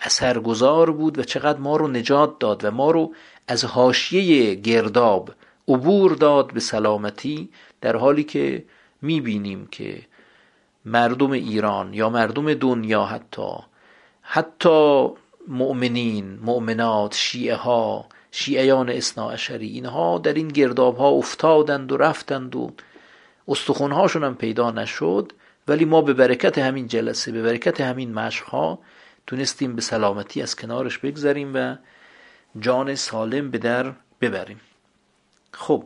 اثرگذار 0.00 0.90
بود 0.90 1.18
و 1.18 1.22
چقدر 1.22 1.58
ما 1.58 1.76
رو 1.76 1.88
نجات 1.88 2.38
داد 2.38 2.64
و 2.64 2.70
ما 2.70 2.90
رو 2.90 3.14
از 3.48 3.64
حاشیه 3.64 4.54
گرداب 4.54 5.30
عبور 5.68 6.12
داد 6.12 6.52
به 6.52 6.60
سلامتی 6.60 7.48
در 7.80 7.96
حالی 7.96 8.24
که 8.24 8.64
می‌بینیم 9.02 9.68
که 9.70 10.02
مردم 10.84 11.30
ایران 11.30 11.94
یا 11.94 12.10
مردم 12.10 12.54
دنیا 12.54 13.04
حتی 13.04 13.52
حتی 14.22 15.08
مؤمنین 15.48 16.38
مؤمنات 16.42 17.14
شیعه 17.14 17.54
ها 17.54 18.06
شیعیان 18.30 18.88
اصناعشری 18.90 19.68
اینها 19.68 20.18
در 20.18 20.34
این 20.34 20.48
گرداب 20.48 20.96
ها 20.96 21.08
افتادند 21.08 21.92
و 21.92 21.96
رفتند 21.96 22.56
و 22.56 22.70
استخونهاشون 23.48 24.24
هم 24.24 24.34
پیدا 24.34 24.70
نشد. 24.70 25.32
ولی 25.68 25.84
ما 25.84 26.00
به 26.00 26.12
برکت 26.12 26.58
همین 26.58 26.86
جلسه 26.86 27.32
به 27.32 27.42
برکت 27.42 27.80
همین 27.80 28.14
مشقها 28.14 28.78
تونستیم 29.26 29.76
به 29.76 29.82
سلامتی 29.82 30.42
از 30.42 30.56
کنارش 30.56 30.98
بگذریم 30.98 31.52
و 31.54 31.76
جان 32.60 32.94
سالم 32.94 33.50
به 33.50 33.58
در 33.58 33.92
ببریم. 34.20 34.60
خب 35.54 35.84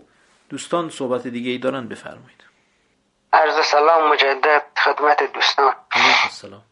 دوستان 0.48 0.90
صحبت 0.90 1.26
دیگه 1.26 1.50
ای 1.50 1.58
دارن؟ 1.58 1.88
بفرمایید. 1.88 2.42
عرض 3.32 3.66
سلام 3.66 4.12
مجدد 4.12 4.62
خدمت 4.76 5.32
دوستان. 5.32 5.74
سلام 6.30 6.62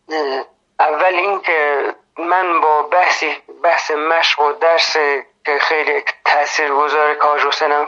اول 0.81 1.15
اینکه 1.15 1.95
من 2.19 2.61
با 2.61 2.83
بحثی 2.83 3.37
بحث 3.63 3.91
مشق 3.91 4.41
و 4.41 4.53
درس 4.53 4.97
که 5.45 5.59
خیلی 5.61 6.03
تأثیر 6.25 6.71
گذار 6.71 7.15
کاج 7.15 7.41
حسینم 7.41 7.87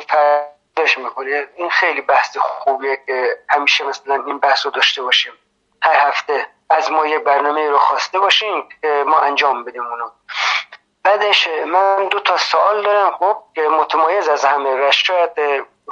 فرداش 0.83 0.99
می‌کنه 0.99 1.49
این 1.57 1.71
خیلی 1.71 2.01
بحث 2.01 2.37
خوبیه 2.39 2.99
که 3.07 3.39
همیشه 3.51 3.85
مثلا 3.85 4.25
این 4.27 4.39
بحث 4.39 4.67
رو 4.67 4.73
داشته 4.73 5.03
باشیم. 5.03 5.33
هر 5.83 6.09
هفته 6.09 6.47
از 6.71 6.91
ما 6.91 7.07
یه 7.07 7.19
برنامه 7.19 7.71
رو 7.71 7.79
خواسته 7.79 8.19
باشیم 8.19 8.69
که 8.83 9.05
ما 9.07 9.19
انجام 9.19 9.65
بدیم 9.65 9.87
اونو. 9.87 10.11
بعدش 11.05 11.49
من 11.67 12.09
دو 12.09 12.21
تا 12.21 12.37
سوال 12.37 12.83
دارم. 12.83 13.17
خب 13.19 13.43
که 13.55 13.63
متمایز 13.63 14.29
از 14.29 14.45
همه 14.45 14.89
و 14.89 14.91
شاید 14.91 15.31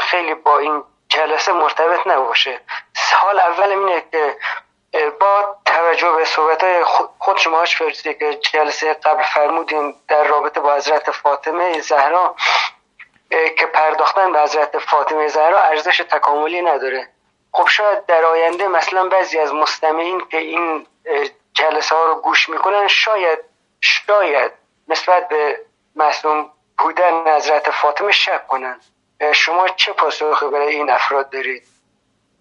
خیلی 0.00 0.34
با 0.34 0.58
این 0.58 0.84
جلسه 1.08 1.52
مرتبط 1.52 2.06
نباشه. 2.06 2.60
سال 2.94 3.40
اول 3.40 3.68
اینه 3.68 4.04
که 4.12 4.36
با 5.20 5.56
توجه 5.66 6.12
به 6.12 6.24
صحبت 6.24 6.64
های 6.64 6.84
خود 7.18 7.36
شما 7.36 7.58
هاش 7.58 7.82
که 8.02 8.34
جلسه 8.52 8.94
قبل 8.94 9.22
فرمودیم 9.22 9.94
در 10.08 10.24
رابطه 10.24 10.60
با 10.60 10.74
حضرت 10.74 11.10
فاطمه 11.10 11.80
زهرا 11.80 12.36
که 13.30 13.66
پرداختن 13.66 14.32
به 14.32 14.40
حضرت 14.40 14.78
فاطمه 14.78 15.28
زهرا 15.28 15.60
ارزش 15.60 15.96
تکاملی 15.96 16.62
نداره. 16.62 17.08
خب 17.52 17.68
شاید 17.68 18.06
در 18.06 18.24
آینده 18.24 18.68
مثلا 18.68 19.08
بعضی 19.08 19.38
از 19.38 19.54
مستمعین 19.54 20.22
که 20.30 20.38
این 20.38 20.86
جلسه 21.54 21.94
ها 21.94 22.06
رو 22.06 22.14
گوش 22.14 22.48
می‌کنن 22.48 22.88
شاید 22.88 23.38
شاید 23.80 24.52
نسبت 24.88 25.28
به 25.28 25.60
معصوم 25.96 26.50
بودن 26.78 27.36
حضرت 27.36 27.70
فاطمه 27.70 28.12
شک 28.12 28.46
کنن. 28.46 28.80
شما 29.34 29.68
چه 29.68 29.92
پاسخی 29.92 30.46
برای 30.46 30.74
این 30.74 30.90
افراد 30.90 31.30
دارید؟ 31.30 31.62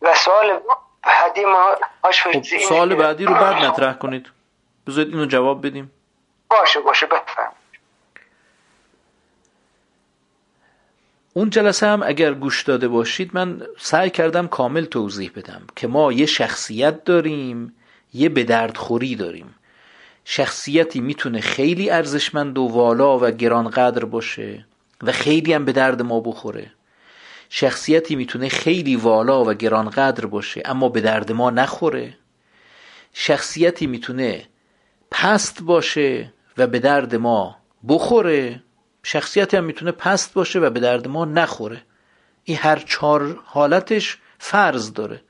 و 0.01 0.15
سوال 0.15 0.59
بعدی 1.03 1.45
ما 1.45 1.75
خب 2.03 2.41
سوال 2.41 2.95
بعدی 2.95 3.25
رو 3.25 3.33
بعد 3.33 3.55
مطرح 3.55 3.93
کنید. 3.93 4.27
بذارید 4.87 5.13
اینو 5.13 5.25
جواب 5.25 5.67
بدیم. 5.67 5.91
باشه 6.49 6.79
باشه 6.79 7.05
بفهم 7.05 7.51
اون 11.33 11.49
جلسه 11.49 11.87
هم 11.87 12.03
اگر 12.03 12.33
گوش 12.33 12.63
داده 12.63 12.87
باشید 12.87 13.31
من 13.33 13.61
سعی 13.79 14.09
کردم 14.09 14.47
کامل 14.47 14.85
توضیح 14.85 15.31
بدم 15.35 15.61
که 15.75 15.87
ما 15.87 16.11
یه 16.11 16.25
شخصیت 16.25 17.03
داریم 17.03 17.73
یه 18.13 18.29
به 18.29 18.71
خوری 18.75 19.15
داریم. 19.15 19.55
شخصیتی 20.25 20.99
می‌تونه 21.01 21.41
خیلی 21.41 21.89
ارزشمند 21.89 22.57
و 22.57 22.61
والا 22.61 23.19
و 23.19 23.31
گرانقدر 23.31 24.05
باشه 24.05 24.65
و 25.03 25.11
خیلی 25.11 25.53
هم 25.53 25.65
به 25.65 25.71
درد 25.71 26.01
ما 26.01 26.19
بخوره. 26.19 26.71
شخصیتی 27.49 28.15
می‌تونه 28.15 28.49
خیلی 28.49 28.95
والا 28.95 29.43
و 29.43 29.53
گرانقدر 29.53 30.25
باشه 30.25 30.61
اما 30.65 30.89
به 30.89 31.01
درد 31.01 31.31
ما 31.31 31.49
نخوره. 31.49 32.17
شخصیتی 33.13 33.87
می‌تونه 33.87 34.45
پست 35.11 35.63
باشه 35.63 36.33
و 36.57 36.67
به 36.67 36.79
درد 36.79 37.15
ما 37.15 37.55
بخوره. 37.87 38.61
شخصیتی 39.03 39.57
هم 39.57 39.63
می‌تونه 39.63 39.91
پست 39.91 40.33
باشه 40.33 40.59
و 40.59 40.69
به 40.69 40.79
درد 40.79 41.07
ما 41.07 41.25
نخوره. 41.25 41.81
این 42.43 42.57
هر 42.57 42.79
چهار 42.79 43.39
حالتش 43.45 44.17
فرض 44.39 44.93
داره. 44.93 45.21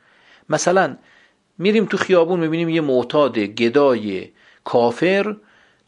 مثلا 0.49 0.97
میریم 1.57 1.85
تو 1.85 1.97
خیابون 1.97 2.39
می‌بینیم 2.39 2.69
یه 2.69 2.81
معتاد 2.81 3.39
گدای 3.39 4.29
کافر 4.63 5.35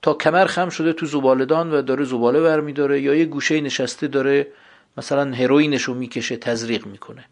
تا 0.01 0.13
کمر 0.13 0.45
خم 0.45 0.69
شده 0.69 0.93
تو 0.93 1.05
زبالدان 1.05 1.73
و 1.73 1.81
داره 1.81 2.05
زباله 2.05 2.41
برمیداره 2.41 3.01
یا 3.01 3.15
یه 3.15 3.25
گوشه 3.25 3.61
نشسته 3.61 4.07
داره 4.07 4.47
مثلا 4.97 5.33
هروینش 5.33 5.83
رو 5.83 5.93
می‌کشه 5.93 6.37
تزریق 6.37 6.85
می‌کنه. 6.85 7.25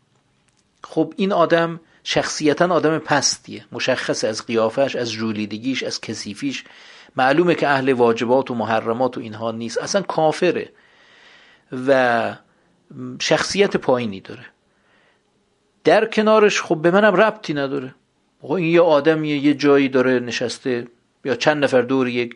خب 0.84 1.14
این 1.18 1.32
آدم 1.32 1.80
شخصیتا 2.04 2.68
آدم 2.68 3.00
پستیه. 3.00 3.66
مشخص 3.72 4.24
از 4.24 4.46
قیافش 4.46 4.96
از 4.96 5.12
جولیدگیش 5.12 5.84
از 5.84 6.02
کثیفیش. 6.02 6.64
معلومه 7.16 7.56
که 7.56 7.68
اهل 7.68 7.94
واجبات 7.94 8.52
و 8.52 8.56
محرمات 8.56 9.18
و 9.18 9.22
اینها 9.22 9.52
نیست. 9.52 9.78
اصلا 9.78 10.02
کافره 10.02 10.70
و 11.88 12.36
شخصیت 13.22 13.78
پایینی 13.78 14.22
داره. 14.22 14.46
در 15.84 16.06
کنارش 16.06 16.62
خب 16.62 16.82
به 16.82 16.92
منم 16.92 17.16
ربطی 17.16 17.54
نداره. 17.54 17.96
آقا 18.44 18.56
این 18.56 18.68
یه 18.68 18.82
آدمیه 18.82 19.38
یه 19.38 19.54
جایی 19.54 19.90
داره 19.90 20.20
نشسته 20.20 20.88
یا 21.26 21.36
چند 21.36 21.64
نفر 21.64 21.82
دور 21.82 22.08
یک 22.08 22.36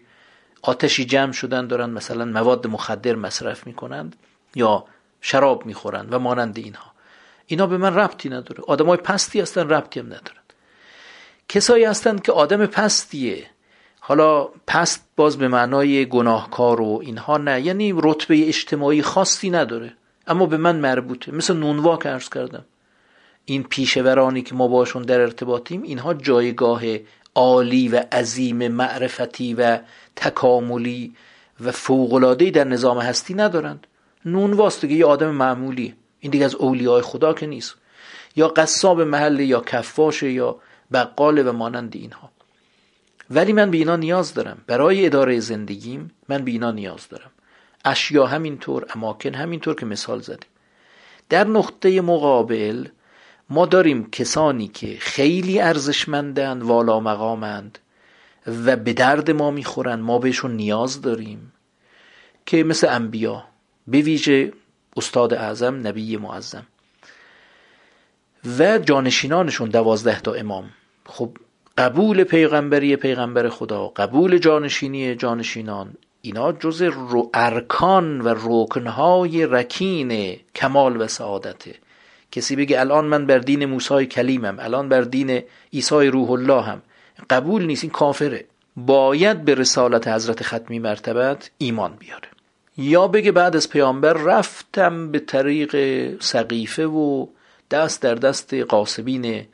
آتشی 0.62 1.06
جمع 1.06 1.32
شدن 1.32 1.68
دارن 1.68 1.90
مثلا 1.90 2.26
مواد 2.26 2.68
مخدر 2.68 3.16
مصرف 3.16 3.68
می‌کنند 3.68 4.16
یا 4.56 4.86
شراب 5.22 5.66
می‌خورند 5.66 6.14
و 6.14 6.20
مانند 6.20 6.58
اینها. 6.58 6.94
اینا 7.46 7.68
به 7.68 7.78
من 7.78 7.96
ربطی 7.96 8.30
نداره. 8.30 8.64
آدمای 8.68 8.98
پستی 8.98 9.42
هستن 9.42 9.70
ربطی 9.70 10.00
هم 10.00 10.06
ندارند 10.06 10.54
کسایی 11.50 11.86
هستند 11.86 12.22
که 12.22 12.32
آدم 12.32 12.66
پستیه 12.66 13.46
حالا 14.06 14.50
پست 14.68 15.06
باز 15.16 15.38
به 15.38 15.48
معنای 15.48 16.06
گناهکار 16.06 16.82
و 16.82 17.00
اینها 17.04 17.38
نه. 17.38 17.62
یعنی 17.62 17.94
رتبه 17.98 18.48
اجتماعی 18.48 19.02
خاصی 19.02 19.50
نداره 19.50 19.94
اما 20.28 20.46
به 20.46 20.58
من 20.58 20.76
مربوطه. 20.76 21.32
مثل 21.32 21.58
نونواک 21.58 22.06
ارز 22.06 22.30
کردم. 22.30 22.66
این 23.46 23.64
پیشورانی 23.64 24.42
که 24.42 24.56
ما 24.56 24.68
باشون 24.68 25.02
در 25.02 25.22
ارتباطیم 25.22 25.82
اینها 25.82 26.14
جایگاه 26.14 26.82
عالی 27.36 27.88
و 27.88 28.04
عظیم 28.12 28.68
معرفتی 28.68 29.54
و 29.54 29.80
تکاملی 30.16 31.16
و 31.66 31.72
فوقلادهی 31.72 32.52
در 32.52 32.64
نظام 32.64 33.00
هستی 33.00 33.34
ندارند. 33.34 33.88
نونواست 34.26 34.82
دیگه 34.82 34.96
یه 34.96 35.06
آدم 35.06 35.30
معمولی 35.30 35.96
این 36.20 36.32
دیگه 36.32 36.46
از 36.46 36.56
اولیای 36.56 37.02
خدا 37.02 37.34
که 37.34 37.48
نیست. 37.48 37.76
یا 38.36 38.48
قصاب 38.48 39.02
محله 39.02 39.46
یا 39.46 39.60
کفاشه 39.60 40.32
یا 40.32 40.56
بقاله 40.94 41.44
و 41.44 41.52
مانند 41.52 41.96
اینها. 41.96 42.33
ولی 43.36 43.54
من 43.54 43.72
به 43.72 43.78
اینا 43.78 43.96
نیاز 43.96 44.34
دارم. 44.34 44.58
برای 44.68 45.06
اداره 45.06 45.40
زندگیم 45.40 46.12
من 46.30 46.46
به 46.46 46.52
اینا 46.52 46.72
نیاز 46.72 47.08
دارم. 47.10 47.32
اشیا 47.86 48.26
همینطور 48.26 48.86
اماکن 48.96 49.34
همینطور 49.34 49.76
که 49.76 49.86
مثال 49.86 50.22
زده 50.22 50.48
در 51.30 51.48
نقطه 51.48 52.02
مقابل 52.02 52.88
ما 53.50 53.66
داریم 53.66 54.10
کسانی 54.10 54.68
که 54.68 54.98
خیلی 55.00 55.60
ارزشمندند 55.60 56.64
والا 56.64 57.00
مقامند 57.00 57.80
و 58.48 58.76
به 58.76 58.94
درد 58.94 59.32
ما 59.32 59.52
می‌خورن. 59.52 60.00
ما 60.00 60.20
بهشون 60.20 60.52
نیاز 60.52 61.02
داریم 61.02 61.54
که 62.46 62.64
مثل 62.64 62.88
انبیا 62.88 63.44
به 63.88 64.02
ویژه 64.02 64.54
استاد 64.98 65.34
اعظم 65.34 65.88
نبی 65.88 66.18
معظم 66.18 66.66
و 68.60 68.78
جانشینانشون 68.78 69.70
دوازده 69.70 70.20
تا 70.22 70.34
امام. 70.34 70.70
خب 71.06 71.38
قبول 71.78 72.24
پیغمبری 72.24 72.96
پیغمبر 72.96 73.50
خدا 73.50 73.88
قبول 73.88 74.38
جانشینی 74.38 75.16
جانشینان 75.16 75.94
اینا 76.22 76.52
جز 76.52 76.82
رو 76.82 77.30
ارکان 77.34 78.22
و 78.22 78.36
رکنهای 78.44 79.46
رکین 79.46 80.40
کمال 80.56 81.02
و 81.02 81.08
سعادته 81.08 81.76
کسی 82.34 82.56
بگه 82.56 82.80
الان 82.80 83.06
من 83.06 83.26
بر 83.26 83.38
دین 83.38 83.66
موسی 83.66 84.06
کلیمم 84.06 84.58
الان 84.60 84.90
بر 84.90 85.02
دین 85.02 85.44
عیسی 85.74 86.08
روح 86.08 86.32
الله 86.32 86.62
هم. 86.62 86.82
قبول 87.30 87.66
نیست 87.66 87.84
این 87.84 87.92
کافره. 87.92 88.46
باید 88.76 89.46
به 89.46 89.56
رسالت 89.56 90.08
حضرت 90.08 90.44
ختمی 90.44 90.80
مرتبت 90.80 91.52
ایمان 91.58 91.96
بیاره. 92.00 92.28
یا 92.78 93.08
بگه 93.08 93.32
بعد 93.32 93.56
از 93.56 93.70
پیامبر 93.70 94.14
رفتم 94.14 95.12
به 95.12 95.20
طریق 95.20 95.76
سقیفه 96.22 96.86
و 96.86 97.28
دست 97.72 98.02
در 98.02 98.16
دست 98.16 98.54
قاسبین 98.54 99.46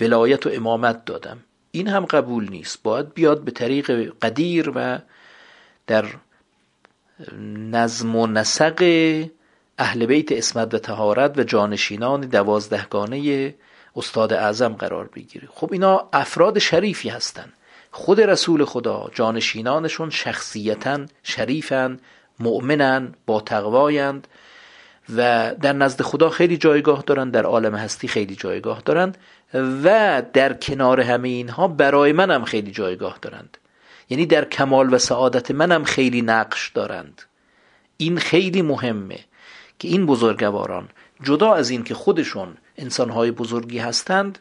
ولایت 0.00 0.46
و 0.46 0.50
امامت 0.52 1.04
دادم. 1.04 1.38
این 1.76 1.88
هم 1.88 2.04
قبول 2.04 2.50
نیست. 2.50 2.82
باید 2.82 3.14
بیاد 3.14 3.44
به 3.44 3.50
طریق 3.50 4.12
قدیر 4.22 4.72
و 4.74 4.98
در 5.86 6.04
نظم 7.70 8.16
و 8.16 8.26
نسق 8.26 8.82
اهل 9.78 10.06
بیت 10.06 10.32
اسمت 10.32 10.74
و 10.74 10.78
تهارت 10.78 11.38
و 11.38 11.42
جانشینان 11.42 12.20
دوازدهگانه 12.20 13.54
استاد 13.96 14.32
اعظم 14.32 14.72
قرار 14.72 15.10
بگیره. 15.14 15.48
خب 15.50 15.72
اینا 15.72 16.08
افراد 16.12 16.58
شریفی 16.58 17.08
هستند 17.08 17.52
خود 17.90 18.20
رسول 18.20 18.64
خدا 18.64 19.10
جانشینانشون 19.14 20.10
شخصیتا 20.10 21.06
شریفن 21.22 22.00
مؤمنن 22.40 23.14
با 23.26 23.40
تقوایند. 23.40 24.28
و 25.14 25.54
در 25.54 25.72
نزد 25.72 26.02
خدا 26.02 26.30
خیلی 26.30 26.56
جایگاه 26.56 27.04
دارند 27.06 27.32
در 27.32 27.44
عالم 27.44 27.74
هستی 27.74 28.08
خیلی 28.08 28.36
جایگاه 28.36 28.82
دارند 28.84 29.18
و 29.54 30.22
در 30.32 30.52
کنار 30.52 31.00
همه 31.00 31.28
اینها 31.28 31.68
برای 31.68 32.12
منم 32.12 32.44
خیلی 32.44 32.70
جایگاه 32.70 33.18
دارند. 33.22 33.58
یعنی 34.10 34.26
در 34.26 34.44
کمال 34.44 34.94
و 34.94 34.98
سعادت 34.98 35.50
منم 35.50 35.84
خیلی 35.84 36.22
نقش 36.22 36.68
دارند. 36.68 37.22
این 37.96 38.18
خیلی 38.18 38.62
مهمه 38.62 39.18
که 39.78 39.88
این 39.88 40.06
بزرگواران 40.06 40.88
جدا 41.22 41.54
از 41.54 41.70
این 41.70 41.84
که 41.84 41.94
خودشون 41.94 42.56
انسانهای 42.76 43.30
بزرگی 43.30 43.78
هستند 43.78 44.38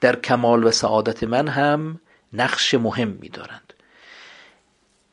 در 0.00 0.16
کمال 0.16 0.64
و 0.64 0.70
سعادت 0.70 1.24
من 1.24 1.48
هم 1.48 2.00
نقش 2.32 2.74
مهمی 2.74 3.28
دارند 3.28 3.72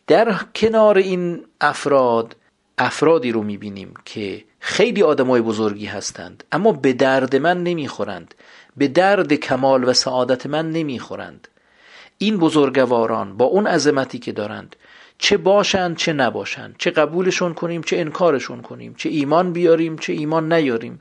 در 0.07 0.35
کنار 0.55 0.97
این 0.97 1.45
افراد 1.61 2.35
افرادی 2.77 3.31
رو 3.31 3.43
می‌بینیم 3.43 3.93
که 4.05 4.43
خیلی 4.63 5.03
آدمای 5.03 5.41
بزرگی 5.41 5.85
هستند 5.85 6.43
اما 6.51 6.71
به 6.71 6.93
درد 6.93 7.35
من 7.35 7.63
نمی‌خورند. 7.63 8.33
به 8.77 8.87
درد 8.87 9.33
کمال 9.33 9.89
و 9.89 9.93
سعادت 9.93 10.45
من 10.45 10.71
نمی‌خورند. 10.71 11.47
این 12.17 12.37
بزرگواران 12.37 13.37
با 13.37 13.45
اون 13.45 13.67
عظمتی 13.67 14.19
که 14.19 14.31
دارند 14.31 14.75
چه 15.17 15.37
باشند 15.37 15.97
چه 15.97 16.13
نباشند 16.13 16.75
چه 16.77 16.91
قبولشون 16.91 17.53
کنیم 17.53 17.81
چه 17.81 17.97
انکارشون 17.97 18.61
کنیم 18.61 18.93
چه 18.97 19.09
ایمان 19.09 19.53
بیاریم 19.53 19.97
چه 19.97 20.13
ایمان 20.13 20.53
نیاریم 20.53 20.99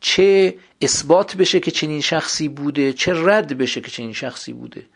چه 0.00 0.54
اثبات 0.82 1.36
بشه 1.36 1.60
که 1.60 1.70
چنین 1.70 2.00
شخصی 2.00 2.48
بوده 2.48 2.92
چه 2.92 3.12
رد 3.16 3.58
بشه 3.58 3.80
که 3.80 3.90
چنین 3.90 4.12
شخصی 4.12 4.52
بوده. 4.52 4.86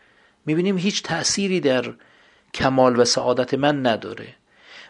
می‌بینیم 0.45 0.77
هیچ 0.77 1.03
تأثیری 1.03 1.59
در 1.59 1.93
کمال 2.53 2.99
و 2.99 3.05
سعادت 3.05 3.53
من 3.53 3.85
نداره. 3.85 4.27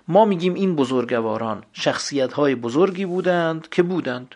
ما 0.08 0.26
میگیم 0.26 0.54
این 0.54 0.76
بزرگواران 0.76 1.64
شخصیت 1.74 2.34
های 2.34 2.56
بزرگی 2.56 3.06
بودند 3.06 3.70
که 3.70 3.84
بودند. 3.84 4.36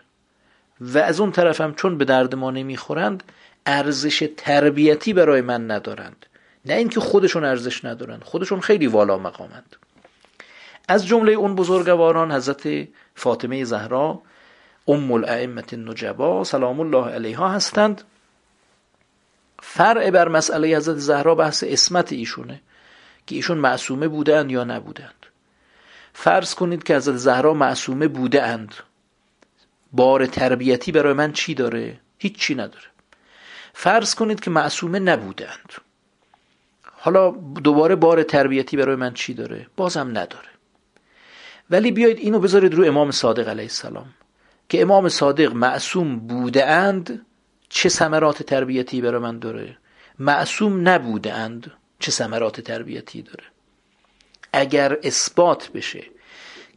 و 0.80 0.98
از 0.98 1.20
اون 1.20 1.32
طرف 1.32 1.60
هم 1.60 1.74
چون 1.74 1.98
به 1.98 2.04
درد 2.04 2.34
ما 2.34 2.50
نمی‌خورند 2.50 3.22
ارزش 3.66 4.28
تربیتی 4.36 5.12
برای 5.12 5.40
من 5.40 5.70
ندارند. 5.70 6.26
نه 6.64 6.74
اینکه 6.74 7.00
خودشون 7.00 7.44
ارزش 7.44 7.84
ندارند 7.84 8.24
خودشون 8.24 8.60
خیلی 8.60 8.86
والا 8.86 9.18
مقامند. 9.18 9.76
از 10.88 11.06
جمله 11.06 11.32
اون 11.32 11.54
بزرگواران 11.54 12.32
حضرت 12.32 12.88
فاطمه 13.14 13.64
زهرا 13.64 14.22
ام 14.88 15.12
الائمه 15.12 15.64
النجبا 15.72 16.44
سلام 16.44 16.80
الله 16.80 17.10
علیها 17.10 17.48
هستند. 17.48 18.02
فرع 19.60 20.10
بر 20.10 20.28
مسئله 20.28 20.76
حضرت 20.76 20.96
زهرا 20.96 21.34
بحث 21.34 21.64
اسمت 21.66 22.12
ایشونه 22.12 22.60
که 23.26 23.34
ایشون 23.34 23.58
معصومه 23.58 24.08
بودند 24.08 24.50
یا 24.50 24.64
نبودند. 24.64 25.17
فرض 26.12 26.54
کنید 26.54 26.82
که 26.82 26.96
حضرت 26.96 27.16
زهرا 27.16 27.54
معصومه 27.54 28.08
بوده 28.08 28.42
اند. 28.42 28.74
بار 29.92 30.26
تربیتی 30.26 30.92
برای 30.92 31.12
من 31.12 31.32
چی 31.32 31.54
داره؟ 31.54 32.00
هیچ 32.18 32.38
چی 32.38 32.54
نداره. 32.54 32.86
فرض 33.72 34.14
کنید 34.14 34.40
که 34.40 34.50
معصومه 34.50 34.98
نبودند 34.98 35.72
حالا 37.00 37.30
دوباره 37.64 37.96
بار 37.96 38.22
تربیتی 38.22 38.76
برای 38.76 38.96
من 38.96 39.14
چی 39.14 39.34
داره؟ 39.34 39.66
بازم 39.76 40.08
نداره. 40.08 40.48
ولی 41.70 41.90
بیایید 41.90 42.18
اینو 42.18 42.38
بذارید 42.40 42.74
رو 42.74 42.84
امام 42.84 43.10
صادق 43.10 43.48
علیه 43.48 43.62
السلام. 43.62 44.06
که 44.68 44.82
امام 44.82 45.08
صادق 45.08 45.52
معصوم 45.52 46.18
بوده 46.18 46.66
اند 46.66 47.26
چه 47.68 47.88
ثمرات 47.88 48.42
تربیتی 48.42 49.00
برای 49.00 49.20
من 49.20 49.38
داره؟ 49.38 49.78
معصوم 50.18 50.88
نبوده 50.88 51.32
اند 51.32 51.72
چه 51.98 52.10
ثمرات 52.10 52.60
تربیتی 52.60 53.22
داره؟ 53.22 53.44
اگر 54.52 54.96
اثبات 55.02 55.68
بشه 55.68 56.04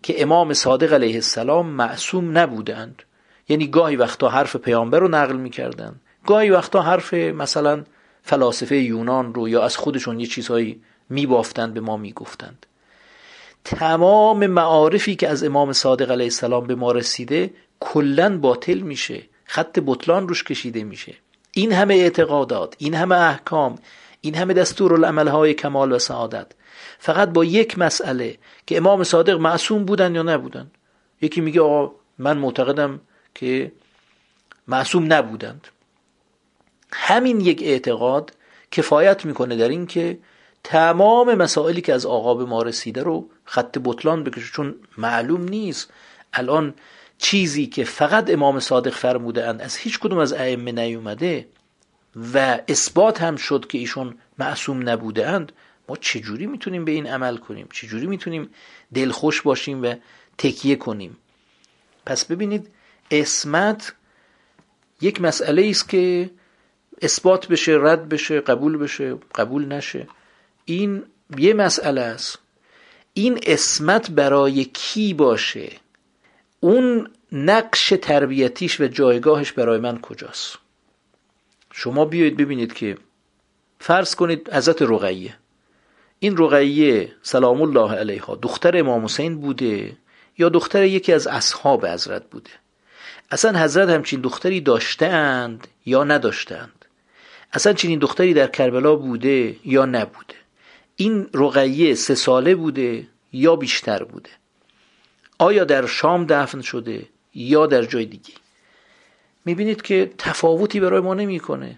که 0.03 0.22
امام 0.22 0.53
صادق 0.53 0.93
علیه 0.93 1.15
السلام 1.15 1.68
معصوم 1.68 2.38
نبودند 2.38 3.03
یعنی 3.49 3.68
گاهی 3.68 3.95
وقتا 3.95 4.30
حرف 4.30 4.56
پیامبر 4.56 4.99
رو 4.99 5.07
نقل 5.07 5.35
می‌کردند 5.35 6.02
گاهی 6.26 6.49
وقتا 6.49 6.81
حرف 6.81 7.14
مثلا 7.14 7.84
فلاسفه 8.23 8.77
یونان 8.77 9.34
رو 9.34 9.49
یا 9.49 9.64
از 9.64 9.77
خودشون 9.77 10.19
یه 10.19 10.26
چیزهایی 10.26 10.81
میبافتند 11.10 11.73
به 11.73 11.80
ما 11.80 11.98
می‌گفتند. 11.98 12.65
تمام 13.64 14.48
معارفی 14.48 15.15
که 15.15 15.30
از 15.30 15.43
امام 15.43 15.73
صادق 15.73 16.11
علیه 16.11 16.26
السلام 16.26 16.68
به 16.68 16.76
ما 16.76 16.91
رسیده 16.91 17.53
کلا 17.80 18.38
باطل 18.38 18.80
میشه 18.80 19.22
خط 19.45 19.80
بطلان 19.85 20.27
روش 20.27 20.43
کشیده 20.43 20.84
میشه. 20.84 21.14
این 21.52 21.72
همه 21.72 21.93
اعتقادات 21.93 22.76
این 22.77 22.93
همه 22.93 23.15
احکام 23.15 23.80
این 24.22 24.35
همه 24.35 24.53
دستور 24.53 25.06
های 25.27 25.53
کمال 25.53 25.91
و 25.91 25.99
سعادت 25.99 26.48
فقط 27.03 27.29
با 27.29 27.45
یک 27.45 27.79
مسئله 27.79 28.37
که 28.67 28.77
امام 28.77 29.03
صادق 29.03 29.39
معصوم 29.39 29.85
بودن 29.85 30.15
یا 30.15 30.23
نبودن. 30.23 30.71
یکی 31.21 31.41
میگه 31.41 31.61
آقا 31.61 31.95
من 32.17 32.37
معتقدم 32.37 32.99
که 33.35 33.71
معصوم 34.67 35.13
نبودند. 35.13 35.67
همین 36.93 37.41
یک 37.41 37.61
اعتقاد 37.63 38.33
کفایت 38.71 39.25
می‌کنه 39.25 39.55
در 39.55 39.69
این 39.69 39.87
که 39.87 40.19
تمام 40.63 41.35
مسائلی 41.35 41.81
که 41.81 41.93
از 41.93 42.05
آقا 42.05 42.33
به 42.33 42.45
ما 42.45 42.61
رسیده 42.61 43.03
رو 43.03 43.29
خط 43.45 43.77
بطلان 43.83 44.23
بکشه. 44.23 44.51
چون 44.53 44.75
معلوم 44.97 45.43
نیست 45.43 45.93
الان 46.33 46.73
چیزی 47.17 47.67
که 47.67 47.83
فقط 47.83 48.29
امام 48.29 48.59
صادق 48.59 48.93
فرموده 48.93 49.47
اند 49.47 49.61
از 49.61 49.75
هیچ 49.75 49.99
کدوم 49.99 50.17
از 50.17 50.33
ائمه 50.33 50.71
نیومده 50.71 51.47
و 52.33 52.59
اثبات 52.67 53.21
هم 53.21 53.35
شد 53.35 53.67
که 53.67 53.77
ایشون 53.77 54.15
معصوم 54.37 54.89
نبوده 54.89 55.27
اند 55.27 55.51
ما 55.89 55.95
چجوری 55.95 56.47
می‌تونیم 56.47 56.85
به 56.85 56.91
این 56.91 57.07
عمل 57.07 57.37
کنیم؟ 57.37 57.67
چجوری 57.73 58.07
می‌تونیم 58.07 58.49
دلخوش 58.93 59.41
باشیم 59.41 59.83
و 59.83 59.95
تکیه 60.37 60.75
کنیم؟ 60.75 61.17
پس 62.05 62.25
ببینید 62.25 62.67
اسمت 63.11 63.93
یک 65.01 65.21
مسئله 65.21 65.69
است 65.69 65.89
که 65.89 66.29
اثبات 67.01 67.47
بشه 67.47 67.77
رد 67.81 68.09
بشه 68.09 68.41
قبول 68.41 68.77
بشه 68.77 69.15
قبول 69.35 69.65
نشه. 69.65 70.07
این 70.65 71.03
یه 71.37 71.53
مسئله 71.53 72.01
است. 72.01 72.39
این 73.13 73.39
اسمت 73.43 74.11
برای 74.11 74.65
کی 74.65 75.13
باشه؟ 75.13 75.71
اون 76.59 77.09
نقش 77.31 77.93
تربیتیش 78.01 78.81
و 78.81 78.87
جایگاهش 78.87 79.51
برای 79.51 79.79
من 79.79 80.01
کجاست؟ 80.01 80.57
شما 81.71 82.05
بیایید 82.05 82.37
ببینید 82.37 82.73
که 82.73 82.97
فرض 83.79 84.15
کنید 84.15 84.53
حضرت 84.53 84.81
رقیه. 84.81 85.37
این 86.23 86.38
رقیه 86.38 87.11
سلام 87.22 87.61
الله 87.61 87.95
علیها 87.95 88.35
دختر 88.35 88.77
امام 88.77 89.06
حسین 89.06 89.41
بوده 89.41 89.98
یا 90.38 90.49
دختر 90.49 90.84
یکی 90.84 91.14
از 91.14 91.27
اصحاب 91.27 91.85
حضرت 91.85 92.30
بوده؟ 92.30 92.49
اصلا 93.31 93.60
حضرت 93.60 93.89
همچین 93.89 94.22
دختری 94.22 94.61
داشتند 94.61 95.68
یا 95.85 96.03
نداشتند؟ 96.03 96.85
اصلا 97.53 97.73
چنین 97.73 97.99
دختری 97.99 98.34
در 98.34 98.48
کربلا 98.48 98.95
بوده 98.95 99.56
یا 99.65 99.85
نبوده؟ 99.85 100.35
این 100.95 101.30
رقیه 101.34 101.95
سه 101.95 102.15
ساله 102.15 102.56
بوده 102.56 103.07
یا 103.34 103.56
بیشتر 103.56 104.03
بوده؟ 104.03 104.30
آیا 105.39 105.64
در 105.64 105.85
شام 105.85 106.26
دفن 106.26 106.61
شده 106.61 107.06
یا 107.34 107.68
در 107.68 107.84
جای 107.84 108.06
دیگه؟ 108.06 108.34
می‌بینید 109.45 109.81
که 109.81 110.11
تفاوتی 110.18 110.80
برای 110.80 111.02
ما 111.02 111.14
نمی‌کنه. 111.14 111.77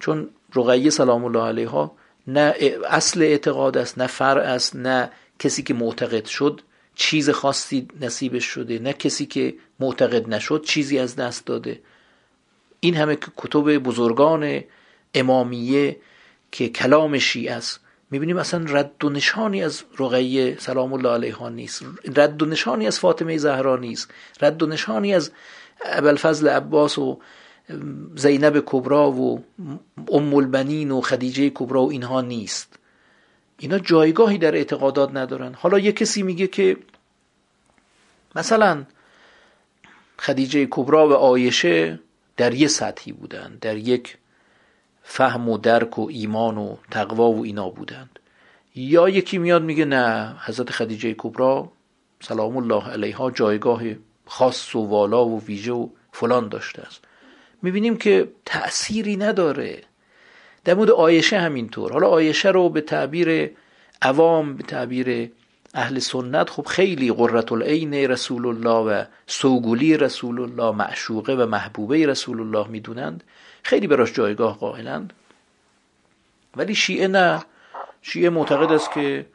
چون 0.00 0.28
رقیه 0.54 0.90
سلام 0.90 1.24
الله 1.24 1.42
علیها 1.42 1.96
نه 2.26 2.54
اصل 2.88 3.22
اعتقاد 3.22 3.76
است 3.76 3.98
نه 3.98 4.06
فرع 4.06 4.42
است 4.42 4.76
نه 4.76 5.10
کسی 5.38 5.62
که 5.62 5.74
معتقد 5.74 6.24
شد. 6.24 6.60
چیز 6.94 7.30
خاصی 7.30 7.88
نصیبش 8.00 8.44
شده 8.44 8.78
نه 8.78 8.92
کسی 8.92 9.26
که 9.26 9.54
معتقد 9.80 10.28
نشد 10.28 10.64
چیزی 10.64 10.98
از 10.98 11.16
دست 11.16 11.46
داده. 11.46 11.80
این 12.80 12.96
همه 12.96 13.18
کتب 13.36 13.78
بزرگان 13.78 14.64
امامیه 15.14 15.96
که 16.52 16.68
کلام 16.68 17.18
شیعه 17.18 17.54
است. 17.54 17.80
می‌بینیم 18.10 18.36
اصلا 18.36 18.64
رد 18.68 19.04
و 19.04 19.10
نشانی 19.10 19.64
از 19.64 19.82
رقیه 19.98 20.56
سلام 20.58 20.92
الله 20.92 21.10
علیها 21.10 21.48
نیست. 21.48 21.84
رد 22.16 22.42
و 22.42 22.46
نشانی 22.46 22.86
از 22.86 22.98
فاطمه 22.98 23.38
زهرا 23.38 23.76
نیست. 23.76 24.10
رد 24.40 24.62
و 24.62 24.66
نشانی 24.66 25.14
از 25.14 25.30
ابوالفضل 25.84 26.48
عباس 26.48 26.98
و 26.98 27.20
زینب 28.16 28.62
کبرا 28.66 29.10
و 29.10 29.44
ام 30.12 30.34
البنین 30.34 30.90
و 30.90 31.00
خدیجه 31.00 31.50
کبرا 31.50 31.82
و 31.82 31.90
اینها 31.90 32.20
نیست. 32.20 32.78
اینا 33.58 33.78
جایگاهی 33.78 34.38
در 34.38 34.54
اعتقادات 34.54 35.10
ندارن. 35.14 35.54
حالا 35.54 35.78
یه 35.78 35.92
کسی 35.92 36.22
میگه 36.22 36.46
که 36.46 36.76
مثلا 38.36 38.84
خدیجه 40.18 40.66
کبرا 40.70 41.08
و 41.08 41.12
آیشه 41.12 42.00
در 42.36 42.54
یه 42.54 42.68
سطحی 42.68 43.12
بودند 43.12 43.60
در 43.60 43.76
یک 43.76 44.18
فهم 45.02 45.48
و 45.48 45.58
درک 45.58 45.98
و 45.98 46.08
ایمان 46.10 46.58
و 46.58 46.76
تقوا 46.90 47.30
و 47.30 47.42
اینا 47.42 47.68
بودند. 47.70 48.18
یا 48.74 49.08
یکی 49.08 49.38
میاد 49.38 49.62
میگه 49.62 49.84
نه 49.84 50.36
حضرت 50.44 50.70
خدیجه 50.70 51.14
کبرا 51.18 51.72
سلام 52.20 52.56
الله 52.56 52.88
علیها 52.88 53.30
جایگاه 53.30 53.82
خاص 54.26 54.74
و 54.74 54.86
والا 54.86 55.26
و 55.26 55.42
ویژه 55.44 55.72
و 55.72 55.88
فلان 56.12 56.48
داشته 56.48 56.82
است. 56.82 57.05
می‌بینیم 57.62 57.96
که 57.96 58.28
تأثیری 58.44 59.16
نداره. 59.16 59.82
در 60.64 60.74
مورد 60.74 60.90
آیشه 60.90 61.38
همینطور. 61.38 61.92
حالا 61.92 62.08
آیشه 62.08 62.48
رو 62.48 62.68
به 62.68 62.80
تعبیر 62.80 63.50
عوام 64.02 64.56
به 64.56 64.62
تعبیر 64.62 65.30
اهل 65.74 65.98
سنت 65.98 66.50
خب 66.50 66.66
خیلی 66.66 67.12
قررت 67.12 67.52
العین 67.52 67.94
رسول 67.94 68.46
الله 68.46 68.92
و 68.92 69.04
سوگولی 69.26 69.96
رسول 69.96 70.40
الله 70.40 70.76
معشوقه 70.76 71.34
و 71.34 71.46
محبوبه 71.46 72.06
رسول 72.06 72.40
الله 72.40 72.68
می‌دونند. 72.68 73.24
خیلی 73.62 73.86
براش 73.86 74.12
جایگاه 74.12 74.58
قائلند. 74.58 75.12
ولی 76.56 76.74
شیعه 76.74 77.08
نه. 77.08 77.44
شیعه 78.02 78.30
معتقد 78.30 78.72
است 78.72 78.92
که 78.92 79.26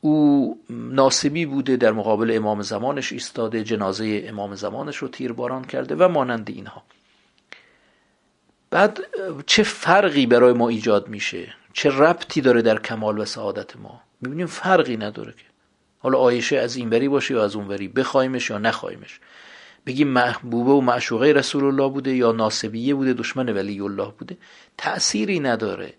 او 0.00 0.58
ناسبی 0.70 1.46
بوده 1.46 1.76
در 1.76 1.92
مقابل 1.92 2.36
امام 2.36 2.62
زمانش 2.62 3.12
ایستاده 3.12 3.64
جنازه 3.64 4.24
امام 4.28 4.54
زمانش 4.54 4.96
رو 4.96 5.08
تیرباران 5.08 5.64
کرده 5.64 5.94
و 5.94 6.08
مانند 6.08 6.50
اینها. 6.50 6.82
بعد 8.70 9.00
چه 9.46 9.62
فرقی 9.62 10.26
برای 10.26 10.52
ما 10.52 10.68
ایجاد 10.68 11.08
میشه؟ 11.08 11.54
چه 11.72 11.90
ربطی 11.90 12.40
داره 12.40 12.62
در 12.62 12.78
کمال 12.78 13.18
و 13.18 13.24
سعادت 13.24 13.76
ما؟ 13.76 14.00
می‌بینیم 14.20 14.46
فرقی 14.46 14.96
نداره 14.96 15.32
که. 15.32 15.44
حالا 15.98 16.18
آیشه 16.18 16.58
از 16.58 16.76
این 16.76 16.90
وری 16.90 17.08
باشه 17.08 17.34
یا 17.34 17.44
از 17.44 17.56
اون 17.56 17.68
وری 17.68 17.88
بخوایمش 17.88 18.50
یا 18.50 18.58
نخوایمش؟ 18.58 19.20
بگیم 19.86 20.08
محبوبه 20.08 20.70
و 20.70 20.80
معشوقه 20.80 21.32
رسول 21.32 21.64
الله 21.64 21.88
بوده 21.88 22.14
یا 22.14 22.32
ناسبیه 22.32 22.94
بوده 22.94 23.12
دشمن 23.12 23.48
ولی 23.48 23.80
الله 23.80 24.12
بوده؟ 24.18 24.36
تأثیری 24.78 25.40
نداره. 25.40 25.94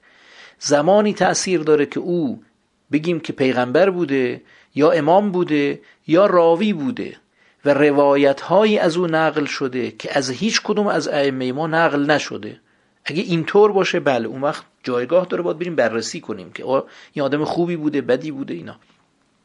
زمانی 0.59 1.13
تأثیر 1.13 1.59
داره 1.59 1.85
که 1.85 1.99
او 1.99 2.43
بگیم 2.91 3.19
که 3.19 3.33
پیغمبر 3.33 3.89
بوده 3.89 4.41
یا 4.75 4.91
امام 4.91 5.31
بوده 5.31 5.81
یا 6.07 6.25
راوی 6.25 6.73
بوده. 6.73 7.17
و 7.65 7.73
روایت 7.73 8.41
هایی 8.41 8.77
از 8.77 8.97
او 8.97 9.07
نقل 9.07 9.45
شده 9.45 9.91
که 9.91 10.17
از 10.17 10.29
هیچ 10.29 10.61
کدوم 10.63 10.87
از 10.87 11.07
ائمه 11.07 11.51
ما 11.51 11.67
نقل 11.67 12.11
نشده. 12.11 12.59
اگه 13.05 13.23
اینطور 13.23 13.71
باشه 13.71 13.99
بله 13.99 14.27
اون 14.27 14.41
وقت 14.41 14.63
جایگاه 14.83 15.25
داره 15.25 15.43
باید 15.43 15.59
بریم 15.59 15.75
بررسی 15.75 16.21
کنیم 16.21 16.51
که 16.51 16.65
این 17.13 17.25
آدم 17.25 17.45
خوبی 17.45 17.75
بوده 17.75 18.01
بدی 18.01 18.31
بوده 18.31 18.53
اینا. 18.53 18.75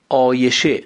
آیشه 0.09 0.84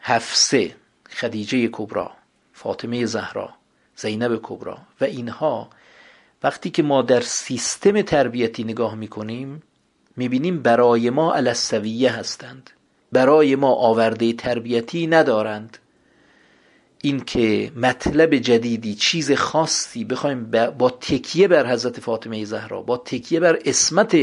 حفصه 0.00 0.74
خدیجه 1.10 1.68
کبرا 1.72 2.10
فاطمه 2.52 3.06
زهرا 3.06 3.50
زینب 3.96 4.40
کبرا 4.42 4.78
و 5.00 5.04
اینها. 5.04 5.70
وقتی 6.42 6.70
که 6.70 6.82
ما 6.82 7.02
در 7.02 7.20
سیستم 7.20 8.02
تربیتی 8.02 8.64
نگاه 8.64 8.94
می‌کنیم 8.94 9.62
می‌بینیم 10.16 10.62
برای 10.62 11.10
ما 11.10 11.32
السویه 11.34 12.12
هستند. 12.12 12.70
برای 13.12 13.56
ما 13.56 13.74
آورده 13.74 14.32
تربیتی 14.32 15.06
ندارند. 15.06 15.78
اینکه 17.06 17.72
مطلب 17.76 18.36
جدیدی 18.36 18.94
چیز 18.94 19.32
خاصی 19.32 20.04
بخوایم 20.04 20.50
با 20.78 20.90
تکیه 20.90 21.48
بر 21.48 21.72
حضرت 21.72 22.00
فاطمه 22.00 22.44
زهرا 22.44 22.82
با 22.82 22.96
تکیه 22.96 23.40
بر 23.40 23.58
اسمت 23.64 24.16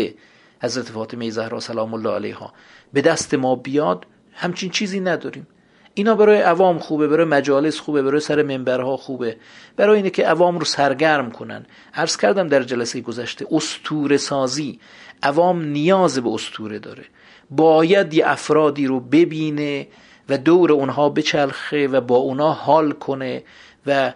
حضرت 0.63 0.85
فاطمه 0.85 1.29
زهرا 1.29 1.59
سلام 1.59 1.93
الله 1.93 2.09
علیها 2.09 2.53
به 2.93 3.01
دست 3.01 3.33
ما 3.33 3.55
بیاد 3.55 4.05
همچین 4.33 4.69
چیزی 4.69 4.99
نداریم. 4.99 5.47
اینا 5.93 6.15
برای 6.15 6.41
عوام 6.41 6.79
خوبه 6.79 7.07
برای 7.07 7.25
مجالس 7.25 7.79
خوبه 7.79 8.01
برای 8.01 8.19
سر 8.19 8.43
منبرها 8.43 8.97
خوبه. 8.97 9.37
برای 9.75 9.97
اینه 9.97 10.09
که 10.09 10.25
عوام 10.25 10.59
رو 10.59 10.65
سرگرم 10.65 11.31
کنن. 11.31 11.65
عرض 11.93 12.17
کردم 12.17 12.47
در 12.47 12.63
جلسه 12.63 13.01
گذشته 13.01 13.45
استور 13.51 14.17
سازی 14.17 14.79
عوام 15.23 15.65
نیاز 15.65 16.19
به 16.19 16.29
استوره 16.29 16.79
داره. 16.79 17.03
باید 17.49 18.13
یه 18.13 18.27
افرادی 18.27 18.87
رو 18.87 18.99
ببینه 18.99 19.87
و 20.29 20.37
دور 20.37 20.71
اونها 20.71 21.09
بچلخه 21.09 21.87
و 21.87 22.01
با 22.01 22.15
اونها 22.15 22.51
حال 22.51 22.91
کنه 22.91 23.43
و 23.85 24.13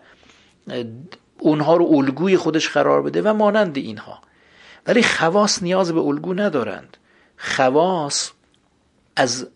اونها 1.40 1.76
رو 1.76 1.86
الگوی 1.86 2.38
خودش 2.38 2.70
قرار 2.70 3.02
بده 3.02 3.22
و 3.22 3.34
مانند 3.34 3.78
اینها. 3.78 4.22
ولی 4.88 5.04
خواص 5.04 5.64
نیاز 5.64 5.94
به 5.94 6.00
الگو 6.00 6.34
ندارند. 6.34 6.98
خواص 7.38 8.32
از 9.16 9.48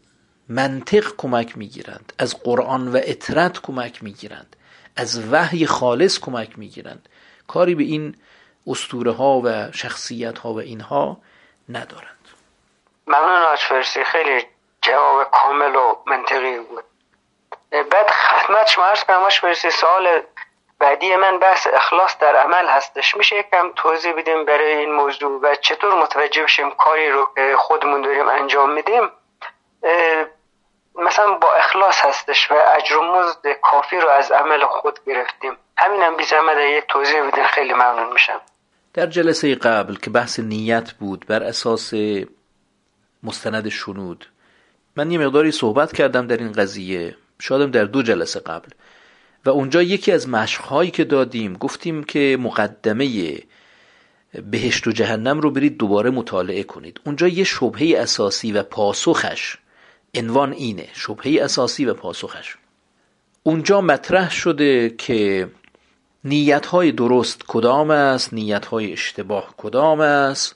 منطق 0.49 1.15
کمک 1.17 1.57
می‌گیرند 1.57 2.13
از 2.17 2.39
قرآن 2.43 2.87
و 2.87 2.99
اطرت 3.03 3.61
کمک 3.61 4.03
می‌گیرند 4.03 4.55
از 4.95 5.33
وحی 5.33 5.65
خالص 5.65 6.19
کمک 6.19 6.59
می‌گیرند. 6.59 7.09
کاری 7.47 7.75
به 7.75 7.83
این 7.83 8.15
استوره 8.67 9.11
ها 9.11 9.41
و 9.45 9.71
شخصیت 9.71 10.37
ها 10.37 10.53
و 10.53 10.59
اینها 10.59 11.17
ندارند. 11.69 12.27
ممنون 13.07 13.41
آج 13.53 13.59
خیلی 14.05 14.45
جواب 14.81 15.31
کامل 15.31 15.75
و 15.75 15.95
منطقی 16.05 16.59
بود. 16.59 16.83
بعد 17.71 18.09
خدمت 18.09 18.67
شما 18.67 18.85
عرض 18.85 19.03
کنم 19.03 19.53
سوال 19.53 20.21
بعدی 20.79 21.15
من 21.15 21.39
بحث 21.39 21.67
اخلاص 21.73 22.17
در 22.17 22.35
عمل 22.35 22.67
هستش. 22.67 23.17
میشه 23.17 23.35
یکم 23.35 23.71
توضیح 23.75 24.13
بدیم 24.13 24.45
برای 24.45 24.77
این 24.77 24.91
موضوع 24.91 25.39
و 25.41 25.55
چطور 25.55 26.03
متوجه 26.03 26.43
بشیم 26.43 26.71
کاری 26.71 27.11
رو 27.11 27.27
که 27.35 27.55
خودمون 27.57 28.01
داریم 28.01 28.27
انجام 28.27 28.73
میدیم؟ 28.73 29.09
مثلا 30.95 31.33
با 31.33 31.53
اخلاص 31.53 32.05
هستش 32.05 32.51
و 32.51 32.55
اجر 32.77 32.97
و 32.97 33.03
مزد 33.03 33.47
کافی 33.61 33.99
رو 33.99 34.09
از 34.09 34.31
عمل 34.31 34.65
خود 34.65 34.99
گرفتیم. 35.05 35.57
همینم 35.77 36.15
بی 36.15 36.23
زحمت 36.23 36.57
یک 36.57 36.87
توضیح 36.87 37.27
بدین 37.27 37.43
خیلی 37.43 37.73
ممنون 37.73 38.13
میشم. 38.13 38.41
در 38.93 39.05
جلسه 39.05 39.55
قبل 39.55 39.95
که 39.95 40.09
بحث 40.09 40.39
نیت 40.39 40.91
بود 40.91 41.25
بر 41.27 41.43
اساس 41.43 41.93
مستند 43.23 43.69
شنود 43.69 44.25
من 44.95 45.11
یه 45.11 45.17
مقداری 45.17 45.51
صحبت 45.51 45.93
کردم 45.93 46.27
در 46.27 46.37
این 46.37 46.51
قضیه 46.51 47.15
شادم 47.39 47.71
در 47.71 47.85
دو 47.85 48.01
جلسه 48.01 48.39
قبل. 48.39 48.69
و 49.45 49.49
اونجا 49.49 49.81
یکی 49.81 50.11
از 50.11 50.29
مشقهایی 50.29 50.91
که 50.91 51.03
دادیم 51.03 51.53
گفتیم 51.53 52.03
که 52.03 52.37
مقدمه 52.39 53.37
بهشت 54.51 54.87
و 54.87 54.91
جهنم 54.91 55.39
رو 55.39 55.51
برید 55.51 55.77
دوباره 55.77 56.09
مطالعه 56.09 56.63
کنید. 56.63 57.01
اونجا 57.05 57.27
یه 57.27 57.43
شبهه 57.43 57.97
اساسی 57.97 58.51
و 58.51 58.63
پاسخش 58.63 59.57
عنوان 60.15 60.53
اینه 60.53 60.87
شبهه 60.93 61.43
اساسی 61.43 61.85
و 61.85 61.93
پاسخش. 61.93 62.55
اونجا 63.43 63.81
مطرح 63.81 64.31
شده 64.31 64.89
که 64.89 65.51
نیت 66.23 66.65
های 66.65 66.91
درست 66.91 67.43
کدام 67.47 67.91
است 67.91 68.33
نیت 68.33 68.65
های 68.65 68.91
اشتباه 68.91 69.53
کدام 69.57 69.99
است 69.99 70.55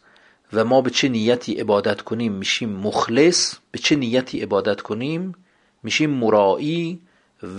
و 0.55 0.65
ما 0.65 0.81
به 0.81 0.89
چه 0.89 1.09
نیتی 1.09 1.53
عبادت 1.53 2.01
کنیم 2.01 2.31
میشیم 2.31 2.69
مخلص 2.69 3.55
به 3.71 3.79
چه 3.79 3.95
نیتی 3.95 4.39
عبادت 4.39 4.81
کنیم 4.81 5.35
میشیم 5.83 6.09
مرایی 6.09 6.99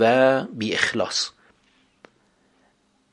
و 0.00 0.42
بی 0.44 0.74
اخلاص. 0.74 1.30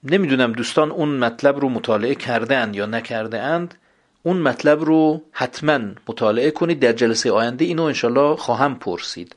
نمی‌دونم 0.03 0.53
دوستان 0.53 0.91
اون 0.91 1.10
مطلب 1.10 1.60
رو 1.60 1.69
مطالعه 1.69 2.15
کرده 2.15 2.57
اند 2.57 2.76
یا 2.76 2.85
نکرده 2.85 3.39
اند 3.39 3.76
اون 4.23 4.38
مطلب 4.38 4.84
رو 4.84 5.22
حتما 5.31 5.80
مطالعه 6.07 6.51
کنید. 6.51 6.80
در 6.80 6.93
جلسه 6.93 7.31
آینده 7.31 7.65
اینو 7.65 7.84
انشالله 7.84 8.35
خواهم 8.35 8.76
پرسید. 8.76 9.35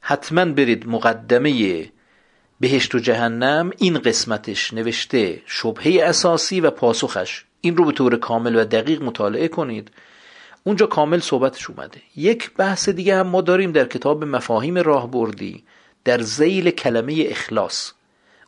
حتما 0.00 0.44
برید 0.44 0.88
مقدمه 0.88 1.86
بهشت 2.60 2.94
و 2.94 2.98
جهنم. 2.98 3.70
این 3.78 3.98
قسمتش 3.98 4.74
نوشته 4.74 5.42
شبهه 5.46 6.04
اساسی 6.04 6.60
و 6.60 6.70
پاسخش. 6.70 7.44
این 7.60 7.76
رو 7.76 7.84
به 7.84 7.92
طور 7.92 8.16
کامل 8.16 8.56
و 8.56 8.64
دقیق 8.64 9.02
مطالعه 9.02 9.48
کنید. 9.48 9.90
اونجا 10.64 10.86
کامل 10.86 11.20
صحبتش 11.20 11.70
اومده. 11.70 12.02
یک 12.16 12.54
بحث 12.54 12.88
دیگه 12.88 13.16
هم 13.16 13.26
ما 13.26 13.40
داریم 13.40 13.72
در 13.72 13.84
کتاب 13.84 14.24
مفاهیم 14.24 14.78
راهبردی 14.78 15.64
در 16.04 16.20
زیل 16.20 16.70
کلمه 16.70 17.24
اخلاص. 17.28 17.92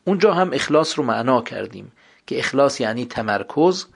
اونجا 0.05 0.35
هم 0.35 0.51
اخلاص 0.53 0.99
رو 0.99 1.05
معنا 1.05 1.43
کردیم 1.43 1.93
که 2.27 2.39
اخلاص 2.39 2.81
یعنی 2.81 3.07
تمرکز 3.07 3.87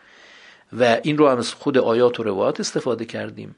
و 0.72 0.98
این 1.02 1.18
رو 1.18 1.28
هم 1.28 1.38
از 1.38 1.55
خود 1.55 1.78
آیات 1.78 2.20
و 2.20 2.22
روایات 2.22 2.60
استفاده 2.60 3.05
کردیم. 3.05 3.56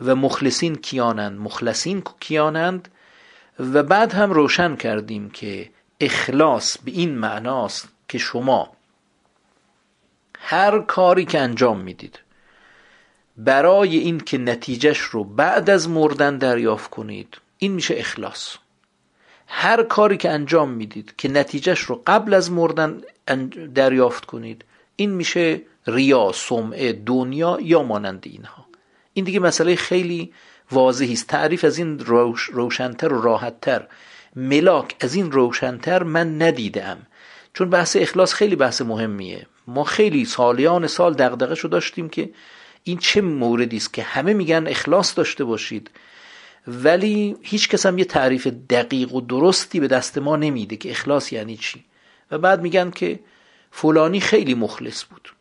و 0.00 0.14
مخلصین 0.14 0.74
کیانند 0.74 1.40
مخلصین 1.40 2.02
کیانند. 2.20 2.88
و 3.60 3.82
بعد 3.82 4.12
هم 4.12 4.30
روشن 4.30 4.76
کردیم 4.76 5.30
که 5.30 5.70
اخلاص 6.00 6.78
به 6.78 6.90
این 6.90 7.18
معناست 7.18 7.88
که 8.08 8.18
شما 8.18 8.72
هر 10.42 10.78
کاری 10.78 11.24
که 11.24 11.40
انجام 11.40 11.80
می‌دید 11.80 12.18
برای 13.36 13.96
این 13.96 14.20
که 14.20 14.38
نتیجهش 14.38 14.98
رو 14.98 15.24
بعد 15.24 15.70
از 15.70 15.88
مردن 15.88 16.38
دریافت 16.38 16.90
کنید 16.90 17.36
این 17.58 17.72
میشه 17.72 17.94
اخلاص. 17.98 18.56
هر 19.46 19.82
کاری 19.82 20.16
که 20.16 20.30
انجام 20.30 20.70
می‌دید 20.70 21.14
که 21.18 21.28
نتیجهش 21.28 21.80
رو 21.80 22.02
قبل 22.06 22.34
از 22.34 22.52
مردن 22.52 23.02
دریافت 23.74 24.24
کنید 24.24 24.64
این 24.96 25.10
میشه 25.10 25.60
ریا 25.86 26.32
سمعه 26.34 26.92
دنیا 26.92 27.58
یا 27.62 27.82
مانند 27.82 28.22
اینها. 28.26 28.66
این 29.12 29.24
دیگه 29.24 29.40
مسئله 29.40 29.76
خیلی 29.76 30.32
واضحی 30.70 31.12
است. 31.12 31.26
تعریف 31.26 31.64
از 31.64 31.78
این 31.78 31.98
روش 31.98 32.42
روشنتر 32.42 33.12
و 33.12 33.22
راحتتر 33.22 33.86
ملاک 34.36 34.96
از 35.00 35.14
این 35.14 35.32
روشنتر 35.32 36.02
من 36.02 36.42
ندیدم. 36.42 36.98
چون 37.54 37.70
بحث 37.70 37.96
اخلاص 38.00 38.34
خیلی 38.34 38.56
بحث 38.56 38.82
مهمیه. 38.82 39.46
ما 39.66 39.84
خیلی 39.84 40.24
سالیان 40.24 40.86
سال 40.86 41.14
دغدغه 41.14 41.54
شو 41.54 41.68
داشتیم 41.68 42.08
که 42.08 42.30
این 42.84 42.98
چه 42.98 43.20
موردی 43.20 43.76
است 43.76 43.94
که 43.94 44.02
همه 44.02 44.32
میگن 44.32 44.66
اخلاص 44.66 45.16
داشته 45.16 45.44
باشید 45.44 45.90
ولی 46.66 47.36
هیچ 47.42 47.68
کس 47.68 47.86
هم 47.86 47.98
یه 47.98 48.04
تعریف 48.04 48.46
دقیق 48.46 49.14
و 49.14 49.20
درستی 49.20 49.80
به 49.80 49.88
دست 49.88 50.18
ما 50.18 50.36
نمیده 50.36 50.76
که 50.76 50.90
اخلاص 50.90 51.32
یعنی 51.32 51.56
چی. 51.56 51.84
و 52.30 52.38
بعد 52.38 52.62
میگن 52.62 52.90
که 52.90 53.20
فلانی 53.70 54.20
خیلی 54.20 54.54
مخلص 54.54 55.04
بود. 55.04 55.32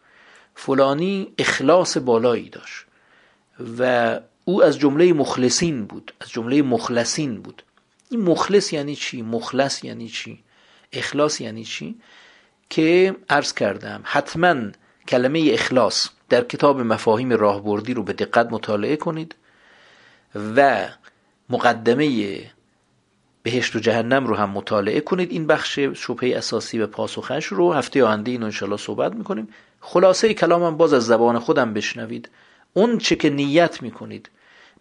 فلانی 0.55 1.33
اخلاص 1.37 1.97
بالایی 1.97 2.49
داشت 2.49 2.85
و 3.79 4.19
او 4.45 4.63
از 4.63 4.79
جمله 4.79 5.13
مخلصین 5.13 5.85
بود 5.85 6.13
از 6.21 6.29
جمله 6.29 6.61
مخلصین 6.61 7.41
بود. 7.41 7.63
این 8.09 8.21
مخلص 8.21 8.73
یعنی 8.73 8.95
چی؟ 8.95 9.21
مخلص 9.21 9.83
یعنی 9.83 10.09
چی؟ 10.09 10.43
اخلاص 10.93 11.41
یعنی 11.41 11.63
چی؟ 11.63 11.95
که 12.69 13.15
عرض 13.29 13.53
کردم 13.53 14.01
حتما 14.03 14.55
کلمه 15.07 15.49
اخلاص 15.53 16.09
در 16.29 16.43
کتاب 16.43 16.81
مفاهیم 16.81 17.33
راهبردی 17.33 17.93
رو 17.93 18.03
به 18.03 18.13
دقت 18.13 18.51
مطالعه 18.51 18.95
کنید 18.95 19.35
و 20.55 20.87
مقدمه 21.49 22.39
بهشت 23.43 23.75
و 23.75 23.79
جهنم 23.79 24.27
رو 24.27 24.35
هم 24.35 24.49
مطالعه 24.49 25.01
کنید. 25.01 25.31
این 25.31 25.47
بخش 25.47 25.79
شبهه 25.79 26.37
اساسی 26.37 26.79
و 26.79 26.87
پاسخش 26.87 27.45
رو 27.45 27.73
هفته 27.73 28.03
آینده 28.03 28.31
این 28.31 28.43
انشالله 28.43 28.77
صحبت 28.77 29.13
می‌کنیم. 29.13 29.47
خلاصه 29.81 30.33
کلامم 30.33 30.77
باز 30.77 30.93
از 30.93 31.05
زبان 31.05 31.39
خودم 31.39 31.73
بشنوید. 31.73 32.29
اون 32.73 32.97
چه 32.97 33.15
که 33.15 33.29
نیت 33.29 33.81
می‌کنید 33.81 34.29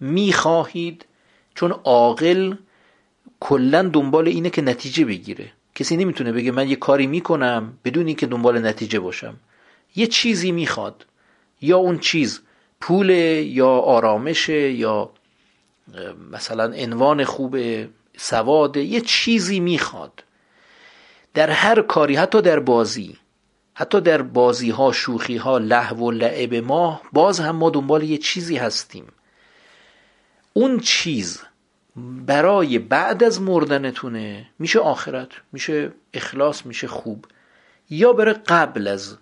می‌خواهید 0.01 1.07
چون 1.55 1.71
عاقل 1.71 2.55
کلا 3.41 3.83
دنبال 3.83 4.29
اینه 4.29 4.51
که 4.51 4.63
نتیجه 4.63 5.05
بگیره. 5.05 5.53
کسی 5.79 5.97
نمی‌تونه 5.97 6.33
بگه 6.33 6.51
من 6.51 6.69
یه 6.69 6.77
کاری 6.77 7.07
می‌کنم 7.07 7.79
بدون 7.85 8.07
اینکه 8.07 8.27
دنبال 8.27 8.67
نتیجه 8.67 9.01
باشم. 9.01 9.37
یه 9.97 10.07
چیزی 10.07 10.53
می‌خواد. 10.53 11.07
یا 11.61 11.77
اون 11.79 11.99
چیز 11.99 12.41
پول 12.81 13.11
یا 13.11 13.69
آرامش 13.69 14.49
یا 14.49 15.11
مثلا 16.31 16.65
عنوان 16.73 17.25
خوب 17.25 17.57
سواد 18.17 18.77
یه 18.77 19.01
چیزی 19.01 19.61
می‌خواد. 19.61 20.25
در 21.35 21.51
هر 21.51 21.83
کاری 21.83 22.17
حتی 22.17 22.43
در 22.43 22.61
بازی 22.61 23.17
حتی 23.75 24.01
در 24.01 24.23
بازی 24.23 24.71
ها 24.71 24.93
شوخی 24.93 25.37
ها 25.37 25.59
لحو 25.59 25.97
و 25.97 26.11
لعب 26.11 26.55
ما 26.55 27.01
باز 27.13 27.41
هم 27.41 27.57
ما 27.57 27.71
دنبال 27.71 28.03
یه 28.03 28.19
چیزی 28.19 28.57
هستیم. 28.57 29.07
اون 30.53 30.81
چیز 30.81 31.43
برای 32.27 32.79
بعد 32.79 33.25
از 33.25 33.43
مردنتونه 33.43 34.51
میشه 34.59 34.81
آخرت 34.81 35.29
میشه 35.53 35.93
اخلاص 36.15 36.67
میشه 36.67 36.89
خوب. 36.89 37.27
یا 37.91 38.13
برای 38.13 38.35
قبل 38.35 38.89
از 38.89 39.19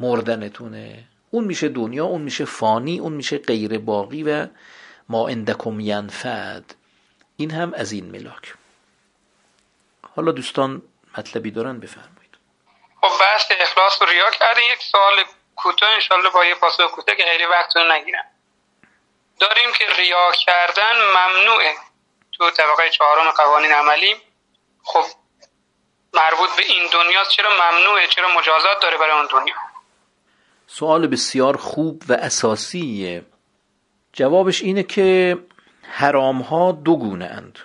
مردنتونه. 0.00 1.04
اون 1.30 1.44
میشه 1.44 1.68
دنیا 1.68 2.04
اون 2.04 2.22
میشه 2.22 2.44
فانی 2.44 2.98
اون 2.98 3.12
میشه 3.12 3.38
غیر 3.38 3.78
باقی 3.78 4.22
و 4.22 4.46
ما 5.08 5.28
اندکم 5.28 5.80
ینفد. 5.80 6.64
این 7.36 7.50
هم 7.50 7.74
از 7.74 7.92
این 7.92 8.10
ملاک. 8.10 8.54
حالا 10.16 10.32
دوستان 10.32 10.82
مطلبی 11.18 11.50
دارن 11.50 11.80
بفرمایید. 11.80 12.36
خب 13.00 13.20
بحث 13.20 13.52
اخلاص 13.60 14.02
رو 14.02 14.08
ریا 14.08 14.30
کردیم 14.30 14.64
یک 14.72 14.82
سوال 14.82 15.24
کوتاه 15.56 15.88
انشالله 15.94 16.30
با 16.30 16.44
یه 16.44 16.54
پاسخ 16.54 16.90
کوتاه 16.90 17.16
که 17.16 17.22
خیلی 17.22 17.44
وقت 17.44 17.76
رو 17.76 17.92
نگیرم. 17.92 18.24
داریم 19.40 19.72
که 19.78 19.84
ریا 19.98 20.32
کردن 20.46 20.96
ممنوعه. 21.14 21.74
تو 22.32 22.50
طبقه 22.50 22.90
چهارم 22.90 23.30
قوانین 23.36 23.72
عملی 23.72 24.14
خب 24.82 25.04
مربوط 26.14 26.56
به 26.56 26.62
این 26.62 26.82
دنیا 26.92 27.24
چرا 27.30 27.50
ممنوعه 27.50 28.06
چرا 28.06 28.28
مجازات 28.38 28.82
داره 28.82 28.96
برای 28.98 29.18
اون 29.18 29.28
دنیا؟ 29.32 29.54
سوال 30.66 31.06
بسیار 31.06 31.56
خوب 31.56 32.02
و 32.08 32.12
اساسیه. 32.12 33.24
جوابش 34.12 34.62
اینه 34.62 34.82
که 34.82 35.38
حرام 35.82 36.40
ها 36.42 36.72
دو 36.72 36.96
گونه 36.96 37.24
اند. 37.24 37.58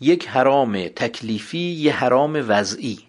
یک 0.00 0.28
حرام 0.28 0.88
تکلیفی 0.88 1.58
یه 1.58 1.92
حرام 1.92 2.44
وضعی. 2.48 3.08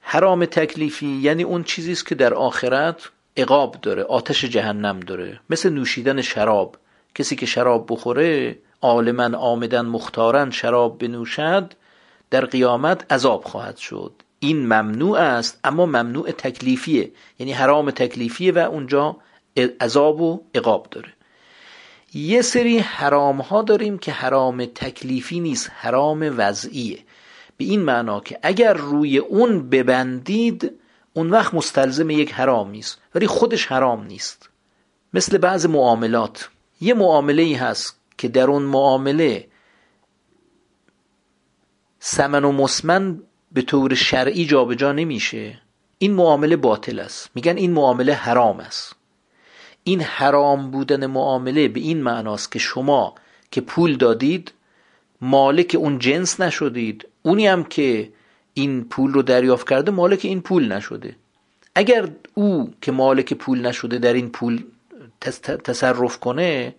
حرام 0.00 0.44
تکلیفی 0.44 1.20
یعنی 1.22 1.42
اون 1.42 1.64
چیزی 1.64 1.92
است 1.92 2.06
که 2.06 2.14
در 2.14 2.34
آخرت 2.34 3.10
عقاب 3.36 3.80
داره 3.80 4.02
آتش 4.02 4.44
جهنم 4.44 5.00
داره. 5.00 5.40
مثل 5.50 5.70
نوشیدن 5.70 6.22
شراب. 6.22 6.76
کسی 7.14 7.36
که 7.36 7.46
شراب 7.46 7.86
بخوره 7.92 8.58
عالما 8.82 9.38
آمدن 9.38 9.86
مختارن 9.86 10.50
شراب 10.50 10.98
بنوشد 10.98 11.72
در 12.30 12.44
قیامت 12.44 13.12
عذاب 13.12 13.44
خواهد 13.44 13.76
شد. 13.76 14.12
این 14.40 14.66
ممنوع 14.66 15.18
است 15.18 15.60
اما 15.64 15.86
ممنوع 15.86 16.30
تکلیفیه. 16.30 17.12
یعنی 17.38 17.52
حرام 17.52 17.90
تکلیفیه 17.90 18.52
و 18.52 18.58
اونجا 18.58 19.16
عذاب 19.80 20.20
و 20.20 20.42
عقاب 20.54 20.86
داره. 20.90 21.12
یه 22.14 22.42
سری 22.42 22.78
حرام 22.78 23.40
ها 23.40 23.62
داریم 23.62 23.98
که 23.98 24.12
حرام 24.12 24.64
تکلیفی 24.64 25.40
نیست 25.40 25.70
حرام 25.74 26.34
وضعیه. 26.36 26.98
به 27.56 27.64
این 27.64 27.80
معنا 27.80 28.20
که 28.20 28.38
اگر 28.42 28.72
روی 28.72 29.18
اون 29.18 29.68
ببندید 29.68 30.72
اون 31.12 31.30
وقت 31.30 31.54
مستلزم 31.54 32.10
یک 32.10 32.32
حرام 32.32 32.70
نیست. 32.70 32.98
ولی 33.14 33.26
خودش 33.26 33.66
حرام 33.66 34.04
نیست. 34.04 34.48
مثل 35.14 35.38
بعض 35.38 35.66
معاملات. 35.66 36.48
یه 36.80 36.94
معامله 36.94 37.42
ای 37.42 37.54
هست 37.54 37.97
که 38.18 38.28
در 38.28 38.46
اون 38.46 38.62
معامله 38.62 39.48
سمن 42.00 42.44
و 42.44 42.52
مسمن 42.52 43.22
به 43.52 43.62
طور 43.62 43.94
شرعی 43.94 44.46
جابجا 44.46 44.92
نمیشه. 44.92 45.60
این 45.98 46.12
معامله 46.12 46.56
باطل 46.56 46.98
است. 46.98 47.30
میگن 47.34 47.56
این 47.56 47.72
معامله 47.72 48.14
حرام 48.14 48.60
است. 48.60 48.96
این 49.84 50.00
حرام 50.00 50.70
بودن 50.70 51.06
معامله 51.06 51.68
به 51.68 51.80
این 51.80 52.02
معناست 52.02 52.52
که 52.52 52.58
شما 52.58 53.14
که 53.50 53.60
پول 53.60 53.96
دادید 53.96 54.52
مالک 55.20 55.76
اون 55.78 55.98
جنس 55.98 56.40
نشدید. 56.40 57.08
اونی 57.22 57.46
هم 57.46 57.64
که 57.64 58.12
این 58.54 58.84
پول 58.84 59.12
رو 59.12 59.22
دریافت 59.22 59.68
کرده 59.68 59.90
مالک 59.90 60.20
این 60.24 60.40
پول 60.40 60.72
نشده. 60.72 61.16
اگر 61.74 62.08
او 62.34 62.74
که 62.82 62.92
مالک 62.92 63.34
پول 63.34 63.66
نشده 63.66 63.98
در 63.98 64.12
این 64.12 64.28
پول 64.30 64.64
تصرف 65.64 66.18
کنه 66.18 66.74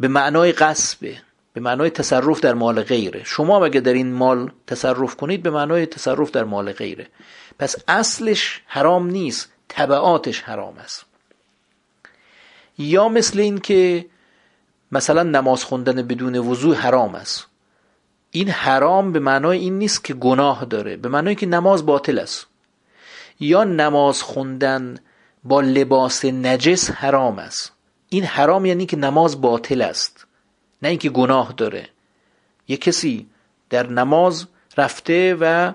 به 0.00 0.08
معنای 0.08 0.52
قصبه 0.52 1.16
به 1.52 1.60
معنای 1.60 1.90
تصرف 1.90 2.40
در 2.40 2.54
مال 2.54 2.82
غیره. 2.82 3.24
شما 3.24 3.64
اگر 3.64 3.80
در 3.80 3.92
این 3.92 4.12
مال 4.12 4.52
تصرف 4.66 5.16
کنید 5.16 5.42
به 5.42 5.50
معنای 5.50 5.86
تصرف 5.86 6.30
در 6.30 6.44
مال 6.44 6.72
غیره. 6.72 7.06
پس 7.58 7.76
اصلش 7.88 8.62
حرام 8.66 9.06
نیست 9.06 9.52
طبعاتش 9.68 10.42
حرام 10.42 10.78
است. 10.78 11.04
یا 12.78 13.08
مثل 13.08 13.40
این 13.40 13.58
که 13.58 14.06
مثلا 14.92 15.22
نماز 15.22 15.64
خوندن 15.64 16.02
بدون 16.02 16.38
وضوع 16.38 16.76
حرام 16.76 17.14
است. 17.14 17.46
این 18.30 18.48
حرام 18.48 19.12
به 19.12 19.18
معنای 19.18 19.58
این 19.58 19.78
نیست 19.78 20.04
که 20.04 20.14
گناه 20.14 20.64
داره 20.64 20.96
به 20.96 21.08
معنای 21.08 21.34
که 21.34 21.46
نماز 21.46 21.86
باطل 21.86 22.18
است. 22.18 22.46
یا 23.40 23.64
نماز 23.64 24.22
خوندن 24.22 24.98
با 25.44 25.60
لباس 25.60 26.24
نجس 26.24 26.90
حرام 26.90 27.38
است. 27.38 27.72
این 28.12 28.24
حرام 28.24 28.66
یعنی 28.66 28.86
که 28.86 28.96
نماز 28.96 29.40
باطل 29.40 29.82
است 29.82 30.26
نه 30.82 30.88
اینکه 30.88 31.10
گناه 31.10 31.54
داره. 31.56 31.88
یه 32.68 32.76
کسی 32.76 33.26
در 33.70 33.86
نماز 33.86 34.46
رفته 34.78 35.36
و 35.40 35.72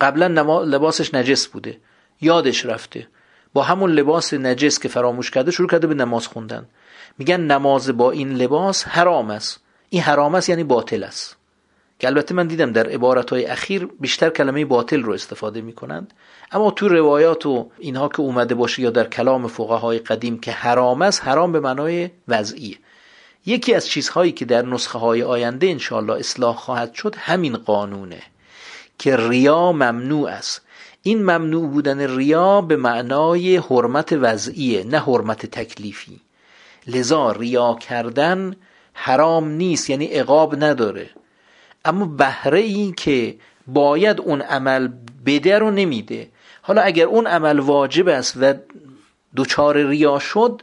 قبلا 0.00 0.26
لباسش 0.64 1.14
نجس 1.14 1.46
بوده 1.46 1.80
یادش 2.20 2.66
رفته. 2.66 3.06
با 3.52 3.62
همون 3.62 3.90
لباس 3.90 4.34
نجس 4.34 4.78
که 4.78 4.88
فراموش 4.88 5.30
کرده 5.30 5.50
شروع 5.50 5.68
کرده 5.68 5.86
به 5.86 5.94
نماز 5.94 6.26
خوندن. 6.26 6.66
میگن 7.18 7.40
نماز 7.40 7.96
با 7.96 8.10
این 8.10 8.32
لباس 8.32 8.84
حرام 8.84 9.30
است. 9.30 9.60
این 9.90 10.02
حرام 10.02 10.34
است 10.34 10.48
یعنی 10.48 10.64
باطل 10.64 11.04
است. 11.04 11.36
که 11.98 12.06
البته 12.06 12.34
من 12.34 12.46
دیدم 12.46 12.72
در 12.72 12.88
عبارت 12.88 13.30
های 13.30 13.46
اخیر 13.46 13.88
بیشتر 14.00 14.30
کلمه 14.30 14.64
باطل 14.64 15.02
رو 15.02 15.12
استفاده 15.12 15.60
می‌کنند. 15.60 16.12
اما 16.52 16.70
تو 16.70 16.88
روایات 16.88 17.46
و 17.46 17.70
اینها 17.78 18.08
که 18.08 18.20
اومده 18.20 18.54
باشه 18.54 18.82
یا 18.82 18.90
در 18.90 19.04
کلام 19.04 19.48
فقهای 19.48 19.98
قدیم 19.98 20.38
که 20.38 20.52
حرام 20.52 21.02
است 21.02 21.24
حرام 21.24 21.52
به 21.52 21.60
معنای 21.60 22.10
وضعیه. 22.28 22.76
یکی 23.46 23.74
از 23.74 23.86
چیزهایی 23.86 24.32
که 24.32 24.44
در 24.44 24.62
نسخه 24.66 24.98
های 24.98 25.22
آینده 25.22 25.66
انشاءالله 25.66 26.14
اصلاح 26.14 26.56
خواهد 26.56 26.94
شد 26.94 27.14
همین 27.18 27.56
قانونه 27.56 28.22
که 28.98 29.16
ریا 29.16 29.72
ممنوع 29.72 30.30
است. 30.30 30.62
این 31.02 31.22
ممنوع 31.22 31.68
بودن 31.68 32.16
ریا 32.16 32.60
به 32.60 32.76
معنای 32.76 33.56
حرمت 33.56 34.12
وضعیه 34.12 34.84
نه 34.84 34.98
حرمت 34.98 35.46
تکلیفی. 35.46 36.20
لذا 36.86 37.32
ریا 37.32 37.74
کردن 37.74 38.56
حرام 38.92 39.48
نیست 39.48 39.90
یعنی 39.90 40.06
عقاب 40.06 40.64
نداره. 40.64 41.10
اما 41.84 42.04
بهره 42.04 42.60
این 42.60 42.92
که 42.92 43.36
باید 43.66 44.20
اون 44.20 44.40
عمل 44.40 44.88
بده 45.26 45.58
رو 45.58 45.70
نمیده. 45.70 46.28
حالا 46.62 46.82
اگر 46.82 47.04
اون 47.04 47.26
عمل 47.26 47.58
واجب 47.58 48.08
است 48.08 48.36
و 48.40 48.54
دچار 49.36 49.82
ریا 49.82 50.18
شد 50.18 50.62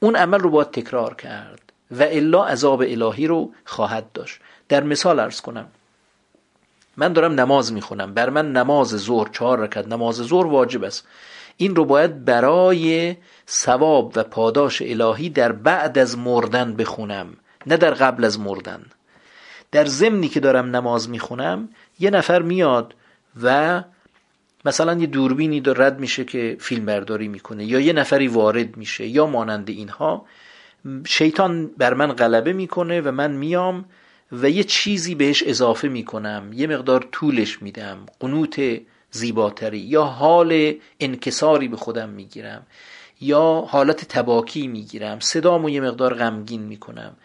اون 0.00 0.16
عمل 0.16 0.38
رو 0.38 0.50
باید 0.50 0.70
تکرار 0.70 1.14
کرد 1.14 1.72
و 1.90 2.02
الا 2.02 2.44
عذاب 2.44 2.80
الهی 2.80 3.26
رو 3.26 3.50
خواهد 3.64 4.12
داشت. 4.12 4.40
در 4.68 4.82
مثال 4.82 5.20
ارز 5.20 5.40
کنم. 5.40 5.66
من 6.96 7.12
دارم 7.12 7.40
نماز 7.40 7.72
می‌خونم. 7.72 8.14
بر 8.14 8.30
من 8.30 8.52
نماز 8.52 8.88
ظهر 8.88 9.28
چهار 9.28 9.60
رکت 9.60 9.88
نماز 9.88 10.14
ظهر 10.14 10.46
واجب 10.46 10.84
است. 10.84 11.06
این 11.56 11.76
رو 11.76 11.84
باید 11.84 12.24
برای 12.24 13.16
ثواب 13.48 14.12
و 14.16 14.22
پاداش 14.22 14.82
الهی 14.82 15.30
در 15.30 15.52
بعد 15.52 15.98
از 15.98 16.18
مردن 16.18 16.74
بخونم 16.74 17.36
نه 17.66 17.76
در 17.76 17.90
قبل 17.90 18.24
از 18.24 18.40
مردن. 18.40 18.82
در 19.72 19.84
ضمنی 19.84 20.28
که 20.28 20.40
دارم 20.40 20.76
نماز 20.76 21.10
می‌خونم 21.10 21.68
یه 22.00 22.10
نفر 22.10 22.42
میاد 22.42 22.94
و 23.42 23.82
مثلا 24.64 25.00
یه 25.00 25.06
دوربینی 25.06 25.60
دار 25.60 25.76
رد 25.76 26.00
میشه 26.00 26.24
که 26.24 26.56
فیلم 26.60 26.86
برداری 26.86 27.28
می‌کنه 27.28 27.64
یا 27.64 27.80
یه 27.80 27.92
نفری 27.92 28.28
وارد 28.28 28.76
میشه 28.76 29.06
یا 29.06 29.26
مانند 29.26 29.70
اینها 29.70 30.26
شیطان 31.06 31.66
بر 31.66 31.94
من 31.94 32.12
غلبه 32.12 32.52
می‌کنه 32.52 33.00
و 33.00 33.10
من 33.10 33.30
میام 33.30 33.84
و 34.32 34.50
یه 34.50 34.64
چیزی 34.64 35.14
بهش 35.14 35.42
اضافه 35.42 35.88
می‌کنم 35.88 36.50
یه 36.54 36.66
مقدار 36.66 37.08
طولش 37.12 37.62
میدم 37.62 37.98
قنوت 38.20 38.80
زیباتری 39.10 39.78
یا 39.78 40.04
حال 40.04 40.74
انکساری 41.00 41.68
به 41.68 41.76
خودم 41.76 42.08
می‌گیرم 42.08 42.66
یا 43.20 43.64
حالت 43.68 44.04
تباکی 44.04 44.66
می‌گیرم 44.66 45.20
صدامو 45.20 45.70
یه 45.70 45.80
مقدار 45.80 46.14
غمگین 46.14 46.62
می‌کنم. 46.62 47.16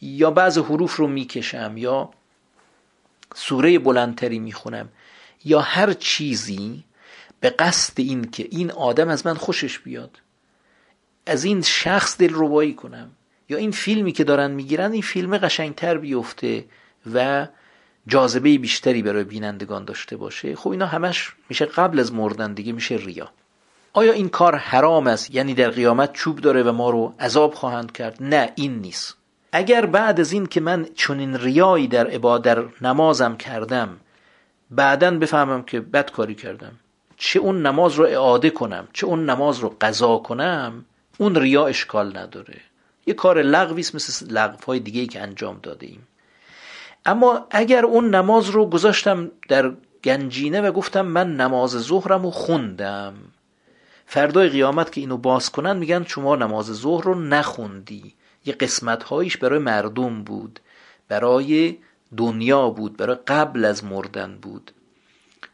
یا 0.00 0.30
بعض 0.30 0.58
حروف 0.58 0.96
رو 0.96 1.06
می‌کشم 1.06 1.74
یا 1.76 2.10
سوره 3.34 3.78
بلندتری 3.78 4.38
می‌خونم 4.38 4.88
یا 5.44 5.60
هر 5.60 5.92
چیزی 5.92 6.84
به 7.40 7.50
قصد 7.50 7.92
این 7.96 8.30
که 8.30 8.48
این 8.50 8.70
آدم 8.70 9.08
از 9.08 9.26
من 9.26 9.34
خوشش 9.34 9.78
بیاد 9.78 10.20
از 11.26 11.44
این 11.44 11.62
شخص 11.62 12.18
دل 12.18 12.30
ربایی 12.34 12.74
کنم 12.74 13.10
یا 13.48 13.58
این 13.58 13.70
فیلمی 13.70 14.12
که 14.12 14.24
دارن 14.24 14.50
می‌گیرن 14.50 14.92
این 14.92 15.02
فیلم 15.02 15.38
قشنگتر 15.38 15.98
بیفته 15.98 16.64
و 17.14 17.46
جاذبه 18.06 18.58
بیشتری 18.58 19.02
برای 19.02 19.24
بینندگان 19.24 19.84
داشته 19.84 20.16
باشه. 20.16 20.56
خب 20.56 20.70
اینا 20.70 20.86
همش 20.86 21.32
میشه 21.48 21.66
قبل 21.66 22.00
از 22.00 22.12
مردن 22.12 22.54
دیگه 22.54 22.72
میشه 22.72 22.94
ریا. 22.94 23.30
آیا 23.92 24.12
این 24.12 24.28
کار 24.28 24.56
حرام 24.56 25.06
است؟ 25.06 25.34
یعنی 25.34 25.54
در 25.54 25.70
قیامت 25.70 26.12
چوب 26.12 26.40
داره 26.40 26.62
و 26.62 26.72
ما 26.72 26.90
رو 26.90 27.14
عذاب 27.20 27.54
خواهند 27.54 27.92
کرد؟ 27.92 28.16
نه 28.20 28.52
این 28.54 28.78
نیست. 28.78 29.19
اگر 29.52 29.86
بعد 29.86 30.20
از 30.20 30.32
این 30.32 30.46
که 30.46 30.60
من 30.60 30.86
چنین 30.94 31.36
ریایی 31.36 31.88
در 31.88 32.06
عبادت 32.06 32.44
در 32.44 32.64
نمازم 32.80 33.36
کردم 33.36 34.00
بعدا 34.70 35.10
بفهمم 35.10 35.62
که 35.62 35.80
بد 35.80 36.10
کاری 36.10 36.34
کردم 36.34 36.72
چه 37.16 37.38
اون 37.38 37.66
نماز 37.66 37.94
رو 37.94 38.04
اعاده 38.04 38.50
کنم 38.50 38.88
چه 38.92 39.06
اون 39.06 39.30
نماز 39.30 39.58
رو 39.58 39.76
قضا 39.80 40.18
کنم 40.18 40.84
اون 41.18 41.34
ریا 41.34 41.66
اشکال 41.66 42.16
نداره. 42.16 42.60
یه 43.06 43.14
کار 43.14 43.42
لغوی 43.42 43.80
است 43.80 43.94
مثل 43.94 44.32
لغو 44.32 44.64
های 44.66 44.80
دیگه 44.80 45.00
ای 45.00 45.06
که 45.06 45.20
انجام 45.20 45.60
داده 45.62 45.86
ایم 45.86 46.06
اما 47.06 47.46
اگر 47.50 47.84
اون 47.84 48.14
نماز 48.14 48.50
رو 48.50 48.66
گذاشتم 48.66 49.30
در 49.48 49.72
گنجینه 50.04 50.60
و 50.60 50.72
گفتم 50.72 51.06
من 51.06 51.36
نماز 51.36 51.70
ظهرم 51.70 52.22
رو 52.22 52.30
خوندم 52.30 53.14
فردای 54.06 54.48
قیامت 54.48 54.92
که 54.92 55.00
اینو 55.00 55.16
باز 55.16 55.50
کنن 55.50 55.76
میگن 55.76 56.04
شما 56.04 56.36
نماز 56.36 56.66
ظهر 56.66 57.04
رو 57.04 57.14
نخوندی. 57.14 58.14
یه 58.44 58.52
قسمت 58.52 59.02
هایش 59.02 59.36
برای 59.36 59.58
مردم 59.58 60.22
بود. 60.22 60.60
برای 61.08 61.78
دنیا 62.16 62.70
بود 62.70 62.96
برای 62.96 63.16
قبل 63.26 63.64
از 63.64 63.84
مردن 63.84 64.38
بود. 64.38 64.70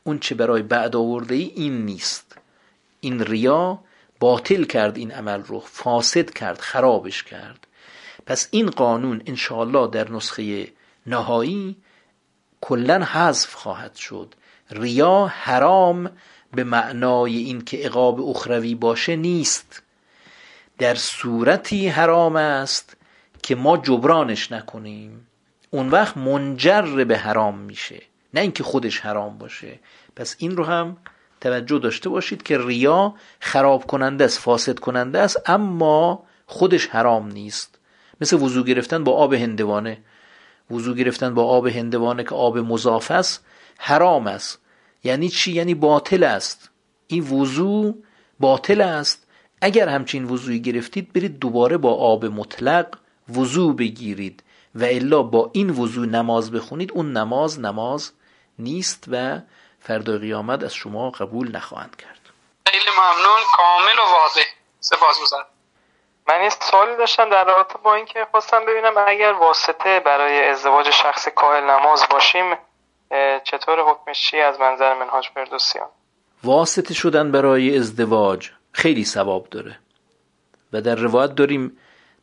اون 0.05 0.19
چه 0.19 0.35
برای 0.35 0.63
بعد 0.63 0.97
آورده 0.97 1.35
ای 1.35 1.53
این 1.55 1.85
نیست. 1.85 2.39
این 3.01 3.21
ریا 3.25 3.79
باطل 4.21 4.65
کرد 4.65 4.97
این 4.97 5.13
عمل 5.13 5.43
رو 5.43 5.61
فاسد 5.61 6.31
کرد 6.31 6.59
خرابش 6.59 7.23
کرد. 7.23 7.67
پس 8.27 8.49
این 8.51 8.71
قانون 8.71 9.23
انشاءالله 9.27 9.91
در 9.91 10.13
نسخه 10.13 10.69
نهایی 11.07 11.77
کلا 12.61 13.05
حذف 13.05 13.55
خواهد 13.55 13.95
شد. 13.95 14.35
ریا 14.71 15.27
حرام 15.27 16.11
به 16.55 16.65
معنای 16.65 17.37
این 17.37 17.65
که 17.65 17.77
عقاب 17.77 18.29
اخروی 18.29 18.75
باشه 18.75 19.17
نیست. 19.17 19.83
در 20.79 20.95
صورتی 20.95 21.89
حرام 21.89 22.37
است 22.37 22.97
که 23.43 23.55
ما 23.55 23.77
جبرانش 23.77 24.53
نکنیم. 24.53 25.27
اون 25.71 25.89
وقت 25.89 26.17
منجر 26.17 27.05
به 27.05 27.19
حرام 27.19 27.59
میشه. 27.59 28.03
نه 28.35 28.41
اینکه 28.41 28.65
خودش 28.65 29.01
حرام 29.01 29.39
باشه. 29.39 29.79
پس 30.17 30.37
این 30.39 30.57
رو 30.57 30.65
هم 30.65 30.97
توجه 31.41 31.79
داشته 31.79 32.09
باشید 32.09 32.43
که 32.43 32.59
ریا 32.59 33.15
خراب 33.41 33.87
کننده 33.87 34.25
است 34.25 34.39
فاسد 34.39 34.79
کننده 34.79 35.19
است 35.19 35.51
اما 35.51 36.23
خودش 36.47 36.87
حرام 36.87 37.29
نیست. 37.29 37.79
مثل 38.21 38.37
وضو 38.37 38.65
گرفتن 38.65 39.05
با 39.05 39.13
آب 39.13 39.35
هندوانه. 39.35 39.99
وضو 40.71 40.95
گرفتن 40.95 41.35
با 41.35 41.45
آب 41.45 41.67
هندوانه 41.67 42.25
که 42.25 42.35
آب 42.35 42.59
مضاف 42.59 43.11
است 43.11 43.45
حرام 43.79 44.27
است. 44.27 44.59
یعنی 45.05 45.29
چی؟ 45.29 45.53
یعنی 45.53 45.75
باطل 45.75 46.23
است. 46.25 46.71
این 47.07 47.23
وضو 47.23 47.95
باطل 48.41 48.81
است. 48.81 49.26
اگر 49.61 49.89
همچین 49.89 50.25
وضوعی 50.25 50.63
گرفتید 50.63 51.13
برید 51.13 51.39
دوباره 51.39 51.77
با 51.77 51.95
آب 51.95 52.25
مطلق 52.25 52.87
وضو 53.37 53.73
بگیرید 53.73 54.43
و 54.75 54.85
الا 54.85 55.23
با 55.23 55.51
این 55.53 55.71
وضو 55.71 56.05
نماز 56.05 56.53
بخونید. 56.53 56.93
اون 56.93 57.13
نماز 57.13 57.61
نماز 57.61 58.13
نیست 58.59 59.05
و 59.09 59.39
فردا 59.81 60.19
قیامت 60.19 60.65
از 60.65 60.75
شما 60.75 61.11
قبول 61.11 61.57
نخواهند 61.57 61.97
کرد. 61.97 62.21
خیلی 62.67 62.91
ممنون. 62.99 63.41
کامل 63.57 63.99
و 63.99 64.13
واضح. 64.13 64.47
سپاس 64.81 65.33
من 66.29 66.43
یه 66.43 66.51
سوالی 66.51 66.97
داشتم 66.97 67.31
در 67.31 67.45
رابطه 67.45 67.75
با 67.83 67.95
اینکه 67.95 68.27
خواستم 68.31 68.67
ببینم 68.67 68.95
اگر 69.07 69.33
واسطه 69.33 70.01
برای 70.01 70.49
ازدواج 70.49 70.91
شخص 70.91 71.29
کاهل 71.29 71.63
نماز 71.63 72.03
باشیم 72.11 72.57
چطور 73.45 73.81
حکمش 73.81 74.31
چی 74.31 74.41
از 74.41 74.61
منظر 74.61 74.95
منهاج 74.95 75.29
فردوسیان؟ 75.35 75.89
واسطه 76.45 76.95
شدن 76.95 77.33
برای 77.33 77.79
ازدواج 77.79 78.51
خیلی 78.77 79.05
ثواب 79.05 79.49
داره. 79.51 79.79
و 80.73 80.81
در 80.81 80.95
روایت 80.95 81.35
داریم 81.35 81.73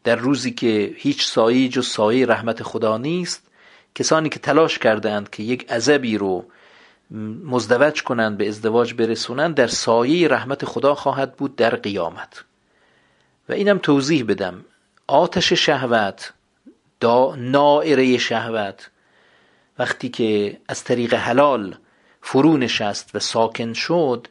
در 0.03 0.15
روزی 0.15 0.51
که 0.51 0.93
هیچ 0.97 1.25
سایه 1.25 1.69
جز 1.69 1.87
سایه 1.87 2.25
رحمت 2.25 2.63
خدا 2.63 2.97
نیست 2.97 3.47
کسانی 3.95 4.29
که 4.29 4.39
تلاش 4.39 4.79
کردند 4.79 5.29
که 5.29 5.43
یک 5.43 5.71
عذبی 5.71 6.17
رو 6.17 6.45
مزدوج 7.45 8.03
کنند 8.03 8.37
به 8.37 8.47
ازدواج 8.47 8.93
برسونند 8.93 9.55
در 9.55 9.67
سایه 9.67 10.27
رحمت 10.27 10.65
خدا 10.65 10.95
خواهد 10.95 11.35
بود 11.35 11.55
در 11.55 11.75
قیامت. 11.75 12.43
و 13.49 13.53
اینم 13.53 13.77
توضیح 13.77 14.25
بدم. 14.25 14.65
آتش 15.07 15.53
شهوت 15.53 16.33
دا 16.99 17.35
نائره 17.35 18.17
شهوت 18.17 18.89
وقتی 19.79 20.09
که 20.09 20.57
از 20.67 20.83
طریق 20.83 21.13
حلال 21.13 21.77
فرو 22.21 22.57
نشست 22.57 23.15
و 23.15 23.19
ساکن 23.19 23.73
شد 23.73 24.27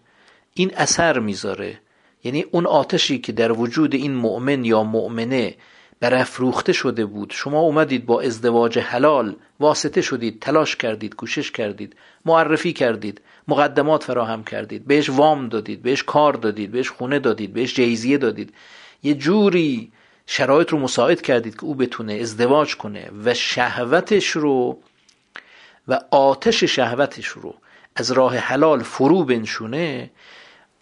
این 0.55 0.75
اثر 0.77 1.19
می‌ذاره. 1.19 1.81
یعنی 2.25 2.45
اون 2.51 2.67
آتشی 2.67 3.19
که 3.19 3.33
در 3.33 3.53
وجود 3.53 3.95
این 3.95 4.15
مؤمن 4.15 4.65
یا 4.65 4.83
مؤمنه 4.83 5.55
برافروخته 6.01 6.73
شده 6.73 7.05
بود. 7.05 7.31
شما 7.35 7.61
اومدید 7.61 8.07
با 8.07 8.21
ازدواج 8.21 8.79
حلال 8.79 9.37
واسطه 9.61 10.01
شدید 10.01 10.41
تلاش 10.41 10.77
کردید 10.77 11.15
کوشش 11.15 11.51
کردید 11.51 11.97
معرفی 12.25 12.73
کردید 12.73 13.21
مقدمات 13.49 14.05
فراهم 14.05 14.45
کردید 14.45 14.87
بهش 14.87 15.11
وام 15.11 15.49
دادید 15.49 15.83
بهش 15.83 16.03
کار 16.03 16.33
دادید 16.33 16.73
بهش 16.73 16.91
خونه 16.91 17.19
دادید 17.19 17.53
بهش 17.53 17.75
جیزیه 17.75 18.19
دادید. 18.19 18.55
یه 19.03 19.15
جوری 19.15 19.93
شرایط 20.27 20.71
رو 20.71 20.79
مساعد 20.79 21.23
کردید 21.23 21.55
که 21.55 21.65
او 21.65 21.75
بتونه 21.75 22.13
ازدواج 22.13 22.77
کنه 22.77 23.11
و 23.25 23.35
شهوتش 23.35 24.29
رو 24.29 24.79
و 25.89 26.01
آتش 26.11 26.65
شهوتش 26.65 27.27
رو 27.27 27.55
از 27.97 28.13
راه 28.13 28.37
حلال 28.37 28.83
فرو 28.83 29.25
بنشونه 29.25 30.11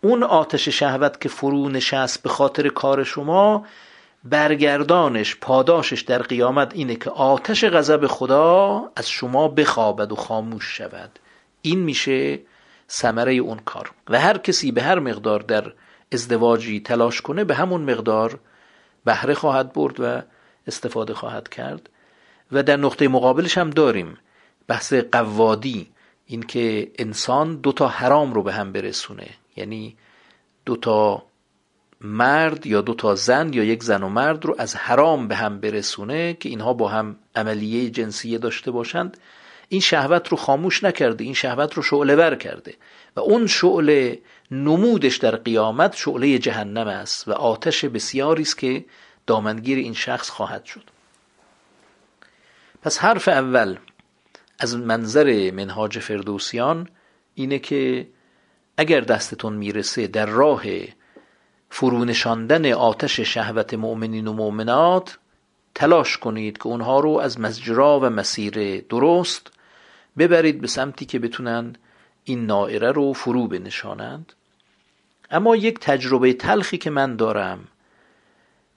اون 0.01 0.23
آتش 0.23 0.69
شهوت 0.69 1.21
که 1.21 1.29
فرو 1.29 1.69
نشست 1.69 2.23
به 2.23 2.29
خاطر 2.29 2.69
کار 2.69 3.05
شما 3.05 3.67
برگردانش 4.25 5.37
پاداشش 5.37 6.01
در 6.01 6.23
قیامت 6.23 6.75
اینه 6.75 6.97
که 6.97 7.11
آتش 7.11 7.65
غضب 7.65 8.07
خدا 8.07 8.91
از 8.97 9.11
شما 9.11 9.49
بخوابد 9.49 10.13
و 10.13 10.17
خاموش 10.17 10.77
شود. 10.77 11.19
این 11.63 11.79
میشه 11.79 12.41
ثمره 12.91 13.35
اون 13.35 13.59
کار. 13.59 13.91
و 14.09 14.21
هر 14.21 14.39
کسی 14.39 14.73
به 14.73 14.83
هر 14.83 14.99
مقدار 14.99 15.41
در 15.41 15.73
ازدواجی 16.13 16.81
تلاش 16.81 17.21
کنه 17.21 17.45
به 17.45 17.55
همون 17.55 17.91
مقدار 17.91 18.39
بهره 19.05 19.35
خواهد 19.35 19.73
برد 19.73 20.01
و 20.01 20.23
استفاده 20.67 21.15
خواهد 21.15 21.49
کرد. 21.49 21.91
و 22.53 22.63
در 22.63 22.77
نقطه 22.77 23.09
مقابلش 23.09 23.59
هم 23.59 23.71
داریم 23.71 24.19
بحث 24.69 24.93
قوادی 24.93 25.91
اینکه 26.27 26.91
انسان 26.99 27.57
دو 27.57 27.73
تا 27.73 27.89
حرام 27.89 28.33
رو 28.35 28.43
به 28.43 28.53
هم 28.53 28.73
برسونه. 28.73 29.27
یعنی 29.61 29.97
دو 30.65 30.77
تا 30.77 31.23
مرد 32.01 32.67
یا 32.67 32.81
دو 32.81 32.95
تا 32.95 33.15
زن 33.15 33.53
یا 33.53 33.65
یک 33.65 33.83
زن 33.83 34.03
و 34.03 34.09
مرد 34.09 34.45
رو 34.45 34.55
از 34.59 34.75
حرام 34.75 35.29
به 35.29 35.37
هم 35.37 35.61
برسونه 35.61 36.35
که 36.35 36.49
اینها 36.49 36.73
با 36.73 36.89
هم 36.89 37.17
عملیه 37.35 37.91
جنسیه 37.91 38.39
داشته 38.39 38.71
باشند. 38.71 39.17
این 39.69 39.81
شهوت 39.81 40.29
رو 40.29 40.37
خاموش 40.37 40.85
نکرده 40.85 41.25
این 41.25 41.35
شهوت 41.35 41.75
رو 41.75 41.83
شعله 41.83 42.17
ور 42.17 42.35
کرده 42.35 42.75
و 43.17 43.21
اون 43.21 43.47
شعله 43.47 44.19
نمودش 44.51 45.17
در 45.17 45.37
قیامت 45.37 45.97
شعله 45.97 46.39
جهنم 46.39 46.89
است 46.89 47.29
و 47.29 47.33
آتش 47.33 47.85
بسیاری 47.85 48.43
است 48.43 48.59
که 48.59 48.85
دامنگیر 49.27 49.79
این 49.79 49.95
شخص 49.95 50.31
خواهد 50.31 50.65
شد. 50.65 50.85
پس 52.83 52.99
حرف 52.99 53.29
اول 53.29 53.77
از 54.59 54.77
منظر 54.77 55.51
منهاج 55.51 55.99
فردوسیان 55.99 56.89
اینه 57.35 57.59
که 57.59 58.09
اگر 58.81 59.01
دستتون 59.01 59.53
می‌رسه 59.53 60.07
در 60.07 60.27
راه 60.27 60.63
فرونشاندن 61.71 62.73
آتش 62.73 63.21
شهوت 63.21 63.75
مؤمنین 63.75 64.29
و 64.29 64.33
مؤمنات 64.33 65.19
تلاش 65.75 66.17
کنید 66.17 66.59
که 66.59 66.67
اونها 66.67 67.01
رو 67.01 67.11
از 67.11 67.41
مزجرا 67.41 68.01
و 68.01 68.05
مسیر 68.05 68.81
درست 68.81 69.53
ببرید 70.19 70.61
به 70.61 70.67
سمتی 70.67 71.05
که 71.05 71.19
بتونن 71.19 71.77
این 72.25 72.47
نائره 72.47 72.93
رو 72.93 73.13
فرو 73.13 73.47
بنشانند. 73.49 74.33
اما 75.31 75.57
یک 75.57 75.79
تجربه 75.79 76.33
تلخی 76.33 76.79
که 76.79 76.91
من 76.91 77.17
دارم 77.17 77.69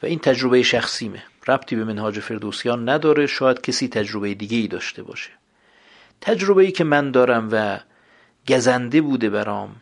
و 0.03 0.05
این 0.05 0.19
تجربه 0.19 0.63
شخصیمه 0.63 1.23
ربطی 1.47 1.75
به 1.75 1.83
منهاج 1.83 2.19
فردوسیان 2.19 2.89
نداره 2.89 3.27
شاید 3.27 3.61
کسی 3.61 3.87
تجربه 3.87 4.33
دیگه 4.33 4.57
ای 4.57 4.67
داشته 4.67 5.03
باشه. 5.03 5.31
تجربه 6.21 6.63
ای 6.63 6.71
که 6.71 6.83
من 6.83 7.11
دارم 7.11 7.49
و 7.51 7.79
گزنده 8.47 9.01
بوده 9.01 9.29
برام 9.29 9.75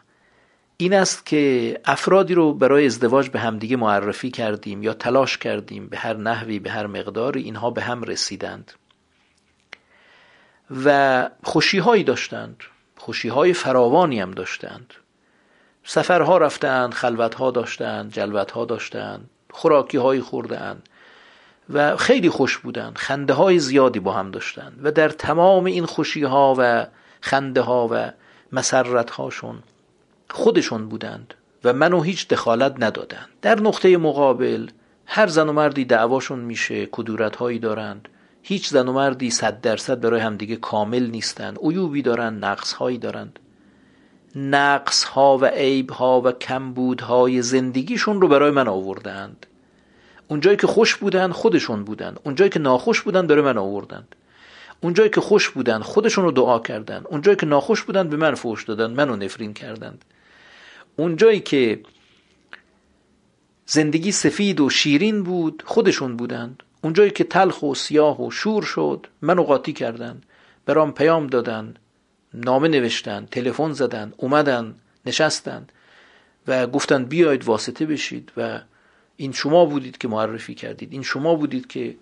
این 0.82 0.94
است 0.94 1.26
که 1.26 1.78
افرادی 1.86 2.34
رو 2.34 2.54
برای 2.54 2.86
ازدواج 2.86 3.30
به 3.30 3.40
همدیگه 3.40 3.78
معرفی 3.78 4.32
کردیم 4.32 4.84
یا 4.84 4.94
تلاش 4.94 5.38
کردیم 5.38 5.88
به 5.88 5.98
هر 5.98 6.14
نحوی 6.14 6.60
به 6.60 6.72
هر 6.72 6.88
مقداری 6.88 7.42
اینها 7.42 7.70
به 7.70 7.82
هم 7.82 8.04
رسیدند. 8.04 8.72
و 10.86 11.30
خوشی 11.44 11.80
هایی 11.80 12.04
داشتند 12.04 12.58
خوشی 12.98 13.28
های 13.28 13.54
فراوانی 13.54 14.20
هم 14.20 14.32
داشتند. 14.32 14.94
سفرها 15.84 16.38
رفتند 16.38 16.94
خلوت 16.94 17.36
ها 17.36 17.52
داشتند 17.52 18.14
جلوت 18.14 18.52
ها 18.52 18.66
داشتند 18.66 19.30
خوراکی 19.52 19.98
های 19.98 20.22
خوردند 20.22 20.90
و 21.70 21.98
خیلی 21.98 22.30
خوش 22.30 22.58
بودند 22.58 22.98
خنده 22.98 23.34
های 23.34 23.60
زیادی 23.60 24.00
با 24.00 24.14
هم 24.14 24.32
داشتند. 24.32 24.80
و 24.84 24.92
در 24.92 25.10
تمام 25.10 25.66
این 25.66 25.86
خوشی 25.86 26.24
ها 26.24 26.56
و 26.58 26.88
خنده 27.22 27.62
ها 27.62 27.90
و 27.92 28.12
مسرت 28.52 29.12
هاشون 29.12 29.64
خودشون 30.32 30.90
بودند 30.90 31.34
و 31.64 31.74
منو 31.74 32.02
هیچ 32.02 32.28
دخالت 32.28 32.76
ندادند. 32.80 33.30
در 33.42 33.60
نقطه 33.60 33.98
مقابل 33.98 34.68
هر 35.06 35.28
زن 35.28 35.50
و 35.50 35.54
مردی 35.54 35.86
دعواشون 35.86 36.40
میشه 36.40 36.86
کدورت 36.86 37.36
هایی 37.36 37.60
دارند. 37.60 38.08
هیچ 38.44 38.70
زن 38.70 38.88
و 38.88 38.94
مردی 38.94 39.30
صد 39.30 39.62
درصد 39.62 40.02
برای 40.02 40.20
همدیگه 40.20 40.56
کامل 40.56 41.10
نیستند. 41.10 41.60
عیوبی 41.64 42.02
دارند 42.02 42.46
نقص 42.46 42.74
هایی 42.74 42.98
دارند. 42.98 43.40
نقص 44.36 45.04
ها 45.04 45.38
و 45.38 45.46
عیب 45.46 45.92
ها 45.92 46.22
و 46.22 46.32
کمبود 46.32 47.02
های 47.02 47.42
زندگیشون 47.42 48.22
رو 48.22 48.28
برای 48.28 48.52
من 48.52 48.68
آوردند. 48.68 49.46
اونجایی 50.28 50.58
که 50.58 50.68
خوش 50.68 50.96
بودن 50.96 51.32
خودشون 51.32 51.84
بودن. 51.84 52.16
اونجایی 52.24 52.50
که 52.50 52.60
ناخوش 52.60 53.02
بودن 53.02 53.28
برای 53.28 53.42
من 53.42 53.58
آوردند. 53.58 54.16
اونجایی 54.82 55.10
که 55.10 55.22
خوش 55.22 55.50
بودن 55.50 55.80
خودشون 55.80 56.24
رو 56.24 56.32
دعا 56.32 56.60
کردن. 56.60 57.04
اونجایی 57.10 57.38
که 57.38 57.46
ناخوش 57.46 57.84
بودن 57.84 58.10
به 58.10 58.18
من 58.18 58.36
فوش 58.36 58.64
دادن. 58.64 58.92
منو 58.92 59.16
نفرین 59.16 59.54
کردند. 59.54 60.06
اونجایی 61.02 61.40
که 61.40 61.80
زندگی 63.66 64.12
سفید 64.12 64.60
و 64.60 64.70
شیرین 64.70 65.24
بود 65.24 65.64
خودشون 65.66 66.18
بودند. 66.18 66.64
اونجایی 66.84 67.12
که 67.12 67.24
تلخ 67.24 67.64
و 67.64 67.76
سیاه 67.76 68.22
و 68.26 68.32
شور 68.32 68.64
شد 68.64 69.08
منو 69.22 69.44
قاطی 69.44 69.74
کردند. 69.74 70.26
برام 70.66 70.92
پیام 70.92 71.28
دادن 71.28 71.74
نامه 72.34 72.68
نوشتن 72.68 73.26
تلفن 73.32 73.72
زدن 73.72 74.14
اومدن 74.18 74.76
نشستن 75.06 75.68
و 76.48 76.68
گفتن 76.68 77.06
بیاید 77.06 77.44
واسطه 77.44 77.86
بشید 77.86 78.32
و 78.38 78.60
این 79.18 79.32
شما 79.32 79.66
بودید 79.66 79.98
که 79.98 80.08
معرفی 80.08 80.54
کردید. 80.54 80.94
این 80.94 81.04
شما 81.04 81.36
بودید 81.36 81.68
که 81.68 81.96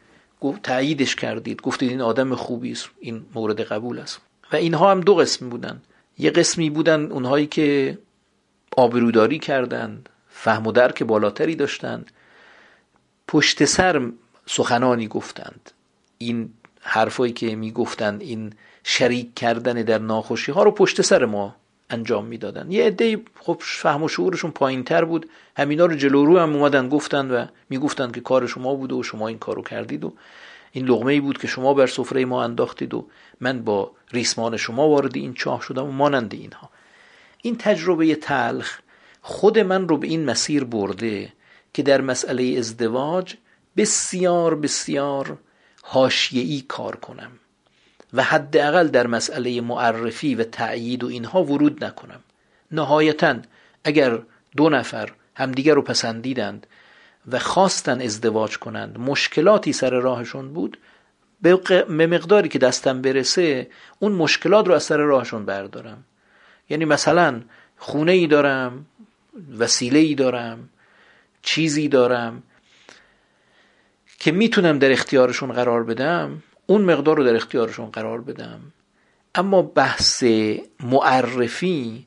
تاییدش 0.63 1.15
کردید. 1.15 1.61
گفتید 1.61 1.89
این 1.89 2.01
آدم 2.01 2.35
خوبی 2.35 2.71
است 2.71 2.89
این 2.99 3.25
مورد 3.35 3.61
قبول 3.61 3.99
است. 3.99 4.21
و 4.51 4.55
اینها 4.55 4.91
هم 4.91 5.01
دو 5.01 5.15
قسم 5.15 5.49
بودن 5.49 5.81
یه 6.17 6.29
قسمی 6.29 6.69
بودن 6.69 7.11
اونهایی 7.11 7.47
که 7.47 7.97
آبروداری 8.77 9.39
کردند 9.39 10.09
فهم 10.29 10.67
و 10.67 10.71
درک 10.71 11.03
بالاتری 11.03 11.55
داشتند. 11.55 12.11
پشت 13.27 13.65
سر 13.65 14.11
سخنانی 14.45 15.07
گفتند. 15.07 15.71
این 16.17 16.53
حرفایی 16.81 17.33
که 17.33 17.55
می‌گفتند 17.55 18.21
این 18.21 18.53
شریک 18.83 19.35
کردن 19.35 19.73
در 19.73 19.97
ناخوشی 19.97 20.51
ها 20.51 20.63
رو 20.63 20.71
پشت 20.71 21.01
سر 21.01 21.25
ما 21.25 21.55
انجام 21.89 22.25
می‌دادن 22.25 22.71
یه 22.71 22.85
عده 22.85 23.21
خب 23.39 23.57
فهم 23.59 24.03
و 24.03 24.07
شعورشون 24.07 24.51
پایین 24.51 24.83
تر 24.83 25.05
بود. 25.05 25.29
همینا 25.57 25.85
رو 25.85 25.95
جلو 25.95 26.25
رو 26.25 26.39
هم 26.39 26.55
اومدن 26.55 26.89
گفتن 26.89 27.31
و 27.31 27.45
می‌گفتن 27.69 28.11
که 28.11 28.21
کار 28.21 28.47
شما 28.47 28.75
بوده 28.75 28.95
و 28.95 29.03
شما 29.03 29.27
این 29.27 29.37
کارو 29.39 29.61
کردید 29.61 30.03
و 30.03 30.13
این 30.71 30.85
لغمه 30.85 31.21
بود 31.21 31.37
که 31.37 31.47
شما 31.47 31.73
بر 31.73 31.87
سفره 31.87 32.25
ما 32.25 32.43
انداختید 32.43 32.93
و 32.93 33.07
من 33.41 33.61
با 33.61 33.91
ریسمان 34.11 34.57
شما 34.57 34.89
وارد 34.89 35.15
این 35.15 35.33
چاه 35.33 35.61
شدم 35.61 35.85
و 35.85 35.91
مانند 35.91 36.33
اینها. 36.33 36.69
این 37.41 37.57
تجربه 37.57 38.15
تلخ 38.15 38.79
خود 39.21 39.59
من 39.59 39.87
رو 39.87 39.97
به 39.97 40.07
این 40.07 40.25
مسیر 40.25 40.63
برده 40.63 41.33
که 41.73 41.83
در 41.83 42.01
مسئله 42.01 42.55
ازدواج 42.57 43.35
بسیار 43.77 44.55
بسیار 44.55 45.37
حاشیه‌ای 45.81 46.61
کار 46.67 46.95
کنم 46.95 47.31
و 48.13 48.23
حداقل 48.23 48.87
در 48.87 49.07
مسئله 49.07 49.61
معرفی 49.61 50.35
و 50.35 50.43
تأیید 50.43 51.03
و 51.03 51.07
اینها 51.07 51.43
ورود 51.43 51.85
نکنم. 51.85 52.19
نهایتا 52.71 53.35
اگر 53.83 54.19
دو 54.57 54.69
نفر 54.69 55.11
همدیگر 55.35 55.73
رو 55.73 55.81
پسندیدند 55.81 56.67
و 57.31 57.39
خواستن 57.39 58.01
ازدواج 58.01 58.57
کنند 58.57 58.99
مشکلاتی 58.99 59.73
سر 59.73 59.89
راهشون 59.89 60.53
بود 60.53 60.77
به 61.41 61.57
مقداری 61.89 62.49
که 62.49 62.59
دستم 62.59 63.01
برسه 63.01 63.67
اون 63.99 64.11
مشکلات 64.11 64.67
رو 64.67 64.73
از 64.73 64.83
سر 64.83 64.97
راهشون 64.97 65.45
بردارم. 65.45 66.03
یعنی 66.69 66.85
مثلا 66.85 67.41
خونه 67.77 68.11
ای 68.11 68.27
دارم 68.27 68.85
وسیله 69.57 69.99
ای 69.99 70.15
دارم 70.15 70.69
چیزی 71.41 71.87
دارم 71.87 72.43
که 74.19 74.31
می‌تونم 74.31 74.79
در 74.79 74.91
اختیارشون 74.91 75.51
قرار 75.51 75.83
بدم 75.83 76.43
اون 76.65 76.81
مقدار 76.81 77.17
رو 77.17 77.23
در 77.23 77.35
اختیارشون 77.35 77.89
قرار 77.89 78.21
بدم. 78.21 78.59
اما 79.35 79.61
بحث 79.61 80.23
معرفی 80.79 82.05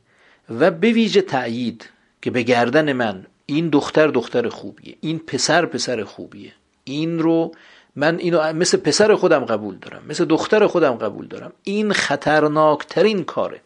و 0.51 0.71
به 0.71 0.93
ویژه 0.93 1.23
تأیید 1.23 1.91
که 2.23 2.31
به 2.31 2.43
گردن 2.43 2.93
من 2.93 3.27
این 3.47 3.69
دختر 3.69 4.07
دختر 4.07 4.49
خوبیه 4.49 4.97
این 5.01 5.19
پسر 5.19 5.67
پسر 5.67 6.05
خوبیه. 6.05 6.53
این 6.85 7.19
رو 7.19 7.53
من 7.97 8.19
اینو 8.19 8.53
مثل 8.53 8.79
پسر 8.79 9.15
خودم 9.15 9.45
قبول 9.45 9.77
دارم 9.77 10.03
مثل 10.09 10.25
دختر 10.25 10.67
خودم 10.67 10.95
قبول 10.95 11.27
دارم. 11.27 11.53
این 11.63 11.93
خطرناکترین 11.93 13.25
کاره. 13.25 13.61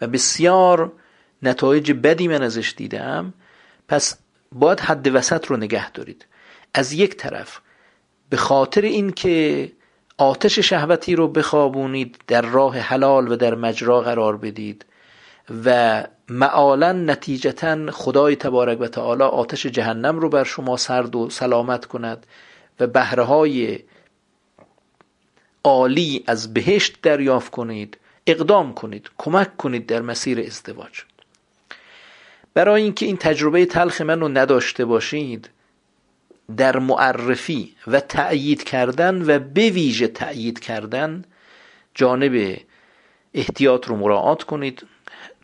و 0.00 0.06
بسیار 0.06 0.92
نتایج 1.42 1.92
بدی 1.92 2.28
من 2.28 2.42
ازش 2.42 2.74
دیدم 2.76 3.34
پس 3.88 4.18
باید 4.52 4.80
حد 4.80 5.14
وسط 5.14 5.46
رو 5.46 5.56
نگه 5.56 5.90
دارید. 5.90 6.26
از 6.74 6.92
یک 6.92 7.16
طرف 7.16 7.60
به 8.30 8.36
خاطر 8.36 8.82
اینکه 8.82 9.72
آتش 10.18 10.58
شهوتی 10.58 11.16
رو 11.16 11.28
بخوابونید 11.28 12.18
در 12.26 12.42
راه 12.42 12.78
حلال 12.78 13.32
و 13.32 13.36
در 13.36 13.54
مجرا 13.54 14.00
قرار 14.00 14.36
بدید 14.36 14.84
و 15.64 16.04
معالا 16.28 16.92
نتیجتا 16.92 17.90
خدای 17.90 18.36
تبارک 18.36 18.80
و 18.80 18.86
تعالی 18.86 19.22
آتش 19.22 19.66
جهنم 19.66 20.18
رو 20.18 20.28
بر 20.28 20.44
شما 20.44 20.76
سرد 20.76 21.16
و 21.16 21.30
سلامت 21.30 21.84
کند 21.84 22.26
و 22.80 22.86
بهره 22.86 23.22
های 23.22 23.78
عالی 25.64 26.24
از 26.26 26.54
بهشت 26.54 26.98
دریافت 27.02 27.50
کنید. 27.50 27.98
اقدام 28.28 28.74
کنید 28.74 29.10
کمک 29.18 29.56
کنید 29.56 29.86
در 29.86 30.02
مسیر 30.02 30.40
ازدواج. 30.40 31.02
برای 32.54 32.82
اینکه 32.82 33.06
این 33.06 33.16
تجربه 33.16 33.66
تلخ 33.66 34.00
من 34.00 34.20
رو 34.20 34.28
نداشته 34.28 34.84
باشید 34.84 35.50
در 36.56 36.78
معرفی 36.78 37.74
و 37.86 38.00
تأیید 38.00 38.64
کردن 38.64 39.22
و 39.22 39.38
به 39.38 39.70
ویژه 39.70 40.08
تأیید 40.08 40.58
کردن 40.58 41.24
جانب 41.94 42.56
احتیاط 43.34 43.88
رو 43.88 43.96
مراعات 43.96 44.42
کنید. 44.42 44.86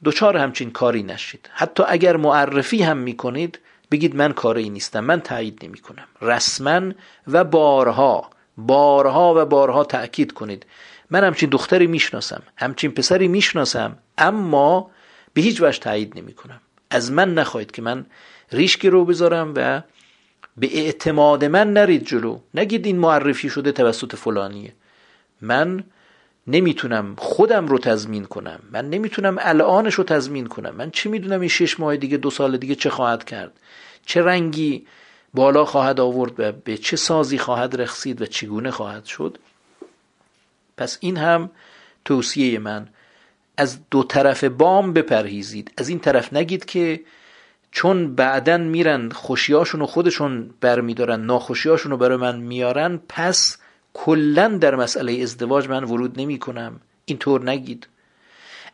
دوچار 0.04 0.36
همچین 0.36 0.70
کاری 0.70 1.02
نشید. 1.02 1.50
حتی 1.52 1.82
اگر 1.88 2.16
معرفی 2.16 2.82
هم 2.82 2.96
می‌کنید 2.96 3.58
بگید 3.90 4.16
من 4.16 4.32
کاری 4.32 4.70
نیستم 4.70 5.04
من 5.04 5.20
تایید 5.20 5.64
نمی 5.64 5.78
کنم 5.78 6.06
رسما 6.22 6.92
و 7.28 7.44
بارها 7.44 8.30
بارها 8.56 9.34
و 9.36 9.44
بارها 9.44 9.84
تأکید 9.84 10.32
کنید. 10.32 10.66
من 11.14 11.24
همچین 11.24 11.50
دختری 11.50 11.86
می‌شناسم 11.86 12.42
همچین 12.56 12.90
پسری 12.90 13.28
می‌شناسم 13.28 13.98
اما 14.18 14.90
به 15.34 15.42
هیچ 15.42 15.62
وجه 15.62 15.78
تایید 15.78 16.18
نمی 16.18 16.32
کنم 16.32 16.60
از 16.90 17.12
من 17.12 17.34
نخواهید 17.34 17.70
که 17.70 17.82
من 17.82 18.06
ریشکی 18.52 18.88
رو 18.88 19.04
بذارم 19.04 19.52
و 19.56 19.82
به 20.56 20.78
اعتماد 20.78 21.44
من 21.44 21.72
نرید 21.72 22.06
جلو. 22.06 22.38
نگید 22.54 22.86
این 22.86 22.98
معرفی 22.98 23.48
شده 23.48 23.72
توسط 23.72 24.16
فلانیه. 24.16 24.72
من 25.40 25.84
نمی‌تونم 26.46 27.14
خودم 27.18 27.66
رو 27.66 27.78
تضمین 27.78 28.24
کنم. 28.24 28.60
من 28.72 28.90
نمی‌تونم 28.90 29.36
الانش 29.40 29.94
رو 29.94 30.04
تضمین 30.04 30.46
کنم. 30.46 30.74
من 30.74 30.90
چی 30.90 31.08
می‌دونم 31.08 31.40
این 31.40 31.48
شش 31.48 31.80
ماه 31.80 31.96
دیگه 31.96 32.16
دو 32.16 32.30
سال 32.30 32.56
دیگه 32.56 32.74
چه 32.74 32.90
خواهد 32.90 33.24
کرد؟ 33.24 33.52
چه 34.06 34.22
رنگی 34.22 34.86
بالا 35.34 35.64
خواهد 35.64 36.00
آورد 36.00 36.40
و 36.40 36.52
به 36.52 36.76
چه 36.76 36.96
سازی 36.96 37.38
خواهد 37.38 37.80
رخصید 37.80 38.22
و 38.22 38.26
چگونه 38.26 38.70
خواهد 38.70 39.04
شد؟ 39.04 39.38
پس 40.76 40.98
این 41.00 41.16
هم 41.16 41.50
توصیه 42.04 42.58
من. 42.58 42.88
از 43.56 43.78
دو 43.90 44.04
طرف 44.04 44.44
بام 44.44 44.92
بپرهیزید. 44.92 45.72
از 45.76 45.88
این 45.88 45.98
طرف 45.98 46.32
نگید 46.32 46.64
که 46.64 47.00
چون 47.70 48.14
بعدا 48.14 48.58
میرن 48.58 49.10
خوشیاشون 49.10 49.80
رو 49.80 49.86
خودشون 49.86 50.50
برمیدارن 50.60 51.20
ناخوشیاشون 51.20 51.90
رو 51.90 51.96
برای 51.96 52.16
من 52.16 52.36
میارن 52.40 53.00
پس 53.08 53.58
کلا 53.94 54.48
در 54.48 54.74
مسئله 54.74 55.22
ازدواج 55.22 55.68
من 55.68 55.84
ورود 55.84 56.20
نمی 56.20 56.38
کنم 56.38 56.80
اینطور 57.04 57.50
نگید. 57.50 57.86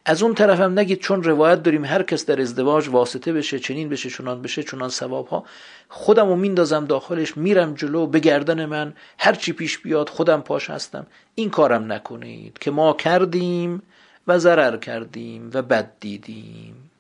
از 0.05 0.23
اون 0.23 0.35
طرف 0.35 0.61
هم 0.61 0.79
نگید 0.79 1.01
چون 1.01 1.23
روایت 1.23 1.63
داریم 1.63 1.85
هر 1.85 2.03
کس 2.03 2.27
در 2.27 2.41
ازدواج 2.41 2.89
واسطه 2.89 3.33
بشه 3.33 3.59
چنین 3.59 3.89
بشه 3.89 4.11
چنان 4.11 4.43
بشه 4.43 4.63
چنان 4.63 4.89
ثواب 4.89 5.29
ها 5.29 5.45
خودم 5.89 6.29
رو 6.29 6.37
میندازم 6.37 6.85
داخلش 6.85 7.37
میرم 7.37 7.75
جلو 7.75 8.07
به 8.07 8.19
گردن 8.19 8.65
من 8.65 8.97
هر 9.19 9.33
چی 9.33 9.53
پیش 9.53 9.79
بیاد 9.79 10.09
خودم 10.09 10.41
پاش 10.41 10.71
هستم. 10.71 11.07
این 11.35 11.51
کارم 11.51 11.93
نکنید 11.93 12.59
که 12.59 12.71
ما 12.71 12.93
کردیم 12.93 13.83
و 14.27 14.39
ضرر 14.39 14.77
کردیم 14.77 15.51
و 15.55 15.63
بد 15.63 15.93
دیدیم. 16.01 16.91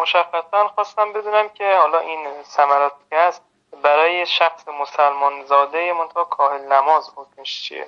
مشخصا 0.00 0.68
خواستم 0.74 1.12
بدونم 1.12 1.48
که 1.48 1.76
حالا 1.82 1.98
این 1.98 2.26
ثمراتی 2.44 3.04
هست 3.12 3.42
برای 3.82 4.26
شخص 4.26 4.68
مسلمان 4.80 5.44
زاده 5.46 5.92
منطقه 5.92 6.24
کاهل 6.30 6.72
نماز 6.72 7.10
حکمش 7.16 7.62
چیه؟ 7.62 7.86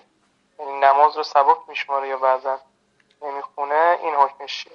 یعنی 0.58 0.72
نماز 0.72 1.16
رو 1.16 1.22
سبک 1.22 1.56
میشماره 1.68 2.08
یا 2.08 2.16
بعضا 2.16 2.58
نمی‌خونه 3.22 3.96
این 4.04 4.14
حکمش 4.14 4.64
چیه 4.64 4.72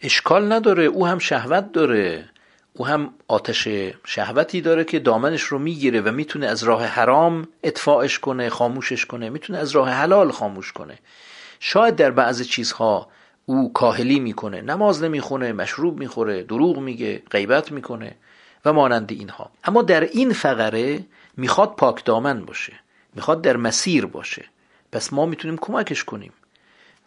اشکال 0.00 0.52
نداره 0.52 0.84
او 0.84 1.06
هم 1.06 1.18
شهوت 1.18 1.72
داره. 1.72 2.30
او 2.72 2.86
هم 2.86 3.14
آتش 3.28 3.68
شهوتی 4.04 4.60
داره 4.60 4.84
که 4.84 4.98
دامنش 4.98 5.42
رو 5.42 5.58
می‌گیره 5.58 6.00
و 6.00 6.10
می‌تونه 6.10 6.46
از 6.46 6.62
راه 6.62 6.84
حرام 6.84 7.48
اطفاعش 7.62 8.18
کنه 8.18 8.48
خاموشش 8.48 9.06
کنه 9.06 9.30
می‌تونه 9.30 9.58
از 9.58 9.70
راه 9.70 9.88
حلال 9.88 10.30
خاموش 10.30 10.72
کنه. 10.72 10.98
شاید 11.60 11.96
در 11.96 12.10
بعض 12.10 12.42
چیزها 12.42 13.08
او 13.46 13.72
کاهلی 13.72 14.20
می‌کنه 14.20 14.60
نماز 14.60 15.02
نمی‌خونه 15.02 15.52
مشروب 15.52 15.98
می‌خوره 15.98 16.42
دروغ 16.42 16.78
میگه 16.78 17.22
غیبت 17.30 17.72
می‌کنه 17.72 18.16
و 18.64 18.72
مانند 18.72 19.12
اینها. 19.12 19.50
اما 19.64 19.82
در 19.82 20.00
این 20.00 20.32
فقره 20.32 21.04
می‌خواد 21.36 21.76
پاک 21.76 22.04
دامن 22.04 22.44
باشه 22.44 22.72
می‌خواد 23.14 23.42
در 23.42 23.56
مسیر 23.56 24.06
باشه. 24.06 24.44
پس 24.92 25.12
ما 25.12 25.26
می‌تونیم 25.26 25.58
کمکش 25.58 26.04
کنیم. 26.04 26.32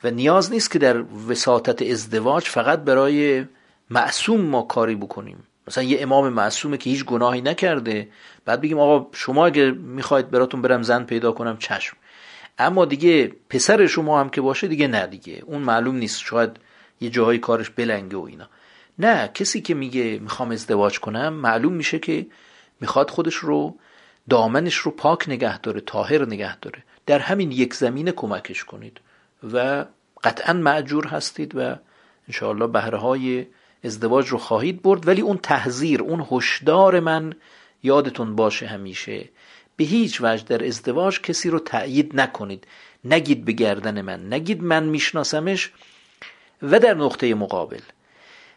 و 0.04 0.12
نیاز 0.12 0.52
نیست 0.52 0.72
که 0.72 0.80
در 0.80 1.04
وساطت 1.30 1.82
ازدواج 1.82 2.44
فقط 2.44 2.80
برای 2.80 3.46
معصوم 3.90 4.42
ما 4.42 4.62
کاری 4.62 4.96
بکنیم. 4.96 5.44
مثلا 5.68 5.84
یه 5.84 6.02
امام 6.02 6.30
معصومه 6.30 6.78
که 6.78 6.90
هیچ 6.90 7.06
گناهی 7.06 7.42
نکرده 7.42 8.10
بعد 8.46 8.62
بگیم 8.62 8.80
آقا 8.80 9.08
شما 9.12 9.46
اگه 9.46 9.72
می‌خواید 9.72 10.32
براتون 10.32 10.62
برم 10.62 10.84
زن 10.84 11.04
پیدا 11.04 11.32
کنم 11.32 11.58
چشم. 11.58 11.98
اما 12.60 12.86
دیگه 12.86 13.32
پسر 13.50 13.88
شما 13.88 14.20
هم 14.20 14.30
که 14.30 14.42
باشه 14.42 14.68
دیگه 14.68 14.88
نه 14.88 15.08
دیگه. 15.08 15.44
اون 15.46 15.62
معلوم 15.62 15.96
نیست 15.96 16.20
شاید 16.20 16.52
یه 17.02 17.10
جاهای 17.10 17.38
کارش 17.38 17.70
بلنگه 17.70 18.18
و 18.18 18.22
اینا. 18.22 18.50
نه 19.00 19.28
کسی 19.34 19.62
که 19.62 19.74
میگه 19.74 20.20
می‌خوام 20.22 20.52
ازدواج 20.52 21.00
کنم 21.00 21.34
معلوم 21.34 21.74
میشه 21.74 22.00
که 22.00 22.28
می‌خواد 22.82 23.10
خودش 23.10 23.36
رو 23.36 23.78
دامنش 24.30 24.76
رو 24.76 24.92
پاک 24.92 25.30
نگه 25.30 25.60
داره 25.60 25.82
تاهر 25.82 26.26
نگه 26.26 26.60
داره. 26.60 26.84
در 27.06 27.20
همین 27.20 27.52
یک 27.52 27.74
زمینه 27.74 28.12
کمکش 28.12 28.64
کنید. 28.64 29.00
و 29.54 29.86
قطعا 30.24 30.54
معجور 30.54 31.08
هستید 31.08 31.56
و 31.56 31.76
انشاءالله 32.28 32.68
بهره 32.68 32.98
های 32.98 33.46
ازدواج 33.84 34.28
رو 34.28 34.38
خواهید 34.38 34.82
برد. 34.82 35.08
ولی 35.08 35.22
اون 35.22 35.38
تحذیر 35.38 36.02
اون 36.02 36.28
هشدار 36.32 37.00
من 37.00 37.34
یادتون 37.84 38.36
باشه 38.36 38.68
همیشه. 38.68 39.30
به 39.76 39.84
هیچ 39.84 40.22
وجه 40.22 40.44
در 40.44 40.66
ازدواج 40.66 41.22
کسی 41.22 41.50
رو 41.50 41.60
تأیید 41.60 42.20
نکنید. 42.20 42.68
نگید 43.06 43.46
به 43.46 43.52
گردن 43.52 44.02
من. 44.02 44.34
نگید 44.34 44.64
من 44.64 44.84
میشناسمش 44.84 45.72
و 46.62 46.80
در 46.80 46.94
نقطه 46.94 47.36
مقابل. 47.36 47.82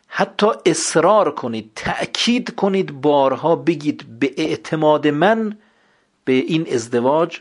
حتی 0.07 0.47
اصرار 0.67 1.35
کنید 1.35 1.73
تأکید 1.77 2.55
کنید 2.55 3.01
بارها 3.01 3.57
بگید 3.57 4.19
به 4.19 4.35
اعتماد 4.37 5.09
من 5.09 5.59
به 6.25 6.33
این 6.33 6.75
ازدواج 6.75 7.41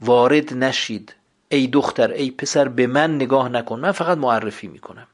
وارد 0.00 0.54
نشید. 0.54 1.14
ای 1.52 1.66
دختر 1.66 2.10
ای 2.10 2.30
پسر 2.30 2.68
به 2.68 2.86
من 2.86 3.14
نگاه 3.14 3.48
نکن 3.48 3.80
من 3.80 3.92
فقط 3.92 4.18
معرفی 4.18 4.66
می‌کنم. 4.66 5.06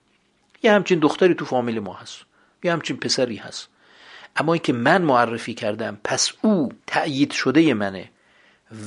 یه 0.63 0.73
همچین 0.73 0.99
دختری 0.99 1.35
تو 1.35 1.45
فامیل 1.45 1.79
ما 1.79 1.95
هست 1.95 2.21
یه 2.65 2.73
همچین 2.73 2.97
پسری 2.97 3.37
هست. 3.37 3.69
اما 4.37 4.53
اینکه 4.53 4.73
من 4.73 5.03
معرفی 5.03 5.55
کردم 5.55 5.99
پس 6.05 6.33
او 6.43 6.73
تأیید 6.87 7.33
شده 7.33 7.75
منه 7.75 8.11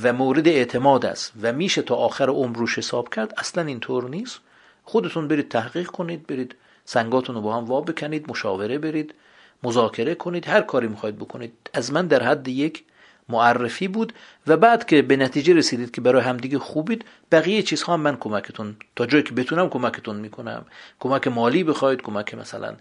و 0.02 0.12
مورد 0.12 0.48
اعتماد 0.48 1.06
است 1.06 1.32
و 1.42 1.52
میشه 1.52 1.82
تا 1.82 1.94
آخر 1.94 2.28
عمر 2.28 2.56
روش 2.56 2.78
حساب 2.78 3.14
کرد 3.14 3.34
اصلا 3.36 3.64
اینطور 3.64 4.08
نیست. 4.08 4.40
خودتون 4.84 5.28
برید 5.28 5.48
تحقیق 5.48 5.86
کنید 5.86 6.26
برید 6.26 6.54
سنگاتون 6.84 7.34
رو 7.34 7.42
با 7.42 7.56
هم 7.56 7.64
وا 7.64 7.80
بکنید 7.80 8.30
مشاوره 8.30 8.78
برید 8.78 9.14
مذاکره 9.62 10.14
کنید 10.14 10.48
هر 10.48 10.60
کاری 10.60 10.88
می‌خواید 10.88 11.18
بکنید. 11.18 11.52
از 11.74 11.92
من 11.92 12.06
در 12.06 12.22
حد 12.22 12.48
یک 12.48 12.84
معرفی 13.28 13.88
بود 13.88 14.12
و 14.46 14.56
بعد 14.56 14.86
که 14.86 15.02
به 15.02 15.16
نتیجه 15.16 15.54
رسیدید 15.54 15.90
که 15.90 16.00
برای 16.00 16.22
همدیگه 16.22 16.58
خوبید 16.58 17.04
بقیه 17.32 17.62
چیزها 17.62 17.96
من 17.96 18.16
کمکتون 18.16 18.76
تا 18.96 19.06
جایی 19.06 19.24
که 19.24 19.34
بتونم 19.34 19.68
کمکتون 19.68 20.16
می‌کنم. 20.16 20.64
کمک 21.00 21.28
مالی 21.28 21.64
بخواید 21.64 22.02
کمک 22.02 22.34
مثلا 22.34 22.76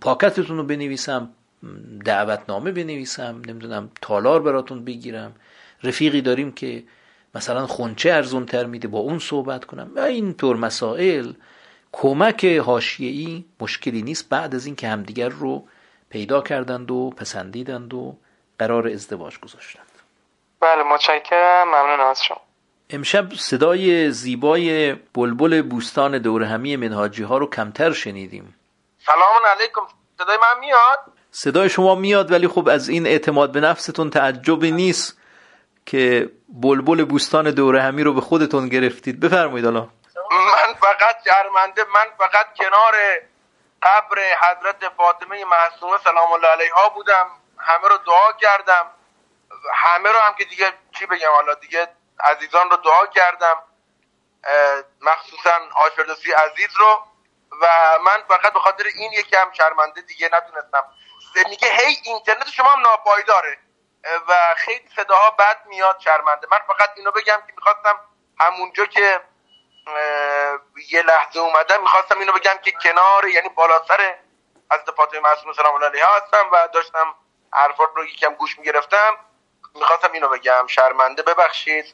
پاکتتون 0.00 0.56
رو 0.56 0.62
بنویسم 0.62 1.30
دعوتنامه 2.04 2.70
بنویسم 2.70 3.42
نمی‌دونم 3.46 3.90
تالار 4.02 4.42
براتون 4.42 4.84
بگیرم. 4.84 5.32
رفیقی 5.82 6.20
داریم 6.20 6.52
که 6.52 6.84
مثلا 7.34 7.66
خونچه 7.66 8.12
ارزون 8.12 8.46
تر 8.46 8.66
میده 8.66 8.88
با 8.88 8.98
اون 8.98 9.18
صحبت 9.18 9.64
کنم. 9.64 9.90
و 9.96 10.00
اینطور 10.00 10.56
مسائل. 10.56 11.32
کمک 11.92 12.44
حاشیه‌ای 12.44 13.44
مشکلی 13.60 14.02
نیست 14.02 14.28
بعد 14.28 14.54
از 14.54 14.66
اینکه 14.66 14.88
همدیگر 14.88 15.28
رو 15.28 15.64
پیدا 16.10 16.40
کردند 16.40 16.90
و 16.90 17.10
پسندیدند 17.16 17.94
و 17.94 18.16
قرار 18.58 18.86
ازدواج 18.88 19.38
گذاشتند. 19.38 19.92
بله 20.60 20.82
متشکرم. 20.82 21.68
ممنون 21.68 22.00
از 22.00 22.24
شما. 22.24 22.40
امشب 22.90 23.34
صدای 23.34 24.10
زیبای 24.10 24.94
بلبل 24.94 25.62
بوستان 25.62 26.18
دور 26.18 26.42
همی 26.42 26.76
منهاجی 26.76 27.22
ها 27.22 27.38
رو 27.38 27.46
کمتر 27.50 27.92
شنیدیم. 27.92 28.54
سلام 29.06 29.46
علیکم. 29.56 29.80
صدای 30.18 30.36
من 30.36 30.60
میاد؟ 30.60 30.98
صدای 31.30 31.68
شما 31.68 31.94
میاد 31.94 32.32
ولی 32.32 32.48
خب 32.48 32.68
از 32.68 32.88
این 32.88 33.06
اعتماد 33.06 33.52
به 33.52 33.60
نفستون 33.60 34.10
تعجبی 34.10 34.70
نیست 34.72 35.18
که 35.86 36.30
بلبل 36.48 37.04
بوستان 37.04 37.50
دور 37.50 37.76
همی 37.76 38.02
رو 38.02 38.12
به 38.14 38.20
خودتون 38.20 38.68
گرفتید. 38.68 39.20
بفرمایید 39.20 39.66
الان. 39.66 39.88
من 40.30 40.74
فقط 40.80 41.16
شرمنده 41.24 41.84
من 41.94 42.06
فقط 42.18 42.46
کنار 42.56 42.94
قبر 43.82 44.18
حضرت 44.42 44.92
فاطمه 44.96 45.44
معصومه 45.44 45.98
سلام 46.04 46.32
الله 46.32 46.48
علیها 46.48 46.88
بودم. 46.88 47.26
همه 47.60 47.88
رو 47.88 47.98
دعا 47.98 48.32
کردم. 48.32 48.90
همه 49.74 50.12
رو 50.12 50.18
هم 50.18 50.34
که 50.34 50.44
دیگه 50.44 50.72
چی 50.98 51.06
بگم 51.06 51.30
حالا 51.30 51.54
دیگه 51.54 51.88
عزیزان 52.20 52.70
رو 52.70 52.76
دعا 52.76 53.06
کردم. 53.06 53.62
مخصوصا 55.00 55.60
آشردوسی 55.76 56.32
عزیز 56.32 56.76
رو. 56.76 57.04
و 57.60 57.98
من 58.04 58.24
فقط 58.28 58.52
به 58.52 58.60
خاطر 58.60 58.84
این 58.94 59.12
یکم 59.12 59.52
شرمنده 59.52 60.00
دیگه 60.00 60.30
نتونستم. 60.32 60.84
میگه 61.48 61.68
هی 61.68 61.96
اینترنت 62.04 62.48
شما 62.48 62.70
هم 62.70 62.80
ناپایداره. 62.80 63.58
و 64.28 64.54
خیلی 64.56 64.88
صداها 64.96 65.30
بد 65.30 65.66
میاد 65.66 65.98
شرمنده. 65.98 66.46
من 66.50 66.58
فقط 66.58 66.90
اینو 66.96 67.10
بگم 67.10 67.42
که 67.46 67.52
می‌خواستم 67.56 68.00
همونجا 68.40 68.86
که 68.86 69.20
یه 70.88 71.02
لحظه 71.02 71.40
اومدم 71.40 71.80
می‌خواستم 71.80 72.18
اینو 72.18 72.32
بگم 72.32 72.58
که 72.62 72.72
کنار 72.72 73.28
یعنی 73.28 73.48
بالا 73.48 73.84
سر 73.88 74.18
از 74.70 74.80
فاطمه 74.96 75.20
معصومه 75.20 75.52
سلام 75.52 75.74
الله 75.74 75.86
علیها 75.86 76.16
هستم 76.16 76.48
و 76.52 76.68
داشتم 76.72 77.14
حرفات 77.50 77.88
رو 77.96 78.04
یکم 78.04 78.34
گوش 78.38 78.58
می‌گرفتم. 78.58 79.10
می‌خواستم 79.74 80.08
اینو 80.14 80.28
بگم. 80.28 80.66
شرمنده 80.66 81.22
ببخشید 81.22 81.84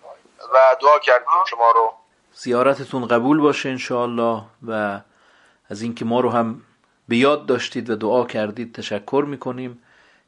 و 0.55 0.77
دعا 0.83 0.99
کردیم 0.99 1.45
شما 1.51 1.71
رو. 1.71 1.93
زیارتتون 2.33 3.09
قبول 3.09 3.41
باشه 3.41 3.69
انشاءالله 3.69 4.43
و 4.67 5.01
از 5.71 5.83
اینکه 5.83 6.05
ما 6.05 6.21
رو 6.21 6.31
هم 6.31 6.63
به 7.09 7.17
یاد 7.17 7.47
داشتید 7.47 7.91
و 7.91 7.97
دعا 7.97 8.25
کردید 8.25 8.75
تشکر 8.75 9.25
می‌کنیم. 9.29 9.83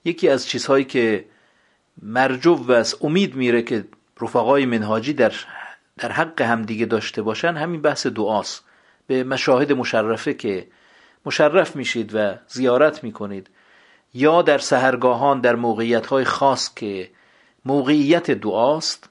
یکی 0.04 0.28
از 0.28 0.48
چیزهایی 0.48 0.84
که 0.84 1.24
مرجو 2.02 2.54
و 2.54 2.72
از 2.72 2.96
امید 3.00 3.34
میره 3.34 3.62
که 3.62 3.84
رفقای 4.20 4.66
منهاجی 4.66 5.12
در 5.12 5.32
در 5.98 6.12
حق 6.12 6.42
همدیگه 6.42 6.86
داشته 6.86 7.22
باشن 7.22 7.54
همین 7.54 7.82
بحث 7.82 8.06
دعاست. 8.06 8.64
به 9.06 9.24
مشاهد 9.24 9.72
مشرفه 9.72 10.34
که 10.34 10.68
مشرف 11.26 11.76
میشید 11.76 12.14
و 12.14 12.34
زیارت 12.46 13.04
می‌کنید. 13.04 13.50
یا 14.16 14.42
در 14.42 14.58
سهرگاهان 14.58 15.40
در 15.40 15.54
موقعیت 15.54 16.06
های 16.06 16.24
خاص 16.24 16.74
که 16.74 17.10
موقعیت 17.64 18.30
دعاست 18.30 19.10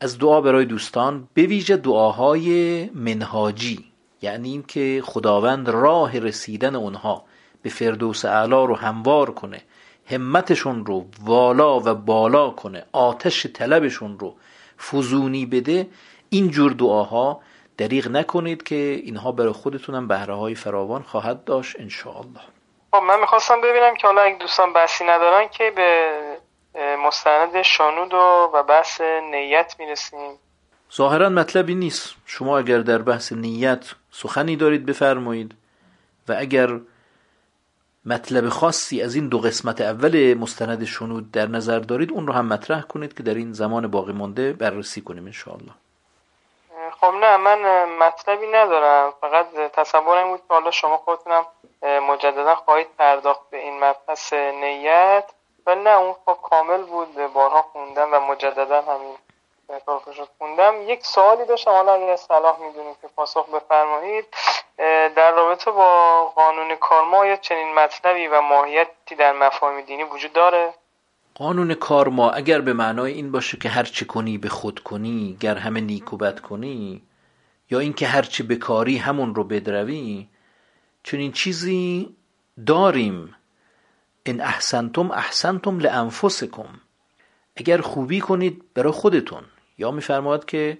از 0.00 0.18
دعا 0.18 0.40
برای 0.40 0.64
دوستان 0.64 1.28
به 1.34 1.42
ویژه 1.42 1.76
دعاهای 1.76 2.84
منهاجی 2.94 3.84
یعنی 4.22 4.50
اینکه 4.50 5.02
خداوند 5.04 5.68
راه 5.68 6.18
رسیدن 6.18 6.74
اونها 6.74 7.24
به 7.62 7.70
فردوس 7.70 8.24
اعلی 8.24 8.50
رو 8.66 8.76
هموار 8.76 9.30
کنه 9.30 9.62
همتشون 10.06 10.86
رو 10.86 11.06
والا 11.24 11.80
و 11.80 11.94
بالا 11.94 12.50
کنه 12.50 12.84
آتش 12.92 13.46
طلبشون 13.46 14.18
رو 14.18 14.34
فزونی 14.78 15.46
بده 15.46 15.88
این 16.30 16.50
جور 16.50 16.72
دعاها 16.72 17.40
دریغ 17.76 18.08
نکنید 18.08 18.62
که 18.62 19.00
اینها 19.04 19.32
برای 19.32 19.52
خودتونم 19.52 20.08
بهره 20.08 20.34
های 20.34 20.54
فراوان 20.54 21.02
خواهد 21.02 21.44
داشت 21.44 21.76
انشاءالله. 21.78 22.53
خب 22.94 23.02
من 23.02 23.20
می‌خواستم 23.20 23.60
ببینم 23.60 23.94
که 23.94 24.06
حالا 24.06 24.22
اگه 24.22 24.36
دوستان 24.38 24.72
بحثی 24.72 25.04
ندارن 25.04 25.48
که 25.48 25.72
به 25.76 26.10
مستند 27.06 27.62
شانود 27.62 28.14
و, 28.14 28.50
و 28.54 28.62
بحث 28.62 29.00
نیت 29.30 29.74
می‌رسیم. 29.78 30.38
ظاهرا 30.96 31.28
مطلبی 31.28 31.74
نیست. 31.74 32.14
شما 32.26 32.58
اگر 32.58 32.78
در 32.78 32.98
بحث 32.98 33.32
نیت 33.32 33.84
سخنی 34.10 34.56
دارید 34.56 34.86
بفرمایید. 34.86 35.54
و 36.28 36.36
اگر 36.38 36.68
مطلب 38.04 38.48
خاصی 38.48 39.02
از 39.02 39.14
این 39.14 39.28
دو 39.28 39.38
قسمت 39.38 39.80
اول 39.80 40.34
مستند 40.34 40.84
شنود 40.84 41.30
در 41.30 41.46
نظر 41.46 41.78
دارید 41.78 42.12
اون 42.12 42.26
رو 42.26 42.32
هم 42.32 42.46
مطرح 42.46 42.82
کنید 42.82 43.16
که 43.16 43.22
در 43.22 43.34
این 43.34 43.52
زمان 43.52 43.86
باقی 43.86 44.12
مانده 44.12 44.52
بررسی 44.52 45.00
کنیم 45.00 45.24
انشاءالله. 45.24 45.72
خب 47.04 47.14
نه 47.14 47.36
من 47.36 47.84
مطلبی 47.84 48.46
ندارم. 48.46 49.14
فقط 49.20 49.46
تصورم 49.54 50.28
بود 50.28 50.40
که 50.48 50.54
حالا 50.54 50.70
شما 50.70 50.96
خودتونم 50.96 51.46
مجددا 51.82 52.54
خواهید 52.54 52.88
پرداخت 52.98 53.50
به 53.50 53.56
این 53.56 53.84
مبحث 53.84 54.32
نیت. 54.32 55.24
ولی 55.66 55.80
نه 55.80 55.90
اون 55.90 56.14
خب 56.26 56.38
کامل 56.42 56.82
بود. 56.82 57.32
بارها 57.32 57.62
خوندم 57.62 58.14
و 58.14 58.20
مجددا 58.20 58.82
همین 58.82 59.16
رو 59.86 60.26
خوندم. 60.38 60.82
یک 60.82 61.06
سوالی 61.06 61.44
داشتم. 61.44 61.70
حالا 61.70 61.92
اگر 61.92 62.16
صلاح 62.16 62.58
می‌دونید 62.60 62.96
که 63.02 63.08
پاسخ 63.16 63.48
بفرمایید. 63.48 64.26
در 65.16 65.30
رابطه 65.30 65.70
با 65.70 66.24
قانون 66.24 66.76
کارما 66.76 67.26
یا 67.26 67.36
چنین 67.36 67.74
مطلبی 67.74 68.28
و 68.28 68.40
ماهیتی 68.40 69.14
در 69.14 69.32
مفاهیم 69.32 69.80
دینی 69.80 70.04
وجود 70.04 70.32
داره؟ 70.32 70.74
قانون 71.34 71.74
کارما 71.74 72.30
اگر 72.30 72.60
به 72.60 72.72
معنای 72.72 73.12
این 73.12 73.30
باشه 73.32 73.56
که 73.56 73.68
هر 73.68 73.84
چی 73.84 74.04
کنی 74.04 74.38
به 74.38 74.48
خود 74.48 74.78
کنی 74.78 75.36
گر 75.40 75.56
همه 75.56 75.80
نیک 75.80 76.12
و 76.12 76.16
بد 76.16 76.40
کنی 76.40 77.02
یا 77.70 77.78
اینکه 77.78 78.06
هر 78.06 78.22
چی 78.22 78.42
بکاری 78.42 78.96
همون 78.96 79.34
رو 79.34 79.44
بدروی 79.44 80.28
چنین 81.02 81.32
چیزی 81.32 82.16
داریم. 82.66 83.34
ان 84.26 84.40
احسنتم 84.40 85.10
احسنتم 85.10 85.78
لانفسکم. 85.78 86.80
اگر 87.56 87.80
خوبی 87.80 88.20
کنید 88.20 88.62
برای 88.74 88.92
خودتون. 88.92 89.42
یا 89.78 89.90
میفرماد 89.90 90.44
که 90.44 90.78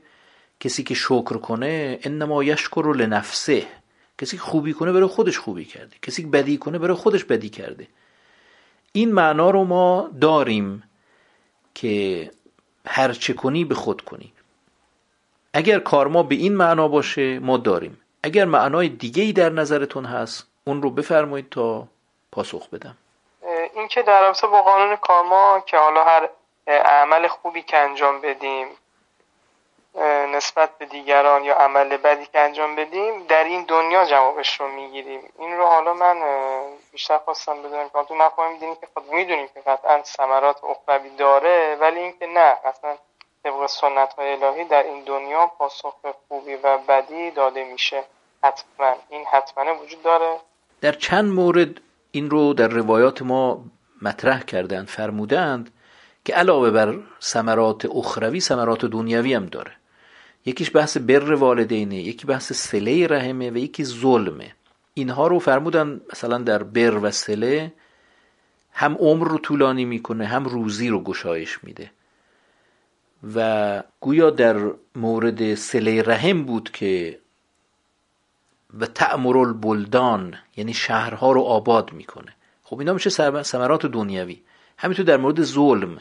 کسی 0.60 0.82
که 0.82 0.94
شکر 0.94 1.36
کنه 1.36 1.98
انما 2.02 2.44
یشکر 2.44 2.94
لنفسه. 2.96 3.66
کسی 4.18 4.36
که 4.36 4.42
خوبی 4.42 4.72
کنه 4.72 4.92
برای 4.92 5.06
خودش 5.06 5.38
خوبی 5.38 5.64
کرده. 5.64 5.96
کسی 6.02 6.22
که 6.22 6.28
بدی 6.28 6.58
کنه 6.58 6.78
برای 6.78 6.96
خودش 6.96 7.24
بدی 7.24 7.48
کرده. 7.48 7.88
این 8.96 9.12
معنا 9.12 9.50
رو 9.50 9.64
ما 9.64 10.10
داریم 10.20 10.82
که 11.74 12.30
هر 12.86 13.12
چه 13.12 13.32
کنی 13.32 13.64
به 13.64 13.74
خود 13.74 14.00
کنی. 14.00 14.32
اگر 15.54 15.78
کار 15.78 16.08
ما 16.08 16.22
به 16.22 16.34
این 16.34 16.56
معنا 16.56 16.88
باشه 16.88 17.38
ما 17.38 17.56
داریم. 17.56 18.00
اگر 18.22 18.44
معنای 18.44 18.88
دیگه 18.88 19.22
ای 19.22 19.32
در 19.32 19.50
نظرتون 19.50 20.04
هست 20.04 20.46
اون 20.64 20.82
رو 20.82 20.90
بفرمایید 20.90 21.50
تا 21.50 21.88
پاسخ 22.32 22.68
بدم. 22.68 22.96
این 23.74 23.88
که 23.88 24.02
در 24.02 24.20
رابطه 24.20 24.46
با 24.46 24.62
قانون 24.62 24.96
کارما 24.96 25.62
که 25.66 25.76
حالا 25.76 26.04
هر 26.04 26.28
عمل 26.66 27.28
خوبی 27.28 27.62
که 27.62 27.76
انجام 27.76 28.20
بدیم 28.20 28.66
نسبت 30.34 30.78
به 30.78 30.86
دیگران 30.86 31.44
یا 31.44 31.54
عمل 31.54 31.96
بدی 31.96 32.26
که 32.26 32.40
انجام 32.40 32.76
بدیم 32.76 33.26
در 33.28 33.44
این 33.44 33.64
دنیا 33.64 34.04
جوابش 34.04 34.60
رو 34.60 34.68
می‌گیریم. 34.68 35.20
این 35.38 35.56
رو 35.56 35.64
حالا 35.64 35.94
من 35.94 36.16
بیشتر 36.92 37.18
خواستم 37.18 37.62
بدونم 37.62 37.88
که 37.88 38.04
تو 38.08 38.14
مفاهیم 38.14 38.58
دینی 38.58 38.74
که 38.80 38.88
خود 38.94 39.12
می‌دونیم 39.12 39.48
که 39.54 39.60
قطعا 39.60 40.02
ثمرات 40.02 40.64
اخروی 40.64 41.10
داره 41.16 41.76
ولی 41.80 42.00
اینکه 42.00 42.26
نه 42.26 42.56
اصلا 42.64 42.96
طبق 43.44 43.66
سنت 43.66 44.14
های 44.18 44.32
الهی 44.32 44.64
در 44.64 44.82
این 44.82 45.04
دنیا 45.04 45.46
پاسخ 45.46 45.94
خوبی 46.28 46.54
و 46.54 46.78
بدی 46.78 47.30
داده 47.30 47.64
میشه. 47.64 48.04
حتما. 48.44 48.94
این 49.08 49.24
حتما 49.32 49.74
وجود 49.82 50.02
داره. 50.02 50.36
در 50.80 50.92
چند 50.92 51.32
مورد 51.32 51.80
این 52.10 52.30
رو 52.30 52.54
در 52.54 52.68
روایات 52.68 53.22
ما 53.22 53.64
مطرح 54.02 54.42
کردند 54.42 54.88
فرمودند 54.88 55.70
که 56.24 56.34
علاوه 56.34 56.70
بر 56.70 56.94
ثمرات 57.22 57.86
اخروی 57.94 58.40
ثمرات 58.40 58.84
دنیوی 58.84 59.34
هم 59.34 59.46
داره. 59.46 59.72
یکیش 60.46 60.76
بحث 60.76 60.96
بر 60.96 61.32
والدینه 61.32 61.96
یکی 61.96 62.26
بحث 62.26 62.52
سله 62.52 63.06
رحمه 63.06 63.50
و 63.50 63.56
یکی 63.56 63.84
ظلمه. 63.84 64.52
اینها 64.94 65.26
رو 65.26 65.38
فرمودن 65.38 66.00
مثلا 66.12 66.38
در 66.38 66.62
بر 66.62 66.98
و 66.98 67.10
سله 67.10 67.72
هم 68.72 68.94
عمر 68.94 69.28
رو 69.28 69.38
طولانی 69.38 69.84
می‌کنه 69.84 70.26
هم 70.26 70.44
روزی 70.44 70.88
رو 70.88 71.02
گشایش 71.02 71.64
میده. 71.64 71.90
و 73.34 73.82
گویا 74.00 74.30
در 74.30 74.70
مورد 74.94 75.54
سله 75.54 76.02
رحم 76.02 76.42
بود 76.44 76.70
که 76.72 77.18
و 78.80 78.86
تعمر 78.86 79.38
البلدان 79.38 80.34
یعنی 80.56 80.74
شهرها 80.74 81.32
رو 81.32 81.40
آباد 81.40 81.92
می‌کنه. 81.92 82.32
خب 82.64 82.78
اینا 82.78 82.92
میشه 82.92 83.10
ثمرات 83.42 83.86
دنیوی 83.86 84.42
همینطور 84.78 85.06
در 85.06 85.16
مورد 85.16 85.42
ظلم. 85.42 85.98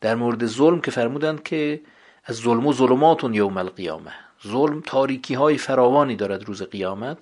در 0.00 0.14
مورد 0.14 0.46
ظلم 0.46 0.80
که 0.80 0.90
فرمودند 0.90 1.42
که 1.42 1.80
از 2.24 2.36
ظلم 2.36 2.66
و 2.66 2.72
ظلماتون 2.72 3.34
یوم 3.34 3.56
القیامه. 3.56 4.12
ظلم 4.46 4.80
تاریکی 4.86 5.34
های 5.34 5.58
فراوانی 5.58 6.16
دارد 6.16 6.44
روز 6.44 6.62
قیامت. 6.62 7.18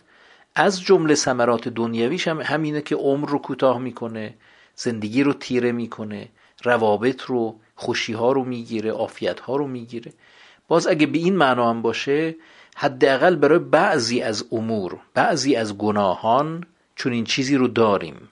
از 0.54 0.82
جمله 0.82 1.14
ثمرات 1.14 1.68
دنیویش 1.68 2.28
هم 2.28 2.40
همینه 2.40 2.80
که 2.80 2.96
عمر 2.96 3.28
رو 3.28 3.38
کوتاه 3.38 3.78
می‌کنه 3.78 4.34
زندگی 4.74 5.22
رو 5.22 5.32
تیره 5.32 5.72
می‌کنه 5.72 6.28
روابط 6.62 7.22
رو 7.22 7.60
خوشی 7.74 8.12
ها 8.12 8.32
رو 8.32 8.44
می‌گیره 8.44 8.90
عافیت 8.90 9.40
ها 9.40 9.56
رو 9.56 9.66
می‌گیره. 9.66 10.12
باز 10.68 10.86
اگه 10.86 11.06
به 11.06 11.18
این 11.18 11.36
معنا 11.36 11.70
هم 11.70 11.82
باشه 11.82 12.34
حداقل 12.76 13.36
برای 13.36 13.58
بعضی 13.58 14.20
از 14.20 14.44
امور 14.52 14.98
بعضی 15.14 15.56
از 15.56 15.78
گناهان 15.78 16.64
چون 16.96 17.12
این 17.12 17.24
چیزی 17.24 17.56
رو 17.56 17.68
داریم 17.68 18.28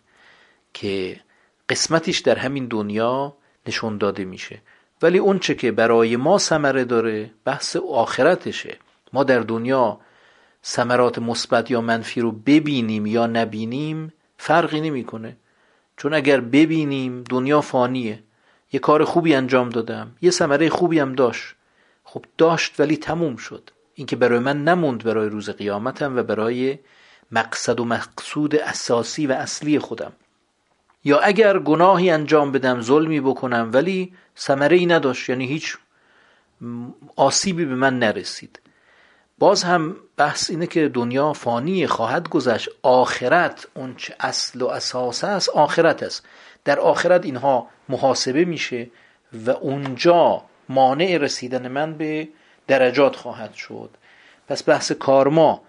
که 0.74 1.20
قسمتش 1.68 2.18
در 2.18 2.38
همین 2.38 2.66
دنیا 2.66 3.36
نشون 3.66 3.98
داده 3.98 4.24
میشه. 4.24 4.62
ولی 5.02 5.18
اون 5.18 5.38
چه 5.38 5.54
که 5.54 5.72
برای 5.72 6.16
ما 6.16 6.38
ثمره 6.38 6.84
داره 6.84 7.30
بحث 7.44 7.76
آخرتشه. 7.76 8.76
ما 9.12 9.24
در 9.24 9.40
دنیا 9.40 10.00
ثمرات 10.64 11.18
مثبت 11.18 11.70
یا 11.70 11.80
منفی 11.80 12.20
رو 12.20 12.32
ببینیم 12.32 13.06
یا 13.06 13.26
نبینیم 13.26 14.12
فرقی 14.36 14.80
نمی‌کنه. 14.80 15.36
چون 15.96 16.14
اگر 16.14 16.40
ببینیم 16.40 17.24
دنیا 17.30 17.60
فانیه. 17.60 18.22
یه 18.72 18.80
کار 18.80 19.04
خوبی 19.04 19.34
انجام 19.34 19.68
دادم 19.68 20.10
یه 20.22 20.30
ثمره 20.30 20.68
خوبی 20.68 20.98
هم 20.98 21.12
داشت. 21.12 21.54
خب 22.04 22.24
داشت 22.38 22.80
ولی 22.80 22.96
تموم 22.96 23.36
شد. 23.36 23.70
اینکه 23.94 24.16
برای 24.16 24.38
من 24.38 24.64
نموند 24.64 25.04
برای 25.04 25.28
روز 25.28 25.50
قیامتم 25.50 26.16
و 26.16 26.22
برای 26.22 26.78
مقصد 27.32 27.80
و 27.80 27.84
مقصود 27.84 28.56
اساسی 28.56 29.26
و 29.26 29.32
اصلی 29.32 29.78
خودم. 29.78 30.12
یا 31.04 31.18
اگر 31.18 31.58
گناهی 31.58 32.10
انجام 32.10 32.52
بدم 32.52 32.80
ظلمی 32.80 33.20
بکنم 33.20 33.70
ولی 33.72 34.12
ثمره 34.40 34.76
ای 34.76 34.86
نداشت 34.86 35.28
یعنی 35.28 35.46
هیچ 35.46 35.76
آسیبی 37.16 37.64
به 37.64 37.74
من 37.74 37.98
نرسید. 37.98 38.60
باز 39.38 39.62
هم 39.62 39.96
بحث 40.16 40.50
اینه 40.50 40.66
که 40.66 40.88
دنیا 40.88 41.32
فانی 41.32 41.86
خواهد 41.86 42.28
گذشت. 42.28 42.68
آخرت 42.82 43.66
اون 43.74 43.94
چه 43.96 44.14
اصل 44.20 44.62
و 44.62 44.66
اساس 44.66 45.24
است 45.24 45.48
آخرت 45.48 46.02
است. 46.02 46.26
در 46.64 46.80
آخرت 46.80 47.24
اینها 47.24 47.66
محاسبه 47.88 48.44
میشه 48.44 48.90
و 49.46 49.50
اونجا 49.50 50.42
مانع 50.68 51.16
رسیدن 51.16 51.68
من 51.68 51.94
به 51.94 52.28
درجات 52.66 53.16
خواهد 53.16 53.54
شد. 53.54 53.90
پس 54.48 54.68
بحث 54.68 54.92
کارما 54.92 55.62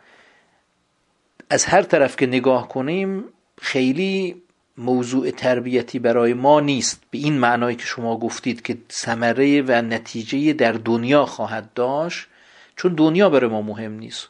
از 1.50 1.66
هر 1.66 1.82
طرف 1.82 2.16
که 2.16 2.26
نگاه 2.26 2.68
کنیم 2.68 3.24
خیلی 3.62 4.42
موضوع 4.78 5.32
تربیتی 5.32 6.00
برای 6.00 6.34
ما 6.34 6.60
نیست. 6.60 7.04
به 7.12 7.18
این 7.18 7.34
معنایی 7.38 7.76
که 7.76 7.86
شما 7.86 8.18
گفتید 8.18 8.62
که 8.62 8.78
ثمره 8.92 9.62
و 9.62 9.72
نتیجه 9.82 10.54
در 10.54 10.72
دنیا 10.72 11.26
خواهد 11.26 11.74
داشت 11.74 12.28
چون 12.76 12.94
دنیا 12.94 13.30
برای 13.30 13.50
ما 13.50 13.62
مهم 13.62 13.94
نیست. 13.94 14.30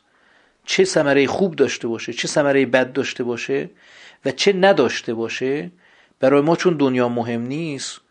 چه 0.65 0.83
ثمره 0.83 1.27
خوب 1.27 1.55
داشته 1.55 1.87
باشه 1.87 2.13
چه 2.13 2.27
ثمره 2.27 2.65
بد 2.65 2.93
داشته 2.93 3.23
باشه 3.23 3.69
و 4.25 4.31
چه 4.31 4.53
نداشته 4.53 5.13
باشه 5.13 5.71
برای 6.19 6.41
ما 6.41 6.55
چون 6.55 6.77
دنیا 6.77 7.09
مهم 7.09 7.41
نیست 7.41 8.01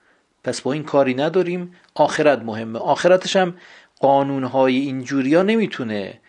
پس 0.45 0.61
با 0.61 0.73
این 0.73 0.83
کاری 0.83 1.15
نداریم. 1.15 1.75
آخرت 1.95 2.43
مهمه. 2.43 2.79
آخرتش 2.79 3.37
هم 3.37 3.55
قانونهای 4.01 4.77
اینجوری 4.77 5.35
ها 5.35 5.43
نمی‌تونه 5.43 6.21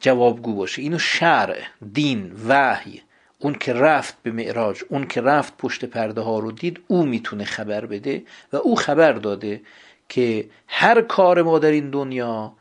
جوابگو 0.00 0.54
باشه. 0.54 0.82
اینو 0.82 0.98
شرع 0.98 1.58
دین 1.92 2.32
وحی 2.48 3.02
اون 3.42 3.54
که 3.54 3.72
رفت 3.72 4.16
به 4.22 4.30
معراج 4.30 4.82
اون 4.88 5.06
که 5.06 5.20
رفت 5.20 5.56
پشت 5.56 5.84
پرده 5.84 6.20
ها 6.20 6.38
رو 6.38 6.52
دید 6.52 6.80
او 6.88 7.06
می‌تونه 7.06 7.44
خبر 7.44 7.86
بده 7.86 8.22
و 8.52 8.56
او 8.56 8.76
خبر 8.76 9.12
داده 9.12 9.60
که 10.08 10.48
هر 10.68 11.02
کار 11.02 11.42
ما 11.42 11.58
در 11.58 11.70
این 11.70 11.90
دنیا 11.90 12.52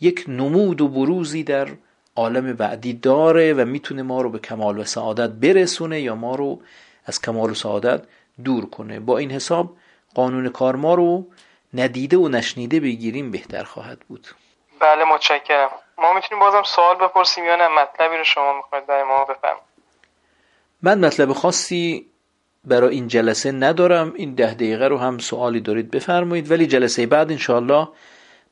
یک 0.00 0.24
نمود 0.28 0.80
و 0.80 0.88
بروزی 0.88 1.42
در 1.42 1.68
عالم 2.16 2.52
بعدی 2.52 2.92
داره 2.92 3.54
و 3.54 3.64
می‌تونه 3.64 4.02
ما 4.02 4.20
رو 4.20 4.30
به 4.30 4.38
کمال 4.38 4.78
و 4.78 4.84
سعادت 4.84 5.30
برسونه 5.30 6.00
یا 6.00 6.14
ما 6.14 6.34
رو 6.34 6.60
از 7.06 7.22
کمال 7.22 7.50
و 7.50 7.54
سعادت 7.54 8.02
دور 8.44 8.70
کنه. 8.70 9.00
با 9.00 9.18
این 9.18 9.30
حساب 9.30 9.76
قانون 10.14 10.48
کار 10.48 10.76
ما 10.76 10.94
رو 10.94 11.26
ندیده 11.74 12.16
و 12.16 12.28
نشنیده 12.28 12.80
بگیریم 12.80 13.30
بهتر 13.30 13.64
خواهد 13.64 13.98
بود. 14.00 14.26
بله 14.80 15.04
متشکرم. 15.04 15.70
ما 15.98 16.12
می‌تونیم 16.12 16.44
بازم 16.44 16.62
سوال 16.62 16.96
بپرسیم 16.96 17.44
یا 17.44 17.56
نه؟ 17.56 17.68
مطلبی 17.68 18.16
رو 18.16 18.24
شما 18.24 18.56
می‌خواید 18.56 18.86
برای 18.86 19.02
ما 19.02 19.24
بفهم 19.24 19.56
من 20.82 21.04
مطلب 21.04 21.32
خاصی 21.32 22.06
برای 22.64 22.94
این 22.94 23.08
جلسه 23.08 23.52
ندارم. 23.52 24.12
این 24.16 24.34
ده 24.34 24.54
دقیقه 24.54 24.88
رو 24.88 24.98
هم 24.98 25.18
سوالی 25.18 25.60
دارید 25.60 25.90
بفرمایید. 25.90 26.50
ولی 26.50 26.66
جلسه 26.66 27.06
بعد 27.06 27.30
انشاءالله 27.30 27.88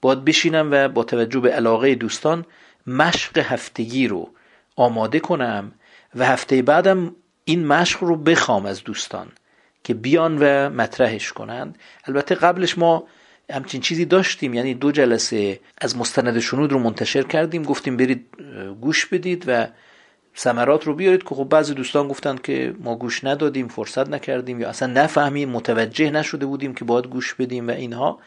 باید 0.00 0.24
بشینم 0.24 0.68
و 0.72 0.88
با 0.88 1.04
توجه 1.04 1.40
به 1.40 1.50
علاقه 1.50 1.94
دوستان 1.94 2.46
مشق 2.86 3.38
هفتگی 3.38 4.08
رو 4.08 4.30
آماده 4.76 5.20
کنم 5.20 5.72
و 6.14 6.26
هفته 6.26 6.62
بعدم 6.62 7.16
این 7.44 7.66
مشق 7.66 8.04
رو 8.04 8.16
بخوام 8.16 8.66
از 8.66 8.84
دوستان 8.84 9.28
که 9.84 9.94
بیان 9.94 10.38
و 10.40 10.70
مطرحش 10.70 11.32
کنند. 11.32 11.78
البته 12.04 12.34
قبلش 12.34 12.78
ما 12.78 13.04
همچین 13.52 13.80
چیزی 13.80 14.04
داشتیم 14.04 14.54
یعنی 14.54 14.74
دو 14.74 14.92
جلسه 14.92 15.60
از 15.78 15.96
مستند 15.96 16.38
شنود 16.38 16.72
رو 16.72 16.78
منتشر 16.78 17.22
کردیم. 17.22 17.62
گفتیم 17.62 17.96
برید 17.96 18.26
گوش 18.80 19.06
بدید 19.06 19.44
و 19.46 19.66
ثمرات 20.36 20.84
رو 20.84 20.94
بیارید 20.94 21.22
که 21.22 21.34
خب 21.34 21.44
بعضی 21.44 21.74
دوستان 21.74 22.08
گفتند 22.08 22.42
که 22.42 22.74
ما 22.80 22.96
گوش 22.96 23.24
ندادیم 23.24 23.68
فرصت 23.68 24.08
نکردیم 24.08 24.60
یا 24.60 24.68
اصلا 24.68 24.92
نفهمیم 24.92 25.48
متوجه 25.48 26.10
نشده 26.10 26.46
بودیم 26.46 26.74
که 26.74 26.84
باید 26.84 27.06
گوش 27.06 27.34
بدیم 27.34 27.68
و 27.68 27.70
اینها. 27.70 28.18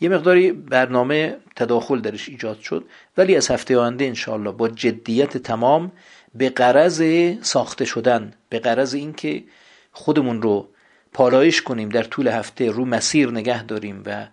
یه 0.00 0.08
مقداری 0.08 0.52
برنامه 0.52 1.36
تداخل 1.56 2.00
درش 2.00 2.28
ایجاد 2.28 2.60
شد. 2.60 2.84
ولی 3.16 3.36
از 3.36 3.50
هفته 3.50 3.78
آینده 3.78 4.04
انشاءالله 4.04 4.52
با 4.52 4.68
جدیت 4.68 5.36
تمام 5.36 5.92
به 6.34 6.50
قرض 6.50 7.02
ساخته 7.42 7.84
شدن 7.84 8.34
به 8.48 8.58
قرض 8.58 8.94
اینکه 8.94 9.44
خودمون 9.92 10.42
رو 10.42 10.68
پالایش 11.12 11.62
کنیم 11.62 11.88
در 11.88 12.02
طول 12.02 12.28
هفته 12.28 12.70
رو 12.70 12.84
مسیر 12.84 13.30
نگه 13.30 13.62
داریم 13.62 14.02
و 14.06 14.26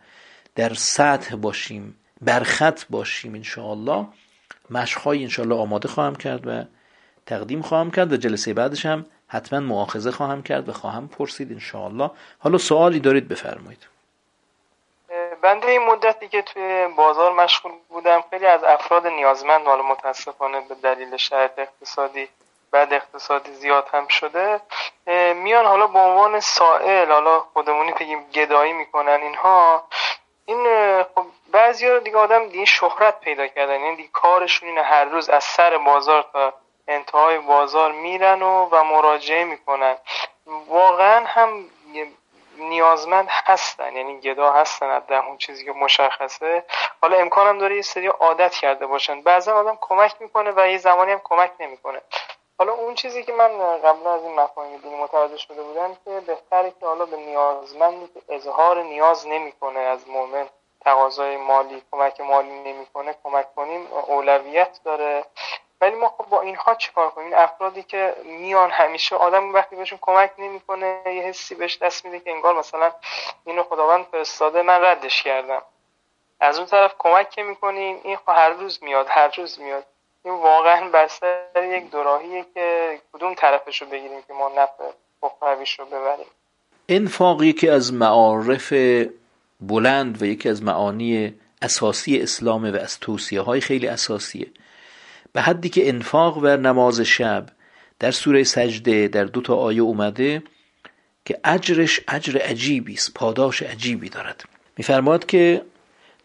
در 0.55 0.73
سطح 0.73 1.35
باشیم 1.35 1.95
برخط 2.21 2.83
باشیم 2.89 3.35
انشاءالله. 3.35 4.07
مشقهای 4.69 5.23
انشاءالله 5.23 5.55
آماده 5.55 5.87
خواهم 5.87 6.15
کرد 6.15 6.47
و 6.47 6.63
تقدیم 7.27 7.61
خواهم 7.61 7.91
کرد 7.91 8.13
و 8.13 8.17
جلسه 8.17 8.53
بعدش 8.53 8.85
هم 8.85 9.05
حتما 9.27 9.59
معاخذه 9.59 10.11
خواهم 10.11 10.43
کرد 10.43 10.69
و 10.69 10.73
خواهم 10.73 11.07
پرسید 11.07 11.51
انشاءالله. 11.51 12.11
حالا 12.39 12.57
سوالی 12.57 12.99
دارید 12.99 13.27
بفرمایید. 13.27 13.87
بنده 15.41 15.67
این 15.67 15.85
مدتی 15.85 16.27
که 16.27 16.41
توی 16.41 16.87
بازار 16.97 17.33
مشغول 17.33 17.71
بودم 17.89 18.23
خیلی 18.29 18.45
از 18.45 18.63
افراد 18.63 19.07
نیازمند 19.07 19.65
حالا 19.65 19.83
متاسفانه 19.83 20.61
به 20.69 20.75
دلیل 20.75 21.17
شرط 21.17 21.59
اقتصادی 21.59 22.27
بعد 22.71 22.93
اقتصادی 22.93 23.53
زیاد 23.53 23.87
هم 23.93 24.07
شده 24.07 24.61
میان 25.33 25.65
حالا 25.65 25.87
به 25.87 25.99
عنوان 25.99 26.39
سائل 26.39 27.11
حالا 27.11 27.39
خودمونی 27.39 27.91
بگیم 27.91 28.23
گدایی 28.33 28.73
می‌کنن 28.73 29.19
اینها. 29.21 29.83
این 30.45 30.63
خب 31.15 31.25
بعضی 31.51 31.99
دیگه 31.99 32.17
آدم 32.17 32.47
دیگه 32.47 32.65
شهرت 32.65 33.19
پیدا 33.19 33.47
کردن 33.47 33.79
یعنی 33.81 33.95
دیگه 33.95 34.09
کارشون 34.13 34.69
اینه 34.69 34.81
هر 34.81 35.05
روز 35.05 35.29
از 35.29 35.43
سر 35.43 35.77
بازار 35.77 36.25
تا 36.33 36.53
انتهای 36.87 37.39
بازار 37.39 37.91
میرن 37.91 38.41
و, 38.41 38.69
و 38.71 38.83
مراجعه 38.83 39.43
می‌کنن. 39.43 39.97
واقعا 40.67 41.25
هم 41.25 41.69
نیازمند 42.57 43.27
هستن. 43.29 43.95
یعنی 43.95 44.19
گدا 44.19 44.51
هستن 44.51 44.89
از 44.89 45.03
اون 45.11 45.37
چیزی 45.37 45.65
که 45.65 45.71
مشخصه. 45.71 46.65
حالا 47.01 47.17
امکانم 47.17 47.57
داره 47.57 47.75
یه 47.75 47.81
سری 47.81 48.07
عادت 48.07 48.53
کرده 48.53 48.87
باشن. 48.87 49.21
بعضا 49.21 49.55
آدم 49.55 49.77
کمک 49.81 50.15
می‌کنه 50.19 50.53
و 50.55 50.67
یه 50.67 50.77
زمانی 50.77 51.11
هم 51.11 51.21
کمک 51.23 51.51
نمی‌کنه. 51.59 52.01
حالا 52.59 52.73
اون 52.73 52.95
چیزی 52.95 53.23
که 53.23 53.33
من 53.33 53.77
قبل 53.77 54.07
از 54.07 54.23
این 54.23 54.39
مفاهیم 54.39 54.77
دینی 54.77 54.95
متوجه 54.95 55.37
شده 55.37 55.63
بودم 55.63 55.97
که 56.05 56.19
بهتره 56.27 56.73
که 56.79 56.85
حالا 56.85 57.05
به 57.05 57.17
نیازمندی 57.17 58.07
که 58.13 58.21
اظهار 58.29 58.83
نیاز 58.83 59.27
نمی‌کنه 59.27 59.79
از 59.79 60.09
مؤمن 60.09 60.49
تقاضای 60.81 61.37
مالی 61.37 61.83
کمک 61.91 62.21
مالی 62.21 62.59
نمی‌کنه 62.59 63.15
کمک 63.23 63.55
کنیم. 63.55 63.87
اولویت 64.07 64.79
داره. 64.83 65.25
ولی 65.81 65.95
ما 65.95 66.07
خب 66.17 66.25
با 66.29 66.41
اینها 66.41 66.75
چیکار 66.75 67.09
کنیم؟ 67.09 67.27
این 67.27 67.35
افرادی 67.35 67.83
که 67.83 68.15
میان 68.25 68.71
همیشه 68.71 69.15
آدم 69.15 69.53
وقتی 69.53 69.75
بهشون 69.75 69.99
کمک 70.01 70.31
نمی‌کنه 70.37 71.01
یه 71.05 71.21
حسی 71.21 71.55
بهش 71.55 71.77
دست 71.81 72.05
میده 72.05 72.19
که 72.19 72.31
انگار 72.31 72.59
مثلا 72.59 72.91
اینو 73.45 73.63
خداوند 73.63 74.05
فرستاده 74.05 74.61
من 74.61 74.81
ردش 74.81 75.23
کردم. 75.23 75.61
از 76.39 76.57
اون 76.57 76.67
طرف 76.67 76.95
کمک 76.97 77.29
که 77.29 77.43
می‌کنیم 77.43 77.99
این 78.03 78.17
خب 78.17 78.29
هر 78.29 78.49
روز 78.49 78.79
میاد 78.83 79.05
هر 79.09 79.35
روز 79.37 79.59
میاد. 79.59 79.85
این 80.25 80.33
واقعا 80.33 80.89
بر 80.89 81.09
یک 81.63 81.91
دوراهیه 81.91 82.45
که 82.53 82.99
کدوم 83.13 83.33
طرفش 83.33 83.81
رو 83.81 83.87
بگیریم 83.87 84.21
که 84.27 84.33
ما 84.33 84.49
نفع 84.49 84.83
مخرویش 85.23 85.79
رو 85.79 85.85
ببریم. 85.85 86.25
انفاق 86.89 87.43
یکی 87.43 87.69
از 87.69 87.93
معارف 87.93 88.73
بلند 89.61 90.21
و 90.21 90.25
یکی 90.25 90.49
از 90.49 90.63
معانی 90.63 91.39
اساسی 91.61 92.21
اسلامه 92.21 92.71
و 92.71 92.75
از 92.75 92.99
توصیه 92.99 93.41
های 93.41 93.61
خیلی 93.61 93.87
اساسیه. 93.87 94.47
به 95.33 95.41
حدی 95.41 95.69
که 95.69 95.89
انفاق 95.89 96.37
و 96.37 96.47
نماز 96.57 97.01
شب 97.01 97.45
در 97.99 98.11
سوره 98.11 98.43
سجده 98.43 99.07
در 99.07 99.23
دو 99.23 99.41
تا 99.41 99.55
آیه 99.55 99.81
اومده 99.81 100.43
که 101.25 101.39
اجرش 101.43 102.01
اجر 102.07 102.37
عجیبی 102.37 102.93
است 102.93 103.13
پاداش 103.13 103.63
عجیبی 103.63 104.09
دارد. 104.09 104.43
میفرماد 104.77 105.25
که 105.25 105.61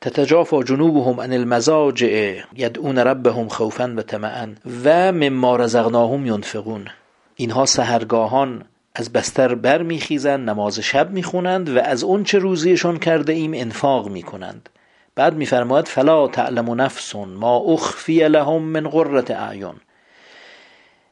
تتجافا 0.01 0.63
جنوبهم 0.63 1.21
عن 1.21 1.33
المزاجع 1.33 2.41
یدعون 2.57 2.99
ربهم 2.99 3.49
خوفا 3.49 3.95
و 3.97 4.03
طمعا 4.03 4.55
و 4.85 5.13
مما 5.13 5.57
رزقناهم 5.57 6.27
ینفقون. 6.27 6.89
اینها 7.37 7.67
سهرگاهان 7.67 8.65
از 8.95 9.13
بستر 9.13 9.55
بر 9.55 9.83
میخیزند 9.83 10.51
نماز 10.51 10.79
شب 10.79 11.11
می‌خونند 11.11 11.77
و 11.77 11.79
از 11.79 12.05
اون 12.05 12.25
چه 12.25 12.39
روزیشان 12.39 12.99
کرده 12.99 13.33
ایم 13.33 13.51
انفاق 13.55 14.09
می‌کنند. 14.09 14.69
بعد 15.15 15.35
میفرماید 15.35 15.89
فلا 15.89 16.29
تعلم 16.29 16.81
نفس 16.81 17.15
ما 17.15 17.57
اخفی 17.57 18.29
لهم 18.29 18.63
من 18.63 18.89
قرة 18.89 19.25
اعین. 19.31 19.75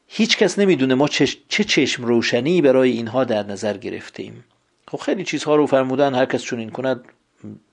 هیچ 0.07 0.37
کس 0.37 0.59
نمی‌دونه 0.59 0.95
ما 0.95 1.07
چه 1.07 1.63
چشم 1.63 2.05
روشنی 2.05 2.61
برای 2.61 2.91
اینها 2.91 3.23
در 3.23 3.43
نظر 3.43 3.77
گرفتیم. 3.77 4.43
خب 4.87 4.97
خیلی 4.97 5.23
چیزها 5.23 5.55
رو 5.55 5.67
فرمودن 5.67 6.15
هر 6.15 6.25
کس 6.25 6.43
چون 6.43 6.59
این 6.59 6.69
کند 6.69 7.05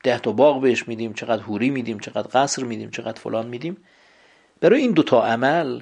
ده 0.02 0.18
تا 0.18 0.32
باغ 0.32 0.60
بهش 0.60 0.88
میدیم 0.88 1.12
چقدر 1.12 1.42
هوری 1.42 1.70
میدیم 1.70 1.98
چقدر 1.98 2.28
قصر 2.32 2.62
میدیم 2.62 2.90
چقدر 2.90 3.20
فلان 3.20 3.46
میدیم. 3.46 3.76
برای 4.60 4.80
این 4.80 4.92
دوتا 4.92 5.22
عمل 5.24 5.80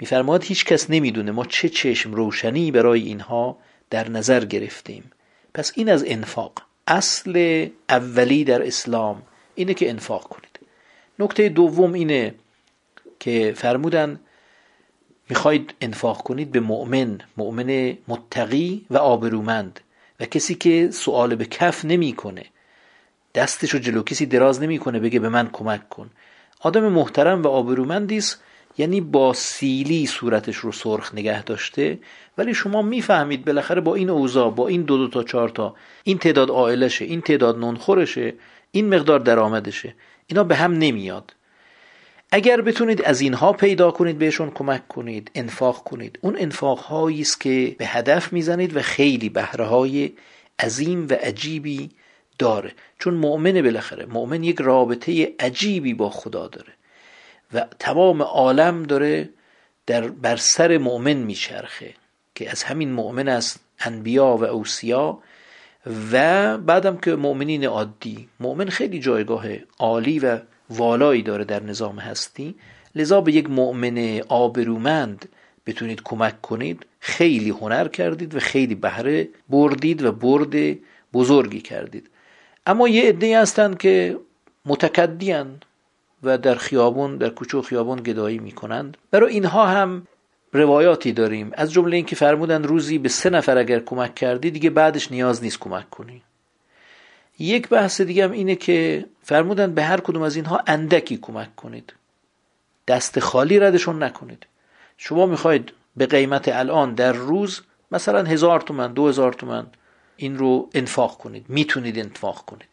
میفرماد 0.00 0.44
هیچ 0.44 0.64
کس 0.64 0.90
نمی‌دونه 0.90 1.32
ما 1.32 1.44
چه 1.44 1.68
چشم 1.68 2.14
روشنی 2.14 2.70
برای 2.70 3.02
اینها 3.02 3.58
در 3.90 4.10
نظر 4.10 4.44
گرفتیم. 4.44 5.10
پس 5.54 5.72
این 5.74 5.88
از 5.88 6.04
انفاق. 6.06 6.52
اصل 6.86 7.66
اولی 7.88 8.44
در 8.44 8.66
اسلام 8.66 9.22
اینه 9.58 9.74
که 9.74 9.90
انفاق 9.90 10.22
کنید. 10.22 10.60
نکته 11.18 11.48
دوم 11.48 11.92
اینه 11.92 12.34
که 13.20 13.52
فرمودن 13.56 14.20
می‌خواید 15.30 15.74
انفاق 15.80 16.22
کنید 16.22 16.52
به 16.52 16.60
مؤمن 16.60 17.18
مؤمن 17.36 17.96
متقی 18.08 18.86
و 18.90 18.96
آبرومند 18.96 19.80
و 20.20 20.24
کسی 20.24 20.54
که 20.54 20.90
سوال 20.90 21.34
به 21.34 21.44
کف 21.44 21.84
نمی‌کنه 21.84 22.44
دستش 23.34 23.70
رو 23.70 23.78
جلو 23.78 24.02
کسی 24.02 24.26
دراز 24.26 24.62
نمی‌کنه 24.62 24.98
بگه 25.00 25.20
به 25.20 25.28
من 25.28 25.50
کمک 25.52 25.88
کن. 25.88 26.10
آدم 26.60 26.88
محترم 26.88 27.42
و 27.42 27.48
آبرومندی 27.48 28.18
است 28.18 28.42
یعنی 28.78 29.00
با 29.00 29.32
سیلی 29.32 30.06
صورتش 30.06 30.56
رو 30.56 30.72
سرخ 30.72 31.14
نگه 31.14 31.42
داشته 31.42 31.98
ولی 32.38 32.54
شما 32.54 32.82
می‌فهمید 32.82 33.44
بالاخره 33.44 33.80
با 33.80 33.94
این 33.94 34.10
اوضاع 34.10 34.50
با 34.50 34.68
این 34.68 34.82
دو 34.82 34.96
دو 34.96 35.08
تا 35.08 35.22
چهار 35.22 35.48
تا 35.48 35.74
این 36.04 36.18
تعداد 36.18 36.50
عائلشه 36.50 37.04
این 37.04 37.20
تعداد 37.20 37.58
نونخورشه 37.58 38.34
این 38.70 38.94
مقدار 38.94 39.18
درآمدشه. 39.18 39.94
اینا 40.26 40.44
به 40.44 40.56
هم 40.56 40.72
نمیاد. 40.72 41.34
اگر 42.32 42.60
بتونید 42.60 43.02
از 43.02 43.20
اینها 43.20 43.52
پیدا 43.52 43.90
کنید 43.90 44.18
بهشون 44.18 44.50
کمک 44.50 44.88
کنید 44.88 45.30
انفاق 45.34 45.84
کنید. 45.84 46.18
اون 46.22 46.36
انفاق 46.38 46.78
هایی 46.78 47.20
است 47.20 47.40
که 47.40 47.76
به 47.78 47.86
هدف 47.86 48.32
می‌زنید 48.32 48.76
و 48.76 48.82
خیلی 48.82 49.28
بهره 49.28 49.64
های 49.64 50.12
عظیم 50.58 51.06
و 51.10 51.12
عجیبی 51.12 51.90
داره. 52.38 52.72
چون 52.98 53.14
مؤمن 53.14 53.62
بالاخره 53.62 54.06
مؤمن 54.06 54.44
یک 54.44 54.60
رابطه 54.60 55.34
عجیبی 55.40 55.94
با 55.94 56.10
خدا 56.10 56.48
داره 56.48 56.72
و 57.54 57.66
تمام 57.78 58.22
عالم 58.22 58.82
داره 58.82 59.28
در 59.86 60.08
بر 60.08 60.36
سر 60.36 60.78
مؤمن 60.78 61.12
میچرخه 61.12 61.94
که 62.34 62.50
از 62.50 62.62
همین 62.62 62.92
مؤمن 62.92 63.28
است 63.28 63.60
انبیا 63.80 64.26
و 64.26 64.44
اوسیا. 64.44 65.18
و 66.12 66.58
بعدم 66.58 66.96
که 66.96 67.16
مؤمنین 67.16 67.64
عادی 67.64 68.28
مؤمن 68.40 68.68
خیلی 68.68 69.00
جایگاه 69.00 69.44
عالی 69.78 70.18
و 70.18 70.38
والایی 70.70 71.22
داره 71.22 71.44
در 71.44 71.62
نظام 71.62 71.98
هستی 71.98 72.54
لذا 72.94 73.20
به 73.20 73.32
یک 73.32 73.50
مؤمن 73.50 74.20
آبرومند 74.28 75.28
بتونید 75.66 76.02
کمک 76.04 76.40
کنید 76.40 76.86
خیلی 77.00 77.50
هنر 77.50 77.88
کردید 77.88 78.34
و 78.34 78.40
خیلی 78.40 78.74
بهره 78.74 79.28
بردید 79.48 80.02
و 80.02 80.12
برد 80.12 80.78
بزرگی 81.12 81.60
کردید. 81.60 82.10
اما 82.66 82.88
یه 82.88 83.08
عده 83.08 83.40
هستند 83.40 83.78
که 83.78 84.18
متکدیان 84.66 85.60
و 86.22 86.38
در 86.38 86.54
خیابون 86.54 87.16
در 87.16 87.28
کوچه 87.28 87.62
خیابون 87.62 88.02
گدایی 88.02 88.38
می‌کنند. 88.38 88.96
برای 89.10 89.32
اینها 89.32 89.66
هم 89.66 90.06
روایاتی 90.52 91.12
داریم. 91.12 91.50
از 91.54 91.72
جمله 91.72 91.96
اینکه 91.96 92.16
فرمودن 92.16 92.62
روزی 92.64 92.98
به 92.98 93.08
سه 93.08 93.30
نفر 93.30 93.58
اگر 93.58 93.80
کمک 93.80 94.14
کردی 94.14 94.50
دیگه 94.50 94.70
بعدش 94.70 95.12
نیاز 95.12 95.42
نیست 95.42 95.58
کمک 95.58 95.90
کنی. 95.90 96.22
یک 97.38 97.68
بحث 97.68 98.00
دیگه 98.00 98.24
هم 98.24 98.32
اینه 98.32 98.54
که 98.54 99.04
فرمودن 99.22 99.74
به 99.74 99.82
هر 99.82 100.00
کدوم 100.00 100.22
از 100.22 100.36
اینها 100.36 100.62
اندکی 100.66 101.16
کمک 101.16 101.56
کنید. 101.56 101.92
دست 102.88 103.20
خالی 103.20 103.58
ردشون 103.58 104.02
نکنید. 104.02 104.46
شما 104.96 105.26
می‌خواید 105.26 105.72
به 105.96 106.06
قیمت 106.06 106.48
الان 106.48 106.94
در 106.94 107.12
روز 107.12 107.60
مثلا 107.92 108.22
هزار 108.24 108.60
تومن 108.60 108.92
دو 108.92 109.08
هزار 109.08 109.32
تومن 109.32 109.66
این 110.16 110.38
رو 110.38 110.70
انفاق 110.74 111.18
کنید. 111.18 111.44
می‌تونید 111.48 111.98
انفاق 111.98 112.44
کنید. 112.44 112.68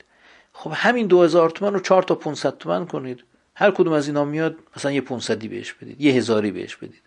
خب 0.54 0.72
همین 0.76 1.08
دو 1.08 1.24
هزار 1.24 1.50
تومن 1.50 1.74
رو 1.74 1.80
چهار 1.80 2.04
تا 2.04 2.16
500 2.16 2.58
تومن 2.58 2.86
کنید. 2.86 3.24
هر 3.56 3.72
کدوم 3.72 3.94
از 3.94 4.08
اینا 4.08 4.26
میاد 4.26 4.56
مثلا 4.78 4.92
یه 4.92 5.02
500 5.02 5.48
بهش 5.48 5.74
بدید 5.74 6.02
یه 6.02 6.14
هزاری 6.14 6.52
بهش 6.52 6.76
بدید. 6.76 7.05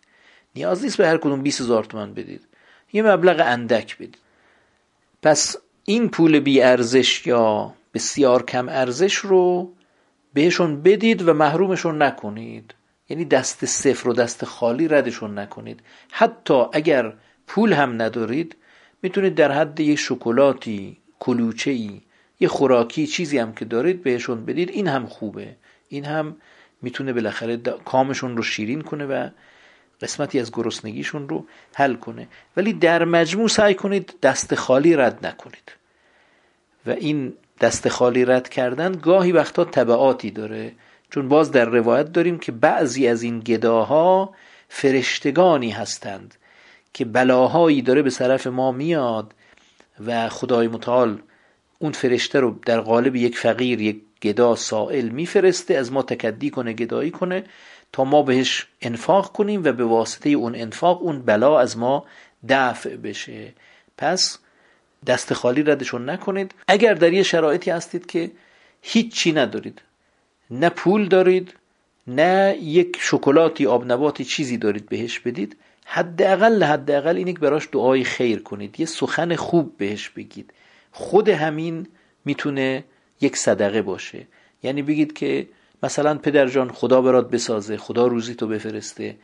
نیاز 0.56 0.84
نیست 0.84 0.96
به 0.96 1.06
هر 1.06 1.16
کدوم 1.16 1.42
20 1.42 1.60
هزار 1.60 1.84
تومن 1.84 2.14
بدید. 2.14 2.40
یه 2.92 3.02
مبلغ 3.02 3.42
اندک 3.44 3.96
بدید. 3.96 4.18
پس 5.22 5.56
این 5.84 6.08
پول 6.08 6.40
بی 6.40 6.62
ارزش 6.62 7.26
یا 7.26 7.74
بسیار 7.94 8.42
کم 8.42 8.68
ارزش 8.68 9.14
رو 9.14 9.72
بهشون 10.34 10.82
بدید 10.82 11.28
و 11.28 11.32
محرومشون 11.32 12.02
نکنید. 12.02 12.74
یعنی 13.08 13.24
دست 13.24 13.64
صفر 13.64 14.08
و 14.08 14.12
دست 14.12 14.44
خالی 14.44 14.88
ردشون 14.88 15.38
نکنید. 15.38 15.80
حتی 16.10 16.64
اگر 16.72 17.12
پول 17.46 17.72
هم 17.72 18.02
ندارید 18.02 18.56
می‌تونید 19.02 19.34
در 19.34 19.52
حد 19.52 19.80
یه 19.80 19.96
شکلاتی 19.96 20.96
کلوچه 21.18 21.70
ای 21.70 22.00
یه 22.40 22.48
خوراکی 22.48 23.06
چیزی 23.06 23.38
هم 23.38 23.52
که 23.52 23.64
دارید 23.64 24.02
بهشون 24.02 24.44
بدید. 24.44 24.70
این 24.70 24.88
هم 24.88 25.06
خوبه. 25.06 25.56
این 25.88 26.04
هم 26.04 26.36
می‌تونه 26.82 27.12
بالاخره 27.12 27.56
کامشون 27.84 28.36
رو 28.36 28.42
شیرین 28.42 28.82
کنه 28.82 29.06
و 29.06 29.28
قسمتی 30.02 30.40
از 30.40 30.52
گرسنگیشون 30.52 31.28
رو 31.28 31.46
حل 31.74 31.94
کنه. 31.94 32.28
ولی 32.56 32.72
در 32.72 33.04
مجموع 33.04 33.48
سعی 33.48 33.74
کنید 33.74 34.14
دست 34.22 34.54
خالی 34.54 34.96
رد 34.96 35.26
نکنید. 35.26 35.72
و 36.86 36.90
این 36.90 37.32
دست 37.60 37.88
خالی 37.88 38.24
رد 38.24 38.48
کردن 38.48 38.92
گاهی 38.92 39.32
وقتا 39.32 39.64
طبعاتی 39.64 40.30
داره. 40.30 40.72
چون 41.10 41.28
باز 41.28 41.50
در 41.50 41.64
روایت 41.64 42.12
داریم 42.12 42.38
که 42.38 42.52
بعضی 42.52 43.08
از 43.08 43.22
این 43.22 43.40
گداها 43.40 44.34
فرشتگانی 44.68 45.70
هستند 45.70 46.34
که 46.92 47.04
بلاهایی 47.04 47.82
داره 47.82 48.02
به 48.02 48.10
طرف 48.10 48.46
ما 48.46 48.72
میاد 48.72 49.34
و 50.06 50.28
خدای 50.28 50.68
متعال 50.68 51.18
اون 51.78 51.92
فرشته 51.92 52.40
رو 52.40 52.58
در 52.66 52.80
قالب 52.80 53.16
یک 53.16 53.38
فقیر 53.38 53.80
یک 53.80 54.00
گدا 54.22 54.56
سائل 54.56 55.08
میفرسته 55.08 55.74
از 55.74 55.92
ما 55.92 56.02
تکدی 56.02 56.50
کنه 56.50 56.72
گدایی 56.72 57.10
کنه 57.10 57.44
تا 57.92 58.04
ما 58.04 58.22
بهش 58.22 58.66
انفاق 58.80 59.32
کنیم 59.32 59.64
و 59.64 59.72
به 59.72 59.84
واسطه 59.84 60.30
اون 60.30 60.54
انفاق 60.54 61.02
اون 61.02 61.22
بلا 61.22 61.60
از 61.60 61.78
ما 61.78 62.04
دفع 62.48 62.96
بشه. 62.96 63.52
پس 63.98 64.38
دست 65.06 65.34
خالی 65.34 65.62
ردشون 65.62 66.10
نکنید. 66.10 66.54
اگر 66.68 66.94
در 66.94 67.12
یه 67.12 67.22
شرایطی 67.22 67.70
هستید 67.70 68.06
که 68.06 68.30
هیچی 68.82 69.32
ندارید 69.32 69.82
نه 70.50 70.68
پول 70.68 71.08
دارید 71.08 71.54
نه 72.06 72.58
یک 72.62 72.96
شکلاتی 73.00 73.66
آب 73.66 73.92
نباتی 73.92 74.24
چیزی 74.24 74.56
دارید 74.56 74.88
بهش 74.88 75.18
بدید 75.18 75.56
حداقل 75.84 76.62
حداقل 76.62 77.16
اینه 77.16 77.32
که 77.32 77.38
براش 77.38 77.68
دعای 77.72 78.04
خیر 78.04 78.42
کنید. 78.42 78.80
یه 78.80 78.86
سخن 78.86 79.36
خوب 79.36 79.76
بهش 79.76 80.08
بگید. 80.08 80.52
خود 80.92 81.28
همین 81.28 81.86
می‌تونه 82.24 82.84
یک 83.20 83.36
صدقه 83.36 83.82
باشه. 83.82 84.26
یعنی 84.62 84.82
بگید 84.82 85.12
که 85.12 85.48
مثلا 85.82 86.14
پدر 86.14 86.46
جان 86.46 86.70
خدا 86.70 87.02
برات 87.02 87.30
بسازه 87.30 87.76
خدا 87.76 88.06
روزی 88.06 88.34
تو 88.34 88.46
بفرسته. 88.46 89.16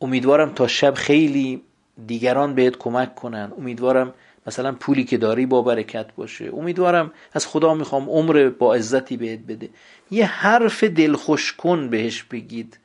امیدوارم 0.00 0.52
تا 0.54 0.66
شب 0.66 0.94
خیلی 0.94 1.62
دیگران 2.06 2.54
بهت 2.54 2.76
کمک 2.76 3.14
کنن. 3.14 3.52
امیدوارم 3.58 4.14
مثلا 4.46 4.72
پولی 4.72 5.04
که 5.04 5.16
داری 5.16 5.46
با 5.46 5.62
برکت 5.62 6.06
باشه. 6.16 6.50
امیدوارم 6.54 7.12
از 7.32 7.46
خدا 7.46 7.74
می‌خوام 7.74 8.10
عمر 8.10 8.48
با 8.58 8.74
عزتی 8.74 9.16
بهت 9.16 9.40
بده. 9.48 9.68
یه 10.10 10.26
حرف 10.26 10.84
دلخوش 10.84 11.52
کن 11.52 11.88
بهش 11.88 12.22
بگید. 12.22 12.78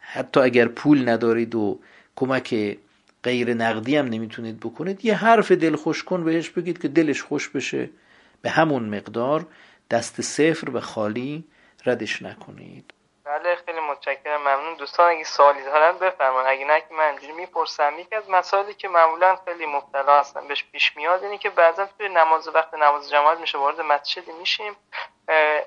حتی 0.00 0.40
اگر 0.40 0.68
پول 0.68 1.08
ندارید 1.08 1.54
و 1.54 1.78
کمک 2.16 2.76
غیر 3.22 3.54
نقدی 3.54 3.96
هم 3.96 4.06
نمی‌تونید 4.06 4.60
بکنید 4.60 5.04
یه 5.04 5.14
حرف 5.14 5.52
دلخوش 5.52 6.04
کن 6.04 6.24
بهش 6.24 6.50
بگید 6.50 6.82
که 6.82 6.88
دلش 6.88 7.22
خوش 7.22 7.48
بشه. 7.48 7.90
به 8.42 8.50
همون 8.50 8.84
مقدار 8.84 9.46
دست 9.90 10.20
صفر 10.20 10.70
و 10.70 10.80
خالی 10.80 11.44
ردش 11.86 12.22
نکنید. 12.22 12.94
بله 13.24 13.56
خیلی 13.56 13.80
متشکرم 13.80 14.40
ممنون. 14.40 14.74
دوستان 14.74 15.10
اگه 15.10 15.24
سوالی 15.24 15.62
دارن 15.62 15.98
بفرمایید. 15.98 16.48
اگه 16.48 16.64
نه 16.64 16.80
که 16.80 16.94
من 16.94 17.04
اینجوری 17.04 17.32
می‌پرسم 17.32 17.98
یکی 17.98 18.14
از 18.14 18.30
مسائلی 18.30 18.74
که 18.74 18.88
معمولا 18.88 19.36
خیلی 19.44 19.66
مبتلا 19.66 20.20
هستن 20.20 20.48
بهش 20.48 20.64
پیش 20.72 20.96
میاد 20.96 21.24
اینه 21.24 21.38
که 21.38 21.50
بعضا 21.50 21.86
توی 21.86 22.08
نماز 22.08 22.48
وقت 22.48 22.74
نماز 22.74 23.10
جماعت 23.10 23.38
میشه 23.38 23.58
وارد 23.58 23.80
مسجدی 23.80 24.32
میشیم. 24.32 24.76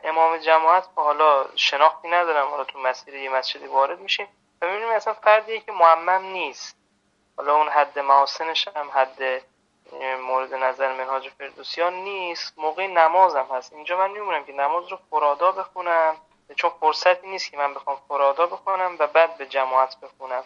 امام 0.04 0.38
جماعت 0.38 0.88
حالا 0.96 1.46
شناختی 1.56 2.08
ندارم 2.08 2.48
حالا 2.48 2.64
تو 2.64 2.80
مسیر 2.80 3.16
یه 3.16 3.30
مسجدی 3.30 3.68
وارد 3.68 4.00
میشیم. 4.00 4.28
و 4.62 4.66
می‌بینیم 4.66 4.90
اصلا 4.90 5.14
فردیه 5.14 5.60
که 5.60 5.72
معمم 5.72 6.26
نیست. 6.26 6.78
حالا 7.38 7.56
اون 7.56 7.70
حد 7.70 8.00
محاسنش 8.00 8.68
هم 8.68 8.90
حد 8.94 9.42
مورد 10.28 10.54
نظر 10.54 10.94
منهاج 10.94 11.30
فردوسیان 11.30 11.94
نیست. 11.94 12.54
موقع 12.58 12.88
نمازم 12.88 13.48
هست. 13.52 13.74
اینجا 13.74 13.98
من 13.98 14.12
میمونم 14.12 14.44
که 14.44 14.54
نماز 14.54 14.88
رو 14.88 15.00
فرادا 15.10 15.52
بخونم. 15.52 16.16
چون 16.56 16.72
فرصتی 16.80 17.28
نیست 17.28 17.52
که 17.52 17.58
من 17.58 17.74
بخوام 17.74 17.98
فرادا 18.08 18.46
بخونم 18.46 18.96
و 19.00 19.08
بعد 19.08 19.38
به 19.38 19.46
جماعت 19.46 20.00
بخونم. 20.00 20.44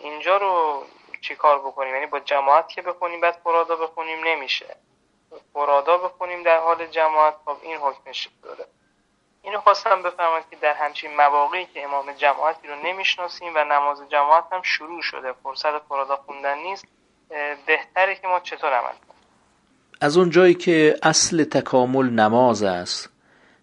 اینجا 0.00 0.36
رو 0.36 0.84
چی 1.20 1.36
کار 1.36 1.58
بکنیم؟ 1.58 1.94
یعنی 1.94 2.06
با 2.06 2.20
جماعت 2.20 2.68
که 2.68 2.82
بخونیم 2.82 3.20
بعد 3.20 3.40
فرادا 3.44 3.76
بخونیم 3.76 4.24
نمیشه. 4.24 4.76
فرادا 5.52 5.98
بخونیم 5.98 6.42
در 6.42 6.58
حال 6.58 6.86
جماعت 6.86 7.34
خب 7.44 7.56
این 7.62 7.76
حکمش 7.76 8.28
داره. 8.42 8.66
اینو 9.42 9.60
خواستم 9.60 10.02
بفرمایید 10.02 10.50
که 10.50 10.56
در 10.56 10.74
همچین 10.74 11.16
مواقعی 11.16 11.66
که 11.66 11.84
امام 11.84 12.12
جماعتی 12.12 12.68
رو 12.68 12.74
نمی‌شناسیم 12.74 13.52
و 13.54 13.64
نماز 13.64 14.08
جماعت 14.08 14.44
هم 14.52 14.62
شروع 14.62 15.02
شده. 15.02 15.32
فرصت 15.32 15.78
فرادا 15.78 16.16
خوندن 16.16 16.58
نیست. 16.58 16.84
بهتره 17.66 18.14
که 18.14 18.28
ما 18.28 18.40
چطور 18.40 18.70
عمل 18.70 18.82
کنیم. 18.82 19.16
از 20.00 20.16
اون 20.16 20.30
جایی 20.30 20.54
که 20.54 20.96
اصل 21.02 21.44
تکامل 21.44 22.10
نماز 22.10 22.62
است 22.62 23.08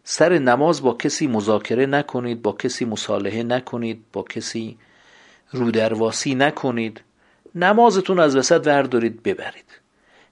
سر 0.03 0.37
نماز 0.37 0.81
با 0.83 0.93
کسی 0.93 1.27
مذاکره 1.27 1.85
نکنید 1.85 2.41
با 2.41 2.51
کسی 2.51 2.85
مصالحه 2.85 3.43
نکنید 3.43 4.03
با 4.13 4.23
کسی 4.23 4.77
رودرواسی 5.51 6.35
نکنید 6.35 7.01
نمازتون 7.55 8.19
از 8.19 8.35
وسط 8.35 8.67
وردارید 8.67 9.23
ببرید. 9.23 9.79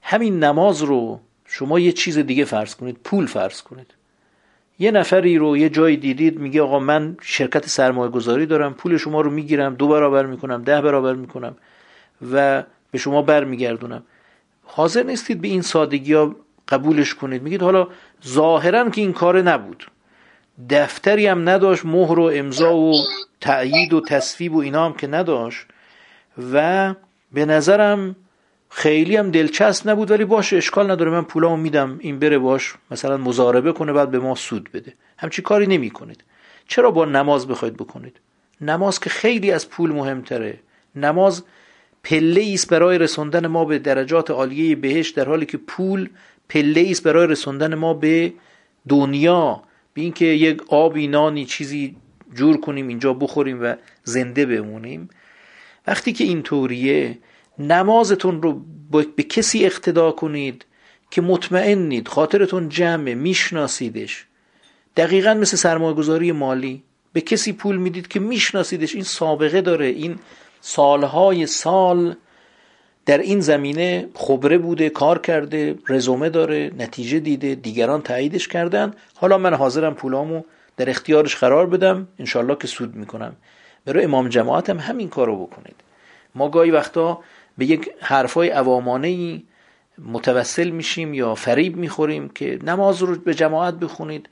همین 0.02 0.44
نماز 0.44 0.82
رو 0.82 1.20
شما 1.46 1.80
یه 1.80 1.92
چیز 1.92 2.18
دیگه 2.18 2.46
فرض 2.46 2.76
کنید 2.76 2.98
پول 3.04 3.26
فرض 3.26 3.62
کنید. 3.62 3.94
یه 4.80 4.92
نفری 4.92 5.38
رو 5.38 5.58
یه 5.58 5.70
جایی 5.70 5.98
دیدید 5.98 6.40
میگه 6.40 6.62
آقا 6.62 6.80
من 6.80 7.18
شرکت 7.22 7.68
سرمایه 7.68 8.12
گذاری 8.12 8.46
دارم 8.46 8.74
پول 8.74 8.98
شما 8.98 9.22
رو 9.22 9.32
می‌گیرم 9.32 9.76
دو 9.76 9.88
برابر 9.88 10.26
می‌کنم 10.26 10.64
ده 10.64 10.82
برابر 10.82 11.14
می‌کنم 11.14 11.58
و 12.32 12.64
به 12.92 12.98
شما 12.98 13.22
برمیگردونم. 13.22 14.04
حاضر 14.64 15.04
نیستید 15.04 15.42
به 15.42 15.48
این 15.48 15.62
سادگی 15.62 16.14
ها 16.14 16.36
قبولش 16.68 17.16
کنید. 17.16 17.44
میگید 17.44 17.62
حالا 17.62 17.88
ظاهرا 18.28 18.90
که 18.90 19.02
این 19.02 19.14
کار 19.14 19.42
نبود. 19.42 19.92
دفتری 20.70 21.28
هم 21.28 21.50
نداشت 21.50 21.86
مهر 21.86 22.20
و 22.20 22.32
امضا 22.34 22.76
و 22.76 22.94
تأیید 23.42 23.94
و 23.94 24.02
تصویب 24.02 24.56
و 24.56 24.60
اینا 24.60 24.86
هم 24.86 24.94
که 24.94 25.08
نداشت. 25.08 25.66
و 26.54 26.94
به 27.32 27.46
نظرم 27.46 28.16
خیلی 28.70 29.16
هم 29.16 29.32
دلچسب 29.32 29.90
نبود 29.90 30.12
ولی 30.12 30.26
باشه 30.26 30.58
اشکال 30.58 30.92
نداره. 30.92 31.12
من 31.12 31.24
پولامو 31.24 31.58
میدم 31.58 31.98
این 32.00 32.20
بره 32.20 32.38
باش 32.38 32.74
مثلا 32.92 33.18
مزاربه 33.18 33.72
کنه 33.72 33.94
بعد 33.94 34.12
به 34.12 34.20
ما 34.20 34.36
سود 34.36 34.70
بده. 34.74 34.94
همچی 35.18 35.42
کاری 35.42 35.68
نمی 35.68 35.90
کنید 35.90 36.24
چرا 36.68 36.92
با 36.92 37.06
نماز 37.06 37.48
بخواید 37.48 37.74
بکنید؟ 37.74 38.20
نماز 38.62 39.00
که 39.00 39.10
خیلی 39.10 39.52
از 39.52 39.70
پول 39.70 39.92
مهمتره. 39.92 40.60
نماز 40.96 41.44
پله 42.04 42.52
است 42.54 42.70
برای 42.70 42.98
رسوندن 42.98 43.48
ما 43.48 43.66
به 43.66 43.80
درجات 43.80 44.32
عالیه 44.32 44.76
بهش 44.76 45.10
در 45.10 45.26
حالی 45.26 45.46
که 45.46 45.58
پول 45.58 46.10
پله 46.50 46.88
است 46.90 47.04
برای 47.04 47.28
رسوندن 47.28 47.76
ما 47.76 47.94
به 47.94 48.34
دنیا 48.90 49.64
به 49.94 50.02
اینکه 50.02 50.26
یک 50.26 50.62
آبی 50.68 51.08
نانی 51.08 51.46
چیزی 51.46 51.96
جور 52.34 52.58
کنیم 52.58 52.88
اینجا 52.88 53.14
بخوریم 53.14 53.64
و 53.64 53.76
زنده 54.04 54.46
بمونیم. 54.46 55.10
وقتی 55.88 56.14
که 56.14 56.24
اینطوریه 56.24 57.18
نمازتون 57.60 58.42
رو 58.42 58.62
به 59.16 59.24
کسی 59.24 59.66
اقتدا 59.66 60.12
کنید 60.12 60.66
که 61.12 61.22
مطمئنید 61.22 62.08
خاطرتون 62.08 62.70
جمعه 62.70 63.16
میشناسیدش. 63.16 64.26
دقیقا 64.98 65.34
مثل 65.34 65.58
سرمایه 65.58 66.34
مالی. 66.34 66.84
به 67.14 67.22
کسی 67.22 67.54
پول 67.54 67.78
می‌دید 67.78 68.08
که 68.08 68.20
میشناسیدش. 68.20 68.96
این 68.96 69.04
سابقه 69.04 69.62
داره. 69.62 69.86
این 69.86 70.20
سالهای 70.68 71.46
سال 71.46 72.16
در 73.06 73.18
این 73.18 73.40
زمینه 73.40 74.10
خبره 74.14 74.58
بوده 74.58 74.90
کار 74.90 75.20
کرده 75.20 75.76
رزومه 75.90 76.30
داره 76.30 76.72
نتیجه 76.78 77.20
دیده 77.20 77.56
دیگران 77.56 78.02
تاییدش 78.02 78.48
کردن. 78.48 78.94
حالا 79.16 79.38
من 79.38 79.54
حاضرم 79.54 79.94
پولامو 79.94 80.42
در 80.78 80.90
اختیارش 80.90 81.36
قرار 81.36 81.68
بدم. 81.68 82.08
انشالله 82.20 82.56
که 82.56 82.68
سود 82.68 82.96
می‌کنم. 82.96 83.36
برای 83.86 84.04
امام 84.04 84.30
جماعت 84.30 84.70
هم 84.70 84.80
همین 84.80 85.10
کارو 85.10 85.46
بکنید. 85.46 85.76
ما 86.36 86.50
گاهی 86.50 86.72
وقتا 86.72 87.20
به 87.58 87.66
یک 87.66 87.90
حرفای 88.00 88.50
عوامانه 88.50 89.08
ای 89.08 89.44
متوسل 90.06 90.70
میشیم 90.70 91.14
یا 91.14 91.36
فریب 91.36 91.76
می‌خوریم 91.76 92.30
که 92.30 92.60
نماز 92.64 93.02
رو 93.02 93.16
به 93.16 93.34
جماعت 93.34 93.74
بخونید. 93.74 94.30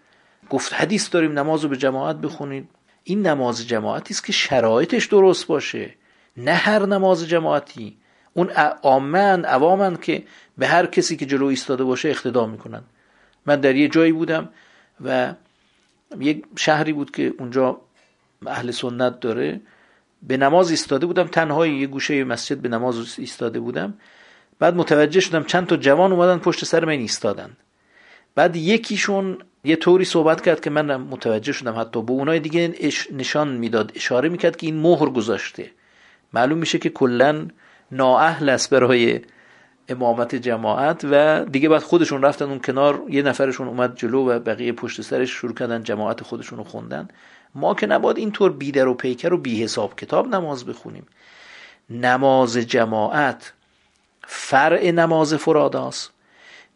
گفت 0.50 0.74
حدیث 0.74 1.10
داریم 1.12 1.40
نماز 1.40 1.64
رو 1.64 1.70
به 1.70 1.78
جماعت 1.78 2.16
بخونید. 2.16 2.70
این 3.04 3.28
نماز 3.28 3.68
جماعتی 3.68 4.14
است 4.14 4.26
که 4.26 4.32
شرایطش 4.32 5.06
درست 5.06 5.48
باشه. 5.48 5.96
نه 6.38 6.54
هر 6.54 6.86
نماز 6.86 7.28
جماعتی. 7.28 7.98
اون 8.34 8.50
عامن 8.84 9.46
عوامن 9.46 9.98
که 9.98 10.24
به 10.58 10.68
هر 10.68 10.86
کسی 10.86 11.18
که 11.18 11.26
جلو 11.26 11.46
ایستاده 11.46 11.84
باشه 11.84 12.10
اقتدا 12.10 12.46
می‌کنن. 12.46 12.84
من 13.46 13.62
در 13.62 13.76
یه 13.76 13.88
جایی 13.88 14.12
بودم 14.12 14.50
و 15.06 15.34
یک 16.20 16.44
شهری 16.56 16.94
بود 16.94 17.12
که 17.12 17.34
اونجا 17.40 17.82
اهل 18.48 18.72
سنت 18.72 19.20
داره. 19.20 19.62
به 20.24 20.38
نماز 20.38 20.70
ایستاده 20.70 21.06
بودم 21.06 21.28
تنهایی 21.28 21.74
یه 21.74 21.88
گوشه 21.88 22.24
مسجد 22.24 22.58
به 22.58 22.70
نماز 22.70 23.20
ایستاده 23.20 23.60
بودم. 23.60 23.94
بعد 24.60 24.76
متوجه 24.76 25.20
شدم 25.20 25.44
چند 25.44 25.68
تا 25.68 25.78
جوان 25.78 26.12
اومدن 26.12 26.38
پشت 26.38 26.66
سر 26.66 26.86
من 26.86 26.92
ایستادن. 26.92 27.58
بعد 28.36 28.56
یکیشون 28.56 29.38
یه 29.64 29.76
طوری 29.76 30.06
صحبت 30.06 30.42
کرد 30.42 30.62
که 30.62 30.70
من 30.70 30.96
متوجه 30.96 31.52
شدم 31.52 31.80
حتی 31.80 32.02
به 32.02 32.12
اونای 32.12 32.40
دیگه 32.40 32.74
نشان 33.12 33.48
می‌داد 33.48 33.92
اشاره 33.96 34.30
می‌کرد 34.30 34.56
که 34.56 34.68
این 34.68 34.76
مهر 34.76 35.10
گذاشته. 35.10 35.72
معلوم 36.36 36.58
میشه 36.58 36.78
که 36.78 36.90
کلا 36.90 37.48
نااهل 37.92 38.50
است 38.50 38.70
برای 38.70 39.22
امامت 39.90 40.36
جماعت 40.36 41.06
و 41.12 41.46
دیگه 41.46 41.70
بعد 41.70 41.82
خودشون 41.82 42.22
رفتن 42.22 42.46
اون 42.46 42.60
کنار 42.60 43.02
یه 43.10 43.22
نفرشون 43.22 43.68
اومد 43.68 43.96
جلو 43.96 44.30
و 44.30 44.40
بقیه 44.40 44.72
پشت 44.72 45.02
سرش 45.02 45.30
شروع 45.30 45.54
کردن 45.54 45.84
جماعت 45.84 46.24
خودشون 46.24 46.58
رو 46.58 46.64
خوندن. 46.64 47.08
ما 47.56 47.74
که 47.74 47.88
نباید 47.88 48.18
اینطور 48.18 48.52
بیدر 48.52 48.88
و 48.88 48.94
پیکر 48.94 49.34
و 49.34 49.38
بی 49.38 49.64
حساب 49.64 49.96
کتاب 49.96 50.28
نماز 50.28 50.66
بخونیم. 50.66 51.06
نماز 51.90 52.58
جماعت 52.58 53.54
فرع 54.28 54.92
نماز 54.92 55.34
فراداست. 55.34 56.12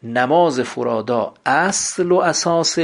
نماز 0.02 0.60
فرادا 0.60 1.34
اصل 1.46 2.12
و 2.12 2.16
اساس 2.16 2.78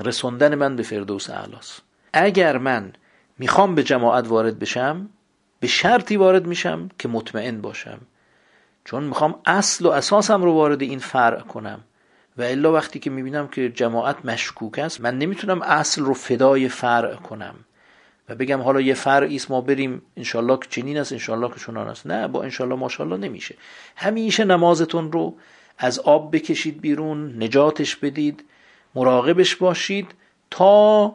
رسوندن 0.00 0.54
من 0.54 0.76
به 0.76 0.82
فردوس 0.82 1.30
اعلاست. 1.30 1.82
اگر 2.12 2.58
من 2.58 2.92
می‌خوام 3.38 3.74
به 3.74 3.82
جماعت 3.82 4.28
وارد 4.28 4.58
بشم 4.58 5.08
به 5.62 5.68
شرطی 5.68 6.16
وارد 6.16 6.46
میشم 6.46 6.90
که 6.98 7.08
مطمئن 7.08 7.60
باشم. 7.60 7.98
چون 8.84 9.04
می‌خوام 9.04 9.34
اصل 9.46 9.86
و 9.86 9.90
اساسم 9.90 10.42
رو 10.42 10.52
وارد 10.52 10.82
این 10.82 10.98
فرع 10.98 11.40
کنم. 11.40 11.80
و 12.38 12.42
الا 12.42 12.72
وقتی 12.72 12.98
که 12.98 13.10
می‌بینم 13.10 13.48
که 13.48 13.68
جماعت 13.68 14.24
مشکوک 14.24 14.78
است 14.78 15.00
من 15.00 15.18
نمی‌تونم 15.18 15.62
اصل 15.62 16.02
رو 16.02 16.14
فدای 16.14 16.68
فرع 16.68 17.14
کنم. 17.14 17.54
و 18.28 18.34
بگم 18.34 18.60
حالا 18.60 18.80
یه 18.80 18.94
فرعی 18.94 19.36
است 19.36 19.50
ما 19.50 19.60
بریم 19.60 20.02
انشالله 20.16 20.56
که 20.56 20.68
چنین 20.70 20.98
است 20.98 21.12
انشالله 21.12 21.48
که 21.48 21.60
چنان 21.60 21.88
است. 21.88 22.06
نه 22.06 22.28
با 22.28 22.42
انشالله 22.42 22.74
ماشالله 22.74 23.16
نمیشه. 23.16 23.54
همیشه 23.96 24.44
نمازتون 24.44 25.12
رو 25.12 25.34
از 25.78 25.98
آب 25.98 26.36
بکشید 26.36 26.80
بیرون 26.80 27.42
نجاتش 27.42 27.96
بدید 27.96 28.44
مراقبش 28.94 29.56
باشید 29.56 30.14
تا 30.50 31.14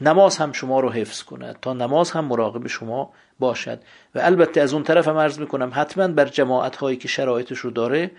نماز 0.00 0.36
هم 0.36 0.52
شما 0.52 0.80
رو 0.80 0.90
حفظ 0.90 1.22
کند 1.22 1.58
تا 1.62 1.72
نماز 1.72 2.10
هم 2.10 2.24
مراقب 2.24 2.66
شما 2.66 3.12
باشد. 3.38 3.80
و 4.14 4.18
البته 4.18 4.60
از 4.60 4.74
اون 4.74 4.82
طرف 4.82 5.08
هم 5.08 5.16
عرض 5.16 5.38
می‌کنم 5.38 5.70
حتما 5.74 6.08
بر 6.08 6.24
جماعت 6.24 6.76
هایی 6.76 6.96
که 6.96 7.08
شرایطش 7.08 7.58
رو 7.58 7.70
داره 7.70 8.10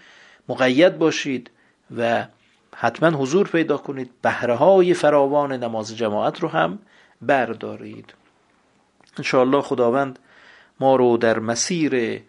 مقید 0.50 0.98
باشید 0.98 1.52
و 1.98 2.26
حتما 2.76 3.10
حضور 3.10 3.48
پیدا 3.48 3.78
کنید. 3.78 4.12
بهره 4.22 4.56
های 4.56 4.94
فراوان 4.94 5.54
نماز 5.54 5.98
جماعت 5.98 6.40
رو 6.40 6.48
هم 6.50 6.80
بردارید. 7.22 8.14
انشاءالله 9.18 9.62
خداوند 9.62 10.20
ما 10.80 10.96
رو 10.96 11.18
در 11.18 11.40
مسیر 11.40 12.22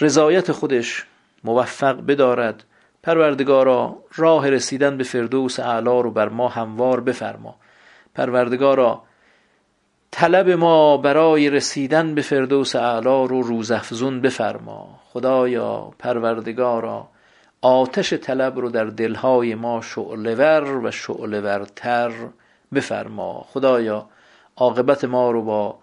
رضایت 0.00 0.52
خودش 0.52 1.06
موفق 1.44 2.06
بدارد. 2.06 2.64
پروردگارا 3.02 3.98
راه 4.16 4.50
رسیدن 4.50 4.96
به 4.96 5.04
فردوس 5.04 5.60
اعلا 5.60 6.00
رو 6.00 6.10
بر 6.10 6.28
ما 6.28 6.48
هموار 6.48 7.00
بفرما. 7.00 7.56
پروردگارا 8.14 9.02
طلب 10.14 10.50
ما 10.50 10.96
برای 10.96 11.50
رسیدن 11.50 12.14
به 12.14 12.22
فردوس 12.22 12.76
اعلا 12.76 13.24
رو 13.24 13.42
روزافزون 13.42 14.20
بفرما. 14.20 15.00
خدایا 15.12 15.92
پروردگارا 15.98 17.08
آتش 17.62 18.12
طلب 18.12 18.58
رو 18.58 18.70
در 18.70 18.84
دلهای 18.84 19.54
ما 19.54 19.80
شعلور 19.80 20.86
و 20.86 20.90
شعلورتر 20.90 22.12
بفرما. 22.74 23.46
خدایا 23.52 24.06
عاقبت 24.56 25.04
ما 25.04 25.30
رو 25.30 25.42
با 25.42 25.78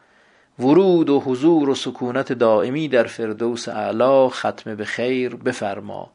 ورود 0.60 1.10
و 1.10 1.19
حضور 1.19 1.69
و 1.69 1.76
سکونت 1.76 2.34
دائمی 2.34 2.88
در 2.88 3.03
فردوس 3.03 3.69
اعلا 3.69 4.30
ختم 4.30 4.76
به 4.76 4.85
خیر 4.85 5.35
بفرما. 5.35 6.10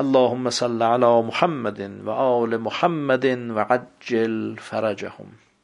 اللهم 0.00 0.50
صل 0.50 0.82
على 0.82 1.22
محمد 1.22 2.06
و 2.06 2.10
آل 2.10 2.56
محمد 2.56 3.24
و 3.24 3.58
عجل 3.58 4.54
فرجهم. 4.56 5.43